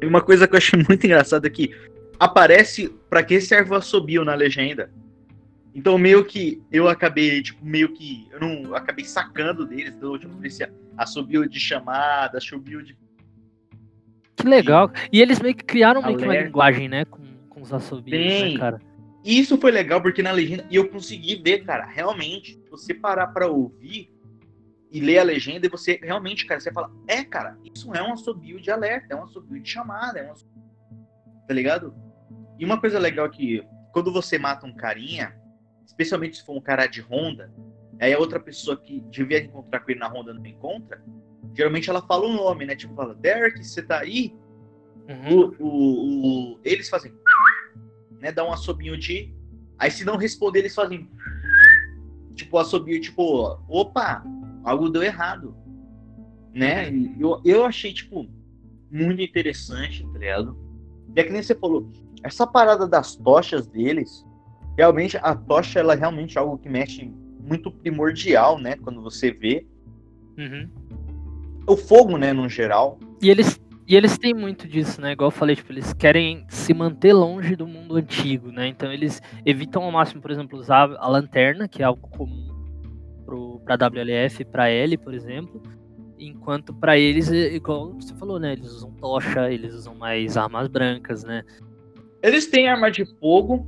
E 0.00 0.06
uma 0.06 0.22
coisa 0.22 0.48
que 0.48 0.54
eu 0.54 0.58
achei 0.58 0.78
muito 0.88 1.04
engraçada 1.04 1.46
é 1.46 1.50
que 1.50 1.70
aparece 2.20 2.90
para 3.08 3.22
que 3.22 3.40
serve 3.40 3.70
o 3.70 3.74
assobio 3.74 4.24
na 4.26 4.34
legenda. 4.34 4.92
Então 5.74 5.96
meio 5.96 6.22
que 6.24 6.62
eu 6.70 6.86
acabei, 6.86 7.42
tipo, 7.42 7.64
meio 7.64 7.92
que 7.94 8.28
eu 8.30 8.38
não 8.38 8.74
acabei 8.74 9.06
sacando 9.06 9.64
deles, 9.64 9.94
do 9.94 10.18
tipo, 10.18 10.36
assobio 10.98 11.48
de 11.48 11.58
chamada, 11.58 12.36
assobio 12.36 12.82
de 12.82 12.96
Que 14.36 14.46
legal. 14.46 14.92
E 15.10 15.22
eles 15.22 15.40
meio 15.40 15.54
que 15.54 15.64
criaram 15.64 16.02
meio 16.02 16.18
que 16.18 16.24
uma 16.24 16.36
linguagem, 16.36 16.88
né? 16.88 17.06
Com, 17.06 17.22
com 17.48 17.62
os 17.62 17.72
assobios, 17.72 18.10
Tem. 18.10 18.52
né, 18.52 18.58
cara? 18.58 18.82
Isso 19.24 19.56
foi 19.58 19.70
legal 19.70 20.02
porque 20.02 20.22
na 20.22 20.32
legenda, 20.32 20.66
e 20.70 20.76
eu 20.76 20.88
consegui 20.88 21.36
ver, 21.36 21.64
cara, 21.64 21.84
realmente, 21.84 22.58
você 22.70 22.92
parar 22.92 23.28
pra 23.28 23.46
ouvir 23.46 24.10
e 24.90 25.00
ler 25.00 25.18
a 25.18 25.22
legenda 25.22 25.66
e 25.66 25.70
você 25.70 26.00
realmente, 26.02 26.46
cara, 26.46 26.60
você 26.60 26.72
fala, 26.72 26.90
é, 27.06 27.22
cara, 27.22 27.56
isso 27.74 27.94
é 27.94 28.02
um 28.02 28.12
assobio 28.12 28.60
de 28.60 28.70
alerta, 28.70 29.14
é 29.14 29.16
um 29.16 29.24
assobio 29.24 29.60
de 29.60 29.68
chamada, 29.68 30.18
é 30.18 30.28
um 30.28 30.32
assobio... 30.32 30.62
Tá 31.46 31.54
ligado? 31.54 31.94
E 32.60 32.64
uma 32.64 32.78
coisa 32.78 32.98
legal 32.98 33.28
que 33.30 33.66
quando 33.90 34.12
você 34.12 34.38
mata 34.38 34.66
um 34.66 34.74
carinha, 34.74 35.34
especialmente 35.86 36.36
se 36.36 36.44
for 36.44 36.54
um 36.56 36.60
cara 36.60 36.86
de 36.86 37.00
ronda, 37.00 37.50
aí 37.98 38.12
a 38.12 38.18
outra 38.18 38.38
pessoa 38.38 38.76
que 38.76 39.00
devia 39.10 39.38
encontrar 39.42 39.80
com 39.80 39.90
ele 39.90 39.98
na 40.00 40.06
ronda 40.08 40.34
não 40.34 40.44
encontra, 40.46 41.02
geralmente 41.54 41.88
ela 41.88 42.02
fala 42.02 42.26
o 42.26 42.32
nome, 42.34 42.66
né? 42.66 42.76
Tipo, 42.76 42.94
fala, 42.94 43.14
Derek, 43.14 43.64
você 43.64 43.82
tá 43.82 44.00
aí? 44.00 44.34
Uhum. 45.08 45.54
o, 45.58 45.64
o- 45.66 46.52
o- 46.54 46.60
eles 46.62 46.88
fazem, 46.88 47.12
né, 48.20 48.30
dá 48.30 48.44
um 48.44 48.52
assobinho 48.52 48.96
de, 48.96 49.34
aí 49.78 49.90
se 49.90 50.04
não 50.04 50.16
responder 50.16 50.60
eles 50.60 50.74
fazem, 50.74 51.08
tipo 52.34 52.56
assobio, 52.58 53.00
tipo, 53.00 53.58
opa, 53.68 54.22
algo 54.62 54.88
deu 54.90 55.02
errado, 55.02 55.56
né? 56.54 56.90
E 56.92 57.16
eu, 57.20 57.40
eu 57.44 57.64
achei 57.64 57.92
tipo 57.92 58.28
muito 58.90 59.20
interessante, 59.22 60.06
tá 60.12 60.18
ligado? 60.18 60.56
E 61.16 61.20
é 61.20 61.24
que 61.24 61.30
nem 61.32 61.42
você 61.42 61.54
falou, 61.56 61.90
essa 62.22 62.46
parada 62.46 62.86
das 62.86 63.16
tochas 63.16 63.66
deles, 63.66 64.24
realmente 64.76 65.16
a 65.22 65.34
tocha 65.34 65.80
ela 65.80 65.94
é 65.94 65.96
realmente 65.96 66.38
algo 66.38 66.58
que 66.58 66.68
mexe 66.68 67.10
muito 67.40 67.70
primordial, 67.70 68.58
né? 68.58 68.76
Quando 68.76 69.02
você 69.02 69.30
vê 69.30 69.66
Uhum. 70.38 70.68
o 71.66 71.76
fogo, 71.76 72.16
né, 72.16 72.32
no 72.32 72.48
geral. 72.48 72.98
E 73.22 73.28
eles, 73.30 73.60
e 73.86 73.96
eles 73.96 74.16
têm 74.18 74.32
muito 74.34 74.66
disso, 74.68 75.00
né? 75.00 75.12
Igual 75.12 75.28
eu 75.28 75.32
falei, 75.32 75.56
tipo, 75.56 75.72
eles 75.72 75.92
querem 75.92 76.44
se 76.48 76.72
manter 76.72 77.12
longe 77.12 77.56
do 77.56 77.66
mundo 77.66 77.96
antigo, 77.96 78.50
né? 78.52 78.68
Então 78.68 78.92
eles 78.92 79.20
evitam 79.44 79.82
ao 79.82 79.92
máximo, 79.92 80.20
por 80.22 80.30
exemplo, 80.30 80.58
usar 80.58 80.90
a 80.98 81.08
lanterna, 81.08 81.68
que 81.68 81.82
é 81.82 81.86
algo 81.86 82.08
comum 82.08 82.48
pro, 83.24 83.60
pra 83.64 83.76
WLF, 83.76 84.44
pra 84.44 84.68
L, 84.68 84.96
por 84.98 85.12
exemplo. 85.14 85.60
Enquanto 86.18 86.74
pra 86.74 86.98
eles, 86.98 87.30
é 87.32 87.54
igual 87.54 87.92
você 87.94 88.14
falou, 88.14 88.38
né? 88.38 88.52
Eles 88.52 88.70
usam 88.70 88.90
tocha, 88.92 89.50
eles 89.50 89.74
usam 89.74 89.94
mais 89.94 90.36
armas 90.36 90.68
brancas, 90.68 91.24
né? 91.24 91.42
Eles 92.22 92.46
têm 92.46 92.68
arma 92.68 92.90
de 92.90 93.04
fogo, 93.18 93.66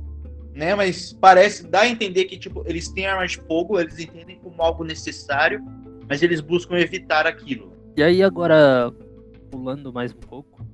né? 0.53 0.75
Mas 0.75 1.13
parece, 1.13 1.67
dá 1.67 1.81
a 1.81 1.87
entender 1.87 2.25
que, 2.25 2.37
tipo, 2.37 2.63
eles 2.65 2.87
têm 2.89 3.07
arma 3.07 3.25
de 3.25 3.37
fogo, 3.37 3.79
eles 3.79 3.99
entendem 3.99 4.37
como 4.37 4.61
algo 4.61 4.83
necessário, 4.83 5.63
mas 6.07 6.21
eles 6.21 6.41
buscam 6.41 6.77
evitar 6.77 7.25
aquilo. 7.25 7.73
E 7.95 8.03
aí 8.03 8.23
agora, 8.23 8.91
pulando 9.49 9.91
mais 9.91 10.13
um 10.13 10.17
pouco, 10.17 10.65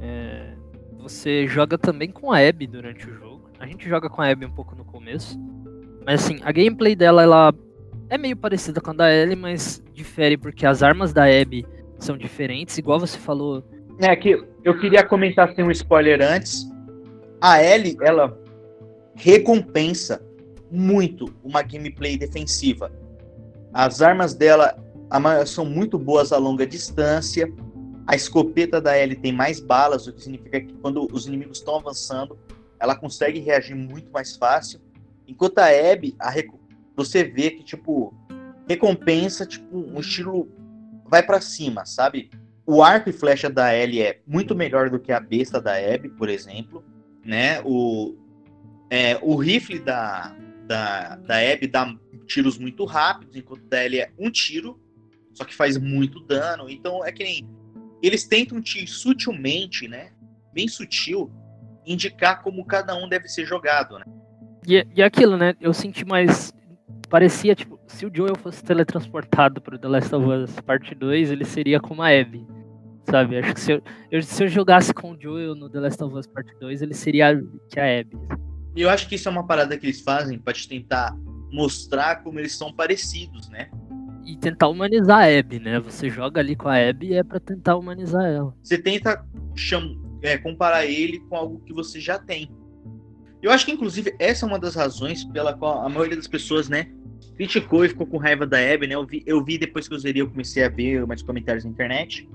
é, 0.00 0.54
você 0.98 1.46
joga 1.46 1.76
também 1.78 2.10
com 2.10 2.32
a 2.32 2.38
Abby 2.38 2.66
durante 2.66 3.08
o 3.08 3.14
jogo. 3.14 3.50
A 3.58 3.66
gente 3.66 3.88
joga 3.88 4.08
com 4.08 4.20
a 4.22 4.28
Abby 4.28 4.46
um 4.46 4.50
pouco 4.50 4.74
no 4.74 4.84
começo. 4.84 5.38
Mas 6.04 6.24
assim, 6.24 6.40
a 6.42 6.50
gameplay 6.50 6.96
dela 6.96 7.22
ela 7.22 7.54
é 8.10 8.18
meio 8.18 8.36
parecida 8.36 8.80
com 8.80 8.90
a 8.90 8.94
da 8.94 9.14
Ellie, 9.14 9.36
mas 9.36 9.82
difere 9.94 10.36
porque 10.36 10.66
as 10.66 10.82
armas 10.82 11.12
da 11.12 11.24
Abby 11.24 11.64
são 11.98 12.18
diferentes, 12.18 12.76
igual 12.76 12.98
você 13.00 13.18
falou. 13.18 13.64
É 14.00 14.14
que 14.16 14.36
eu 14.64 14.78
queria 14.78 15.04
comentar 15.04 15.54
sem 15.54 15.64
um 15.64 15.70
spoiler 15.70 16.20
antes. 16.20 16.66
A 17.44 17.60
Ellie, 17.60 17.96
ela 18.00 18.38
recompensa 19.16 20.24
muito 20.70 21.34
uma 21.42 21.60
gameplay 21.60 22.16
defensiva. 22.16 22.92
As 23.72 24.00
armas 24.00 24.32
dela 24.32 24.76
são 25.44 25.64
muito 25.64 25.98
boas 25.98 26.30
a 26.30 26.38
longa 26.38 26.64
distância. 26.64 27.52
A 28.06 28.14
escopeta 28.14 28.80
da 28.80 28.96
Ellie 28.96 29.16
tem 29.16 29.32
mais 29.32 29.58
balas, 29.58 30.06
o 30.06 30.12
que 30.12 30.22
significa 30.22 30.60
que 30.60 30.72
quando 30.74 31.08
os 31.12 31.26
inimigos 31.26 31.58
estão 31.58 31.74
avançando, 31.74 32.38
ela 32.78 32.94
consegue 32.94 33.40
reagir 33.40 33.74
muito 33.74 34.12
mais 34.12 34.36
fácil. 34.36 34.80
Enquanto 35.26 35.58
a 35.58 35.66
Abby, 35.66 36.14
a 36.20 36.32
você 36.94 37.24
vê 37.24 37.50
que 37.50 37.64
tipo 37.64 38.14
recompensa 38.68 39.44
tipo 39.44 39.76
um 39.76 39.98
estilo 39.98 40.48
vai 41.08 41.24
pra 41.24 41.40
cima, 41.40 41.84
sabe? 41.86 42.30
O 42.64 42.84
arco 42.84 43.10
e 43.10 43.12
flecha 43.12 43.50
da 43.50 43.76
Ellie 43.76 44.00
é 44.00 44.20
muito 44.24 44.54
melhor 44.54 44.88
do 44.88 45.00
que 45.00 45.10
a 45.10 45.18
besta 45.18 45.60
da 45.60 45.72
Abby, 45.76 46.08
por 46.10 46.28
exemplo, 46.28 46.84
né? 47.24 47.60
O 47.64 48.16
é, 48.90 49.18
o 49.22 49.36
rifle 49.36 49.78
da 49.78 50.36
da, 50.66 51.16
da 51.16 51.36
Abby 51.38 51.66
dá 51.66 51.94
tiros 52.26 52.58
muito 52.58 52.84
rápidos, 52.84 53.36
enquanto 53.36 53.64
da 53.64 53.84
Ellie 53.84 54.00
é 54.00 54.10
um 54.18 54.30
tiro, 54.30 54.80
só 55.34 55.44
que 55.44 55.54
faz 55.54 55.76
muito 55.76 56.20
dano. 56.20 56.68
Então 56.68 57.04
é 57.04 57.12
que 57.12 57.22
nem 57.22 57.48
eles 58.02 58.24
tentam 58.24 58.60
te 58.60 58.86
sutilmente, 58.86 59.86
né? 59.86 60.12
Bem 60.52 60.68
sutil, 60.68 61.30
indicar 61.86 62.42
como 62.42 62.64
cada 62.64 62.94
um 62.94 63.08
deve 63.08 63.28
ser 63.28 63.46
jogado, 63.46 63.98
né? 63.98 64.04
E, 64.66 64.86
e 64.94 65.02
aquilo, 65.02 65.36
né? 65.36 65.54
Eu 65.60 65.72
senti 65.72 66.04
mais. 66.04 66.52
Parecia, 67.08 67.54
tipo, 67.54 67.78
se 67.86 68.06
o 68.06 68.10
Joel 68.12 68.36
fosse 68.36 68.62
teletransportado 68.64 69.60
pro 69.60 69.78
The 69.78 69.88
Last 69.88 70.14
of 70.14 70.26
Us 70.26 70.60
Parte 70.60 70.94
2, 70.94 71.30
ele 71.30 71.44
seria 71.44 71.78
como 71.78 72.02
a 72.02 72.08
Abby. 72.08 72.46
Sabe? 73.10 73.38
Acho 73.38 73.54
que 73.54 73.60
se 73.60 73.72
eu, 73.72 73.82
eu- 74.10 74.22
se 74.22 74.44
eu 74.44 74.48
jogasse 74.48 74.94
com 74.94 75.12
o 75.12 75.20
Joel 75.20 75.54
no 75.54 75.68
The 75.68 75.80
Last 75.80 76.02
of 76.04 76.14
Us 76.16 76.26
Parte 76.26 76.54
2, 76.60 76.82
ele 76.82 76.94
seria 76.94 77.40
que 77.68 77.78
a 77.80 78.00
Abby. 78.00 78.16
E 78.76 78.80
eu 78.82 78.88
acho 78.88 79.08
que 79.08 79.16
isso 79.16 79.28
é 79.28 79.32
uma 79.32 79.46
parada 79.46 79.76
que 79.76 79.86
eles 79.86 80.00
fazem 80.00 80.38
para 80.38 80.52
te 80.52 80.68
tentar 80.68 81.14
mostrar 81.50 82.22
como 82.22 82.38
eles 82.38 82.56
são 82.56 82.72
parecidos, 82.72 83.48
né? 83.50 83.68
E 84.24 84.36
tentar 84.36 84.68
humanizar 84.68 85.18
a 85.24 85.38
Abby, 85.38 85.58
né? 85.58 85.80
Você 85.80 86.08
joga 86.08 86.40
ali 86.40 86.54
com 86.56 86.68
a 86.68 86.76
Abby 86.88 87.12
é 87.14 87.22
pra 87.24 87.40
tentar 87.40 87.76
humanizar 87.76 88.24
ela. 88.24 88.54
Você 88.62 88.78
tenta 88.78 89.22
cham... 89.54 90.00
é, 90.22 90.38
comparar 90.38 90.86
ele 90.86 91.18
com 91.28 91.36
algo 91.36 91.60
que 91.66 91.72
você 91.72 92.00
já 92.00 92.18
tem. 92.18 92.48
Eu 93.42 93.50
acho 93.50 93.66
que, 93.66 93.72
inclusive, 93.72 94.14
essa 94.20 94.46
é 94.46 94.48
uma 94.48 94.58
das 94.58 94.76
razões 94.76 95.24
pela 95.24 95.52
qual 95.52 95.84
a 95.84 95.88
maioria 95.88 96.16
das 96.16 96.28
pessoas, 96.28 96.68
né, 96.68 96.92
criticou 97.34 97.84
e 97.84 97.88
ficou 97.88 98.06
com 98.06 98.16
raiva 98.16 98.46
da 98.46 98.56
Abby, 98.58 98.86
né? 98.86 98.94
Eu 98.94 99.04
vi, 99.04 99.22
eu 99.26 99.44
vi 99.44 99.58
depois 99.58 99.88
que 99.88 99.94
eu 99.94 99.98
zerei, 99.98 100.22
eu 100.22 100.30
comecei 100.30 100.62
a 100.64 100.68
ver 100.68 101.04
mais 101.04 101.20
comentários 101.20 101.64
na 101.64 101.70
internet. 101.72 102.30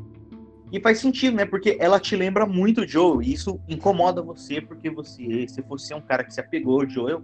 E 0.72 0.82
faz 0.82 1.00
sentido, 1.00 1.36
né? 1.38 1.46
Porque 1.46 1.78
ela 1.80 2.00
te 2.00 2.16
lembra 2.16 2.46
muito 2.46 2.82
o 2.82 2.88
Joel. 2.88 3.22
E 3.22 3.32
isso 3.34 3.60
incomoda 3.68 4.22
você, 4.22 4.60
porque 4.60 4.90
você, 4.90 5.48
se 5.48 5.62
você 5.62 5.94
é 5.94 5.98
um 5.98 6.02
cara 6.02 6.24
que 6.24 6.34
se 6.34 6.42
apegou 6.42 6.82
ao 6.82 6.90
Joel, 6.90 7.22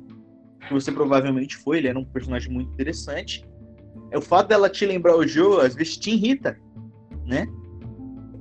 que 0.68 0.74
você 0.74 0.92
provavelmente 0.92 1.58
foi, 1.58 1.80
ele 1.80 1.90
era 1.90 2.00
um 2.00 2.06
personagem 2.06 2.52
muito 2.52 2.72
interessante. 2.72 3.46
É 4.12 4.18
o 4.18 4.22
fato 4.22 4.48
dela 4.48 4.70
te 4.70 4.86
lembrar 4.86 5.18
o 5.18 5.28
Joel, 5.28 5.60
às 5.62 5.76
vezes 5.76 5.98
te 5.98 6.12
irrita, 6.12 6.58
né? 7.26 7.46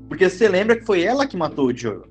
Porque 0.09 0.29
você 0.29 0.49
lembra 0.49 0.77
que 0.79 0.85
foi 0.87 1.03
ela 1.03 1.27
que 1.27 1.37
matou 1.37 1.67
o 1.67 1.77
Joel. 1.77 2.05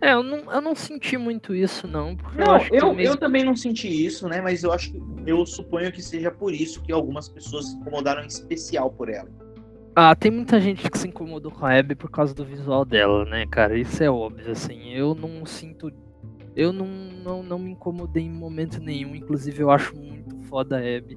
É, 0.00 0.12
eu 0.12 0.22
não, 0.22 0.38
eu 0.52 0.60
não 0.60 0.74
senti 0.74 1.16
muito 1.16 1.54
isso, 1.54 1.86
não. 1.86 2.10
Eu 2.10 2.46
Não, 2.46 2.54
acho 2.54 2.70
que 2.70 2.76
eu, 2.76 2.80
também- 2.80 3.06
eu 3.06 3.16
também 3.16 3.44
não 3.44 3.56
senti 3.56 3.88
isso, 3.88 4.28
né? 4.28 4.40
Mas 4.40 4.62
eu 4.62 4.72
acho 4.72 4.90
que 4.92 5.00
eu 5.26 5.44
suponho 5.46 5.90
que 5.92 6.02
seja 6.02 6.30
por 6.30 6.52
isso 6.52 6.82
que 6.82 6.92
algumas 6.92 7.28
pessoas 7.28 7.68
se 7.70 7.76
incomodaram 7.76 8.22
em 8.22 8.26
especial 8.26 8.90
por 8.90 9.08
ela. 9.08 9.28
Ah, 9.96 10.12
tem 10.16 10.28
muita 10.28 10.60
gente 10.60 10.90
que 10.90 10.98
se 10.98 11.06
incomodou 11.06 11.52
com 11.52 11.64
a 11.64 11.78
Abby 11.78 11.94
por 11.94 12.10
causa 12.10 12.34
do 12.34 12.44
visual 12.44 12.84
dela, 12.84 13.24
né, 13.24 13.46
cara? 13.46 13.78
Isso 13.78 14.02
é 14.02 14.10
óbvio, 14.10 14.50
assim. 14.50 14.92
Eu 14.92 15.14
não 15.14 15.46
sinto. 15.46 15.88
Eu 16.56 16.72
não, 16.72 16.86
não, 16.86 17.42
não 17.44 17.58
me 17.60 17.70
incomodei 17.70 18.24
em 18.24 18.30
momento 18.30 18.80
nenhum. 18.80 19.14
Inclusive, 19.14 19.62
eu 19.62 19.70
acho 19.70 19.94
muito 19.96 20.36
foda 20.48 20.78
a 20.78 20.80
Abby. 20.80 21.16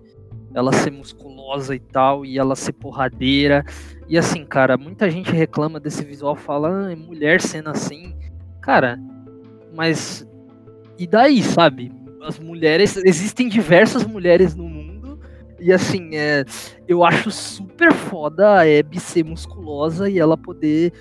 Ela 0.54 0.72
ser 0.74 0.92
musculosa 0.92 1.74
e 1.76 1.80
tal, 1.80 2.24
e 2.24 2.38
ela 2.38 2.56
ser 2.56 2.74
porradeira. 2.74 3.66
E 4.08 4.16
assim, 4.16 4.46
cara, 4.46 4.78
muita 4.78 5.10
gente 5.10 5.32
reclama 5.32 5.80
desse 5.80 6.06
visual, 6.06 6.36
fala, 6.36 6.92
ah, 6.92 6.96
mulher 6.96 7.42
sendo 7.42 7.70
assim. 7.70 8.16
Cara, 8.62 9.00
mas. 9.74 10.24
E 11.00 11.08
daí, 11.08 11.42
sabe? 11.42 11.92
As 12.22 12.38
mulheres. 12.38 12.96
Existem 12.98 13.50
diversas 13.50 14.06
mulheres 14.06 14.56
no 14.56 14.66
mundo. 14.66 14.77
E 15.60 15.74
assim, 15.74 16.16
é, 16.16 16.46
eu 16.88 17.04
acho 17.04 17.32
super 17.32 17.92
foda 17.94 18.60
a 18.60 18.62
Abby 18.62 19.00
ser 19.00 19.24
musculosa 19.24 20.10
e 20.10 20.20
ela 20.20 20.38
poder 20.38 20.94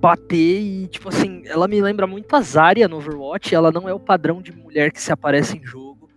bater 0.00 0.60
e, 0.60 0.86
tipo 0.86 1.08
assim, 1.08 1.42
ela 1.44 1.68
me 1.68 1.80
lembra 1.80 2.06
muito 2.06 2.34
a 2.34 2.40
Zarya 2.40 2.88
no 2.88 2.96
Overwatch, 2.96 3.54
ela 3.54 3.70
não 3.70 3.88
é 3.88 3.92
o 3.92 4.00
padrão 4.00 4.40
de 4.40 4.52
mulher 4.52 4.90
que 4.90 5.00
se 5.00 5.12
aparece 5.12 5.58
em 5.58 5.64
jogo. 5.64 6.08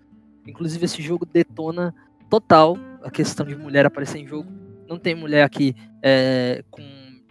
Inclusive 0.48 0.86
esse 0.86 1.02
jogo 1.02 1.26
detona 1.26 1.94
total 2.30 2.78
a 3.04 3.12
questão 3.12 3.46
de 3.46 3.56
mulher 3.56 3.86
aparecer 3.86 4.20
em 4.20 4.28
jogo. 4.28 4.50
Não 4.88 4.98
tem 4.98 5.16
mulher 5.16 5.44
aqui 5.44 5.76
é, 6.02 6.64
com, 6.70 6.82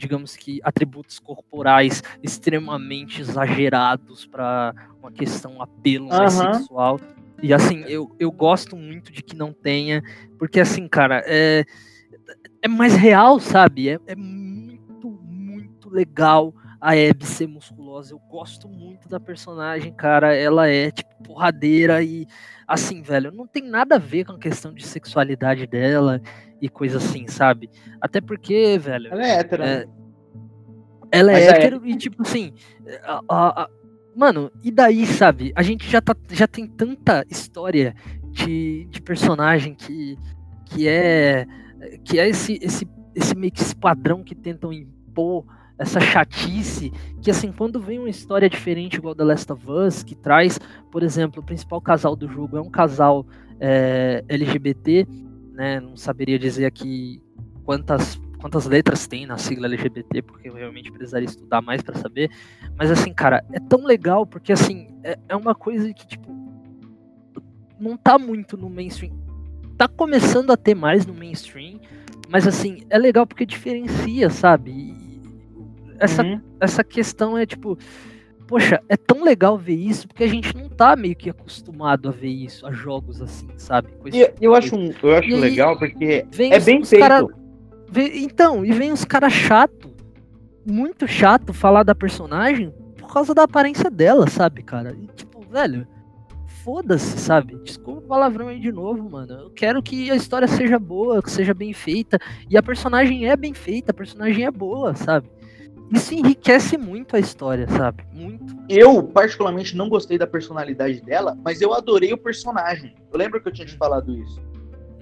digamos 0.02 0.34
que, 0.34 0.60
atributos 0.64 1.20
corporais 1.20 2.02
extremamente 2.24 3.20
exagerados 3.20 4.26
para 4.26 4.74
uma 5.00 5.12
questão 5.12 5.62
apelo 5.62 6.08
mais 6.08 6.34
Aham. 6.34 6.54
sexual. 6.54 7.00
E 7.40 7.54
assim, 7.54 7.84
eu, 7.86 8.10
eu 8.18 8.32
gosto 8.32 8.76
muito 8.76 9.12
de 9.12 9.22
que 9.22 9.36
não 9.36 9.52
tenha, 9.52 10.02
porque 10.40 10.58
assim, 10.58 10.88
cara, 10.88 11.22
é, 11.24 11.64
é 12.60 12.66
mais 12.66 12.96
real, 12.96 13.38
sabe? 13.38 13.90
É, 13.90 13.98
é 14.06 14.16
muito, 14.16 15.08
muito 15.08 15.88
legal 15.88 16.52
a 16.82 16.90
Abby 16.94 17.24
ser 17.24 17.46
musculosa. 17.46 18.12
Eu 18.12 18.18
gosto 18.18 18.68
muito 18.68 19.08
da 19.08 19.20
personagem, 19.20 19.92
cara. 19.92 20.34
Ela 20.34 20.68
é, 20.68 20.90
tipo, 20.90 21.14
porradeira 21.22 22.02
e, 22.02 22.26
assim, 22.66 23.02
velho, 23.02 23.30
não 23.30 23.46
tem 23.46 23.62
nada 23.62 23.94
a 23.94 23.98
ver 23.98 24.24
com 24.24 24.32
a 24.32 24.38
questão 24.38 24.74
de 24.74 24.84
sexualidade 24.84 25.64
dela 25.68 26.20
e 26.60 26.68
coisa 26.68 26.98
assim, 26.98 27.28
sabe? 27.28 27.70
Até 28.00 28.20
porque, 28.20 28.76
velho. 28.78 29.12
Ela 29.12 29.24
é 29.24 29.30
hétero, 29.38 29.62
É, 29.62 29.86
né? 29.86 29.92
Ela 31.12 31.32
é 31.32 31.34
a 31.36 31.38
hétero 31.52 31.86
e, 31.86 31.96
tipo 31.96 32.20
assim. 32.22 32.52
a- 33.04 33.20
a- 33.28 33.62
a- 33.62 33.70
mano, 34.16 34.50
e 34.62 34.70
daí, 34.72 35.06
sabe? 35.06 35.52
A 35.54 35.62
gente 35.62 35.88
já, 35.88 36.00
tá, 36.00 36.16
já 36.30 36.48
tem 36.48 36.66
tanta 36.66 37.24
história 37.30 37.94
de, 38.30 38.86
de 38.90 39.00
personagem 39.00 39.74
que, 39.74 40.18
que 40.66 40.88
é. 40.88 41.46
Que 42.04 42.18
é 42.18 42.28
esse, 42.28 42.58
esse, 42.62 42.88
esse 43.14 43.36
meio 43.36 43.52
que 43.52 43.60
esse 43.60 43.74
padrão 43.76 44.22
que 44.24 44.34
tentam 44.34 44.72
impor, 44.72 45.44
essa 45.78 46.00
chatice, 46.00 46.92
que 47.20 47.30
assim, 47.30 47.50
quando 47.50 47.80
vem 47.80 47.98
uma 47.98 48.08
história 48.08 48.48
diferente 48.48 48.96
igual 48.96 49.14
The 49.14 49.24
Last 49.24 49.52
of 49.52 49.70
Us, 49.70 50.02
que 50.02 50.14
traz, 50.14 50.58
por 50.90 51.02
exemplo, 51.02 51.42
o 51.42 51.44
principal 51.44 51.80
casal 51.80 52.14
do 52.14 52.28
jogo 52.28 52.56
é 52.56 52.60
um 52.60 52.70
casal 52.70 53.26
é, 53.60 54.24
LGBT, 54.28 55.06
né? 55.52 55.80
Não 55.80 55.96
saberia 55.96 56.38
dizer 56.38 56.66
aqui 56.66 57.22
quantas 57.64 58.20
quantas 58.40 58.66
letras 58.66 59.06
tem 59.06 59.24
na 59.24 59.38
sigla 59.38 59.68
LGBT, 59.68 60.20
porque 60.22 60.48
eu 60.48 60.54
realmente 60.54 60.90
precisaria 60.90 61.26
estudar 61.26 61.62
mais 61.62 61.80
pra 61.80 61.94
saber. 61.94 62.28
Mas 62.76 62.90
assim, 62.90 63.14
cara, 63.14 63.44
é 63.52 63.60
tão 63.60 63.84
legal 63.84 64.26
porque 64.26 64.52
assim, 64.52 64.88
é, 65.04 65.16
é 65.28 65.36
uma 65.36 65.54
coisa 65.54 65.94
que 65.94 66.04
tipo 66.04 66.32
não 67.78 67.96
tá 67.96 68.18
muito 68.18 68.56
no 68.56 68.68
mainstream. 68.68 69.12
Tá 69.76 69.86
começando 69.86 70.50
a 70.50 70.56
ter 70.56 70.74
mais 70.74 71.06
no 71.06 71.14
mainstream, 71.14 71.80
mas 72.28 72.46
assim, 72.46 72.82
é 72.90 72.98
legal 72.98 73.26
porque 73.26 73.46
diferencia, 73.46 74.28
sabe? 74.28 74.70
E 74.70 75.01
essa 76.02 76.22
Uhum. 76.22 76.40
essa 76.60 76.84
questão 76.84 77.36
é 77.38 77.44
tipo, 77.46 77.78
poxa, 78.46 78.80
é 78.88 78.96
tão 78.96 79.22
legal 79.24 79.56
ver 79.56 79.74
isso 79.74 80.06
porque 80.08 80.24
a 80.24 80.28
gente 80.28 80.56
não 80.56 80.68
tá 80.68 80.94
meio 80.96 81.16
que 81.16 81.30
acostumado 81.30 82.08
a 82.08 82.12
ver 82.12 82.28
isso, 82.28 82.66
a 82.66 82.72
jogos 82.72 83.20
assim, 83.22 83.48
sabe? 83.56 83.88
E 83.88 83.90
tipo 83.90 83.98
eu 84.40 84.50
coisa. 84.52 84.58
acho, 84.58 84.76
eu 85.02 85.16
acho 85.16 85.28
E 85.28 85.34
legal 85.36 85.78
porque 85.78 86.26
Vem 86.32 86.52
é 86.52 86.58
os- 86.58 86.64
bem 86.64 86.80
os 86.80 86.88
feito. 86.90 87.00
cara- 87.02 87.26
vê- 87.88 88.12
então, 88.18 88.64
e 88.64 88.72
vem 88.72 88.92
os 88.92 89.04
caras 89.04 89.32
chato, 89.32 89.90
muito 90.66 91.06
chato 91.08 91.52
falar 91.52 91.82
da 91.82 91.94
personagem 91.94 92.72
por 92.98 93.12
causa 93.12 93.34
da 93.34 93.42
aparência 93.44 93.90
dela, 93.90 94.28
sabe, 94.28 94.62
cara? 94.62 94.94
E, 95.00 95.06
tipo, 95.16 95.40
velho, 95.50 95.86
foda-se, 96.64 97.18
sabe? 97.18 97.56
Desculpa 97.64 98.00
o 98.00 98.02
palavrão 98.06 98.46
aí 98.48 98.60
de 98.60 98.70
novo, 98.70 99.10
mano. 99.10 99.32
Eu 99.32 99.50
quero 99.50 99.82
que 99.82 100.10
a 100.10 100.14
história 100.14 100.46
seja 100.46 100.78
boa, 100.78 101.20
que 101.22 101.30
seja 101.30 101.52
bem 101.52 101.72
feita. 101.72 102.18
E 102.48 102.56
a 102.56 102.62
personagem 102.62 103.28
é 103.28 103.36
bem 103.36 103.52
feita, 103.52 103.90
a 103.90 103.94
personagem 103.94 104.44
é 104.46 104.50
boa, 104.50 104.94
sabe? 104.94 105.28
Isso 105.92 106.14
enriquece 106.14 106.78
muito 106.78 107.14
a 107.16 107.18
história, 107.18 107.68
sabe? 107.68 108.04
Muito. 108.12 108.56
Eu, 108.68 109.02
particularmente, 109.02 109.76
não 109.76 109.88
gostei 109.88 110.16
da 110.18 110.26
personalidade 110.26 111.00
dela, 111.02 111.36
mas 111.44 111.60
eu 111.60 111.72
adorei 111.74 112.12
o 112.12 112.18
personagem. 112.18 112.94
Eu 113.12 113.18
lembro 113.18 113.40
que 113.42 113.48
eu 113.48 113.52
tinha 113.52 113.66
te 113.66 113.76
falado 113.76 114.16
isso. 114.16 114.40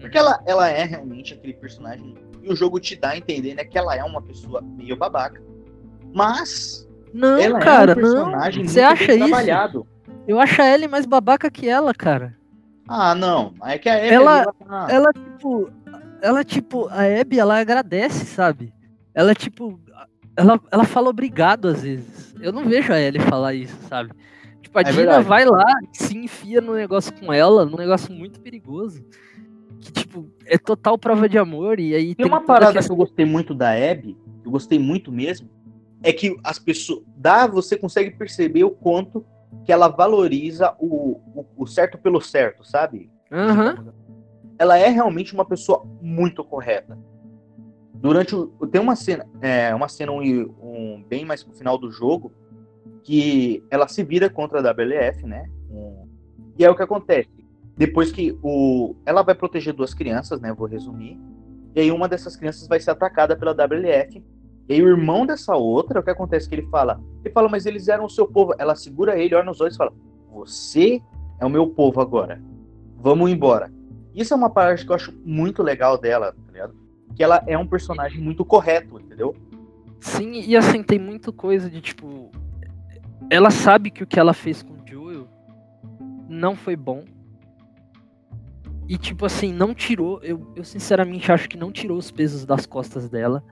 Porque 0.01 0.19
ela, 0.19 0.41
ela 0.47 0.69
é 0.69 0.85
realmente 0.85 1.35
aquele 1.35 1.55
personagem. 1.55 2.15
E 2.43 2.51
o 2.51 2.57
jogo 2.57 2.81
te 2.81 2.97
dá 2.97 3.11
a 3.11 3.17
entender 3.19 3.55
né, 3.55 3.65
que 3.65 3.77
ela 3.79 3.95
é 3.95 4.03
uma 4.03 4.21
pessoa 4.23 4.62
meio 4.62 4.97
babaca. 4.97 5.41
Mas 6.15 6.89
Não, 7.12 7.39
ela 7.39 7.59
cara, 7.61 7.93
é 7.93 7.95
um 7.95 7.99
personagem 8.01 8.65
não. 8.65 8.71
Você 8.71 8.81
acha 8.81 9.12
isso? 9.15 9.19
trabalhado. 9.29 9.87
Eu 10.27 10.41
acho 10.41 10.61
a 10.61 10.67
Ellie 10.75 10.89
mais 10.89 11.07
babaca 11.07 11.51
que 11.51 11.69
ela, 11.69 11.95
cara. 11.95 12.37
Ah, 12.89 13.15
não. 13.15 13.53
É 13.65 13.79
que 13.79 13.89
a 13.89 13.97
Abby, 13.97 14.09
Ela- 14.09 14.41
ela 14.43 14.53
tá- 14.53 14.87
ela, 14.91 15.12
tipo, 15.12 15.71
ela, 16.23 16.45
tipo, 16.45 16.89
a 16.89 17.21
Abby, 17.21 17.39
ela 17.39 17.59
agradece, 17.61 18.25
sabe? 18.27 18.73
Ela, 19.15 19.35
tipo, 19.35 19.79
ela, 20.36 20.61
ela 20.70 20.85
fala 20.85 21.09
obrigado 21.11 21.69
às 21.69 21.82
vezes. 21.82 22.35
Eu 22.40 22.52
não 22.52 22.65
vejo 22.65 22.93
a 22.93 23.01
Ellie 23.01 23.20
falar 23.20 23.55
isso, 23.55 23.77
sabe? 23.89 24.11
Tipo, 24.62 24.78
a 24.78 24.82
É 24.82 24.85
Dina 24.85 24.97
verdade. 24.97 25.24
vai 25.28 25.44
lá, 25.44 25.65
se 25.93 26.16
enfia 26.16 26.61
no 26.61 26.74
negócio 26.74 27.12
com 27.19 27.32
ela, 27.32 27.65
num 27.65 27.77
negócio 27.77 28.12
muito 28.12 28.40
perigoso. 28.40 29.05
Que, 29.81 29.90
tipo, 29.93 30.27
é 30.47 30.59
total 30.59 30.98
prova 30.98 31.28
de 31.28 31.39
amor, 31.39 31.81
e 31.81 31.94
aí 31.94 32.15
Tem 32.15 32.27
uma 32.27 32.36
toda 32.40 32.44
a 32.44 32.47
parada 32.47 32.73
que 32.73 32.78
questão- 32.78 32.94
eu 32.94 32.98
gostei 32.98 33.24
muito 33.24 33.55
da 33.55 33.70
Abby, 33.73 34.16
que 34.43 34.47
eu 34.48 34.52
gostei 34.52 34.78
muito 34.78 35.11
mesmo, 35.11 35.48
é 36.02 36.12
que 36.12 36.36
as 36.44 36.59
pessoas. 36.59 37.02
Dá, 37.16 37.47
você 37.47 37.77
consegue 37.77 38.11
perceber 38.11 38.65
o 38.65 38.70
quanto 38.70 39.24
que 39.65 39.73
ela 39.73 39.89
valoriza 39.89 40.74
o, 40.78 41.20
o, 41.35 41.47
o 41.57 41.66
certo 41.66 41.98
pelo 41.98 42.20
certo, 42.20 42.62
sabe? 42.65 43.11
Aham. 43.32 43.86
Ela 44.59 44.78
é 44.78 44.89
realmente 44.89 45.32
uma 45.32 45.44
pessoa 45.44 45.85
muito 46.02 46.44
correta. 46.44 46.98
Durante 48.01 48.35
o. 48.35 48.47
Tem 48.70 48.81
uma 48.81 48.97
cena, 48.97 49.27
é, 49.43 49.74
uma 49.74 49.89
cena 49.89 50.10
um, 50.12 50.20
um- 50.22 51.05
bem 51.06 51.24
mais 51.24 51.44
pro 51.44 51.55
final 51.55 51.77
do 51.77 51.90
jogo, 51.90 52.32
que 53.02 53.62
ela 53.70 53.86
se 53.89 54.02
vira 54.02 54.31
contra 54.31 54.59
a 54.59 54.62
WLF, 54.72 55.27
né? 55.27 55.48
Um- 55.70 56.09
e 56.59 56.64
é 56.64 56.70
o 56.70 56.74
que 56.74 56.82
acontece. 56.82 57.28
Depois 57.77 58.10
que 58.10 58.36
o. 58.43 58.94
Ela 59.05 59.22
vai 59.22 59.35
proteger 59.35 59.74
duas 59.74 59.93
crianças, 59.93 60.40
né? 60.40 60.52
Vou 60.52 60.66
resumir. 60.66 61.18
E 61.74 61.81
aí 61.81 61.90
uma 61.93 62.09
dessas 62.09 62.36
crianças 62.36 62.66
vai 62.66 62.81
ser 62.81 62.90
atacada 62.90 63.36
pela 63.36 63.52
WLF. 63.55 64.24
E 64.68 64.74
aí 64.74 64.82
o 64.82 64.89
irmão 64.89 65.27
dessa 65.27 65.55
outra, 65.56 66.01
o 66.01 66.02
que 66.02 66.10
acontece? 66.10 66.48
Que 66.48 66.55
ele 66.55 66.66
fala. 66.68 67.01
Ele 67.24 67.32
fala, 67.35 67.48
mas 67.48 67.66
eles 67.66 67.89
eram 67.89 68.05
o 68.06 68.10
seu 68.10 68.27
povo. 68.27 68.55
Ela 68.59 68.74
segura 68.74 69.18
ele, 69.18 69.35
olha 69.35 69.44
nos 69.44 69.60
olhos 69.60 69.74
e 69.74 69.78
fala: 69.78 69.93
Você 70.32 71.02
é 71.39 71.44
o 71.44 71.51
meu 71.51 71.68
povo 71.68 72.01
agora. 72.01 72.40
Vamos 72.97 73.31
embora. 73.31 73.70
Isso 74.14 74.32
é 74.35 74.36
uma 74.36 74.51
parte 74.51 74.85
que 74.85 74.90
eu 74.90 74.97
acho 74.97 75.12
muito 75.24 75.62
legal 75.62 75.97
dela, 75.98 76.32
tá 76.32 76.52
ligado? 76.52 76.74
Que 77.15 77.23
ela 77.23 77.43
é 77.47 77.57
um 77.57 77.66
personagem 77.66 78.20
muito 78.20 78.45
correto, 78.45 78.99
entendeu? 78.99 79.35
Sim, 80.01 80.32
e 80.32 80.57
assim, 80.57 80.82
tem 80.82 80.99
muita 80.99 81.31
coisa 81.31 81.69
de 81.69 81.81
tipo. 81.81 82.31
Ela 83.28 83.51
sabe 83.51 83.91
que 83.91 84.03
o 84.03 84.07
que 84.07 84.19
ela 84.19 84.32
fez 84.32 84.62
com 84.62 84.74
o 84.74 84.89
Joel 84.89 85.28
não 86.28 86.57
foi 86.57 86.74
bom. 86.74 87.05
E 88.89 88.97
tipo 88.97 89.27
assim, 89.27 89.53
não 89.53 89.74
tirou. 89.74 90.20
Eu, 90.23 90.53
eu 90.57 90.65
sinceramente 90.65 91.31
acho 91.31 91.49
que 91.49 91.57
não 91.57 91.70
tirou 91.70 91.99
os 91.99 92.11
pesos 92.11 92.45
das 92.45 92.66
costas 92.66 93.09
dela. 93.09 93.45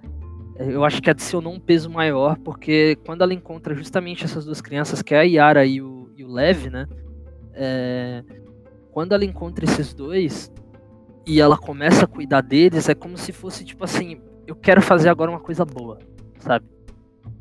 É, 0.56 0.72
Eu 0.72 0.84
acho 0.84 1.00
que 1.00 1.10
adicionou 1.10 1.52
um 1.52 1.60
peso 1.60 1.88
maior, 1.88 2.36
porque 2.38 2.96
quando 3.06 3.22
ela 3.22 3.32
encontra 3.32 3.74
justamente 3.74 4.24
essas 4.24 4.44
duas 4.44 4.60
crianças, 4.60 5.02
que 5.02 5.14
é 5.14 5.20
a 5.20 5.22
Yara 5.22 5.64
e 5.64 5.80
o, 5.80 6.10
e 6.16 6.24
o 6.24 6.32
Lev, 6.32 6.66
né? 6.66 6.86
É, 7.52 8.24
quando 8.90 9.12
ela 9.12 9.24
encontra 9.24 9.64
esses 9.64 9.94
dois 9.94 10.52
e 11.28 11.42
ela 11.42 11.58
começa 11.58 12.06
a 12.06 12.08
cuidar 12.08 12.40
deles, 12.40 12.88
é 12.88 12.94
como 12.94 13.18
se 13.18 13.32
fosse 13.32 13.62
tipo 13.62 13.84
assim: 13.84 14.18
eu 14.46 14.56
quero 14.56 14.80
fazer 14.80 15.10
agora 15.10 15.30
uma 15.30 15.38
coisa 15.38 15.62
boa, 15.62 15.98
sabe? 16.38 16.66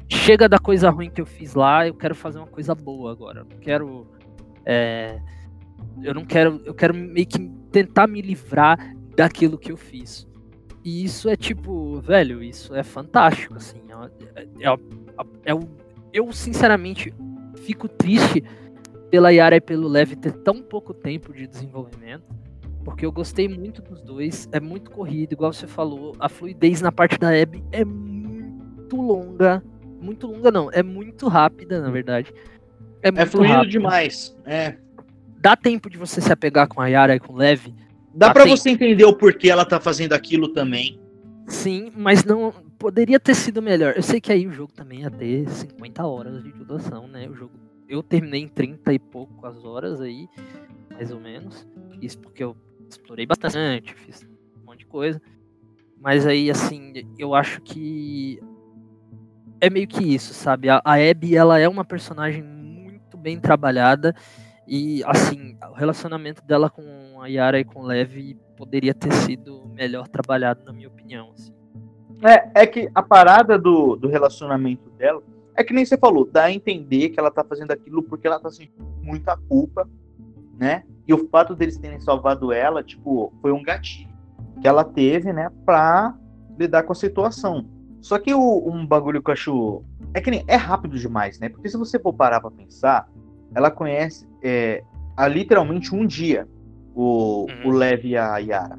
Chega 0.10 0.50
da 0.50 0.60
coisa 0.60 0.90
ruim 0.90 1.10
que 1.10 1.22
eu 1.22 1.26
fiz 1.26 1.54
lá, 1.54 1.88
eu 1.88 1.94
quero 1.94 2.14
fazer 2.14 2.38
uma 2.38 2.48
coisa 2.48 2.76
boa 2.76 3.12
agora. 3.14 3.40
Eu 3.40 3.46
não 3.46 3.58
quero. 3.60 4.08
é, 4.66 5.22
eu 6.04 6.14
não 6.14 6.26
quero. 6.26 6.62
Eu 6.66 6.74
quero 6.74 6.94
meio 6.94 7.26
que 7.26 7.40
tentar 7.72 8.08
me 8.08 8.22
livrar 8.22 8.94
daquilo 9.16 9.58
que 9.58 9.72
eu 9.72 9.78
fiz. 9.78 10.28
E 10.84 11.06
isso 11.06 11.30
é 11.30 11.38
tipo, 11.38 12.02
velho, 12.02 12.44
isso 12.44 12.76
é 12.76 12.84
fantástico, 12.84 13.56
assim. 13.56 13.82
É, 14.36 14.42
é, 14.42 14.70
é- 14.70 15.52
é 15.54 15.60
eu, 16.14 16.32
sinceramente, 16.34 17.14
fico 17.58 17.88
triste 17.88 18.44
pela 19.10 19.30
Yara 19.30 19.56
e 19.56 19.62
pelo 19.62 19.88
Lev 19.88 20.14
ter 20.16 20.34
tão 20.34 20.62
pouco 20.62 20.94
tempo 20.94 21.34
de 21.34 21.48
desenvolvimento. 21.48 22.24
Porque 22.88 23.06
eu 23.06 23.12
gostei 23.12 23.50
muito 23.50 23.82
dos 23.82 24.02
dois. 24.02 24.48
É 24.54 24.62
muito 24.62 24.90
corrido, 24.92 25.34
igual 25.34 25.52
você 25.52 25.68
falou. 25.68 26.16
A 26.22 26.30
fluidez 26.30 26.80
na 26.82 26.90
parte 26.90 27.18
da 27.20 27.30
Abby 27.30 27.62
é 27.74 27.84
muito 27.84 28.96
longa. 28.96 29.62
Muito 30.02 30.26
longa, 30.26 30.50
não. 30.50 30.72
É 30.72 30.82
muito 30.82 31.28
rápida, 31.28 31.82
na 31.82 31.90
verdade. 31.92 32.34
É, 33.04 33.10
É 33.10 33.26
fluido 33.26 33.54
rápido. 33.56 33.72
demais. 33.72 34.34
É. 34.46 34.78
Dá 35.42 35.54
tempo 35.58 35.90
de 35.90 35.98
você 35.98 36.22
se 36.22 36.32
apegar 36.32 36.66
com 36.70 36.80
a 36.80 36.88
Yara 36.88 37.14
e 37.16 37.20
com 37.20 37.34
o 37.34 37.36
Lev, 37.36 37.68
Dá 38.16 38.32
pra 38.34 38.46
tem- 38.46 38.56
você 38.56 38.70
entender 38.70 39.04
o 39.04 39.14
porquê 39.14 39.50
ela 39.50 39.66
tá 39.66 39.82
fazendo 39.82 40.14
aquilo 40.14 40.48
também. 40.48 40.98
Sim, 41.46 41.92
mas 41.94 42.24
não 42.24 42.54
poderia 42.80 43.20
ter 43.20 43.36
sido 43.36 43.62
melhor. 43.62 43.94
Eu 43.98 44.02
sei 44.04 44.22
que 44.22 44.32
aí 44.32 44.48
o 44.48 44.52
jogo 44.54 44.72
também 44.72 45.02
ia 45.02 45.12
ter 45.12 45.48
50 45.50 46.06
horas 46.08 46.42
de 46.42 46.52
duração, 46.54 47.06
né? 47.08 47.28
O 47.30 47.36
jogo 47.36 47.52
eu 47.90 48.02
terminei 48.02 48.42
em 48.44 48.48
30 48.48 48.94
e 48.94 48.98
poucas 49.00 49.64
horas 49.66 50.00
aí, 50.02 50.28
mais 50.90 51.12
ou 51.12 51.20
menos. 51.20 51.68
Isso 52.02 52.18
porque 52.20 52.44
eu 52.44 52.56
explorei 52.90 53.26
bastante, 53.26 53.94
fiz 53.94 54.24
um 54.62 54.66
monte 54.66 54.80
de 54.80 54.86
coisa. 54.86 55.22
Mas 56.00 56.26
aí 56.26 56.50
assim, 56.50 56.94
eu 57.18 57.34
acho 57.34 57.62
que 57.62 58.40
é 59.60 59.70
meio 59.70 59.88
que 59.88 60.04
isso, 60.04 60.34
sabe? 60.34 60.70
A, 60.70 60.82
a 60.84 60.94
Abby, 60.94 61.36
ela 61.36 61.60
é 61.60 61.68
uma 61.68 61.84
personagem 61.84 62.44
muito 62.44 63.18
bem 63.18 63.40
trabalhada 63.40 64.16
e 64.68 65.04
assim, 65.06 65.58
o 65.72 65.74
relacionamento 65.74 66.44
dela 66.44 66.70
com 66.70 67.22
a 67.22 67.28
Yara 67.28 67.60
e 67.60 67.64
com 67.64 67.82
o 67.82 67.86
Lev 67.86 68.36
poderia 68.56 68.94
ter 68.94 69.12
sido 69.14 69.66
melhor 69.74 70.08
trabalhado, 70.08 70.64
na 70.66 70.74
minha 70.74 70.88
opinião. 70.88 71.32
assim. 71.34 71.54
É, 72.24 72.64
é 72.64 72.68
que 72.68 72.90
a 72.94 73.02
parada 73.02 73.58
do, 73.58 73.96
do 73.96 74.08
relacionamento 74.08 74.90
dela 74.92 75.22
é 75.56 75.64
que 75.64 75.74
nem 75.74 75.86
você 75.86 75.98
falou, 75.98 76.30
dá 76.30 76.46
a 76.46 76.52
entender 76.52 77.10
que 77.10 77.20
ela 77.20 77.32
tá 77.32 77.44
fazendo 77.44 77.72
aquilo 77.72 78.04
porque 78.04 78.28
ela 78.28 78.40
tá 78.40 78.50
sentindo 78.50 78.86
muita 79.02 79.36
culpa, 79.36 79.90
né? 80.58 80.84
E 81.08 81.14
o 81.14 81.28
fato 81.30 81.56
deles 81.56 81.78
terem 81.78 82.00
salvado 82.00 82.52
ela, 82.52 82.84
tipo, 82.84 83.32
foi 83.42 83.52
um 83.52 83.64
gatilho 83.64 84.10
que 84.62 84.68
ela 84.68 84.84
teve, 84.84 85.32
né, 85.32 85.50
pra 85.66 86.16
lidar 86.60 86.84
com 86.84 86.92
a 86.92 86.96
situação. 86.96 87.66
Só 88.02 88.18
que 88.20 88.34
o, 88.34 88.70
um 88.70 88.86
bagulho 88.86 89.22
que 89.22 89.30
eu 89.30 89.34
acho. 89.34 89.84
É 90.14 90.22
que 90.22 90.30
nem. 90.32 90.44
É 90.48 90.56
rápido 90.56 90.98
demais, 90.98 91.40
né? 91.40 91.50
Porque 91.50 91.70
se 91.70 91.78
você 91.78 92.00
for 92.00 92.14
parar 92.14 92.40
pra 92.42 92.52
pensar, 92.52 93.08
ela 93.56 93.70
conhece 93.72 94.28
é, 94.44 94.84
há 95.16 95.28
literalmente 95.28 95.94
um 95.96 96.06
dia 96.06 96.48
o, 96.96 97.46
Uhum. 97.64 97.70
o 97.70 97.72
Lev 97.72 98.06
e 98.06 98.18
a 98.18 98.38
Yara. 98.38 98.78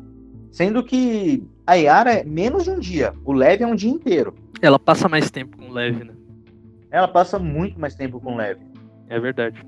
Sendo 0.51 0.83
que 0.83 1.43
a 1.67 1.75
Yara 1.75 2.13
é 2.15 2.25
menos 2.25 2.65
de 2.65 2.71
um 2.71 2.79
dia, 2.79 3.13
o 3.25 3.33
Lev 3.33 3.61
é 3.63 3.67
um 3.67 3.75
dia 3.75 3.91
inteiro. 3.91 4.35
Ela 4.61 4.79
passa 4.79 5.09
mais 5.09 5.31
tempo 5.31 5.57
com 5.57 5.69
o 5.69 5.73
Lev, 5.73 6.03
né? 6.05 6.15
Ela 6.91 7.07
passa 7.07 7.39
muito 7.39 7.79
mais 7.79 7.95
tempo 7.95 8.19
com 8.21 8.33
o 8.35 8.37
Lev. 8.37 8.59
É 9.09 9.21
verdade. 9.21 9.65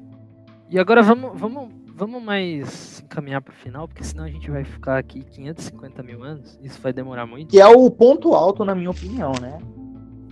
E 0.71 0.79
agora 0.79 1.03
vamos, 1.03 1.39
vamos, 1.39 1.69
vamos 2.01 2.23
mais 2.23 3.03
encaminhar 3.05 3.43
pro 3.43 3.55
final, 3.55 3.87
porque 3.87 4.03
senão 4.03 4.25
a 4.25 4.29
gente 4.29 4.51
vai 4.51 4.65
ficar 4.65 4.97
aqui 4.97 5.23
550 5.23 6.03
mil 6.03 6.25
anos. 6.25 6.59
Isso 6.63 6.81
vai 6.81 6.95
demorar 6.95 7.27
muito. 7.27 7.51
Que 7.51 7.61
é 7.61 7.67
o 7.67 7.91
ponto 7.91 8.33
alto, 8.33 8.65
na 8.65 8.75
minha 8.75 8.91
opinião, 8.91 9.33
né? 9.39 9.59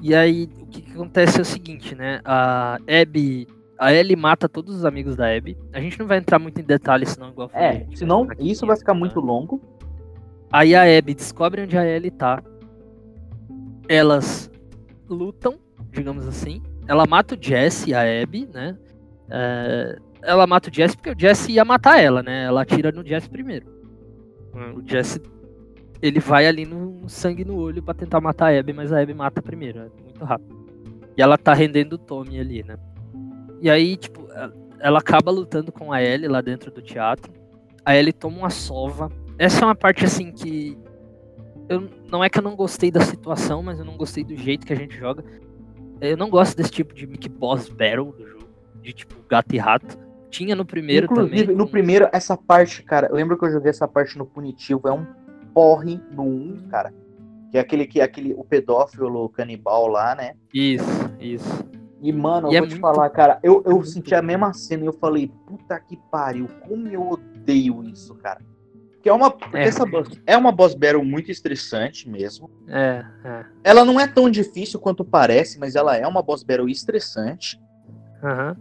E 0.01 0.15
aí, 0.15 0.49
o 0.62 0.66
que, 0.66 0.81
que 0.81 0.93
acontece 0.93 1.39
é 1.39 1.43
o 1.43 1.45
seguinte, 1.45 1.95
né? 1.95 2.20
A 2.24 2.78
Abby. 2.89 3.47
A 3.78 3.93
Ellie 3.93 4.16
mata 4.16 4.49
todos 4.49 4.74
os 4.74 4.85
amigos 4.85 5.15
da 5.15 5.27
Abby. 5.36 5.59
A 5.73 5.81
gente 5.81 5.99
não 6.01 6.07
vai 6.07 6.19
entrar 6.19 6.39
muito 6.39 6.59
em 6.59 6.65
detalhes, 6.65 7.11
senão, 7.11 7.28
igual 7.28 7.49
falei, 7.49 7.66
É, 7.66 7.86
senão 7.95 8.23
aqui 8.23 8.51
isso 8.51 8.66
vai 8.66 8.77
ficar 8.77 8.95
500 8.95 9.15
muito 9.15 9.20
longo. 9.24 9.61
Aí 10.51 10.74
a 10.74 10.82
Abby 10.82 11.15
descobre 11.15 11.62
onde 11.62 11.77
a 11.77 11.86
Ellie 11.86 12.11
tá. 12.11 12.43
Elas 13.86 14.51
lutam, 15.09 15.59
digamos 15.93 16.27
assim. 16.27 16.62
Ela 16.89 17.07
mata 17.07 17.35
o 17.35 17.39
Jesse, 17.39 17.93
a 17.93 18.01
Abby, 18.01 18.49
né? 18.53 18.77
É, 19.31 19.99
ela 20.23 20.47
mata 20.47 20.69
o 20.70 20.73
Jesse 20.74 20.97
porque 20.97 21.11
o 21.11 21.19
Jesse 21.19 21.53
ia 21.53 21.65
matar 21.65 22.01
ela, 22.01 22.23
né? 22.23 22.45
Ela 22.45 22.62
atira 22.62 22.90
no 22.93 23.05
Jesse 23.07 23.28
primeiro. 23.28 23.66
O 24.77 24.82
Jesse, 24.86 25.20
ele 26.03 26.19
vai 26.20 26.47
ali 26.47 26.65
no 26.65 27.09
sangue 27.09 27.45
no 27.45 27.57
olho 27.57 27.82
pra 27.82 27.95
tentar 27.95 28.20
matar 28.20 28.53
a 28.53 28.59
Abby, 28.59 28.73
mas 28.73 28.93
a 28.93 29.01
Abby 29.01 29.15
mata 29.15 29.40
primeiro, 29.43 29.78
é 29.81 29.89
muito 30.03 30.24
rápido. 30.24 30.57
E 31.16 31.23
ela 31.23 31.36
tá 31.39 31.53
rendendo 31.55 31.95
o 31.95 31.99
Tommy 31.99 32.39
ali, 32.40 32.62
né? 32.62 32.77
E 33.61 33.69
aí, 33.69 33.97
tipo, 33.97 34.27
ela- 34.32 34.55
ela 34.81 34.99
acaba 35.01 35.31
lutando 35.31 35.73
com 35.73 35.93
a 35.93 36.03
Ellie 36.03 36.28
lá 36.28 36.40
dentro 36.40 36.70
do 36.70 36.81
teatro. 36.81 37.32
A 37.85 37.97
Ellie 37.97 38.12
toma 38.12 38.39
uma 38.39 38.51
sova. 38.51 39.11
Essa 39.39 39.62
é 39.62 39.66
uma 39.66 39.74
parte 39.74 40.05
assim 40.05 40.31
que 40.32 40.77
eu 41.69 41.89
não 42.11 42.23
é 42.24 42.28
que 42.31 42.39
eu 42.39 42.43
não 42.43 42.55
gostei 42.57 42.90
da 42.90 43.01
situação, 43.01 43.62
mas 43.62 43.78
eu 43.78 43.85
não 43.85 43.97
gostei 43.97 44.23
do 44.24 44.35
jeito 44.36 44.66
que 44.66 44.73
a 44.73 44.77
gente 44.77 44.97
joga. 44.97 45.24
Eu 46.01 46.16
não 46.16 46.31
gosto 46.31 46.57
desse 46.57 46.70
tipo 46.70 46.95
de 46.95 47.07
Mickey 47.07 47.28
Boss 47.28 47.69
Battle 47.69 48.12
do 48.12 48.27
jogo, 48.27 48.49
de 48.81 48.93
tipo 48.93 49.15
gato 49.28 49.53
e 49.55 49.59
rato. 49.59 49.99
Tinha 50.30 50.55
no 50.55 50.64
primeiro 50.64 51.06
Inclusive, 51.06 51.42
também. 51.42 51.56
no 51.56 51.66
primeiro, 51.68 52.09
essa 52.12 52.36
parte, 52.36 52.82
cara, 52.82 53.09
eu 53.09 53.14
lembro 53.16 53.38
que 53.38 53.44
eu 53.46 53.50
joguei 53.50 53.70
essa 53.70 53.88
parte 53.88 54.16
no 54.18 54.26
punitivo, 54.26 54.86
é 54.88 54.92
um 54.92 55.06
porre 55.55 56.00
no 56.12 56.22
1, 56.24 56.68
cara. 56.68 56.92
Que 57.50 57.56
é 57.56 57.60
aquele 57.60 57.86
que 57.86 58.00
aquele 58.00 58.34
o 58.34 58.44
pedófilo 58.44 59.24
o 59.24 59.28
canibal 59.28 59.86
lá, 59.86 60.14
né? 60.14 60.34
Isso, 60.52 60.84
isso. 61.18 61.66
E, 62.00 62.12
mano, 62.12 62.48
eu 62.48 62.52
E 62.52 62.56
é 62.56 62.60
vou 62.60 62.68
te 62.68 62.72
muito- 62.72 62.80
falar, 62.82 63.09
cara, 63.10 63.38
eu, 63.42 63.62
eu 63.64 63.72
muito 63.76 63.88
senti 63.88 64.14
a 64.14 64.20
mesma 64.22 64.52
cena 64.52 64.84
e 64.84 64.86
eu 64.86 64.92
falei, 64.92 65.32
puta 65.46 65.80
que 65.80 65.96
pariu, 66.10 66.46
como 66.68 66.86
eu 66.88 67.09
odeio 67.10 67.82
isso, 67.84 68.14
cara. 68.16 68.40
Que 69.02 69.09
é 69.09 69.12
uma. 69.12 69.34
É. 69.55 69.62
essa 69.64 69.86
boss, 69.86 70.09
é 70.26 70.36
uma 70.36 70.52
boss 70.52 70.74
battle 70.74 71.05
muito 71.05 71.30
estressante 71.30 72.09
mesmo. 72.09 72.50
É, 72.68 73.05
é. 73.24 73.44
Ela 73.64 73.84
não 73.84 73.98
é 73.98 74.06
tão 74.06 74.28
difícil 74.28 74.78
quanto 74.78 75.05
parece, 75.05 75.59
mas 75.59 75.74
ela 75.74 75.96
é 75.96 76.06
uma 76.06 76.20
boss 76.22 76.42
battle 76.42 76.68
estressante. 76.68 77.59
Aham. 78.22 78.56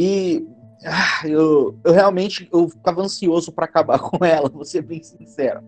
E 0.00 0.46
ah, 0.86 1.26
eu, 1.26 1.76
eu 1.84 1.92
realmente 1.92 2.48
eu 2.52 2.68
ficava 2.68 3.02
ansioso 3.02 3.50
pra 3.50 3.64
acabar 3.64 3.98
com 4.00 4.24
ela, 4.24 4.48
vou 4.48 4.64
ser 4.64 4.82
bem 4.82 5.02
sincero. 5.02 5.60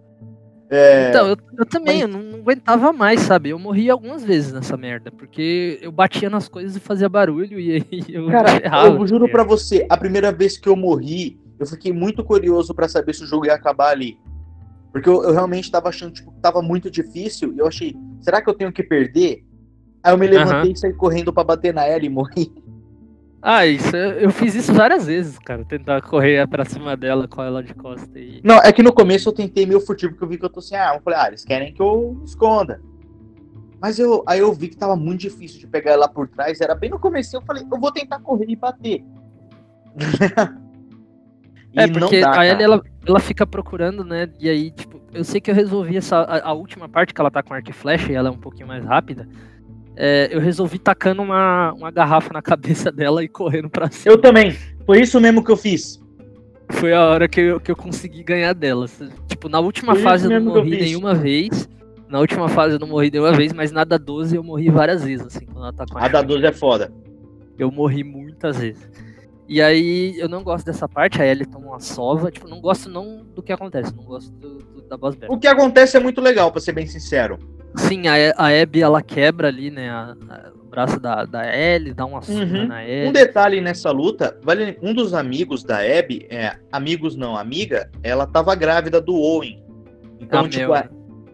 É, 0.73 1.09
Então, 1.09 1.27
eu, 1.27 1.37
eu 1.59 1.67
também, 1.67 1.95
mas- 1.95 2.03
eu 2.03 2.09
não, 2.09 2.23
não 2.23 2.39
aguentava 2.39 2.93
mais, 2.93 3.21
sabe? 3.23 3.51
Eu 3.51 3.59
morri 3.59 3.91
algumas 3.91 4.23
vezes 4.23 4.53
nessa 4.53 4.77
merda, 4.77 5.11
porque 5.11 5.81
eu 5.83 5.91
batia 5.91 6.31
nas 6.31 6.49
coisas 6.49 6.77
e 6.77 6.81
fazia 6.81 7.09
barulho 7.09 7.59
e 7.59 7.73
aí 7.91 8.05
eu 8.09 8.29
cara, 8.29 8.65
errava. 8.65 8.97
eu 8.97 9.07
juro 9.07 9.29
pra 9.29 9.43
você, 9.43 9.85
a 9.91 9.97
primeira 9.97 10.31
vez 10.31 10.57
que 10.57 10.69
eu 10.69 10.77
morri, 10.77 11.37
eu 11.59 11.67
fiquei 11.67 11.93
muito 11.93 12.23
curioso 12.25 12.73
pra 12.73 12.89
saber 12.89 13.13
se 13.17 13.25
o 13.25 13.27
jogo 13.27 13.47
ia 13.47 13.55
acabar 13.55 13.91
ali. 13.91 14.17
Porque 14.93 15.09
eu, 15.09 15.25
eu 15.25 15.33
realmente 15.33 15.71
tava 15.73 15.89
achando 15.89 16.13
tipo, 16.13 16.31
que 16.33 16.41
tava 16.41 16.63
muito 16.63 16.89
difícil 16.89 17.53
e 17.53 17.59
eu 17.59 17.67
achei, 17.67 17.97
será 18.21 18.41
que 18.41 18.49
eu 18.49 18.55
tenho 18.55 18.73
que 18.73 18.83
perder? 18.85 19.45
Aí 20.05 20.13
eu 20.13 20.19
me 20.19 20.27
levantei 20.27 20.73
e 20.73 20.77
saí 20.77 20.93
correndo 20.95 21.33
pra 21.33 21.43
bater 21.45 21.75
na 21.75 21.85
ela 21.85 22.05
e 22.05 22.09
morri. 22.09 22.53
Ah, 23.43 23.67
isso, 23.67 23.97
eu 23.97 24.31
fiz 24.31 24.55
isso 24.55 24.73
várias 24.75 25.07
vezes, 25.07 25.39
cara. 25.39 25.65
Tentar 25.65 26.03
correr 26.03 26.47
pra 26.47 26.65
cima 26.65 26.97
dela 26.97 27.27
com 27.27 27.43
ela 27.43 27.63
de 27.63 27.75
costa 27.75 28.19
e. 28.19 28.41
Não, 28.45 28.57
é 28.59 28.71
que 28.73 28.83
no 28.83 28.93
começo 28.93 29.29
eu 29.29 29.33
tentei 29.33 29.65
meio 29.65 29.81
furtivo, 29.81 30.13
porque 30.13 30.25
eu 30.25 30.29
vi 30.29 30.39
que 30.39 30.45
eu 30.45 30.51
tô 30.51 30.61
assim, 30.61 30.75
ah, 30.75 30.93
eu 30.95 31.01
falei, 31.01 31.19
ah, 31.19 31.29
eles 31.29 31.45
querem 31.45 31.73
que 31.73 31.81
eu 31.81 32.21
esconda. 32.25 32.81
Mas 33.81 33.99
eu, 33.99 34.23
aí 34.27 34.41
eu 34.41 34.53
vi 34.53 34.69
que 34.69 34.77
tava 34.77 34.95
muito 34.95 35.21
difícil 35.21 35.59
de 35.59 35.67
pegar 35.67 35.93
ela 35.93 36.07
por 36.07 36.29
trás, 36.29 36.61
era 36.61 36.75
bem 36.75 36.91
no 36.91 36.99
começo, 36.99 37.35
eu 37.35 37.41
falei, 37.41 37.63
eu 37.63 37.81
vou 37.81 37.91
tentar 37.91 38.21
correr 38.21 38.47
e 38.49 38.57
bater. 38.57 39.03
É, 41.77 41.85
E 41.85 41.93
porque 41.93 42.21
dá, 42.21 42.31
a 42.31 42.35
cara. 42.35 42.47
Ellie, 42.47 42.65
ela, 42.65 42.83
ela 43.07 43.21
fica 43.21 43.47
procurando, 43.47 44.05
né? 44.05 44.29
E 44.41 44.49
aí, 44.49 44.71
tipo, 44.73 45.01
eu 45.13 45.23
sei 45.23 45.41
que 45.41 45.51
eu 45.51 45.55
resolvi 45.55 45.97
essa. 45.97 46.17
A, 46.19 46.49
a 46.49 46.53
última 46.53 46.89
parte 46.89 47.15
que 47.15 47.21
ela 47.21 47.31
tá 47.31 47.43
com 47.43 47.55
arco 47.55 47.71
e 47.71 47.73
flecha 47.73 48.11
e 48.11 48.15
ela 48.15 48.29
é 48.29 48.33
um 48.33 48.39
pouquinho 48.39 48.67
mais 48.67 48.85
rápida. 48.85 49.29
É, 49.97 50.29
eu 50.33 50.41
resolvi 50.41 50.79
tacando 50.79 51.23
uma, 51.23 51.73
uma 51.73 51.91
garrafa 51.91 52.33
na 52.33 52.43
cabeça 52.43 52.91
dela 52.91 53.23
e 53.23 53.29
correndo 53.29 53.69
pra 53.71 53.91
cima. 53.91 54.13
Eu 54.15 54.19
também, 54.19 54.53
foi 54.87 55.01
isso 55.01 55.21
mesmo 55.21 55.45
que 55.45 55.51
eu 55.51 55.57
fiz. 55.57 56.01
Foi 56.73 56.93
a 56.93 57.03
hora 57.05 57.29
que 57.29 57.41
eu, 57.41 57.61
que 57.61 57.71
eu 57.71 57.77
consegui 57.77 58.23
ganhar 58.23 58.53
dela. 58.53 58.87
Tipo, 59.27 59.49
na 59.49 59.59
última 59.59 59.95
Foi 59.95 60.03
fase 60.03 60.27
eu 60.27 60.31
não 60.31 60.37
eu 60.37 60.43
morri 60.63 60.71
fiz. 60.71 60.81
nenhuma 60.87 61.15
vez. 61.15 61.69
Na 62.09 62.19
última 62.21 62.49
fase 62.49 62.75
eu 62.75 62.79
não 62.79 62.87
morri 62.89 63.11
nenhuma 63.11 63.33
vez, 63.33 63.53
mas 63.53 63.71
na 63.73 63.85
da 63.85 63.97
12 63.99 64.35
eu 64.37 64.43
morri 64.43 64.69
várias 64.71 65.05
vezes, 65.05 65.27
assim, 65.27 65.47
quando 65.47 65.59
ela 65.65 65.73
tá 65.73 65.85
com 65.87 65.99
A 65.99 66.09
da 66.09 66.19
shot. 66.19 66.27
12 66.29 66.47
é 66.47 66.53
foda. 66.53 66.93
Eu 67.59 67.71
morri 67.71 68.03
muitas 68.05 68.57
vezes. 68.59 68.89
E 69.49 69.61
aí, 69.61 70.15
eu 70.19 70.29
não 70.29 70.45
gosto 70.45 70.65
dessa 70.67 70.89
parte, 70.89 71.21
a 71.21 71.27
Ellie 71.27 71.45
toma 71.45 71.67
uma 71.67 71.81
sova. 71.81 72.31
Tipo, 72.31 72.49
não 72.49 72.61
gosto 72.61 72.89
não 72.89 73.25
do 73.35 73.43
que 73.43 73.53
acontece, 73.53 73.95
não 73.97 74.05
gosto 74.05 74.31
do, 74.33 74.59
do- 74.59 74.80
da 74.91 74.97
boss 74.97 75.15
battle. 75.15 75.35
O 75.35 75.39
que 75.39 75.47
acontece 75.47 75.97
é 75.97 76.01
muito 76.01 76.21
legal, 76.21 76.51
pra 76.53 76.61
ser 76.61 76.73
bem 76.73 76.87
sincero. 76.87 77.39
Sim, 77.77 78.09
a, 78.09 78.19
E- 78.19 78.35
a 78.37 78.63
Abby, 78.63 78.83
ela 78.83 79.01
quebra 79.01 79.49
ali, 79.49 79.71
né, 79.71 79.89
a- 79.89 80.17
a- 80.29 80.51
o 80.61 80.69
braço 80.69 80.99
da, 81.01 81.25
da 81.25 81.57
Ellie, 81.57 81.95
dá 81.95 82.05
uma 82.05 82.21
surra 82.21 82.45
Uhum. 82.45 82.67
na 82.67 82.77
Um 82.77 82.81
Ellie. 82.81 83.13
detalhe 83.13 83.61
nessa 83.61 83.91
luta, 83.93 84.37
vale, 84.43 84.77
um 84.83 84.93
dos 84.93 85.15
amigos 85.15 85.63
da 85.63 85.79
Abby, 85.79 86.27
é, 86.29 86.53
amigos 86.73 87.15
não, 87.17 87.37
amiga, 87.37 87.89
ela 88.03 88.27
tava 88.27 88.55
grávida 88.57 89.01
do 89.01 89.15
Owen. 89.15 89.63
Então, 90.21 90.45
A 90.45 90.49
tipo, 90.49 90.73
a, 90.73 90.89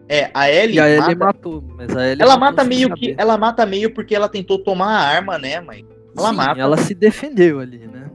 é, 0.07 0.29
a 0.33 0.49
Ellie, 0.49 0.77
E 0.77 0.79
a 0.79 0.87
Ellie 0.89 1.15
mata, 1.15 1.25
matou, 1.25 1.63
mas 1.75 1.95
a 1.95 2.07
Ellie 2.07 2.21
ela 2.21 2.37
mata 2.37 2.63
meio 2.63 2.93
que, 2.93 3.15
ela 3.17 3.37
mata 3.37 3.65
meio 3.65 3.91
porque 3.93 4.15
ela 4.15 4.29
tentou 4.29 4.59
tomar 4.59 4.95
a 4.95 4.99
arma, 5.01 5.37
né, 5.39 5.59
mas 5.59 5.83
ela 6.17 6.29
Sim, 6.29 6.35
mata. 6.35 6.59
ela 6.61 6.77
se 6.77 6.93
defendeu 6.95 7.59
ali, 7.59 7.79
né? 7.87 8.09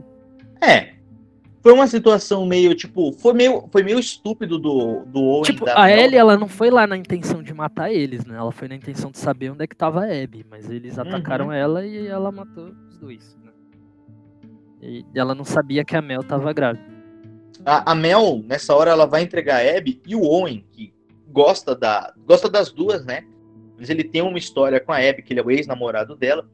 É. 0.61 0.93
Foi 1.63 1.71
uma 1.71 1.87
situação 1.87 2.45
meio, 2.45 2.75
tipo, 2.75 3.13
foi 3.13 3.31
meio, 3.31 3.69
foi 3.71 3.83
meio 3.83 3.97
estúpido 3.97 4.59
do, 4.59 5.05
do 5.05 5.21
Owen. 5.21 5.43
Tipo, 5.43 5.63
da 5.63 5.81
a 5.81 5.89
Ellie, 5.89 6.17
ela 6.17 6.35
não 6.37 6.49
foi 6.49 6.69
lá 6.69 6.85
na 6.85 6.97
intenção 6.97 7.41
de 7.41 7.53
matar 7.53 7.89
eles, 7.89 8.25
né? 8.25 8.35
Ela 8.35 8.51
foi 8.51 8.67
na 8.67 8.75
intenção 8.75 9.09
de 9.09 9.17
saber 9.17 9.49
onde 9.49 9.63
é 9.63 9.67
que 9.67 9.75
tava 9.75 10.01
a 10.01 10.23
Abby, 10.23 10.45
mas 10.49 10.69
eles 10.69 10.99
atacaram 10.99 11.45
Uhum. 11.45 11.51
ela 11.53 11.85
e 11.85 12.05
ela 12.05 12.33
matou 12.33 12.65
os 12.89 12.97
dois, 12.99 13.37
né? 13.41 13.51
E 14.81 15.05
ela 15.15 15.33
não 15.33 15.45
sabia 15.45 15.85
que 15.85 15.95
a 15.95 16.01
Mel 16.01 16.21
tava 16.21 16.51
grávida. 16.51 16.83
A, 17.65 17.93
a 17.93 17.95
Mel, 17.95 18.43
nessa 18.45 18.75
hora, 18.75 18.91
ela 18.91 19.05
vai 19.05 19.21
entregar 19.23 19.65
a 19.65 19.77
Abby 19.77 20.01
e 20.05 20.17
o 20.17 20.21
Owen, 20.23 20.65
que 20.69 20.93
gosta, 21.29 21.73
da, 21.73 22.13
gosta 22.27 22.49
das 22.49 22.73
duas, 22.73 23.05
né? 23.05 23.23
Mas 23.79 23.89
ele 23.89 24.03
tem 24.03 24.21
uma 24.21 24.37
história 24.37 24.81
com 24.81 24.91
a 24.91 24.97
Abby, 24.97 25.21
que 25.21 25.31
ele 25.31 25.39
é 25.39 25.43
o 25.43 25.49
ex-namorado 25.49 26.13
dela. 26.13 26.45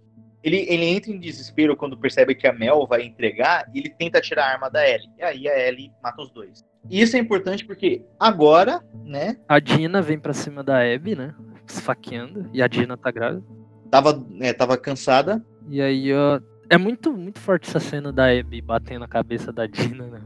Ele, 0.44 0.66
ele 0.70 0.86
entra 0.86 1.12
em 1.12 1.20
desespero 1.20 1.76
quando 1.76 1.98
percebe 1.98 2.34
que 2.34 2.48
a 2.48 2.54
Mel 2.54 2.88
vai 2.88 3.04
entregar 3.04 3.66
e 3.74 3.80
ele 3.80 3.90
tenta 3.90 4.22
tirar 4.22 4.46
a 4.46 4.52
arma 4.54 4.70
da 4.70 4.88
Ellie. 4.88 5.10
E 5.18 5.24
aí 5.24 5.48
a 5.48 5.68
Ellie 5.68 5.92
mata 6.02 6.22
os 6.22 6.32
dois. 6.32 6.64
E 6.90 7.02
isso 7.02 7.18
é 7.18 7.20
importante 7.20 7.66
porque 7.66 8.04
agora, 8.20 8.82
né? 9.04 9.38
A 9.48 9.60
Dina 9.60 10.02
vem 10.02 10.18
pra 10.18 10.34
cima 10.34 10.64
da 10.64 10.80
Abby, 10.82 11.16
né? 11.16 11.34
Esfaqueando, 11.68 12.50
e 12.54 12.62
a 12.62 12.68
Dina 12.68 12.96
tá 12.96 13.12
grávida. 13.12 13.44
Tava, 13.92 14.26
né, 14.30 14.54
tava 14.54 14.78
cansada. 14.78 15.44
E 15.70 15.82
aí, 15.82 16.14
ó. 16.14 16.40
É 16.70 16.78
muito, 16.78 17.12
muito 17.12 17.40
forte 17.40 17.68
essa 17.68 17.80
cena 17.80 18.12
da 18.12 18.32
Abby 18.32 18.62
batendo 18.62 19.04
a 19.04 19.08
cabeça 19.08 19.52
da 19.52 19.66
Dina, 19.66 20.06
né? 20.06 20.22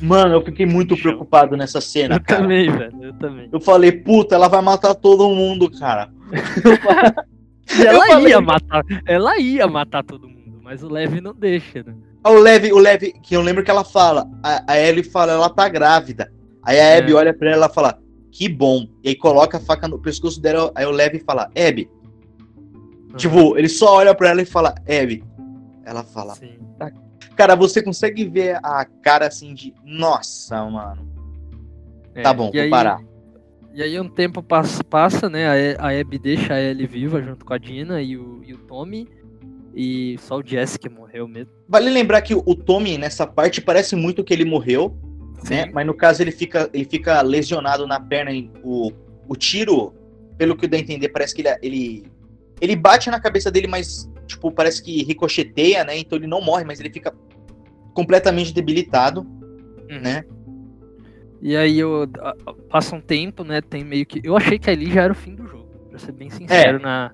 Mano, 0.00 0.34
eu 0.34 0.42
fiquei 0.42 0.64
muito 0.64 0.96
preocupado 0.96 1.54
nessa 1.56 1.82
cena, 1.82 2.16
Eu 2.16 2.20
cara. 2.20 2.40
também, 2.42 2.70
velho, 2.70 3.04
eu 3.04 3.12
também. 3.14 3.48
Eu 3.52 3.60
falei, 3.60 3.92
puta, 3.92 4.34
ela 4.34 4.48
vai 4.48 4.62
matar 4.62 4.94
todo 4.94 5.28
mundo, 5.34 5.70
cara. 5.70 6.10
E 7.78 7.86
ela 7.86 8.06
falei- 8.06 8.28
ia 8.30 8.40
matar, 8.40 8.84
ela 9.06 9.38
ia 9.38 9.66
matar 9.66 10.02
todo 10.04 10.28
mundo, 10.28 10.60
mas 10.62 10.82
o 10.82 10.88
Levi 10.88 11.20
não 11.20 11.34
deixa, 11.34 11.82
né? 11.82 11.94
Ah, 12.24 12.30
O 12.30 12.38
Levi, 12.40 12.72
o 12.72 12.78
Levi, 12.78 13.12
que 13.22 13.34
eu 13.36 13.42
lembro 13.42 13.62
que 13.64 13.70
ela 13.70 13.84
fala, 13.84 14.28
a, 14.42 14.72
a 14.72 14.78
Ellie 14.80 15.02
fala, 15.04 15.32
ela 15.32 15.48
tá 15.50 15.68
grávida. 15.68 16.32
Aí 16.62 16.78
a 16.80 16.82
É. 16.84 16.98
Abby 16.98 17.14
olha 17.14 17.32
pra 17.32 17.50
ela 17.50 17.66
e 17.66 17.72
fala, 17.74 17.98
que 18.32 18.48
bom. 18.48 18.86
E 19.04 19.10
aí 19.10 19.14
coloca 19.16 19.58
a 19.58 19.60
faca 19.60 19.86
no 19.86 19.98
pescoço 19.98 20.40
dela, 20.40 20.72
aí 20.74 20.84
o 20.84 20.90
Levi 20.90 21.20
fala, 21.20 21.44
Abby. 21.56 21.88
Tipo, 23.16 23.56
ele 23.56 23.68
só 23.68 23.94
olha 23.96 24.14
pra 24.14 24.30
ela 24.30 24.42
e 24.42 24.46
fala, 24.46 24.74
Abby. 24.82 25.22
Ela 25.84 26.02
fala, 26.02 26.34
Sim. 26.34 26.58
cara, 27.36 27.54
você 27.54 27.80
consegue 27.82 28.24
ver 28.24 28.58
a 28.62 28.84
cara 29.02 29.26
assim 29.28 29.54
de, 29.54 29.72
nossa, 29.84 30.64
mano. 30.68 31.06
É, 32.14 32.22
Tá 32.22 32.32
bom, 32.34 32.50
vou 32.50 32.60
aí- 32.60 32.68
parar. 32.70 33.00
E 33.76 33.82
aí 33.82 34.00
um 34.00 34.08
tempo 34.08 34.42
passa, 34.42 34.82
passa 34.82 35.28
né? 35.28 35.76
A, 35.76 35.88
a 35.88 36.00
Abby 36.00 36.18
deixa 36.18 36.54
a 36.54 36.60
Ellie 36.62 36.86
viva 36.86 37.20
junto 37.20 37.44
com 37.44 37.52
a 37.52 37.58
Dina 37.58 38.00
e 38.00 38.16
o, 38.16 38.40
e 38.42 38.54
o 38.54 38.56
Tommy. 38.56 39.06
E 39.74 40.16
só 40.20 40.38
o 40.38 40.42
Jesse 40.42 40.78
que 40.78 40.88
morreu 40.88 41.28
mesmo. 41.28 41.52
Vale 41.68 41.90
lembrar 41.90 42.22
que 42.22 42.34
o, 42.34 42.54
Tommy, 42.54 42.96
nessa 42.96 43.26
parte, 43.26 43.60
parece 43.60 43.94
muito 43.94 44.24
que 44.24 44.32
ele 44.32 44.46
morreu, 44.46 44.96
né? 45.50 45.66
Mas 45.74 45.86
no 45.86 45.92
caso 45.92 46.22
ele 46.22 46.30
fica, 46.32 46.70
ele 46.72 46.86
fica 46.86 47.20
lesionado 47.20 47.86
na 47.86 48.00
perna. 48.00 48.32
em- 48.32 48.50
O, 48.64 48.90
o 49.28 49.36
tiro, 49.36 49.92
pelo 50.38 50.56
que 50.56 50.66
dá 50.66 50.78
a 50.78 50.80
entender, 50.80 51.10
parece 51.10 51.34
que 51.34 51.42
ele, 51.42 51.58
ele, 51.62 52.06
ele 52.62 52.74
bate 52.76 53.10
na 53.10 53.20
cabeça 53.20 53.50
dele, 53.50 53.66
mas 53.66 54.10
tipo, 54.26 54.50
parece 54.50 54.82
que 54.82 55.02
ricocheteia, 55.04 55.84
né? 55.84 55.98
Então 55.98 56.16
ele 56.16 56.26
não 56.26 56.40
morre, 56.40 56.64
mas 56.64 56.80
ele 56.80 56.90
fica 56.90 57.12
completamente 57.92 58.54
debilitado, 58.54 59.20
Uhum. 59.90 60.00
né? 60.00 60.24
E 61.42 61.56
aí 61.56 61.78
eu, 61.78 62.08
a- 62.20 62.34
passa 62.70 62.96
um 62.96 63.00
tempo, 63.00 63.44
né? 63.44 63.60
Tem 63.60 63.84
meio 63.84 64.04
que. 64.06 64.20
Eu 64.24 64.36
achei 64.36 64.58
que 64.58 64.70
ali 64.70 64.90
já 64.90 65.02
era 65.02 65.12
o 65.12 65.16
fim 65.16 65.34
do 65.34 65.46
jogo. 65.46 65.66
Pra 65.90 65.98
ser 65.98 66.12
bem 66.12 66.28
sincero, 66.30 66.78
na, 66.80 67.10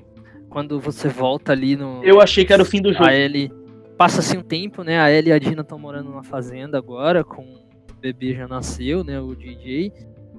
quando 0.48 0.80
você 0.80 1.08
volta 1.08 1.52
ali 1.52 1.76
no. 1.76 2.02
Eu 2.04 2.20
achei 2.20 2.44
que 2.44 2.52
era 2.52 2.62
o 2.62 2.66
fim 2.66 2.80
do 2.80 2.92
jogo. 2.92 3.04
A 3.06 3.14
Ellie. 3.14 3.50
Passa-se 3.98 4.36
um 4.36 4.42
tempo, 4.42 4.82
né? 4.82 4.98
A 5.00 5.10
Ellie 5.10 5.30
e 5.30 5.32
a 5.32 5.38
Dina 5.38 5.62
estão 5.62 5.78
morando 5.78 6.08
numa 6.10 6.24
fazenda 6.24 6.78
agora, 6.78 7.22
com 7.22 7.42
o 7.42 7.94
bebê 8.00 8.34
já 8.34 8.48
nasceu, 8.48 9.04
né? 9.04 9.20
O 9.20 9.34
DJ. 9.34 9.92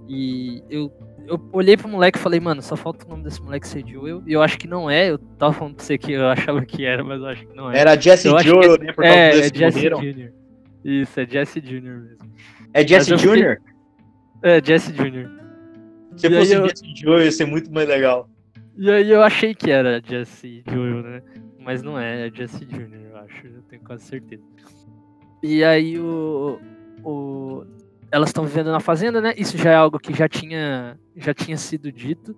E 0.09 0.61
eu, 0.69 0.91
eu 1.27 1.39
olhei 1.53 1.77
pro 1.77 1.87
moleque 1.87 2.17
e 2.17 2.21
falei, 2.21 2.39
mano, 2.39 2.61
só 2.61 2.75
falta 2.75 3.05
o 3.05 3.09
nome 3.09 3.23
desse 3.23 3.41
moleque 3.41 3.65
ser 3.67 3.87
Joel. 3.87 4.21
E 4.27 4.33
eu 4.33 4.41
acho 4.41 4.57
que 4.57 4.67
não 4.67 4.89
é. 4.89 5.09
Eu 5.11 5.17
tava 5.17 5.53
falando 5.53 5.75
pra 5.75 5.85
você 5.85 5.97
que 5.97 6.11
eu 6.11 6.27
achava 6.27 6.65
que 6.65 6.83
era, 6.83 7.03
mas 7.03 7.21
eu 7.21 7.27
acho 7.27 7.47
que 7.47 7.55
não 7.55 7.71
é. 7.71 7.79
Era 7.79 7.95
Jesse 7.99 8.27
Joel, 8.41 8.77
né? 8.79 8.91
Por 8.91 9.03
causa 9.03 9.17
é, 9.17 9.29
é 9.39 9.53
Jesse. 9.53 9.79
Jr. 9.89 10.31
Isso, 10.83 11.19
é 11.19 11.25
Jesse 11.25 11.61
Jr. 11.61 11.81
mesmo. 11.81 12.17
É 12.73 12.85
Jesse 12.85 13.11
eu 13.11 13.17
fiquei- 13.19 13.35
Jr.? 13.43 13.57
É, 14.43 14.61
Jesse 14.63 14.91
Jr. 14.91 15.29
Se 16.17 16.27
E 16.27 16.37
fosse 16.37 16.53
eu- 16.53 16.67
Jesse 16.67 16.83
Joel, 16.95 17.23
ia 17.25 17.31
ser 17.31 17.45
muito 17.45 17.71
mais 17.71 17.87
legal. 17.87 18.29
E 18.77 18.89
aí 18.91 19.09
eu 19.09 19.21
achei 19.23 19.53
que 19.55 19.71
era 19.71 20.01
Jesse 20.05 20.63
Joel, 20.69 21.01
né? 21.03 21.21
Mas 21.59 21.81
não 21.81 21.97
é, 21.97 22.27
é 22.27 22.31
Jesse 22.31 22.65
Jr., 22.65 22.89
eu 23.11 23.17
acho, 23.17 23.47
eu 23.47 23.61
tenho 23.69 23.81
quase 23.83 24.03
certeza. 24.05 24.43
E 25.41 25.63
aí 25.63 25.97
o. 25.99 26.59
o 27.03 27.65
elas 28.11 28.29
estão 28.29 28.45
vivendo 28.45 28.71
na 28.71 28.79
fazenda, 28.79 29.19
né? 29.19 29.33
Isso 29.37 29.57
já 29.57 29.71
é 29.71 29.75
algo 29.75 29.97
que 29.97 30.13
já 30.13 30.27
tinha, 30.29 30.99
já 31.15 31.33
tinha 31.33 31.57
sido 31.57 31.91
dito. 31.91 32.35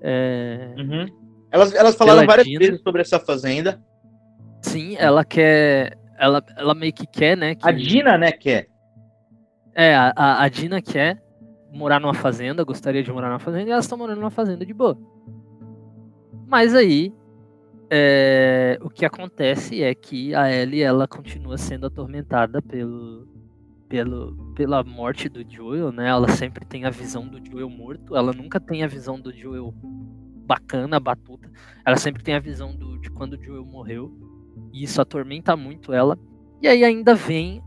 É, 0.00 0.74
Uhum. 0.78 1.06
Elas, 1.50 1.74
elas 1.74 1.94
falaram 1.96 2.24
várias 2.26 2.46
Dina. 2.46 2.58
vezes 2.60 2.80
sobre 2.82 3.02
essa 3.02 3.18
fazenda. 3.20 3.82
sim, 4.62 4.96
ela 4.98 5.24
quer. 5.24 5.98
Ela, 6.18 6.42
ela 6.56 6.74
meio 6.74 6.92
que 6.92 7.04
quer, 7.06 7.36
né? 7.36 7.54
Que, 7.56 7.68
A 7.68 7.72
Dina, 7.72 8.16
né, 8.16 8.30
quer. 8.32 8.68
É, 9.74 9.94
a, 9.94 10.42
a, 10.42 10.48
Dina 10.48 10.82
quer 10.82 11.22
morar 11.72 11.98
numa 11.98 12.14
fazenda, 12.14 12.62
gostaria 12.64 13.02
de 13.02 13.10
morar 13.10 13.28
numa 13.28 13.38
fazenda, 13.38 13.68
e 13.68 13.72
elas 13.72 13.84
estão 13.84 13.96
morando 13.96 14.18
numa 14.18 14.30
fazenda 14.30 14.66
de 14.66 14.74
boa. 14.74 14.98
Mas 16.46 16.74
aí, 16.74 17.14
é, 17.90 18.78
o 18.82 18.90
que 18.90 19.04
acontece 19.04 19.82
é 19.82 19.94
que 19.94 20.34
a 20.34 20.52
Ellie, 20.52 20.82
ela 20.82 21.08
continua 21.08 21.56
sendo 21.56 21.86
atormentada 21.86 22.60
pelo, 22.60 23.26
pelo, 23.88 24.34
pela 24.54 24.84
morte 24.84 25.28
do 25.28 25.44
Joel, 25.48 25.90
né? 25.90 26.08
Ela 26.08 26.28
sempre 26.28 26.64
tem 26.66 26.84
a 26.84 26.90
visão 26.90 27.26
do 27.26 27.38
Joel 27.50 27.70
morto, 27.70 28.14
ela 28.14 28.32
nunca 28.32 28.60
tem 28.60 28.82
a 28.82 28.86
visão 28.86 29.18
do 29.18 29.32
Joel 29.32 29.74
bacana, 30.46 31.00
batuta. 31.00 31.50
Ela 31.86 31.96
sempre 31.96 32.22
tem 32.22 32.34
a 32.34 32.40
visão 32.40 32.74
do, 32.74 32.98
de 32.98 33.10
quando 33.10 33.34
o 33.34 33.42
Joel 33.42 33.64
morreu, 33.64 34.12
e 34.72 34.82
isso 34.82 35.00
atormenta 35.00 35.56
muito 35.56 35.92
ela. 35.92 36.18
E 36.60 36.68
aí 36.68 36.84
ainda 36.84 37.14
vem 37.14 37.62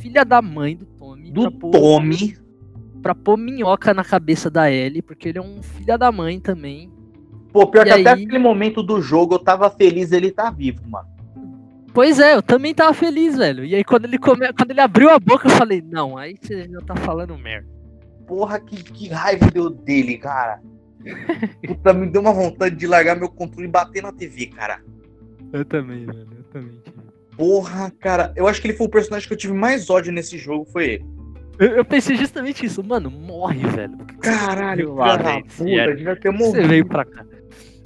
o 0.00 0.02
filho 0.02 0.24
da 0.24 0.40
mãe 0.42 0.76
do 0.76 0.86
Tommy 0.86 1.30
Do 1.30 1.42
pra 1.42 1.50
pôr- 1.60 1.70
Tommy. 1.72 2.36
pra 3.02 3.14
pôr 3.14 3.36
minhoca 3.36 3.92
na 3.94 4.04
cabeça 4.04 4.50
da 4.50 4.70
Ellie, 4.70 5.02
porque 5.02 5.28
ele 5.28 5.38
é 5.38 5.42
um 5.42 5.62
filho 5.62 5.96
da 5.98 6.10
mãe 6.10 6.40
também. 6.40 6.90
Pô, 7.52 7.66
pior 7.66 7.82
E 7.82 7.84
que 7.86 8.00
até 8.00 8.10
aí- 8.10 8.22
aquele 8.24 8.38
momento 8.38 8.82
do 8.82 9.00
jogo 9.00 9.34
eu 9.34 9.38
tava 9.38 9.68
feliz 9.70 10.12
ele 10.12 10.30
tá 10.30 10.50
vivo, 10.50 10.80
mano. 10.88 11.08
Pois 11.92 12.20
é, 12.20 12.36
eu 12.36 12.42
também 12.42 12.72
tava 12.72 12.94
feliz, 12.94 13.36
velho. 13.36 13.64
E 13.64 13.74
aí 13.74 13.82
quando 13.82 14.04
ele 14.04 14.16
come... 14.18 14.52
quando 14.52 14.70
ele 14.70 14.80
abriu 14.80 15.10
a 15.10 15.18
boca, 15.18 15.48
eu 15.48 15.50
falei, 15.50 15.82
não, 15.82 16.16
aí 16.16 16.36
você 16.40 16.68
já 16.68 16.80
tá 16.80 16.94
falando 16.94 17.36
merda. 17.36 17.68
Porra, 18.28 18.60
que, 18.60 18.76
que 18.84 19.08
raiva 19.08 19.50
deu 19.50 19.68
dele, 19.70 20.16
cara. 20.16 20.60
Puta, 21.66 21.92
me 21.92 22.06
deu 22.06 22.20
uma 22.20 22.32
vontade 22.32 22.76
de 22.76 22.86
largar 22.86 23.16
meu 23.18 23.28
controle 23.28 23.66
e 23.66 23.70
bater 23.70 24.02
na 24.04 24.12
TV, 24.12 24.46
cara. 24.46 24.80
Eu 25.52 25.64
também, 25.64 26.06
velho, 26.06 26.28
eu 26.38 26.44
também. 26.44 26.80
Porra, 27.40 27.90
cara, 27.98 28.34
eu 28.36 28.46
acho 28.46 28.60
que 28.60 28.66
ele 28.66 28.76
foi 28.76 28.86
o 28.86 28.90
personagem 28.90 29.26
que 29.26 29.32
eu 29.32 29.38
tive 29.38 29.54
mais 29.54 29.88
ódio 29.88 30.12
nesse 30.12 30.36
jogo, 30.36 30.66
foi 30.66 30.84
ele. 30.90 31.06
Eu, 31.58 31.68
eu 31.68 31.84
pensei 31.86 32.14
justamente 32.14 32.66
isso, 32.66 32.84
mano, 32.84 33.10
morre, 33.10 33.66
velho. 33.66 33.96
Caralho, 34.20 34.94
velho? 34.94 35.44
puta, 35.46 35.96
devia 35.96 36.16
ter 36.16 36.30
que 36.30 36.36
Você 36.36 36.44
morrido. 36.44 36.68
veio 36.68 36.86
pra 36.86 37.02
cá. 37.02 37.24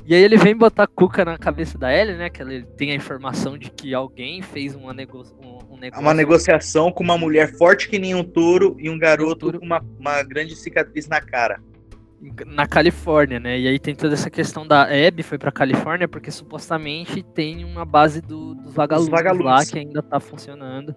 E 0.04 0.12
aí 0.12 0.20
ele 0.20 0.36
vem 0.36 0.56
botar 0.56 0.88
cuca 0.88 1.24
na 1.24 1.38
cabeça 1.38 1.78
da 1.78 1.96
Ellie, 1.96 2.16
né? 2.16 2.28
Que 2.30 2.42
ela 2.42 2.50
tem 2.76 2.90
a 2.90 2.96
informação 2.96 3.56
de 3.56 3.70
que 3.70 3.94
alguém 3.94 4.42
fez 4.42 4.74
uma, 4.74 4.92
nego... 4.92 5.22
um, 5.40 5.74
um 5.74 5.78
negócio. 5.78 6.02
Uma 6.04 6.12
negociação 6.12 6.90
com 6.90 7.04
uma 7.04 7.16
mulher 7.16 7.56
forte 7.56 7.88
que 7.88 7.96
nem 7.96 8.12
um 8.12 8.24
touro 8.24 8.76
e 8.80 8.90
um 8.90 8.98
garoto 8.98 9.36
touro. 9.36 9.60
com 9.60 9.66
uma, 9.66 9.80
uma 10.00 10.20
grande 10.24 10.56
cicatriz 10.56 11.06
na 11.06 11.20
cara. 11.20 11.60
Na 12.46 12.66
Califórnia, 12.66 13.38
né? 13.38 13.58
E 13.58 13.68
aí 13.68 13.78
tem 13.78 13.94
toda 13.94 14.14
essa 14.14 14.30
questão 14.30 14.66
da 14.66 14.82
Abby 14.84 15.22
foi 15.22 15.38
pra 15.38 15.52
Califórnia 15.52 16.08
porque 16.08 16.30
supostamente 16.30 17.22
tem 17.22 17.64
uma 17.64 17.84
base 17.84 18.20
do- 18.20 18.54
dos 18.54 18.74
vagalumes, 18.74 19.10
vagalumes. 19.10 19.44
lá 19.46 19.64
que 19.66 19.78
ainda 19.78 20.02
tá 20.02 20.18
funcionando 20.20 20.94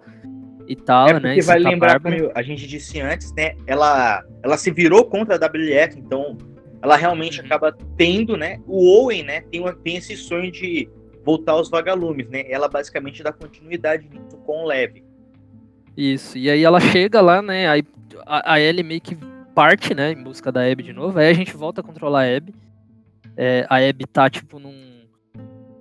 e 0.66 0.74
tal, 0.76 1.08
é 1.08 1.12
né? 1.14 1.20
porque 1.20 1.42
vai 1.42 1.58
Santa 1.58 1.70
lembrar, 1.70 2.00
como 2.00 2.14
a 2.34 2.42
gente 2.42 2.66
disse 2.66 3.00
antes, 3.00 3.32
né? 3.34 3.54
Ela, 3.66 4.22
ela 4.42 4.56
se 4.56 4.70
virou 4.70 5.04
contra 5.04 5.34
a 5.34 5.38
WF, 5.38 5.98
então 5.98 6.36
ela 6.82 6.96
realmente 6.96 7.40
Uhum. 7.40 7.46
acaba 7.46 7.76
tendo, 7.96 8.36
né? 8.36 8.60
O 8.66 9.02
Owen, 9.02 9.22
né? 9.24 9.40
Tem, 9.50 9.60
uma- 9.60 9.74
tem 9.74 9.96
esse 9.96 10.16
sonho 10.16 10.50
de 10.52 10.88
voltar 11.24 11.52
aos 11.52 11.68
vagalumes, 11.68 12.28
né? 12.28 12.44
Ela 12.50 12.68
basicamente 12.68 13.22
dá 13.22 13.32
continuidade 13.32 14.08
nisso 14.08 14.36
com 14.46 14.64
o 14.64 14.66
Lev. 14.66 15.02
Isso. 15.96 16.38
E 16.38 16.48
aí 16.48 16.62
ela 16.62 16.80
chega 16.80 17.20
lá, 17.20 17.42
né? 17.42 17.68
Aí 17.68 17.82
a, 18.26 18.54
a 18.54 18.60
Ellie 18.60 18.82
meio 18.84 19.00
que 19.00 19.16
parte, 19.58 19.92
né? 19.92 20.12
Em 20.12 20.22
busca 20.22 20.52
da 20.52 20.60
Abby 20.70 20.84
de 20.84 20.92
novo. 20.92 21.18
Aí 21.18 21.28
a 21.28 21.32
gente 21.34 21.56
volta 21.56 21.80
a 21.80 21.84
controlar 21.84 22.22
a 22.26 22.36
Abby. 22.36 22.54
É, 23.36 23.66
a 23.68 23.76
Abby 23.78 24.06
tá 24.06 24.30
tipo 24.30 24.60
num 24.60 24.86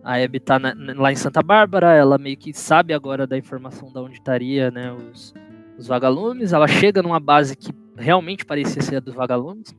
a 0.03 0.15
Abby 0.23 0.39
tá 0.39 0.57
na- 0.57 0.73
na- 0.73 0.93
lá 0.99 1.11
em 1.11 1.15
Santa 1.15 1.43
Bárbara, 1.43 1.93
ela 1.93 2.17
meio 2.17 2.37
que 2.37 2.51
sabe 2.53 2.91
agora 2.93 3.27
da 3.27 3.37
informação 3.37 3.91
da 3.91 4.01
onde 4.01 4.15
estaria, 4.15 4.71
né, 4.71 4.91
os, 4.93 5.31
os 5.77 5.85
vagalumes. 5.85 6.53
Ela 6.53 6.67
chega 6.67 7.03
numa 7.03 7.19
base 7.19 7.55
que 7.55 7.71
realmente 7.95 8.45
parecia 8.45 8.81
ser 8.81 8.95
a 8.95 8.99
dos 8.99 9.13
vagalumes, 9.13 9.75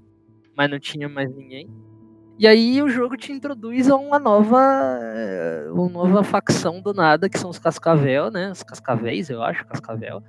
mas 0.56 0.70
não 0.70 0.78
tinha 0.78 1.08
mais 1.08 1.34
ninguém. 1.34 1.68
E 2.38 2.46
aí 2.46 2.80
o 2.82 2.88
jogo 2.88 3.16
te 3.16 3.32
introduz 3.32 3.90
a 3.90 3.96
uma 3.96 4.18
nova, 4.18 4.60
eh, 5.02 5.66
uma 5.72 5.88
nova 5.88 6.22
facção 6.22 6.80
do 6.80 6.92
nada, 6.94 7.28
que 7.28 7.36
são 7.38 7.50
os 7.50 7.58
Cascavel, 7.58 8.30
né? 8.30 8.52
Os 8.52 8.62
Cascavéis, 8.62 9.28
eu 9.30 9.42
acho, 9.42 9.66
Cascavel. 9.66 10.22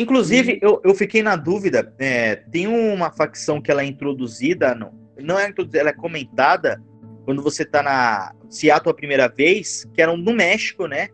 Inclusive, 0.00 0.58
eu, 0.62 0.80
eu 0.82 0.94
fiquei 0.94 1.22
na 1.22 1.36
dúvida, 1.36 1.94
é, 1.98 2.36
tem 2.36 2.66
uma 2.66 3.10
facção 3.10 3.60
que 3.60 3.70
ela 3.70 3.82
é 3.82 3.84
introduzida, 3.84 4.74
não, 4.74 4.94
não 5.18 5.38
é 5.38 5.46
introduzida, 5.46 5.78
ela 5.78 5.90
é 5.90 5.92
comentada 5.92 6.82
quando 7.26 7.42
você 7.42 7.66
tá 7.66 7.82
na 7.82 8.32
Seattle 8.48 8.90
a 8.90 8.94
primeira 8.94 9.28
vez, 9.28 9.86
que 9.92 10.00
eram 10.00 10.16
no 10.16 10.32
México, 10.32 10.86
né? 10.86 11.08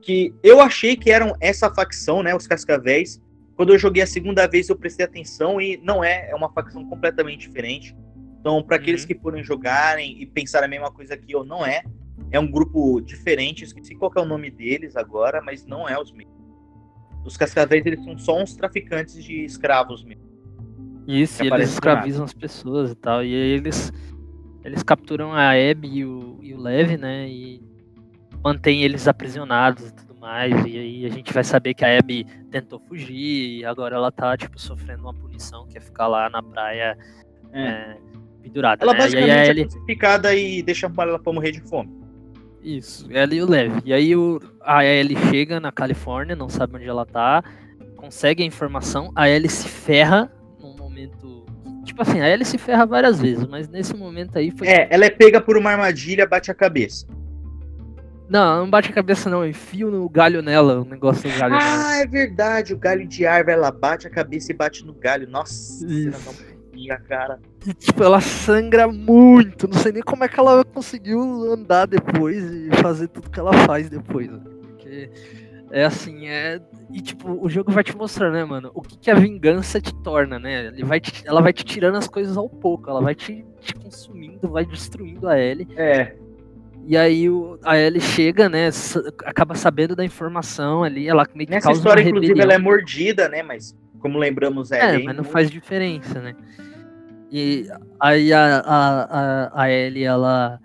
Que 0.00 0.32
eu 0.44 0.60
achei 0.60 0.96
que 0.96 1.10
eram 1.10 1.34
essa 1.40 1.68
facção, 1.74 2.22
né? 2.22 2.32
Os 2.34 2.46
Cascavéis. 2.46 3.20
Quando 3.56 3.74
eu 3.74 3.78
joguei 3.78 4.02
a 4.02 4.06
segunda 4.06 4.46
vez, 4.46 4.68
eu 4.68 4.76
prestei 4.76 5.04
atenção 5.04 5.60
e 5.60 5.76
não 5.78 6.04
é, 6.04 6.30
é 6.30 6.34
uma 6.36 6.52
facção 6.52 6.88
completamente 6.88 7.48
diferente. 7.48 7.94
Então, 8.38 8.62
para 8.62 8.76
aqueles 8.76 9.02
Uhum. 9.02 9.08
que 9.08 9.14
forem 9.16 9.42
jogarem 9.42 10.22
e 10.22 10.24
pensarem 10.24 10.66
a 10.66 10.70
mesma 10.70 10.92
coisa 10.92 11.16
que 11.16 11.34
eu, 11.34 11.44
não 11.44 11.66
é. 11.66 11.82
É 12.30 12.38
um 12.38 12.48
grupo 12.48 13.00
diferente, 13.00 13.64
esqueci 13.64 13.96
qual 13.96 14.12
é 14.16 14.20
o 14.20 14.24
nome 14.24 14.52
deles 14.52 14.96
agora, 14.96 15.42
mas 15.42 15.66
não 15.66 15.88
é 15.88 16.00
os 16.00 16.12
mesmos. 16.12 16.29
Os 17.24 17.36
Cascavéis, 17.36 17.84
eles 17.86 18.02
são 18.04 18.18
só 18.18 18.42
uns 18.42 18.54
traficantes 18.54 19.22
de 19.22 19.44
escravos 19.44 20.02
mesmo. 20.04 20.28
Isso, 21.06 21.42
e 21.42 21.48
eles 21.48 21.72
escravizam 21.72 22.24
as 22.24 22.32
pessoas 22.32 22.92
e 22.92 22.94
tal. 22.94 23.22
E 23.24 23.26
aí 23.34 23.50
eles, 23.52 23.92
eles 24.64 24.82
capturam 24.82 25.32
a 25.32 25.50
Abby 25.50 25.88
e 25.98 26.04
o, 26.04 26.38
e 26.42 26.54
o 26.54 26.58
Lev, 26.60 26.96
né? 26.96 27.28
E 27.28 27.62
mantêm 28.42 28.82
eles 28.82 29.06
aprisionados 29.08 29.88
e 29.88 29.94
tudo 29.94 30.14
mais. 30.20 30.52
E 30.64 30.78
aí 30.78 31.06
a 31.06 31.10
gente 31.10 31.32
vai 31.32 31.44
saber 31.44 31.74
que 31.74 31.84
a 31.84 31.98
Abby 31.98 32.24
tentou 32.50 32.78
fugir 32.80 33.58
e 33.58 33.64
agora 33.64 33.96
ela 33.96 34.10
tá, 34.12 34.36
tipo, 34.36 34.58
sofrendo 34.60 35.02
uma 35.02 35.14
punição, 35.14 35.66
que 35.66 35.76
é 35.76 35.80
ficar 35.80 36.06
lá 36.06 36.30
na 36.30 36.42
praia 36.42 36.96
É. 37.52 37.62
é, 37.62 37.96
pendurada. 38.42 38.82
Ela 38.84 38.92
né? 38.94 38.98
E 39.00 39.02
aí 39.02 39.08
basicamente 39.10 39.30
é 39.30 39.50
Ellie- 39.50 39.64
crucificada 39.64 40.34
e 40.34 40.62
deixa 40.62 40.90
ela 40.96 41.18
pra 41.18 41.32
morrer 41.32 41.50
de 41.52 41.60
fome. 41.68 41.99
Isso, 42.62 43.06
ela 43.10 43.34
e 43.34 43.42
o 43.42 43.48
Lev. 43.48 43.80
E 43.84 43.92
aí 43.92 44.14
o, 44.14 44.40
a 44.60 44.84
Ellie 44.84 45.16
chega 45.30 45.58
na 45.58 45.72
Califórnia, 45.72 46.36
não 46.36 46.48
sabe 46.48 46.76
onde 46.76 46.86
ela 46.86 47.06
tá, 47.06 47.42
consegue 47.96 48.42
a 48.42 48.46
informação, 48.46 49.10
a 49.14 49.28
Ellie 49.28 49.48
se 49.48 49.68
ferra 49.68 50.30
num 50.60 50.76
momento. 50.76 51.44
Tipo 51.84 52.02
assim, 52.02 52.20
a 52.20 52.28
Ellie 52.28 52.44
se 52.44 52.58
ferra 52.58 52.84
várias 52.84 53.20
vezes, 53.20 53.46
mas 53.46 53.68
nesse 53.68 53.94
momento 53.94 54.38
aí 54.38 54.50
foi. 54.50 54.68
É, 54.68 54.88
ela 54.90 55.06
é 55.06 55.10
pega 55.10 55.40
por 55.40 55.56
uma 55.56 55.70
armadilha, 55.70 56.26
bate 56.26 56.50
a 56.50 56.54
cabeça. 56.54 57.06
Não, 58.30 58.60
não 58.60 58.70
bate 58.70 58.90
a 58.90 58.92
cabeça, 58.92 59.28
não, 59.28 59.42
eu 59.42 59.50
enfio 59.50 59.90
no 59.90 60.08
galho 60.08 60.40
nela, 60.40 60.82
o 60.82 60.84
negócio 60.84 61.28
do 61.28 61.36
galho 61.36 61.52
nela. 61.52 61.88
Ah, 61.88 61.96
é 61.96 62.06
verdade. 62.06 62.72
O 62.72 62.78
galho 62.78 63.04
de 63.04 63.26
árvore, 63.26 63.56
ela 63.56 63.72
bate 63.72 64.06
a 64.06 64.10
cabeça 64.10 64.52
e 64.52 64.54
bate 64.54 64.86
no 64.86 64.94
galho. 64.94 65.28
Nossa, 65.28 65.84
Isso. 65.84 66.16
Porquinha, 66.88 66.98
cara. 67.08 67.38
E 67.66 67.74
tipo, 67.74 68.02
ela 68.02 68.20
sangra 68.20 68.88
muito. 68.88 69.68
Não 69.68 69.78
sei 69.78 69.92
nem 69.92 70.02
como 70.02 70.24
é 70.24 70.28
que 70.28 70.38
ela 70.38 70.64
conseguiu 70.64 71.20
andar 71.52 71.86
depois 71.86 72.42
e 72.42 72.70
fazer 72.82 73.08
tudo 73.08 73.30
que 73.30 73.38
ela 73.38 73.52
faz 73.52 73.88
depois. 73.90 74.30
né? 74.30 74.40
Porque 74.62 75.10
é 75.70 75.84
assim, 75.84 76.26
é. 76.28 76.60
E 76.92 77.00
tipo, 77.00 77.30
o 77.44 77.48
jogo 77.48 77.70
vai 77.70 77.84
te 77.84 77.96
mostrar, 77.96 78.30
né, 78.32 78.44
mano, 78.44 78.70
o 78.74 78.82
que, 78.82 78.98
que 78.98 79.10
a 79.10 79.14
vingança 79.14 79.80
te 79.80 79.94
torna, 80.02 80.38
né? 80.40 80.66
Ele 80.66 80.84
vai 80.84 81.00
te- 81.00 81.22
ela 81.26 81.40
vai 81.40 81.52
te 81.52 81.64
tirando 81.64 81.96
as 81.96 82.08
coisas 82.08 82.36
ao 82.36 82.48
pouco, 82.48 82.90
ela 82.90 83.00
vai 83.00 83.14
te, 83.14 83.44
te 83.60 83.74
consumindo, 83.74 84.48
vai 84.48 84.64
destruindo 84.64 85.28
a 85.28 85.38
Ellie. 85.38 85.68
É. 85.76 86.16
E 86.86 86.96
aí 86.96 87.28
o, 87.30 87.58
a 87.62 87.78
Ellie 87.78 88.00
chega, 88.00 88.48
né? 88.48 88.70
acaba 89.24 89.54
sabendo 89.54 89.94
da 89.94 90.04
informação 90.04 90.82
ali, 90.82 91.06
ela 91.06 91.24
meio 91.34 91.46
que 91.46 91.54
Nessa 91.54 91.66
causa 91.68 91.78
história, 91.78 92.02
inclusive, 92.02 92.40
ela 92.40 92.54
é 92.54 92.58
mordida, 92.58 93.28
né? 93.28 93.42
Mas, 93.42 93.76
como 94.00 94.18
lembramos, 94.18 94.72
É, 94.72 94.94
Ellie 94.94 95.04
mas 95.04 95.14
não 95.14 95.22
imune. 95.22 95.32
faz 95.32 95.48
diferença, 95.50 96.20
né? 96.20 96.34
E 97.30 97.68
aí 98.00 98.32
a, 98.32 98.58
a, 98.58 99.02
a, 99.02 99.62
a 99.62 99.70
Ellie, 99.70 100.04
ela, 100.04 100.60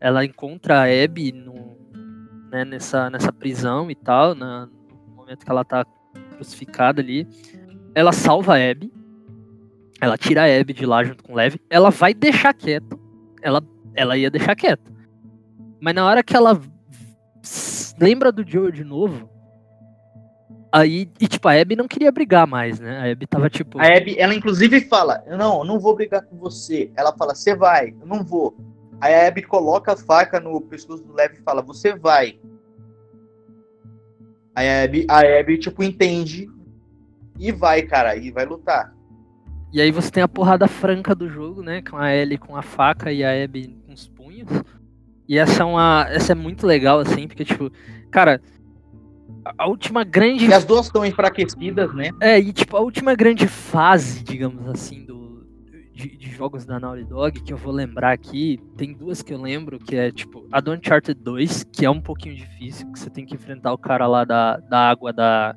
ela 0.00 0.24
encontra 0.24 0.80
a 0.80 1.04
Abby 1.04 1.30
no, 1.30 1.76
né, 2.50 2.64
nessa, 2.64 3.10
nessa 3.10 3.32
prisão 3.32 3.90
e 3.90 3.94
tal, 3.94 4.34
na, 4.34 4.66
no 4.66 5.14
momento 5.14 5.44
que 5.44 5.50
ela 5.50 5.64
tá 5.64 5.84
crucificada 6.34 7.02
ali. 7.02 7.28
Ela 7.94 8.12
salva 8.12 8.54
a 8.56 8.70
Abby, 8.70 8.90
ela 10.00 10.16
tira 10.16 10.44
a 10.44 10.60
Abby 10.60 10.72
de 10.72 10.86
lá 10.86 11.04
junto 11.04 11.22
com 11.22 11.32
o 11.32 11.36
Lev, 11.36 11.56
ela 11.68 11.90
vai 11.90 12.14
deixar 12.14 12.54
quieto, 12.54 12.98
ela, 13.42 13.62
ela 13.94 14.16
ia 14.16 14.30
deixar 14.30 14.54
quieto. 14.54 14.90
Mas 15.80 15.94
na 15.94 16.06
hora 16.06 16.22
que 16.22 16.34
ela 16.34 16.60
lembra 18.00 18.32
do 18.32 18.48
Joe 18.48 18.72
de 18.72 18.84
novo, 18.84 19.28
aí, 20.80 21.08
e 21.20 21.28
tipo, 21.28 21.48
a 21.48 21.52
Abby 21.52 21.76
não 21.76 21.88
queria 21.88 22.12
brigar 22.12 22.46
mais, 22.46 22.78
né? 22.78 22.98
A 22.98 23.12
Abby 23.12 23.26
tava 23.26 23.48
tipo... 23.48 23.78
A 23.78 23.86
Abby, 23.86 24.18
ela 24.18 24.34
inclusive 24.34 24.80
fala: 24.82 25.22
Não, 25.26 25.60
eu 25.60 25.64
não 25.64 25.78
vou 25.78 25.94
brigar 25.94 26.22
com 26.22 26.36
você. 26.36 26.90
Ela 26.96 27.12
fala: 27.16 27.34
Você 27.34 27.54
vai, 27.54 27.94
eu 28.00 28.06
não 28.06 28.24
vou. 28.24 28.56
Aí 29.00 29.14
a 29.14 29.28
Abby 29.28 29.42
coloca 29.42 29.92
a 29.92 29.96
faca 29.96 30.40
no 30.40 30.60
pescoço 30.60 31.02
do 31.04 31.14
Lev 31.14 31.34
e 31.34 31.42
fala: 31.42 31.62
Você 31.62 31.94
vai. 31.94 32.38
Aí 34.54 34.68
a 34.68 34.84
Abby, 34.84 35.06
a 35.08 35.20
Abby, 35.40 35.58
tipo, 35.58 35.82
entende 35.82 36.48
e 37.38 37.52
vai, 37.52 37.82
cara, 37.82 38.16
e 38.16 38.30
vai 38.30 38.46
lutar. 38.46 38.94
E 39.72 39.80
aí 39.80 39.90
você 39.90 40.10
tem 40.10 40.22
a 40.22 40.28
porrada 40.28 40.66
franca 40.66 41.14
do 41.14 41.28
jogo, 41.28 41.62
né? 41.62 41.82
Com 41.82 41.96
a 41.96 42.14
Ellie 42.14 42.38
com 42.38 42.56
a 42.56 42.62
faca 42.62 43.12
e 43.12 43.22
a 43.22 43.44
Abby 43.44 43.76
com 43.86 43.92
os 43.92 44.08
punhos. 44.08 44.48
E 45.28 45.38
essa 45.38 45.62
é 45.62 45.66
uma. 45.66 46.06
Essa 46.08 46.32
é 46.32 46.34
muito 46.34 46.66
legal, 46.66 47.00
assim, 47.00 47.26
porque, 47.26 47.44
tipo, 47.44 47.70
cara, 48.10 48.40
a- 49.58 49.66
última 49.68 50.04
grande. 50.04 50.46
E 50.46 50.52
as 50.52 50.64
duas 50.64 50.86
estão 50.86 51.04
enfraquecidas, 51.04 51.92
né? 51.94 52.10
É, 52.20 52.38
e 52.38 52.52
tipo, 52.52 52.76
a 52.76 52.80
última 52.80 53.14
grande 53.14 53.46
fase, 53.46 54.22
digamos 54.22 54.66
assim, 54.68 55.04
do, 55.04 55.46
de, 55.92 56.16
de 56.16 56.30
jogos 56.30 56.64
da 56.64 56.78
Naughty 56.78 57.04
Dog, 57.04 57.42
que 57.42 57.52
eu 57.52 57.56
vou 57.56 57.72
lembrar 57.72 58.12
aqui, 58.12 58.58
tem 58.76 58.92
duas 58.92 59.22
que 59.22 59.32
eu 59.32 59.40
lembro, 59.40 59.78
que 59.78 59.96
é 59.96 60.10
tipo 60.10 60.46
a 60.52 60.60
do 60.60 60.72
Uncharted 60.72 61.18
2, 61.20 61.64
que 61.72 61.84
é 61.84 61.90
um 61.90 62.00
pouquinho 62.00 62.34
difícil, 62.36 62.90
que 62.92 62.98
você 62.98 63.08
tem 63.10 63.24
que 63.24 63.34
enfrentar 63.34 63.72
o 63.72 63.78
cara 63.78 64.06
lá 64.06 64.24
da, 64.24 64.58
da 64.58 64.90
água 64.90 65.12
da, 65.12 65.54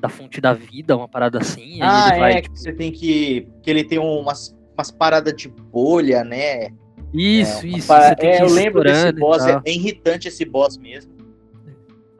da 0.00 0.08
fonte 0.08 0.40
da 0.40 0.52
vida, 0.52 0.96
uma 0.96 1.08
parada 1.08 1.38
assim, 1.38 1.78
ah, 1.82 2.08
ele 2.10 2.18
vai, 2.18 2.32
é, 2.32 2.40
tipo, 2.42 2.54
que 2.54 2.60
você 2.60 2.72
tem 2.72 2.90
que. 2.92 3.48
Que 3.62 3.70
ele 3.70 3.84
tem 3.84 3.98
umas, 3.98 4.56
umas 4.74 4.90
paradas 4.90 5.34
de 5.34 5.48
bolha, 5.48 6.24
né? 6.24 6.68
isso, 7.12 7.66
É, 7.66 7.70
isso, 7.70 7.92
é, 7.92 8.42
eu 8.42 8.48
lembro 8.48 8.82
desse 8.82 9.12
boss, 9.12 9.44
é, 9.44 9.60
é 9.64 9.72
irritante 9.72 10.28
esse 10.28 10.44
boss 10.44 10.76
mesmo. 10.76 11.19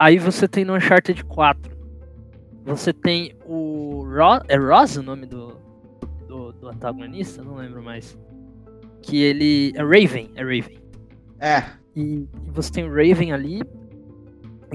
Aí 0.01 0.17
você 0.17 0.47
tem 0.47 0.65
no 0.65 0.73
Uncharted 0.75 1.23
4. 1.25 1.77
Você 2.65 2.91
tem 2.91 3.35
o 3.45 4.03
Ro 4.03 4.41
é 4.47 4.57
Ross 4.57 4.97
o 4.97 5.03
nome 5.03 5.27
do, 5.27 5.55
do, 6.27 6.51
do 6.53 6.69
antagonista? 6.69 7.43
Não 7.43 7.53
lembro 7.53 7.83
mais. 7.83 8.17
Que 9.03 9.21
ele. 9.21 9.71
É 9.75 9.83
Raven, 9.83 10.31
é 10.33 10.41
Raven. 10.41 10.79
É. 11.39 11.63
E, 11.95 12.27
você 12.47 12.71
tem 12.71 12.83
o 12.83 12.89
Raven 12.89 13.31
ali. 13.31 13.61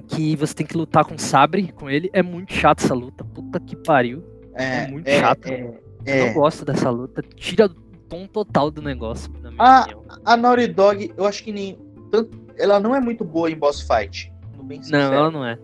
Que 0.07 0.36
você 0.36 0.55
tem 0.55 0.65
que 0.65 0.77
lutar 0.77 1.05
com 1.05 1.19
sabre 1.19 1.73
com 1.73 1.90
ele. 1.90 2.09
É 2.12 2.23
muito 2.23 2.53
chato 2.53 2.85
essa 2.85 2.94
luta. 2.94 3.24
Puta 3.24 3.59
que 3.59 3.74
pariu. 3.74 4.23
É, 4.55 4.85
É 4.85 4.86
muito 4.86 5.09
é, 5.09 5.19
chato. 5.19 5.47
é, 5.48 5.61
Eu 6.07 6.15
é. 6.15 6.27
não 6.28 6.35
gosto 6.35 6.65
dessa 6.65 6.89
luta. 6.89 7.20
Tira 7.35 7.66
o 7.66 7.69
tom 8.09 8.28
total 8.28 8.70
do 8.70 8.81
negócio, 8.81 9.28
Ah, 9.59 9.81
opinião. 9.82 10.05
A 10.24 10.36
Naughty 10.36 10.69
Dog, 10.69 11.12
eu 11.16 11.24
acho 11.24 11.43
que 11.43 11.51
nem. 11.51 11.77
tanto- 12.12 12.47
ela 12.57 12.78
não 12.78 12.94
é 12.94 13.01
muito 13.01 13.24
boa 13.24 13.51
em 13.51 13.57
boss 13.59 13.81
fight. 13.81 14.32
Bem 14.66 14.78
Não, 14.78 14.84
sincero. 14.84 15.14
ela 15.14 15.30
não 15.30 15.44
é. 15.47 15.59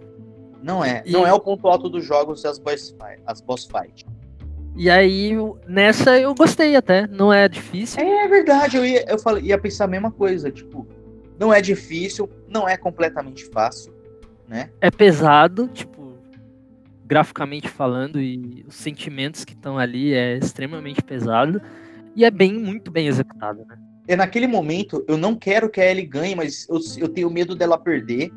Não 0.63 0.85
é. 0.85 1.03
E- 1.05 1.11
Não 1.13 1.27
é 1.27 1.33
o 1.33 1.41
ponto 1.41 1.67
alto 1.69 1.89
dos 1.89 2.05
jogos 2.05 2.45
as 2.45 2.59
boss 2.59 2.91
fight. 2.91 3.21
As 3.27 3.41
boss 3.41 3.67
fight. 3.67 4.07
E 4.77 4.89
aí, 4.89 5.33
eu- 5.33 5.59
nessa 5.69 6.19
eu 6.19 6.35
gostei 6.35 6.77
até. 6.77 7.07
Não 7.07 7.33
é 7.33 7.49
difícil. 7.49 8.01
É 8.03 8.27
verdade, 8.29 8.77
eu 8.77 8.87
ia, 8.87 9.05
eu 9.09 9.19
falei, 9.19 9.45
ia 9.45 9.59
pensar 9.59 9.85
a 9.85 9.89
mesma 9.89 10.11
coisa. 10.11 10.51
Tipo, 10.51 10.87
não 11.39 11.53
é 11.53 11.61
difícil, 11.61 12.31
não 12.49 12.69
é 12.69 12.77
completamente 12.77 13.45
fácil, 13.47 13.93
né? 14.49 14.71
é 14.81 14.91
pesado, 14.91 15.67
tipo, 15.69 16.15
graficamente 17.05 17.69
falando, 17.69 18.21
e 18.21 18.65
os 18.67 18.75
sentimentos 18.77 19.45
que 19.45 19.53
estão 19.53 19.77
ali 19.79 20.15
é 20.15 20.39
extremamente 20.39 21.03
pesado. 21.03 21.61
E 22.15 22.25
é 22.25 22.31
bem, 22.31 22.53
muito 22.55 22.91
bem 22.91 23.07
executado, 23.09 23.65
né? 23.67 23.77
E 24.09 24.17
naquele 24.17 24.47
momento, 24.47 25.05
eu 25.09 25.17
não 25.17 25.35
quero 25.35 25.69
que 25.71 25.81
a 25.81 25.91
Ellie 25.91 26.07
ganhe, 26.07 26.35
mas 26.35 26.67
eu, 26.69 26.79
eu 26.99 27.09
tenho 27.09 27.31
medo 27.31 27.55
dela 27.55 27.79
perder. 27.79 28.31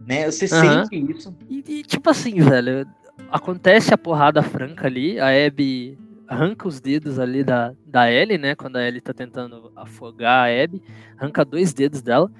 Né? 0.00 0.30
Você 0.30 0.46
Aham. 0.52 0.84
sente 0.84 1.12
isso. 1.12 1.34
E, 1.48 1.64
e, 1.66 1.82
tipo 1.82 2.10
assim, 2.10 2.40
velho, 2.40 2.86
acontece 3.30 3.92
a 3.92 3.98
porrada 3.98 4.42
franca 4.42 4.86
ali, 4.86 5.18
a 5.18 5.28
Abby 5.28 5.98
arranca 6.28 6.66
os 6.66 6.80
dedos 6.80 7.18
ali 7.18 7.44
da, 7.44 7.72
da 7.86 8.10
Ellie, 8.10 8.38
né? 8.38 8.54
Quando 8.54 8.76
a 8.76 8.86
Ellie 8.86 9.00
tá 9.00 9.14
tentando 9.14 9.72
afogar 9.76 10.48
a 10.48 10.64
Abby, 10.64 10.82
arranca 11.16 11.44
dois 11.44 11.72
dedos 11.72 12.02
dela. 12.02 12.30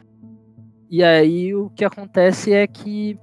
E 0.91 1.03
aí 1.03 1.55
o 1.55 1.71
que 1.71 1.85
acontece 1.85 2.53
é 2.53 2.67
que 2.67 3.19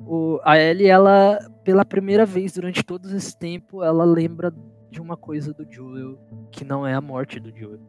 o, 0.00 0.38
a 0.44 0.58
Ellie, 0.58 0.86
ela, 0.86 1.38
pela 1.64 1.84
primeira 1.84 2.26
vez 2.26 2.52
durante 2.52 2.82
todo 2.82 3.08
esse 3.14 3.38
tempo, 3.38 3.82
ela 3.82 4.04
lembra 4.04 4.52
de 4.90 5.00
uma 5.00 5.16
coisa 5.16 5.52
do 5.54 5.66
Joel, 5.70 6.18
que 6.50 6.64
não 6.64 6.86
é 6.86 6.94
a 6.94 7.00
morte 7.00 7.40
do 7.40 7.56
Joel. 7.56 7.80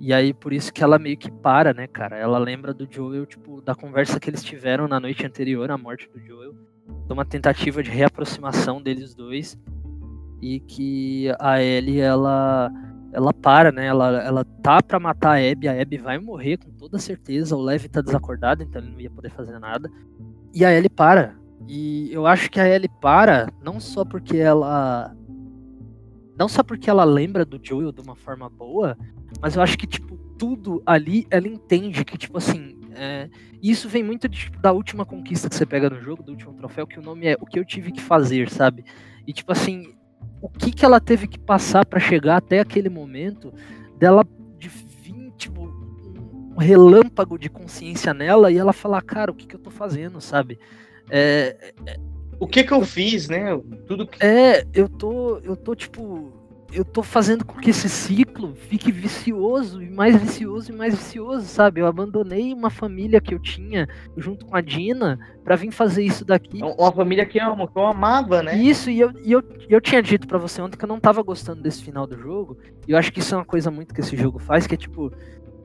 E 0.00 0.12
aí, 0.12 0.34
por 0.34 0.52
isso 0.52 0.72
que 0.72 0.82
ela 0.82 0.98
meio 0.98 1.16
que 1.16 1.30
para, 1.30 1.72
né, 1.72 1.86
cara? 1.86 2.16
Ela 2.16 2.38
lembra 2.38 2.74
do 2.74 2.86
Joel, 2.90 3.24
tipo, 3.26 3.60
da 3.60 3.74
conversa 3.74 4.20
que 4.20 4.28
eles 4.28 4.42
tiveram 4.42 4.86
na 4.86 5.00
noite 5.00 5.24
anterior 5.24 5.70
à 5.70 5.78
morte 5.78 6.08
do 6.10 6.20
Joel. 6.20 6.54
Uma 7.08 7.24
tentativa 7.24 7.82
de 7.82 7.90
reaproximação 7.90 8.82
deles 8.82 9.14
dois. 9.14 9.58
E 10.42 10.60
que 10.60 11.32
a 11.38 11.62
Ellie, 11.62 12.00
ela. 12.00 12.70
Ela 13.12 13.32
para, 13.32 13.70
né? 13.70 13.86
Ela, 13.86 14.22
ela 14.22 14.44
tá 14.62 14.82
pra 14.82 14.98
matar 14.98 15.38
a 15.38 15.52
Abby. 15.52 15.68
A 15.68 15.80
Abby 15.80 15.98
vai 15.98 16.18
morrer 16.18 16.58
com 16.58 16.70
toda 16.72 16.98
certeza. 16.98 17.56
O 17.56 17.62
Lev 17.62 17.86
tá 17.86 18.00
desacordado, 18.00 18.62
então 18.62 18.82
ele 18.82 18.90
não 18.90 19.00
ia 19.00 19.10
poder 19.10 19.30
fazer 19.30 19.58
nada. 19.58 19.88
E 20.52 20.64
a 20.64 20.72
Ellie 20.72 20.90
para. 20.90 21.34
E 21.68 22.12
eu 22.12 22.26
acho 22.26 22.50
que 22.50 22.60
a 22.60 22.68
Ellie 22.68 22.90
para, 23.00 23.48
não 23.62 23.80
só 23.80 24.04
porque 24.04 24.36
ela. 24.36 25.14
Não 26.36 26.48
só 26.48 26.62
porque 26.62 26.90
ela 26.90 27.04
lembra 27.04 27.44
do 27.44 27.60
Joel 27.62 27.92
de 27.92 28.00
uma 28.00 28.16
forma 28.16 28.48
boa, 28.48 28.96
mas 29.40 29.56
eu 29.56 29.62
acho 29.62 29.78
que, 29.78 29.86
tipo, 29.86 30.16
tudo 30.38 30.82
ali 30.84 31.26
ela 31.30 31.46
entende 31.46 32.04
que, 32.04 32.18
tipo 32.18 32.38
assim. 32.38 32.78
é, 32.94 33.28
isso 33.62 33.88
vem 33.88 34.02
muito 34.02 34.28
de, 34.28 34.38
tipo, 34.38 34.60
da 34.60 34.72
última 34.72 35.06
conquista 35.06 35.48
que 35.48 35.54
você 35.54 35.64
pega 35.64 35.88
no 35.88 36.00
jogo, 36.00 36.22
do 36.22 36.32
último 36.32 36.52
troféu, 36.54 36.86
que 36.86 36.98
o 36.98 37.02
nome 37.02 37.26
é 37.26 37.36
O 37.40 37.46
que 37.46 37.58
eu 37.58 37.64
tive 37.64 37.92
que 37.92 38.00
fazer, 38.00 38.50
sabe? 38.50 38.84
E, 39.26 39.32
tipo 39.32 39.52
assim, 39.52 39.94
o 40.42 40.48
que 40.48 40.70
que 40.70 40.84
ela 40.84 41.00
teve 41.00 41.26
que 41.26 41.38
passar 41.38 41.86
pra 41.86 42.00
chegar 42.00 42.36
até 42.36 42.60
aquele 42.60 42.88
momento 42.88 43.52
dela 43.98 44.26
de 44.58 44.68
vir, 44.68 45.32
tipo, 45.36 45.62
um 45.62 46.58
relâmpago 46.58 47.38
de 47.38 47.48
consciência 47.48 48.12
nela 48.12 48.50
e 48.50 48.58
ela 48.58 48.72
falar, 48.72 49.02
cara, 49.02 49.30
o 49.30 49.34
que 49.34 49.46
que 49.46 49.56
eu 49.56 49.60
tô 49.60 49.70
fazendo, 49.70 50.20
sabe? 50.20 50.58
É, 51.10 51.74
O 52.38 52.46
que 52.46 52.64
que 52.64 52.72
eu 52.72 52.82
fiz, 52.82 53.28
né? 53.28 53.58
Tudo 53.86 54.06
que. 54.06 54.24
é, 54.24 54.64
eu 54.74 54.88
tô, 54.88 55.38
eu 55.38 55.56
tô 55.56 55.74
tipo, 55.74 56.32
eu 56.74 56.84
tô 56.84 57.02
fazendo 57.02 57.44
com 57.44 57.60
que 57.60 57.70
esse 57.70 57.88
ciclo 57.88 58.54
fique 58.68 58.90
vicioso 58.90 59.80
e 59.80 59.88
mais 59.88 60.16
vicioso 60.16 60.72
e 60.72 60.74
mais 60.74 60.94
vicioso, 60.94 61.46
sabe? 61.46 61.80
Eu 61.80 61.86
abandonei 61.86 62.52
uma 62.52 62.68
família 62.68 63.20
que 63.20 63.32
eu 63.32 63.38
tinha 63.38 63.88
junto 64.16 64.44
com 64.44 64.56
a 64.56 64.60
Dina 64.60 65.18
pra 65.44 65.54
vir 65.54 65.70
fazer 65.70 66.02
isso 66.02 66.24
daqui. 66.24 66.60
Uma 66.62 66.92
família 66.92 67.24
que 67.24 67.38
eu 67.38 67.44
amo, 67.44 67.68
que 67.68 67.78
eu 67.78 67.86
amava, 67.86 68.42
né? 68.42 68.56
Isso, 68.56 68.90
e 68.90 68.98
eu, 68.98 69.12
e 69.22 69.30
eu, 69.30 69.42
e 69.68 69.72
eu 69.72 69.80
tinha 69.80 70.02
dito 70.02 70.26
pra 70.26 70.36
você 70.36 70.60
ontem 70.60 70.76
que 70.76 70.84
eu 70.84 70.88
não 70.88 70.98
tava 70.98 71.22
gostando 71.22 71.62
desse 71.62 71.82
final 71.82 72.06
do 72.06 72.18
jogo. 72.18 72.58
E 72.88 72.92
eu 72.92 72.98
acho 72.98 73.12
que 73.12 73.20
isso 73.20 73.34
é 73.34 73.38
uma 73.38 73.44
coisa 73.44 73.70
muito 73.70 73.94
que 73.94 74.00
esse 74.00 74.16
jogo 74.16 74.40
faz, 74.40 74.66
que 74.66 74.74
é 74.74 74.78
tipo, 74.78 75.12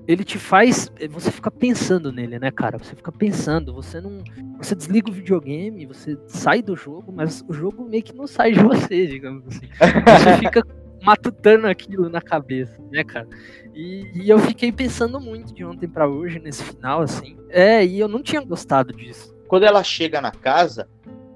ele 0.09 0.23
te 0.23 0.39
faz. 0.39 0.91
Você 1.11 1.31
fica 1.31 1.51
pensando 1.51 2.11
nele, 2.11 2.39
né, 2.39 2.49
cara? 2.49 2.79
Você 2.79 2.95
fica 2.95 3.11
pensando, 3.11 3.71
você 3.71 4.01
não. 4.01 4.23
Você 4.57 4.73
desliga 4.73 5.07
o 5.07 5.13
videogame, 5.13 5.85
você 5.85 6.17
sai 6.25 6.63
do 6.63 6.75
jogo, 6.75 7.13
mas 7.15 7.45
o 7.47 7.53
jogo 7.53 7.87
meio 7.87 8.01
que 8.01 8.15
não 8.15 8.25
sai 8.25 8.53
de 8.53 8.59
você, 8.63 9.05
digamos 9.05 9.45
assim. 9.45 9.67
Você 9.69 10.37
fica 10.39 10.65
matutando 11.05 11.67
aquilo 11.67 12.09
na 12.09 12.19
cabeça, 12.21 12.81
né, 12.91 13.03
cara? 13.03 13.27
E, 13.75 14.09
e 14.15 14.27
eu 14.27 14.39
fiquei 14.39 14.71
pensando 14.71 15.21
muito 15.21 15.53
de 15.53 15.63
ontem 15.63 15.87
pra 15.87 16.07
hoje, 16.07 16.39
nesse 16.39 16.63
final, 16.63 17.01
assim. 17.01 17.37
É, 17.47 17.85
e 17.85 17.99
eu 17.99 18.07
não 18.07 18.23
tinha 18.23 18.41
gostado 18.41 18.91
disso. 18.91 19.31
Quando 19.47 19.63
ela 19.63 19.83
chega 19.83 20.19
na 20.19 20.31
casa, 20.31 20.89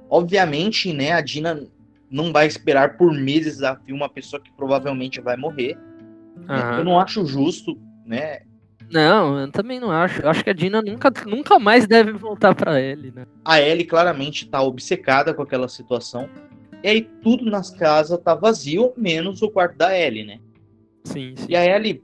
obviamente, 0.10 0.92
né, 0.92 1.12
a 1.12 1.22
Dina 1.22 1.62
não 2.10 2.34
vai 2.34 2.48
esperar 2.48 2.98
por 2.98 3.14
meses 3.14 3.62
a 3.62 3.80
uma 3.88 4.10
pessoa 4.10 4.42
que 4.42 4.52
provavelmente 4.54 5.22
vai 5.22 5.38
morrer. 5.38 5.78
Aham. 6.50 6.80
Eu 6.80 6.86
não 6.86 7.00
acho 7.00 7.24
justo, 7.24 7.80
né? 8.04 8.40
Não, 8.92 9.40
eu 9.40 9.52
também 9.52 9.80
não 9.80 9.92
acho. 9.92 10.22
Eu 10.22 10.30
acho 10.30 10.44
que 10.44 10.50
a 10.50 10.54
Dina 10.54 10.82
nunca, 10.82 11.12
nunca 11.26 11.60
mais 11.60 11.88
deve 11.88 12.12
voltar 12.12 12.54
pra 12.54 12.80
ele, 12.80 13.12
né? 13.12 13.26
A 13.44 13.62
Ellie 13.62 13.86
claramente 13.86 14.48
tá 14.48 14.62
obcecada 14.62 15.34
com 15.34 15.42
aquela 15.42 15.68
situação. 15.68 16.30
E 16.84 16.88
aí 16.88 17.02
tudo 17.22 17.46
nas 17.50 17.70
casas 17.70 18.20
tá 18.20 18.36
vazio, 18.36 18.94
menos 18.98 19.42
o 19.42 19.50
quarto 19.50 19.78
da 19.78 19.98
Ellie, 19.98 20.26
né? 20.26 20.40
Sim, 21.04 21.34
sim. 21.36 21.46
E 21.50 21.56
a 21.56 21.66
Ellie 21.66 22.04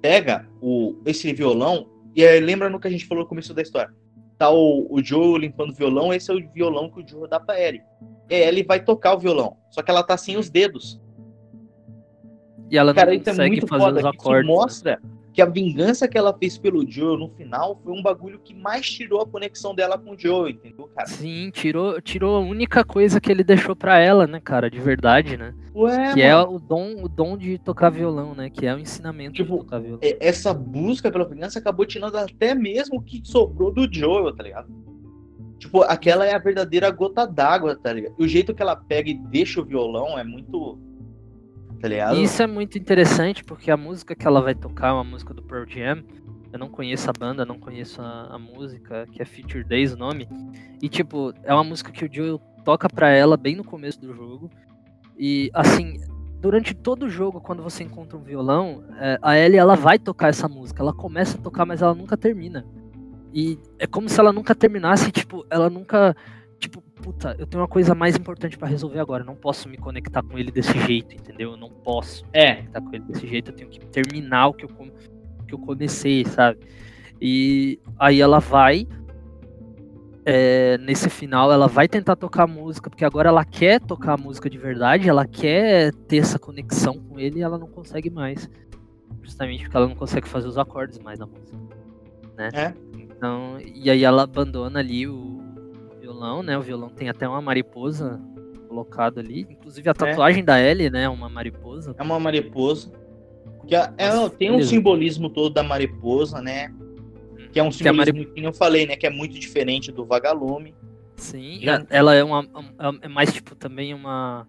pega 0.00 0.48
o, 0.60 0.96
esse 1.04 1.32
violão 1.32 1.86
e 2.14 2.26
aí, 2.26 2.40
lembra 2.40 2.68
no 2.68 2.80
que 2.80 2.88
a 2.88 2.90
gente 2.90 3.06
falou 3.06 3.22
no 3.24 3.28
começo 3.28 3.54
da 3.54 3.62
história? 3.62 3.92
Tá 4.36 4.50
o, 4.50 4.86
o 4.90 5.02
Joe 5.02 5.38
limpando 5.38 5.70
o 5.70 5.74
violão, 5.74 6.12
esse 6.12 6.30
é 6.30 6.34
o 6.34 6.50
violão 6.50 6.90
que 6.90 7.00
o 7.02 7.06
Joe 7.06 7.28
dá 7.28 7.38
pra 7.38 7.60
Ellie. 7.60 7.82
E 8.28 8.34
a 8.34 8.48
Ellie 8.48 8.64
vai 8.64 8.82
tocar 8.82 9.14
o 9.14 9.18
violão, 9.18 9.56
só 9.70 9.82
que 9.82 9.90
ela 9.90 10.02
tá 10.02 10.16
sem 10.16 10.36
os 10.36 10.50
dedos. 10.50 11.00
E 12.70 12.78
ela 12.78 12.94
Cara, 12.94 13.08
não 13.10 13.14
isso 13.14 13.28
é 13.28 13.32
consegue 13.32 13.50
muito 13.56 13.66
fazer 13.66 13.84
foda. 13.84 13.98
os 14.00 14.04
acordes. 14.06 14.50
Isso 14.50 14.60
mostra 14.60 15.02
que 15.32 15.40
a 15.40 15.46
vingança 15.46 16.08
que 16.08 16.18
ela 16.18 16.36
fez 16.36 16.58
pelo 16.58 16.84
Joe 16.90 17.18
no 17.18 17.28
final 17.30 17.80
foi 17.84 17.92
um 17.92 18.02
bagulho 18.02 18.40
que 18.40 18.52
mais 18.54 18.88
tirou 18.90 19.20
a 19.22 19.26
conexão 19.26 19.74
dela 19.74 19.96
com 19.96 20.12
o 20.12 20.18
Joe, 20.18 20.50
entendeu, 20.52 20.88
cara? 20.94 21.06
Sim, 21.08 21.50
tirou, 21.52 22.00
tirou 22.00 22.36
a 22.36 22.40
única 22.40 22.84
coisa 22.84 23.20
que 23.20 23.30
ele 23.30 23.44
deixou 23.44 23.76
pra 23.76 23.98
ela, 23.98 24.26
né, 24.26 24.40
cara, 24.40 24.68
de 24.70 24.80
verdade, 24.80 25.36
né? 25.36 25.54
Ué, 25.74 26.12
que 26.14 26.20
é 26.22 26.34
mano, 26.34 26.54
o 26.54 26.58
dom, 26.58 27.04
o 27.04 27.08
dom 27.08 27.36
de 27.36 27.58
tocar 27.58 27.90
violão, 27.90 28.34
né? 28.34 28.50
Que 28.50 28.66
é 28.66 28.74
o 28.74 28.78
ensinamento 28.78 29.34
Tipo, 29.34 29.52
de 29.58 29.58
tocar 29.64 29.78
violão. 29.78 30.00
é- 30.02 30.16
essa 30.20 30.52
busca 30.52 31.10
pela 31.12 31.28
vingança 31.28 31.60
acabou 31.60 31.86
tirando 31.86 32.16
até 32.16 32.54
mesmo 32.54 32.98
o 32.98 33.02
que 33.02 33.20
sobrou 33.24 33.72
do 33.72 33.88
Joel, 33.92 34.34
tá 34.34 34.42
ligado? 34.42 34.68
Tipo, 35.60 35.82
aquela 35.82 36.24
é 36.26 36.34
a 36.34 36.38
verdadeira 36.38 36.90
gota 36.90 37.26
d'água, 37.26 37.76
tá 37.76 37.92
ligado? 37.92 38.14
E 38.18 38.24
o 38.24 38.28
jeito 38.28 38.54
que 38.54 38.62
ela 38.62 38.74
pega 38.74 39.10
e 39.10 39.14
deixa 39.14 39.60
o 39.60 39.64
violão 39.64 40.18
é 40.18 40.24
muito. 40.24 40.78
Tá 41.80 41.88
ligado? 41.88 42.16
E 42.16 42.22
isso 42.22 42.42
é 42.42 42.46
muito 42.46 42.76
interessante 42.76 43.42
porque 43.42 43.70
a 43.70 43.76
música 43.76 44.14
que 44.14 44.26
ela 44.26 44.40
vai 44.40 44.54
tocar 44.54 44.88
é 44.88 44.92
uma 44.92 45.04
música 45.04 45.32
do 45.32 45.42
Pearl 45.42 45.64
Jam. 45.66 46.04
Eu 46.52 46.58
não 46.58 46.68
conheço 46.68 47.08
a 47.08 47.12
banda, 47.12 47.44
não 47.44 47.58
conheço 47.58 48.02
a, 48.02 48.34
a 48.34 48.38
música, 48.38 49.06
que 49.12 49.22
é 49.22 49.24
Future 49.24 49.64
Days 49.64 49.92
o 49.92 49.96
nome. 49.96 50.28
E 50.82 50.88
tipo, 50.88 51.32
é 51.44 51.54
uma 51.54 51.64
música 51.64 51.92
que 51.92 52.04
o 52.04 52.12
Joel 52.12 52.38
toca 52.64 52.88
pra 52.88 53.08
ela 53.08 53.36
bem 53.36 53.56
no 53.56 53.64
começo 53.64 54.00
do 54.00 54.14
jogo. 54.14 54.50
E 55.18 55.50
assim, 55.54 55.98
durante 56.40 56.74
todo 56.74 57.04
o 57.04 57.10
jogo, 57.10 57.40
quando 57.40 57.62
você 57.62 57.84
encontra 57.84 58.16
um 58.16 58.22
violão, 58.22 58.82
é, 58.98 59.18
a 59.22 59.38
Ellie 59.38 59.58
ela 59.58 59.76
vai 59.76 59.98
tocar 59.98 60.28
essa 60.28 60.48
música. 60.48 60.82
Ela 60.82 60.92
começa 60.92 61.38
a 61.38 61.40
tocar, 61.40 61.64
mas 61.64 61.82
ela 61.82 61.94
nunca 61.94 62.16
termina. 62.16 62.66
E 63.32 63.58
é 63.78 63.86
como 63.86 64.08
se 64.08 64.18
ela 64.18 64.32
nunca 64.32 64.54
terminasse, 64.54 65.10
tipo, 65.12 65.46
ela 65.50 65.70
nunca. 65.70 66.16
Puta, 67.02 67.34
eu 67.38 67.46
tenho 67.46 67.62
uma 67.62 67.68
coisa 67.68 67.94
mais 67.94 68.16
importante 68.16 68.58
pra 68.58 68.68
resolver 68.68 68.98
agora. 68.98 69.22
Eu 69.22 69.26
não 69.26 69.34
posso 69.36 69.68
me 69.68 69.76
conectar 69.78 70.22
com 70.22 70.38
ele 70.38 70.50
desse 70.50 70.78
jeito, 70.86 71.14
entendeu? 71.14 71.52
Eu 71.52 71.56
não 71.56 71.70
posso 71.70 72.24
É. 72.32 72.56
conectar 72.56 72.80
com 72.80 72.94
ele 72.94 73.04
desse 73.04 73.26
jeito. 73.26 73.50
Eu 73.50 73.54
tenho 73.54 73.70
que 73.70 73.80
terminar 73.86 74.48
o 74.48 74.54
que 74.54 74.64
eu, 74.64 74.68
que 75.48 75.54
eu 75.54 75.58
comecei, 75.58 76.24
sabe? 76.26 76.60
E 77.20 77.78
aí 77.98 78.20
ela 78.20 78.38
vai. 78.38 78.86
é, 80.26 80.76
nesse 80.78 81.08
final, 81.08 81.50
ela 81.50 81.66
vai 81.66 81.88
tentar 81.88 82.14
tocar 82.14 82.42
a 82.44 82.46
música, 82.46 82.90
porque 82.90 83.06
agora 83.06 83.30
ela 83.30 83.42
quer 83.44 83.80
tocar 83.80 84.12
a 84.12 84.16
música 84.18 84.50
de 84.50 84.58
verdade, 84.58 85.08
ela 85.08 85.26
quer 85.26 85.92
ter 86.06 86.18
essa 86.18 86.38
conexão 86.38 86.98
com 86.98 87.18
ele 87.18 87.38
e 87.38 87.42
ela 87.42 87.58
não 87.58 87.66
consegue 87.66 88.10
mais. 88.10 88.48
Justamente 89.22 89.62
porque 89.64 89.76
ela 89.76 89.88
não 89.88 89.94
consegue 89.96 90.28
fazer 90.28 90.46
os 90.46 90.58
acordes 90.58 90.98
mais 90.98 91.18
da 91.18 91.26
música. 91.26 91.58
Né? 92.36 92.48
É. 92.52 92.74
Então, 92.98 93.58
e 93.60 93.90
aí 93.90 94.04
ela 94.04 94.22
abandona 94.24 94.78
ali 94.80 95.08
o 95.08 95.39
violão, 96.20 96.42
né? 96.42 96.58
O 96.58 96.62
violão 96.62 96.88
tem 96.90 97.08
até 97.08 97.26
uma 97.26 97.40
mariposa 97.40 98.20
colocada 98.68 99.20
ali. 99.20 99.46
Inclusive 99.50 99.88
a 99.88 99.94
tatuagem 99.94 100.44
da 100.44 100.60
Ellie, 100.60 100.90
né? 100.90 101.04
é 101.04 101.08
Uma 101.08 101.28
mariposa. 101.28 101.94
É 101.98 102.02
uma 102.02 102.20
mariposa. 102.20 102.92
Que 103.66 103.74
é, 103.74 103.92
é- 103.96 104.08
Nossa, 104.12 104.30
tem 104.30 104.48
um 104.50 104.54
beleza. 104.54 104.70
simbolismo 104.70 105.30
todo 105.30 105.52
da 105.52 105.62
mariposa, 105.62 106.40
né? 106.40 106.72
Que 107.52 107.58
é 107.58 107.62
um 107.62 107.70
Que 107.70 107.88
a 107.88 107.92
simbolismo 107.92 108.32
que 108.34 108.42
eu 108.44 108.52
falei, 108.52 108.86
né? 108.86 108.96
Que 108.96 109.06
é 109.06 109.10
muito 109.10 109.38
diferente 109.38 109.90
do 109.90 110.04
vagalume. 110.04 110.74
Sim, 111.16 111.58
Já- 111.60 111.80
e 111.80 111.86
ela 111.90 112.14
é 112.14 112.22
uma. 112.22 112.46
É 113.02 113.08
mais 113.08 113.32
tipo 113.32 113.54
também 113.54 113.92
uma. 113.94 114.46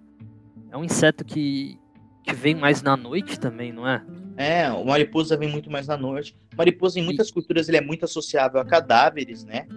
É 0.71 0.77
um 0.77 0.83
inseto 0.85 1.25
que, 1.25 1.77
que 2.23 2.33
vem 2.33 2.55
mais 2.55 2.81
na 2.81 2.95
noite 2.95 3.39
também, 3.39 3.73
não 3.73 3.87
é? 3.87 4.01
É, 4.37 4.71
o 4.71 4.85
mariposa 4.85 5.35
vem 5.35 5.49
muito 5.49 5.69
mais 5.69 5.87
na 5.87 5.97
noite. 5.97 6.35
Mariposa, 6.57 6.97
em 6.99 7.03
muitas 7.03 7.29
culturas, 7.29 7.67
ele 7.67 7.77
é 7.77 7.81
muito 7.81 8.05
associável 8.05 8.61
a 8.61 8.65
cadáveres, 8.65 9.43
né? 9.43 9.67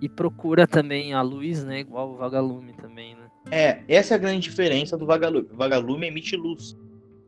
E 0.00 0.08
procura 0.08 0.66
também 0.66 1.14
a 1.14 1.22
luz, 1.22 1.64
né? 1.64 1.80
Igual 1.80 2.12
o 2.12 2.16
vagalume 2.16 2.72
também, 2.74 3.14
né? 3.14 3.30
É, 3.50 3.82
essa 3.88 4.14
é 4.14 4.16
a 4.16 4.18
grande 4.18 4.40
diferença 4.40 4.96
do 4.96 5.06
vagalume. 5.06 5.48
O 5.52 5.56
vagalume 5.56 6.06
emite 6.06 6.36
luz. 6.36 6.76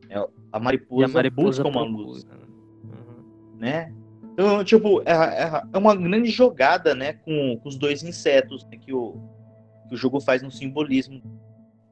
É, 0.09 0.17
a 0.51 0.59
mariposa, 0.59 1.05
a 1.05 1.07
mariposa 1.07 1.63
busca 1.63 1.67
uma 1.67 1.85
luz, 1.85 2.25
né? 2.25 2.35
Uhum. 2.83 3.57
né? 3.57 3.93
Então, 4.33 4.63
tipo, 4.63 5.01
é, 5.01 5.11
é- 5.11 5.63
é 5.73 5.77
uma 5.77 5.95
grande 5.95 6.29
jogada, 6.29 6.95
né, 6.95 7.13
com, 7.13 7.59
com 7.61 7.67
os 7.67 7.77
dois 7.77 8.03
insetos 8.03 8.65
né, 8.65 8.77
que, 8.77 8.93
o, 8.93 9.17
que 9.87 9.95
o 9.95 9.97
jogo 9.97 10.19
faz 10.21 10.41
no 10.41 10.49
simbolismo. 10.49 11.21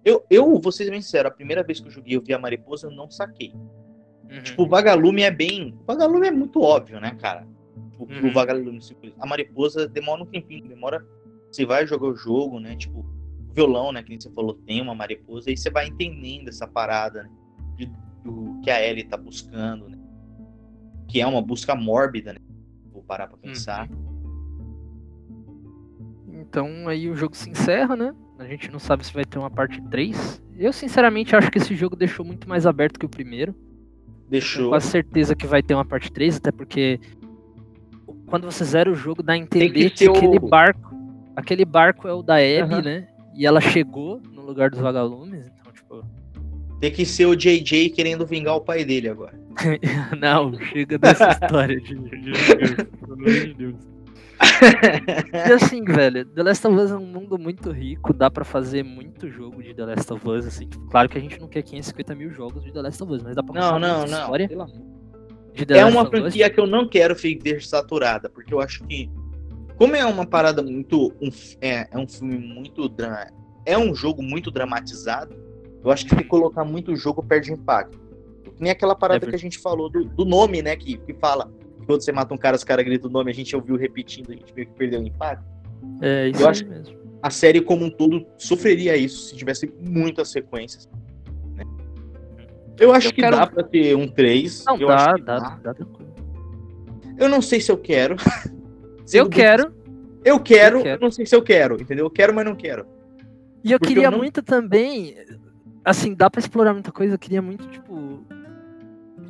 Eu, 0.04 0.26
eu, 0.30 0.58
vou 0.60 0.72
ser 0.72 0.90
bem 0.90 1.02
sincero, 1.02 1.28
a 1.28 1.32
primeira 1.32 1.62
vez 1.62 1.82
que 1.82 1.88
eu 1.88 1.92
joguei 1.92 2.16
eu 2.16 2.22
vi 2.22 2.34
a 2.34 2.40
mariposa, 2.40 2.88
eu 2.88 2.92
não 2.92 3.12
saquei. 3.12 3.54
Uhum. 4.32 4.42
Tipo, 4.44 4.64
o 4.64 4.68
vagalume 4.68 5.24
é 5.24 5.32
bem. 5.32 5.76
O 5.82 5.86
vagalume 5.86 6.28
é 6.28 6.32
muito 6.32 6.62
óbvio, 6.62 7.00
né, 7.00 7.16
cara? 7.20 7.46
O, 8.00 8.04
Uhum. 8.04 8.32
vagalume 8.34 8.82
simboliza. 8.82 9.16
A 9.20 9.26
mariposa 9.26 9.88
demora 9.88 10.22
um 10.22 10.26
tempinho, 10.26 10.68
demora. 10.68 11.06
Você 11.52 11.66
vai 11.66 11.86
jogar 11.88 12.08
o 12.08 12.16
jogo, 12.16 12.60
né? 12.60 12.76
Tipo, 12.76 13.00
o 13.00 13.54
violão, 13.54 13.92
né? 13.92 14.04
Que 14.04 14.10
nem 14.10 14.20
você 14.20 14.30
falou, 14.32 14.54
tem 14.54 14.82
uma 14.82 14.94
mariposa, 14.94 15.50
aí 15.50 15.58
você 15.58 15.70
vai 15.70 15.88
entendendo 15.88 16.50
essa 16.50 16.68
parada, 16.68 17.24
né? 17.24 17.30
de- 17.76 17.92
do 18.24 18.60
que 18.64 18.70
a 18.70 18.84
Ellie 18.86 19.04
tá 19.04 19.16
buscando, 19.18 19.88
né? 19.90 19.98
Que 21.08 21.22
é 21.22 21.28
uma 21.28 21.42
busca 21.42 21.74
mórbida, 21.76 22.34
né? 22.34 22.40
Vou 22.92 23.02
parar 23.04 23.28
pra 23.28 23.38
pensar. 23.38 23.88
Então 26.34 26.88
aí 26.88 27.10
o 27.10 27.16
jogo 27.16 27.36
se 27.36 27.50
encerra, 27.50 27.96
né? 27.96 28.14
A 28.40 28.46
gente 28.46 28.72
não 28.72 28.80
sabe 28.80 29.06
se 29.06 29.14
vai 29.14 29.26
ter 29.26 29.40
uma 29.40 29.50
parte 29.50 29.82
3. 29.90 30.42
Eu 30.58 30.72
sinceramente 30.72 31.36
acho 31.36 31.50
que 31.52 31.58
esse 31.58 31.76
jogo 31.76 31.96
deixou 31.96 32.26
muito 32.26 32.48
mais 32.48 32.66
aberto 32.66 33.00
que 33.00 33.06
o 33.06 33.10
primeiro. 33.10 33.54
Tenho 33.54 34.30
Deixou. 34.30 34.70
quase 34.70 34.88
certeza 34.88 35.36
que 35.36 35.48
vai 35.48 35.64
ter 35.64 35.74
uma 35.74 35.86
parte 35.86 36.12
3, 36.12 36.36
até 36.38 36.52
porque 36.52 37.00
quando 38.28 38.46
você 38.46 38.64
zera 38.64 38.92
o 38.92 38.96
jogo 38.96 39.24
dá 39.24 39.34
a 39.34 39.38
entender 39.38 39.90
que, 39.90 40.08
o- 40.08 40.14
aquele 40.16 40.40
barco, 40.40 40.94
aquele 41.36 41.66
barco 41.66 42.08
é 42.08 42.14
o 42.14 42.22
da 42.22 42.36
Abby, 42.36 42.60
Aham. 42.74 42.82
né? 42.82 43.08
E 43.34 43.46
ela 43.46 43.62
chegou 43.62 44.22
no 44.34 44.42
lugar 44.42 44.70
dos 44.70 44.80
vagalumes, 44.80 45.48
então 45.48 45.72
tipo, 45.74 46.04
Tem 46.80 46.92
que 46.92 47.06
ser 47.06 47.26
o 47.26 47.36
JJ 47.36 47.90
querendo 47.90 48.26
vingar 48.26 48.56
o 48.56 48.62
pai 48.62 48.84
dele 48.86 49.10
agora. 49.10 49.34
não, 50.20 50.54
chega 50.60 50.98
dessa 50.98 51.30
história 51.32 51.80
de, 51.82 51.96
pelo 51.96 53.14
amor 53.14 53.26
de 53.32 53.54
Deus. 53.54 53.76
E 55.34 55.52
assim, 55.54 55.84
velho, 55.84 56.24
The 56.26 56.44
Last 56.44 56.68
of 56.68 56.76
Us 56.78 56.92
é 56.92 56.96
um 56.96 57.06
mundo 57.06 57.40
muito 57.40 57.72
rico, 57.72 58.14
dá 58.14 58.30
pra 58.30 58.44
fazer 58.46 58.84
muito 58.84 59.28
jogo 59.30 59.64
de 59.64 59.74
The 59.74 59.86
Last 59.86 60.14
of 60.14 60.30
Us, 60.30 60.46
assim, 60.46 60.68
tipo, 60.68 60.86
claro 60.90 61.10
que 61.10 61.18
a 61.18 61.22
gente 61.22 61.40
não 61.40 61.48
quer 61.48 61.64
550 61.64 62.14
mil 62.16 62.30
jogos 62.32 62.64
de 62.64 62.72
The 62.72 62.82
Last 62.82 63.02
of 63.04 63.12
Us, 63.14 63.24
mas 63.24 63.36
dá 63.36 63.42
pra 63.44 63.60
Não, 63.60 63.80
não, 63.80 64.06
não. 64.06 64.20
história 64.22 64.48
Pelo 64.48 64.62
amor. 64.64 64.97
É 65.70 65.86
uma 65.86 66.06
franquia 66.06 66.50
que 66.50 66.60
eu 66.60 66.68
não 66.68 66.88
quero 66.88 67.16
ver 67.16 67.64
saturada, 67.64 68.30
porque 68.30 68.54
eu 68.54 68.60
acho 68.60 68.84
que, 68.84 69.10
como 69.78 69.96
é 69.96 70.06
uma 70.06 70.26
parada 70.26 70.62
muito. 70.62 71.14
Um, 71.22 71.30
é, 71.62 71.88
é 71.92 71.98
um 71.98 72.08
filme 72.08 72.38
muito. 72.38 72.92
É 73.66 73.78
um 73.78 73.94
jogo 73.94 74.22
muito 74.24 74.50
dramatizado, 74.50 75.36
eu 75.84 75.92
acho 75.92 76.06
que 76.06 76.16
se 76.16 76.24
colocar 76.24 76.64
muito 76.66 76.96
jogo 76.96 77.24
perde 77.24 77.52
impacto. 77.52 78.00
Nem 78.60 78.72
aquela 78.72 78.96
parada 78.96 79.26
É 79.26 79.30
que 79.30 79.36
a 79.36 79.40
gente 79.40 79.60
falou 79.60 79.90
do, 79.90 80.04
do 80.04 80.26
nome, 80.26 80.62
né? 80.62 80.76
Que, 80.76 80.98
que 80.98 81.14
fala. 81.14 81.52
que 81.80 81.86
Quando 81.86 82.02
você 82.02 82.12
mata 82.12 82.34
um 82.34 82.38
cara, 82.38 82.56
os 82.56 82.64
caras 82.64 82.84
gritam 82.86 83.10
o 83.10 83.14
nome, 83.14 83.32
a 83.32 83.34
gente 83.34 83.56
ouviu 83.56 83.76
repetindo, 83.76 84.32
a 84.32 84.36
gente 84.36 84.54
meio 84.54 84.68
que 84.68 84.74
perdeu 84.74 85.02
o 85.02 85.06
impacto. 85.06 85.46
É, 86.02 86.30
isso 86.30 86.42
Eu 86.42 86.50
acho- 86.50 86.68
mesmo. 86.68 86.98
A 87.22 87.30
série 87.30 87.62
como 87.62 87.84
um 87.86 87.90
todo 87.90 88.26
sofreria 88.38 88.96
isso 88.96 89.30
se 89.30 89.36
tivesse 89.36 89.72
muitas 89.82 90.30
sequências. 90.30 90.88
Eu 92.80 92.92
acho 92.94 93.08
Eu 93.08 93.14
que 93.14 93.22
quero- 93.22 93.36
dá 93.38 93.48
pra 93.48 93.64
ter 93.64 93.96
um 93.96 94.08
3. 94.08 94.64
Não, 94.66 94.78
eu 94.78 94.88
dá, 94.88 94.96
acho 94.96 95.16
que 95.16 95.22
dá, 95.22 95.40
dá. 95.40 95.60
dá 95.64 95.74
tranquilo. 95.74 96.14
Eu 97.18 97.28
não 97.30 97.42
sei 97.42 97.60
se 97.60 97.72
eu 97.72 97.78
quero. 97.78 98.16
Eu 99.14 99.30
quero, 99.30 99.74
Eu 100.26 100.38
quero, 100.38 100.80
Eu 100.80 100.84
quero. 100.84 101.02
não 101.02 101.10
sei 101.10 101.26
se 101.26 101.34
eu 101.34 101.42
quero, 101.42 101.82
entendeu? 101.82 102.06
Eu 102.08 102.10
quero, 102.10 102.34
mas 102.36 102.44
não 102.44 102.54
quero. 102.56 102.86
e 103.64 103.72
eu 103.72 103.80
porque 103.80 103.94
queria 103.94 104.08
eu 104.08 104.12
não- 104.12 104.18
muito 104.18 104.44
também, 104.44 105.16
assim, 105.86 106.14
dá 106.14 106.30
pra 106.30 106.40
explorar 106.40 106.74
muita 106.74 106.92
coisa, 106.92 107.14
eu 107.14 107.18
queria 107.20 107.42
muito, 107.42 107.66
tipo... 107.70 108.20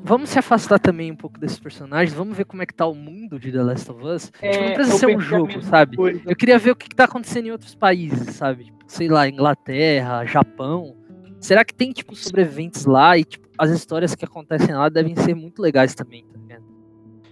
Vamos 0.04 0.30
se 0.32 0.40
afastar 0.40 0.80
também 0.80 1.12
um 1.12 1.16
pouco 1.16 1.40
desses 1.40 1.60
personagens, 1.60 2.12
vamos 2.18 2.36
ver 2.36 2.46
como 2.46 2.64
é 2.64 2.66
que 2.66 2.74
tá 2.74 2.88
o 2.88 2.96
mundo 2.96 3.40
de 3.40 3.52
The 3.52 3.62
Last 3.62 3.92
of 3.92 4.04
Us. 4.04 4.32
tipo, 4.32 4.46
não 4.64 4.74
precisa 4.74 4.96
eu 4.96 4.98
ser 4.98 5.16
um 5.16 5.20
jogo, 5.20 5.62
sabe? 5.62 5.96
coisa. 5.96 6.22
Eu 6.26 6.36
queria 6.36 6.58
ver 6.58 6.72
o 6.72 6.76
que, 6.76 6.90
que 6.90 6.96
tá 6.96 7.04
acontecendo 7.04 7.46
em 7.46 7.52
outros 7.52 7.76
países, 7.76 8.36
sabe? 8.36 8.64
Tipo, 8.66 8.78
sei 8.88 9.08
lá, 9.10 9.30
Inglaterra, 9.30 10.26
Japão. 10.26 10.96
Será 11.40 11.64
que 11.64 11.74
tem, 11.74 11.92
tipo, 11.92 12.16
sobreviventes 12.16 12.86
lá 12.86 13.18
e, 13.18 13.24
tipo, 13.24 13.48
as 13.58 13.70
histórias 13.72 14.16
que 14.16 14.26
acontecem 14.26 14.74
lá 14.76 14.90
devem 14.90 15.16
ser 15.16 15.34
muito 15.36 15.62
legais 15.62 15.94
também, 15.96 16.26
tá 16.26 16.40
ligado? 16.40 16.64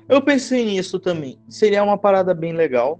Eu 0.07 0.21
pensei 0.21 0.63
nisso 0.65 0.99
também. 0.99 1.39
Seria 1.49 1.83
uma 1.83 1.97
parada 1.97 2.33
bem 2.33 2.53
legal. 2.53 2.99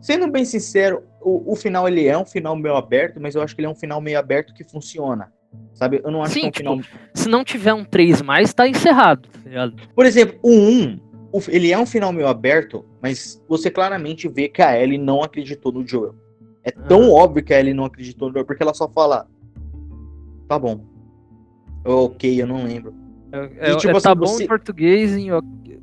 Sendo 0.00 0.28
bem 0.30 0.44
sincero, 0.44 1.02
o, 1.20 1.52
o 1.52 1.56
final 1.56 1.86
ele 1.86 2.06
é 2.06 2.18
um 2.18 2.24
final 2.24 2.56
meio 2.56 2.74
aberto, 2.74 3.20
mas 3.20 3.34
eu 3.36 3.42
acho 3.42 3.54
que 3.54 3.60
ele 3.60 3.66
é 3.68 3.70
um 3.70 3.74
final 3.74 4.00
meio 4.00 4.18
aberto 4.18 4.52
que 4.52 4.64
funciona. 4.64 5.32
Sabe? 5.74 6.00
Eu 6.02 6.10
não 6.10 6.22
acho 6.22 6.32
Sim, 6.34 6.50
que 6.50 6.66
é 6.66 6.70
um 6.70 6.78
tipo, 6.80 6.88
final. 6.88 7.08
Se 7.14 7.28
não 7.28 7.44
tiver 7.44 7.74
um 7.74 7.84
3 7.84 8.22
mais, 8.22 8.52
tá 8.52 8.66
encerrado, 8.66 9.28
tá 9.28 9.38
ligado? 9.48 9.74
Por 9.94 10.04
exemplo, 10.06 10.38
o 10.42 10.50
1, 10.50 10.98
o- 11.30 11.40
ele 11.48 11.70
é 11.70 11.78
um 11.78 11.86
final 11.86 12.12
meio 12.12 12.26
aberto, 12.26 12.84
mas 13.00 13.40
você 13.48 13.70
claramente 13.70 14.28
vê 14.28 14.48
que 14.48 14.62
a 14.62 14.76
Ellie 14.80 14.98
não 14.98 15.22
acreditou 15.22 15.70
no 15.70 15.86
Joel. 15.86 16.14
É 16.64 16.70
tão 16.72 17.02
Ah. 17.16 17.22
óbvio 17.22 17.44
que 17.44 17.52
a 17.54 17.60
Ellie 17.60 17.74
não 17.74 17.84
acreditou 17.84 18.28
no 18.28 18.34
Joel, 18.34 18.46
porque 18.46 18.62
ela 18.62 18.74
só 18.74 18.88
fala. 18.88 19.28
Tá 20.52 20.58
bom. 20.58 20.84
Ok, 21.82 22.42
eu 22.42 22.46
não 22.46 22.62
lembro. 22.64 22.94
É, 23.32 23.70
é- 23.72 23.76
tipo 23.76 23.88
é 23.88 23.96
assim, 23.96 24.02
tá 24.02 24.14
bom 24.14 24.26
você- 24.26 24.44
em 24.44 24.46
português, 24.46 25.16
em 25.16 25.30
ok, 25.32 25.80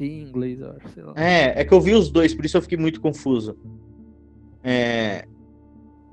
em 0.00 0.22
inglês, 0.22 0.58
eu 0.60 0.70
acho, 0.70 0.88
sei 0.94 1.02
lá. 1.02 1.12
É, 1.14 1.60
é 1.60 1.64
que 1.64 1.74
eu 1.74 1.80
vi 1.80 1.92
os 1.92 2.10
dois, 2.10 2.32
por 2.32 2.46
isso 2.46 2.56
eu 2.56 2.62
fiquei 2.62 2.78
muito 2.78 3.02
confuso. 3.02 3.54
É, 4.64 5.26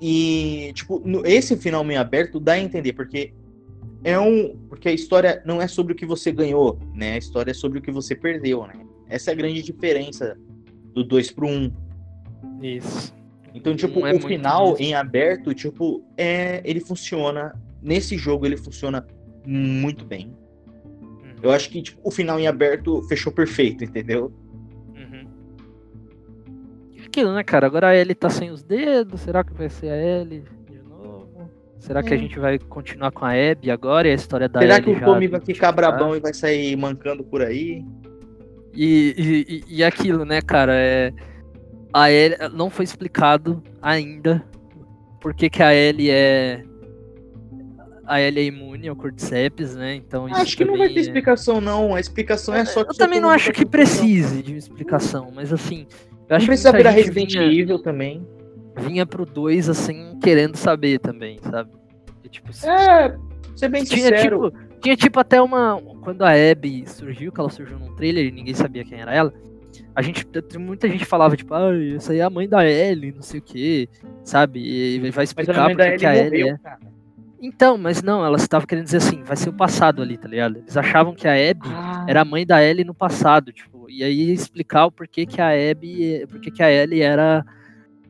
e, 0.01 0.71
tipo, 0.73 1.01
no- 1.05 1.25
esse 1.25 1.55
final 1.55 1.85
meio 1.85 2.01
aberto 2.01 2.37
dá 2.37 2.53
a 2.53 2.59
entender, 2.59 2.91
porque 2.91 3.33
é 4.03 4.19
um. 4.19 4.57
Porque 4.67 4.89
a 4.89 4.93
história 4.93 5.41
não 5.45 5.61
é 5.61 5.67
sobre 5.69 5.93
o 5.93 5.95
que 5.95 6.05
você 6.05 6.33
ganhou, 6.33 6.77
né? 6.93 7.13
A 7.13 7.17
história 7.17 7.51
é 7.51 7.53
sobre 7.53 7.79
o 7.79 7.81
que 7.81 7.91
você 7.91 8.13
perdeu, 8.13 8.67
né? 8.67 8.75
Essa 9.07 9.31
é 9.31 9.33
a 9.33 9.37
grande 9.37 9.61
diferença 9.61 10.37
do 10.93 11.01
2 11.01 11.31
pro 11.31 11.47
1. 11.47 11.49
Um. 11.49 11.71
Isso. 12.61 13.15
Então, 13.53 13.73
tipo, 13.73 14.05
é 14.05 14.13
o 14.13 14.19
final 14.19 14.75
em 14.77 14.93
aberto, 14.93 15.53
tipo, 15.53 16.03
é, 16.17 16.61
ele 16.65 16.81
funciona. 16.81 17.55
Nesse 17.85 18.17
jogo 18.17 18.45
ele 18.47 18.57
funciona 18.57 19.05
muito 19.45 20.03
bem. 20.03 20.35
Uhum. 20.97 21.35
Eu 21.43 21.51
acho 21.51 21.69
que 21.69 21.81
tipo, 21.83 21.99
o 22.03 22.09
final 22.09 22.39
em 22.39 22.47
aberto 22.47 23.01
fechou 23.03 23.31
perfeito, 23.31 23.83
entendeu? 23.83 24.33
Uhum. 24.95 25.27
E 26.93 27.01
Aquilo, 27.05 27.33
né, 27.33 27.43
cara? 27.43 27.67
Agora 27.67 27.89
a 27.89 27.95
Ellie 27.95 28.15
tá 28.15 28.29
sem 28.29 28.49
os 28.49 28.63
dedos. 28.63 29.21
Será 29.21 29.43
que 29.43 29.53
vai 29.53 29.69
ser 29.69 29.89
a 29.89 29.97
Ellie 29.97 30.43
de 30.69 30.79
novo? 30.81 31.49
Será 31.79 32.01
que 32.01 32.11
a 32.13 32.17
É. 32.17 32.19
gente 32.19 32.39
vai 32.39 32.57
continuar 32.57 33.11
com 33.11 33.23
a 33.23 33.29
Abby 33.33 33.69
agora? 33.69 34.07
E 34.07 34.11
a 34.11 34.15
história 34.15 34.49
da 34.49 34.59
Será 34.59 34.77
Ellie 34.77 34.95
que 34.95 35.01
o 35.03 35.05
Tommy 35.05 35.27
vai 35.27 35.41
ficar 35.41 35.71
brabão 35.71 36.15
e 36.15 36.19
vai 36.19 36.33
sair 36.33 36.75
mancando 36.75 37.23
por 37.23 37.41
aí? 37.43 37.85
E, 38.73 39.15
e, 39.17 39.55
e- 39.55 39.77
e 39.77 39.83
aquilo, 39.83 40.25
né, 40.25 40.41
cara? 40.41 40.73
É, 40.75 41.13
a 41.93 42.11
Ellie 42.11 42.37
não 42.51 42.69
foi 42.69 42.83
explicado 42.83 43.63
ainda 43.81 44.43
por 45.21 45.33
que, 45.33 45.49
que 45.49 45.61
a 45.63 45.73
Ellie 45.73 46.09
é. 46.09 46.63
A 48.07 48.21
Ellie 48.21 48.43
é 48.43 48.45
imune 48.47 48.87
ao 48.87 48.95
Cordyceps, 48.95 49.75
né? 49.75 49.95
Então 49.95 50.27
isso 50.29 50.39
Acho 50.41 50.57
que 50.57 50.65
não 50.65 50.77
vai 50.77 50.89
ter 50.89 50.97
é- 50.97 51.01
explicação, 51.01 51.59
não. 51.59 51.95
A 51.95 51.99
explicação 51.99 52.53
é 52.53 52.63
só 52.65 52.81
Eu 52.81 52.87
que 52.87 52.97
também 52.97 53.19
não 53.19 53.29
acho 53.29 53.51
que 53.51 53.65
precise 53.65 54.41
de 54.43 54.51
uma 54.51 54.57
explicação, 54.59 55.31
mas 55.33 55.51
assim. 55.51 55.87
Eu 56.29 56.35
acho 56.35 56.39
Não 56.39 56.39
que 56.39 56.45
precisa 56.47 56.71
muita 56.71 56.77
virar 56.89 56.91
Resident 56.91 57.31
vinha, 57.33 57.43
Evil 57.61 57.79
também. 57.79 58.27
vinha 58.77 59.05
pro 59.05 59.25
2 59.25 59.69
assim, 59.69 60.17
querendo 60.21 60.55
saber 60.55 60.99
também, 60.99 61.39
sabe? 61.41 61.69
E, 62.23 62.29
tipo, 62.29 62.49
É, 62.67 63.15
ser 63.55 63.69
bem 63.69 63.83
tinha, 63.83 64.07
sincero. 64.09 64.49
tipo, 64.51 64.79
tinha 64.81 64.95
tipo 64.95 65.19
até 65.19 65.41
uma. 65.41 65.79
Quando 66.01 66.23
a 66.23 66.31
Abby 66.31 66.83
surgiu, 66.87 67.31
que 67.31 67.39
ela 67.39 67.49
surgiu 67.49 67.77
num 67.79 67.93
trailer 67.95 68.25
e 68.25 68.31
ninguém 68.31 68.53
sabia 68.53 68.83
quem 68.83 68.99
era 68.99 69.13
ela. 69.13 69.33
A 69.95 70.01
gente, 70.01 70.25
muita 70.59 70.89
gente 70.89 71.05
falava, 71.05 71.37
tipo, 71.37 71.53
ah, 71.53 71.69
essa 71.95 72.11
aí 72.11 72.19
é 72.19 72.23
a 72.23 72.29
mãe 72.29 72.49
da 72.49 72.67
Ellie, 72.67 73.13
não 73.13 73.21
sei 73.21 73.39
o 73.39 73.43
que, 73.43 73.87
sabe? 74.23 74.59
E 74.59 74.99
vai 74.99 75.09
mas 75.09 75.17
a 75.19 75.23
explicar 75.23 75.63
mãe 75.63 75.75
da 75.75 75.85
porque 75.85 75.97
que 75.99 76.05
Ellie 76.05 76.19
a 76.19 76.25
Ellie 76.25 76.41
morreu, 76.43 76.55
é. 76.55 76.57
cara. 76.61 76.79
Então, 77.41 77.77
mas 77.77 78.01
não, 78.01 78.25
elas 78.25 78.41
estavam 78.41 78.65
querendo 78.65 78.85
dizer 78.85 78.97
assim, 78.97 79.23
vai 79.23 79.35
ser 79.35 79.49
o 79.49 79.53
passado 79.53 80.01
ali, 80.01 80.17
tá 80.17 80.27
ligado? 80.27 80.57
Eles 80.57 80.75
achavam 80.75 81.13
que 81.13 81.27
a 81.27 81.33
Abby 81.33 81.67
Ah, 81.67 82.05
era 82.07 82.21
a 82.21 82.25
mãe 82.25 82.45
da 82.45 82.63
Ellie 82.63 82.83
no 82.83 82.93
passado, 82.93 83.51
tipo, 83.51 83.89
e 83.89 84.03
aí 84.03 84.31
explicar 84.31 84.85
o 84.85 84.91
porquê 84.91 85.25
que 85.25 85.41
a 85.41 85.49
Abby, 85.49 86.25
porquê 86.27 86.49
que 86.49 86.63
a 86.63 86.71
Ellie 86.71 87.01
era 87.01 87.45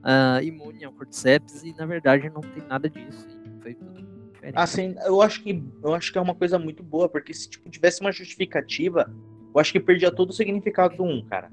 ah, 0.03 0.39
imune 0.43 0.85
ao 0.85 0.93
Cordyceps 0.93 1.63
e 1.63 1.73
na 1.73 1.85
verdade 1.85 2.29
não 2.29 2.41
tem 2.41 2.63
nada 2.67 2.89
disso. 2.89 3.27
Foi 3.61 3.73
tudo 3.73 4.01
diferente. 4.31 4.53
Assim, 4.55 4.95
eu 5.03 5.21
acho 5.21 5.41
que 5.41 5.63
eu 5.83 5.93
acho 5.93 6.11
que 6.11 6.17
é 6.17 6.21
uma 6.21 6.35
coisa 6.35 6.59
muito 6.59 6.83
boa, 6.83 7.09
porque 7.09 7.33
se 7.33 7.49
tipo, 7.49 7.69
tivesse 7.69 8.01
uma 8.01 8.11
justificativa, 8.11 9.11
eu 9.53 9.59
acho 9.59 9.71
que 9.71 9.79
perdia 9.79 10.11
todo 10.11 10.29
o 10.29 10.33
significado 10.33 10.97
do 10.97 11.03
1, 11.03 11.25
cara. 11.25 11.49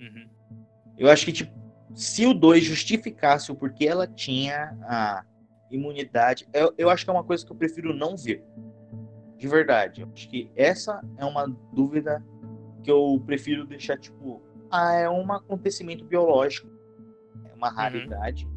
Uhum. 0.00 0.26
Eu 0.96 1.10
acho 1.10 1.26
que, 1.26 1.32
tipo, 1.32 1.52
se 1.94 2.24
o 2.24 2.32
2 2.32 2.64
justificasse 2.64 3.50
o 3.50 3.54
porquê 3.56 3.86
ela 3.86 4.06
tinha 4.06 4.76
a 4.82 5.24
imunidade, 5.70 6.46
eu, 6.52 6.72
eu 6.78 6.90
acho 6.90 7.04
que 7.04 7.10
é 7.10 7.12
uma 7.12 7.24
coisa 7.24 7.44
que 7.44 7.52
eu 7.52 7.56
prefiro 7.56 7.94
não 7.94 8.16
ver. 8.16 8.44
De 9.36 9.46
verdade. 9.46 10.00
Eu 10.02 10.08
acho 10.12 10.28
que 10.28 10.50
essa 10.56 11.00
é 11.16 11.24
uma 11.24 11.46
dúvida 11.72 12.24
que 12.82 12.90
eu 12.90 13.22
prefiro 13.24 13.66
deixar, 13.66 13.96
tipo, 13.98 14.42
ah, 14.70 14.94
é 14.94 15.08
um 15.08 15.30
acontecimento 15.32 16.04
biológico. 16.04 16.68
É 17.44 17.54
uma 17.54 17.68
raridade, 17.70 18.48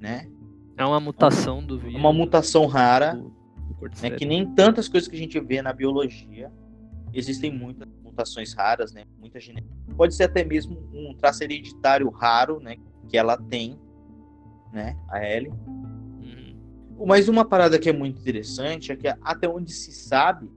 né? 0.00 0.30
É 0.76 0.84
uma 0.84 1.00
mutação 1.00 1.64
do 1.64 1.76
É 1.76 1.80
vírus. 1.80 1.96
uma 1.96 2.12
mutação 2.12 2.66
rara, 2.66 3.14
do, 3.14 3.30
do 3.80 3.90
né? 4.02 4.10
Que 4.10 4.24
nem 4.24 4.54
tantas 4.54 4.88
coisas 4.88 5.08
que 5.08 5.16
a 5.16 5.18
gente 5.18 5.38
vê 5.40 5.60
na 5.60 5.72
biologia. 5.72 6.52
Existem 7.12 7.50
muitas 7.52 7.88
mutações 8.02 8.54
raras, 8.54 8.92
né? 8.92 9.04
Muita 9.18 9.40
genética. 9.40 9.74
Pode 9.96 10.14
ser 10.14 10.24
até 10.24 10.44
mesmo 10.44 10.78
um 10.92 11.14
traço 11.14 11.42
hereditário 11.42 12.08
raro, 12.10 12.60
né? 12.60 12.76
Que 13.08 13.16
ela 13.16 13.36
tem, 13.36 13.80
né? 14.72 14.96
A 15.08 15.24
Ellie. 15.24 15.52
Mas 17.06 17.28
uma 17.28 17.44
parada 17.44 17.78
que 17.78 17.88
é 17.88 17.92
muito 17.92 18.20
interessante 18.20 18.92
é 18.92 18.96
que 18.96 19.08
até 19.22 19.48
onde 19.48 19.72
se 19.72 19.92
sabe, 19.92 20.48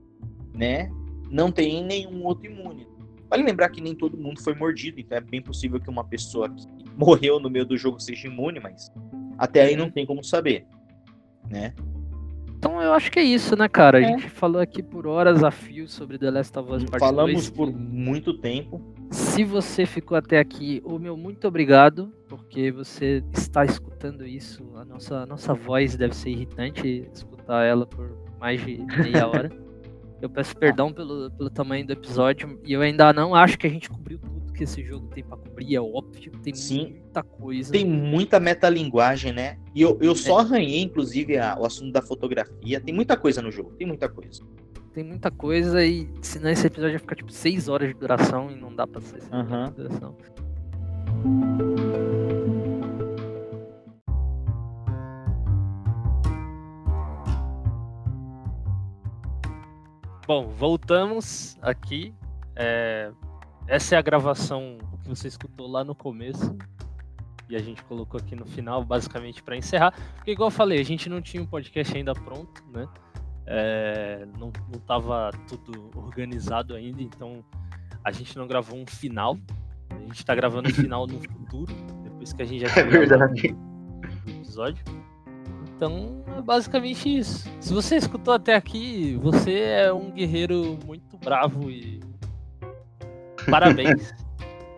né? 0.54 0.90
Não 1.30 1.50
tem 1.50 1.84
nenhum 1.84 2.24
outro 2.24 2.46
imune. 2.46 2.86
Vale 3.30 3.42
lembrar 3.42 3.70
que 3.70 3.80
nem 3.80 3.94
todo 3.94 4.16
mundo 4.18 4.42
foi 4.42 4.54
mordido, 4.54 5.00
então 5.00 5.16
é 5.16 5.20
bem 5.20 5.40
possível 5.40 5.80
que 5.80 5.88
uma 5.88 6.04
pessoa 6.04 6.48
que 6.50 6.66
morreu 6.96 7.40
no 7.40 7.48
meio 7.48 7.64
do 7.64 7.76
jogo 7.78 7.98
seja 7.98 8.28
imune, 8.28 8.60
mas 8.60 8.90
até 9.38 9.62
aí 9.62 9.74
não 9.76 9.90
tem 9.90 10.04
como 10.04 10.22
saber, 10.22 10.66
né? 11.48 11.72
Então 12.58 12.80
eu 12.82 12.92
acho 12.92 13.10
que 13.10 13.18
é 13.18 13.24
isso, 13.24 13.56
né, 13.56 13.68
cara? 13.68 13.98
A 13.98 14.02
É. 14.02 14.04
gente 14.08 14.28
falou 14.28 14.60
aqui 14.60 14.82
por 14.82 15.06
horas 15.06 15.42
a 15.42 15.50
fio 15.50 15.88
sobre 15.88 16.18
The 16.18 16.30
Last 16.30 16.56
of 16.58 16.70
Us 16.72 16.84
Part 16.84 17.00
Falamos 17.00 17.32
2. 17.32 17.50
por 17.50 17.72
muito 17.72 18.34
tempo. 18.34 18.80
Se 19.12 19.44
você 19.44 19.84
ficou 19.84 20.16
até 20.16 20.38
aqui, 20.38 20.80
o 20.84 20.98
meu 20.98 21.16
muito 21.16 21.46
obrigado, 21.46 22.10
porque 22.28 22.70
você 22.72 23.22
está 23.32 23.64
escutando 23.64 24.26
isso. 24.26 24.64
A 24.76 24.84
nossa, 24.84 25.16
a 25.18 25.26
nossa 25.26 25.52
voz 25.54 25.96
deve 25.96 26.14
ser 26.16 26.30
irritante 26.30 27.06
escutar 27.12 27.64
ela 27.64 27.86
por 27.86 28.16
mais 28.40 28.64
de 28.64 28.78
meia 29.02 29.26
hora. 29.28 29.50
Eu 30.20 30.30
peço 30.30 30.56
perdão 30.56 30.92
pelo, 30.92 31.30
pelo 31.32 31.50
tamanho 31.50 31.86
do 31.86 31.92
episódio 31.92 32.58
e 32.64 32.72
eu 32.72 32.80
ainda 32.80 33.12
não 33.12 33.34
acho 33.34 33.58
que 33.58 33.66
a 33.66 33.70
gente 33.70 33.90
cobriu 33.90 34.18
tudo 34.18 34.52
que 34.52 34.64
esse 34.64 34.82
jogo 34.84 35.08
tem 35.08 35.24
pra 35.24 35.36
cobrir. 35.36 35.74
É 35.76 35.80
óbvio, 35.80 36.32
tem 36.42 36.54
Sim. 36.54 36.90
muita 36.92 37.22
coisa. 37.22 37.72
Tem 37.72 37.84
muita 37.84 38.38
metalinguagem, 38.40 39.32
né? 39.32 39.58
E 39.74 39.82
eu, 39.82 39.98
eu 40.00 40.14
só 40.14 40.38
arranhei, 40.38 40.80
inclusive, 40.82 41.36
a- 41.38 41.58
o 41.58 41.66
assunto 41.66 41.92
da 41.92 42.00
fotografia. 42.00 42.80
Tem 42.80 42.94
muita 42.94 43.16
coisa 43.16 43.42
no 43.42 43.50
jogo, 43.50 43.72
tem 43.72 43.86
muita 43.86 44.08
coisa. 44.08 44.42
Tem 44.92 45.02
muita 45.02 45.30
coisa 45.30 45.82
e 45.84 46.06
senão 46.20 46.50
esse 46.50 46.66
episódio 46.66 46.92
vai 46.92 46.98
ficar 47.00 47.16
tipo 47.16 47.32
6 47.32 47.68
horas 47.68 47.88
de 47.88 47.94
duração 47.94 48.50
e 48.50 48.56
não 48.56 48.74
dá 48.74 48.86
pra 48.86 49.00
ser 49.00 49.20
6 49.22 49.32
Aham. 49.32 49.60
horas 49.62 49.70
de 49.70 49.76
duração. 49.82 50.16
Bom, 60.26 60.48
voltamos 60.48 61.56
aqui. 61.60 62.14
É, 62.54 63.10
Essa 63.66 63.96
é 63.96 63.98
a 63.98 64.02
gravação 64.02 64.78
que 65.02 65.08
você 65.08 65.28
escutou 65.28 65.66
lá 65.68 65.84
no 65.84 65.94
começo. 65.94 66.56
E 67.48 67.56
a 67.56 67.58
gente 67.58 67.82
colocou 67.84 68.18
aqui 68.18 68.34
no 68.34 68.46
final, 68.46 68.82
basicamente, 68.84 69.42
para 69.42 69.56
encerrar. 69.56 69.92
Porque, 70.14 70.30
igual 70.30 70.46
eu 70.46 70.50
falei, 70.52 70.80
a 70.80 70.84
gente 70.84 71.08
não 71.08 71.20
tinha 71.20 71.42
um 71.42 71.46
podcast 71.46 71.94
ainda 71.96 72.14
pronto, 72.14 72.62
né? 72.72 72.88
É, 73.46 74.26
não, 74.38 74.52
não 74.72 74.80
tava 74.86 75.30
tudo 75.48 75.90
organizado 75.94 76.74
ainda, 76.74 77.02
então 77.02 77.44
a 78.04 78.12
gente 78.12 78.36
não 78.36 78.46
gravou 78.46 78.78
um 78.78 78.86
final. 78.86 79.36
A 79.90 79.98
gente 79.98 80.24
tá 80.24 80.34
gravando 80.34 80.68
um 80.68 80.72
final 80.72 81.06
no 81.06 81.20
futuro, 81.20 81.74
depois 82.02 82.32
que 82.32 82.42
a 82.42 82.44
gente 82.44 82.66
já 82.66 82.68
É 82.78 82.82
verdade. 82.84 83.54
o 84.26 84.30
episódio. 84.30 84.84
Então 85.76 86.22
é 86.38 86.42
basicamente 86.42 87.18
isso. 87.18 87.48
Se 87.60 87.74
você 87.74 87.96
escutou 87.96 88.32
até 88.34 88.54
aqui, 88.54 89.18
você 89.20 89.60
é 89.60 89.92
um 89.92 90.10
guerreiro 90.10 90.78
muito 90.86 91.18
bravo 91.18 91.70
e. 91.70 92.00
Parabéns. 93.50 94.14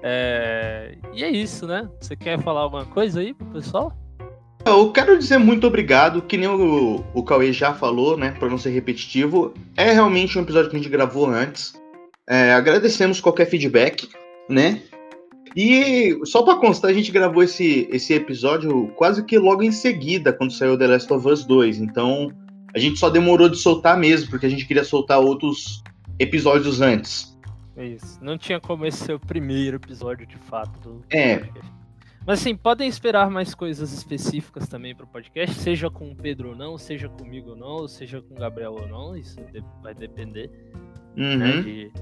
É, 0.02 0.96
E 1.12 1.22
é 1.22 1.30
isso, 1.30 1.66
né? 1.66 1.88
Você 2.00 2.16
quer 2.16 2.40
falar 2.40 2.62
alguma 2.62 2.86
coisa 2.86 3.20
aí 3.20 3.34
pro 3.34 3.46
pessoal? 3.46 3.92
Eu 4.66 4.90
quero 4.92 5.18
dizer 5.18 5.38
muito 5.38 5.66
obrigado, 5.66 6.22
que 6.22 6.36
nem 6.38 6.48
o, 6.48 7.04
o 7.12 7.22
Cauê 7.22 7.52
já 7.52 7.74
falou, 7.74 8.16
né? 8.16 8.30
Pra 8.32 8.48
não 8.48 8.56
ser 8.56 8.70
repetitivo. 8.70 9.52
É 9.76 9.92
realmente 9.92 10.38
um 10.38 10.42
episódio 10.42 10.70
que 10.70 10.76
a 10.76 10.78
gente 10.78 10.90
gravou 10.90 11.26
antes. 11.26 11.74
É, 12.26 12.54
agradecemos 12.54 13.20
qualquer 13.20 13.46
feedback, 13.46 14.08
né? 14.48 14.82
E 15.54 16.18
só 16.24 16.42
pra 16.42 16.56
constar, 16.56 16.90
a 16.90 16.94
gente 16.94 17.12
gravou 17.12 17.42
esse, 17.42 17.86
esse 17.92 18.14
episódio 18.14 18.88
quase 18.96 19.22
que 19.24 19.38
logo 19.38 19.62
em 19.62 19.70
seguida, 19.70 20.32
quando 20.32 20.52
saiu 20.52 20.78
The 20.78 20.86
Last 20.86 21.12
of 21.12 21.28
Us 21.28 21.44
2. 21.44 21.78
Então, 21.78 22.32
a 22.74 22.78
gente 22.78 22.98
só 22.98 23.10
demorou 23.10 23.48
de 23.50 23.58
soltar 23.58 23.98
mesmo, 23.98 24.30
porque 24.30 24.46
a 24.46 24.48
gente 24.48 24.66
queria 24.66 24.82
soltar 24.82 25.20
outros 25.20 25.82
episódios 26.18 26.80
antes. 26.80 27.38
É 27.76 27.86
isso. 27.86 28.18
Não 28.22 28.38
tinha 28.38 28.58
como 28.58 28.86
esse 28.86 29.04
ser 29.04 29.12
o 29.12 29.20
primeiro 29.20 29.76
episódio 29.76 30.26
de 30.26 30.38
fato 30.38 30.78
do 30.80 31.02
É. 31.10 31.38
podcast. 31.38 31.83
Mas 32.26 32.40
assim, 32.40 32.56
podem 32.56 32.88
esperar 32.88 33.28
mais 33.30 33.54
coisas 33.54 33.92
específicas 33.92 34.66
também 34.66 34.94
pro 34.94 35.06
podcast, 35.06 35.54
seja 35.56 35.90
com 35.90 36.10
o 36.10 36.16
Pedro 36.16 36.50
ou 36.50 36.56
não, 36.56 36.78
seja 36.78 37.08
comigo 37.08 37.50
ou 37.50 37.56
não, 37.56 37.86
seja 37.86 38.22
com 38.22 38.34
o 38.34 38.38
Gabriel 38.38 38.72
ou 38.72 38.88
não, 38.88 39.14
isso 39.16 39.36
vai 39.82 39.94
depender. 39.94 40.50
né, 41.16 41.56
Uhum. 41.56 41.62
de, 41.62 41.92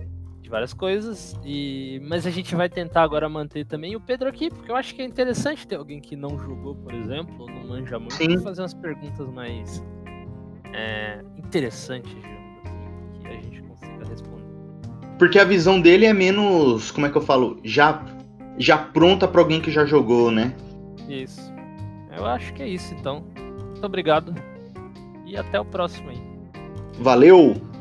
de 0.40 0.48
várias 0.48 0.72
coisas. 0.72 1.36
E, 1.44 2.00
mas 2.08 2.24
a 2.26 2.30
gente 2.30 2.54
vai 2.54 2.68
tentar 2.68 3.02
agora 3.02 3.28
manter 3.28 3.66
também 3.66 3.94
o 3.96 4.00
Pedro 4.00 4.28
aqui, 4.28 4.48
porque 4.48 4.70
eu 4.70 4.76
acho 4.76 4.94
que 4.94 5.02
é 5.02 5.04
interessante 5.04 5.66
ter 5.66 5.74
alguém 5.76 6.00
que 6.00 6.14
não 6.16 6.38
jogou, 6.38 6.74
por 6.76 6.94
exemplo, 6.94 7.34
ou 7.40 7.50
não 7.50 7.66
manja 7.66 7.98
muito, 7.98 8.14
Sim. 8.14 8.38
fazer 8.42 8.62
umas 8.62 8.72
perguntas 8.74 9.28
mais 9.28 9.84
é, 10.72 11.20
interessantes, 11.36 12.10
assim, 12.16 13.20
que 13.20 13.26
a 13.28 13.32
gente 13.32 13.62
consiga 13.62 14.04
responder. 14.08 14.42
porque 15.18 15.38
a 15.38 15.44
visão 15.44 15.80
dele 15.80 16.06
é 16.06 16.12
menos, 16.14 16.90
como 16.90 17.06
é 17.06 17.10
que 17.10 17.16
eu 17.18 17.22
falo, 17.22 17.58
já 17.64 17.92
já 18.58 18.78
pronta 18.78 19.26
para 19.26 19.40
alguém 19.40 19.60
que 19.60 19.70
já 19.70 19.84
jogou, 19.84 20.30
né? 20.30 20.54
Isso. 21.08 21.52
Eu 22.16 22.26
acho 22.26 22.52
que 22.52 22.62
é 22.62 22.68
isso 22.68 22.94
então. 22.94 23.24
Muito 23.36 23.84
obrigado 23.84 24.34
e 25.26 25.36
até 25.36 25.58
o 25.58 25.64
próximo 25.64 26.10
aí. 26.10 26.22
Valeu! 26.98 27.71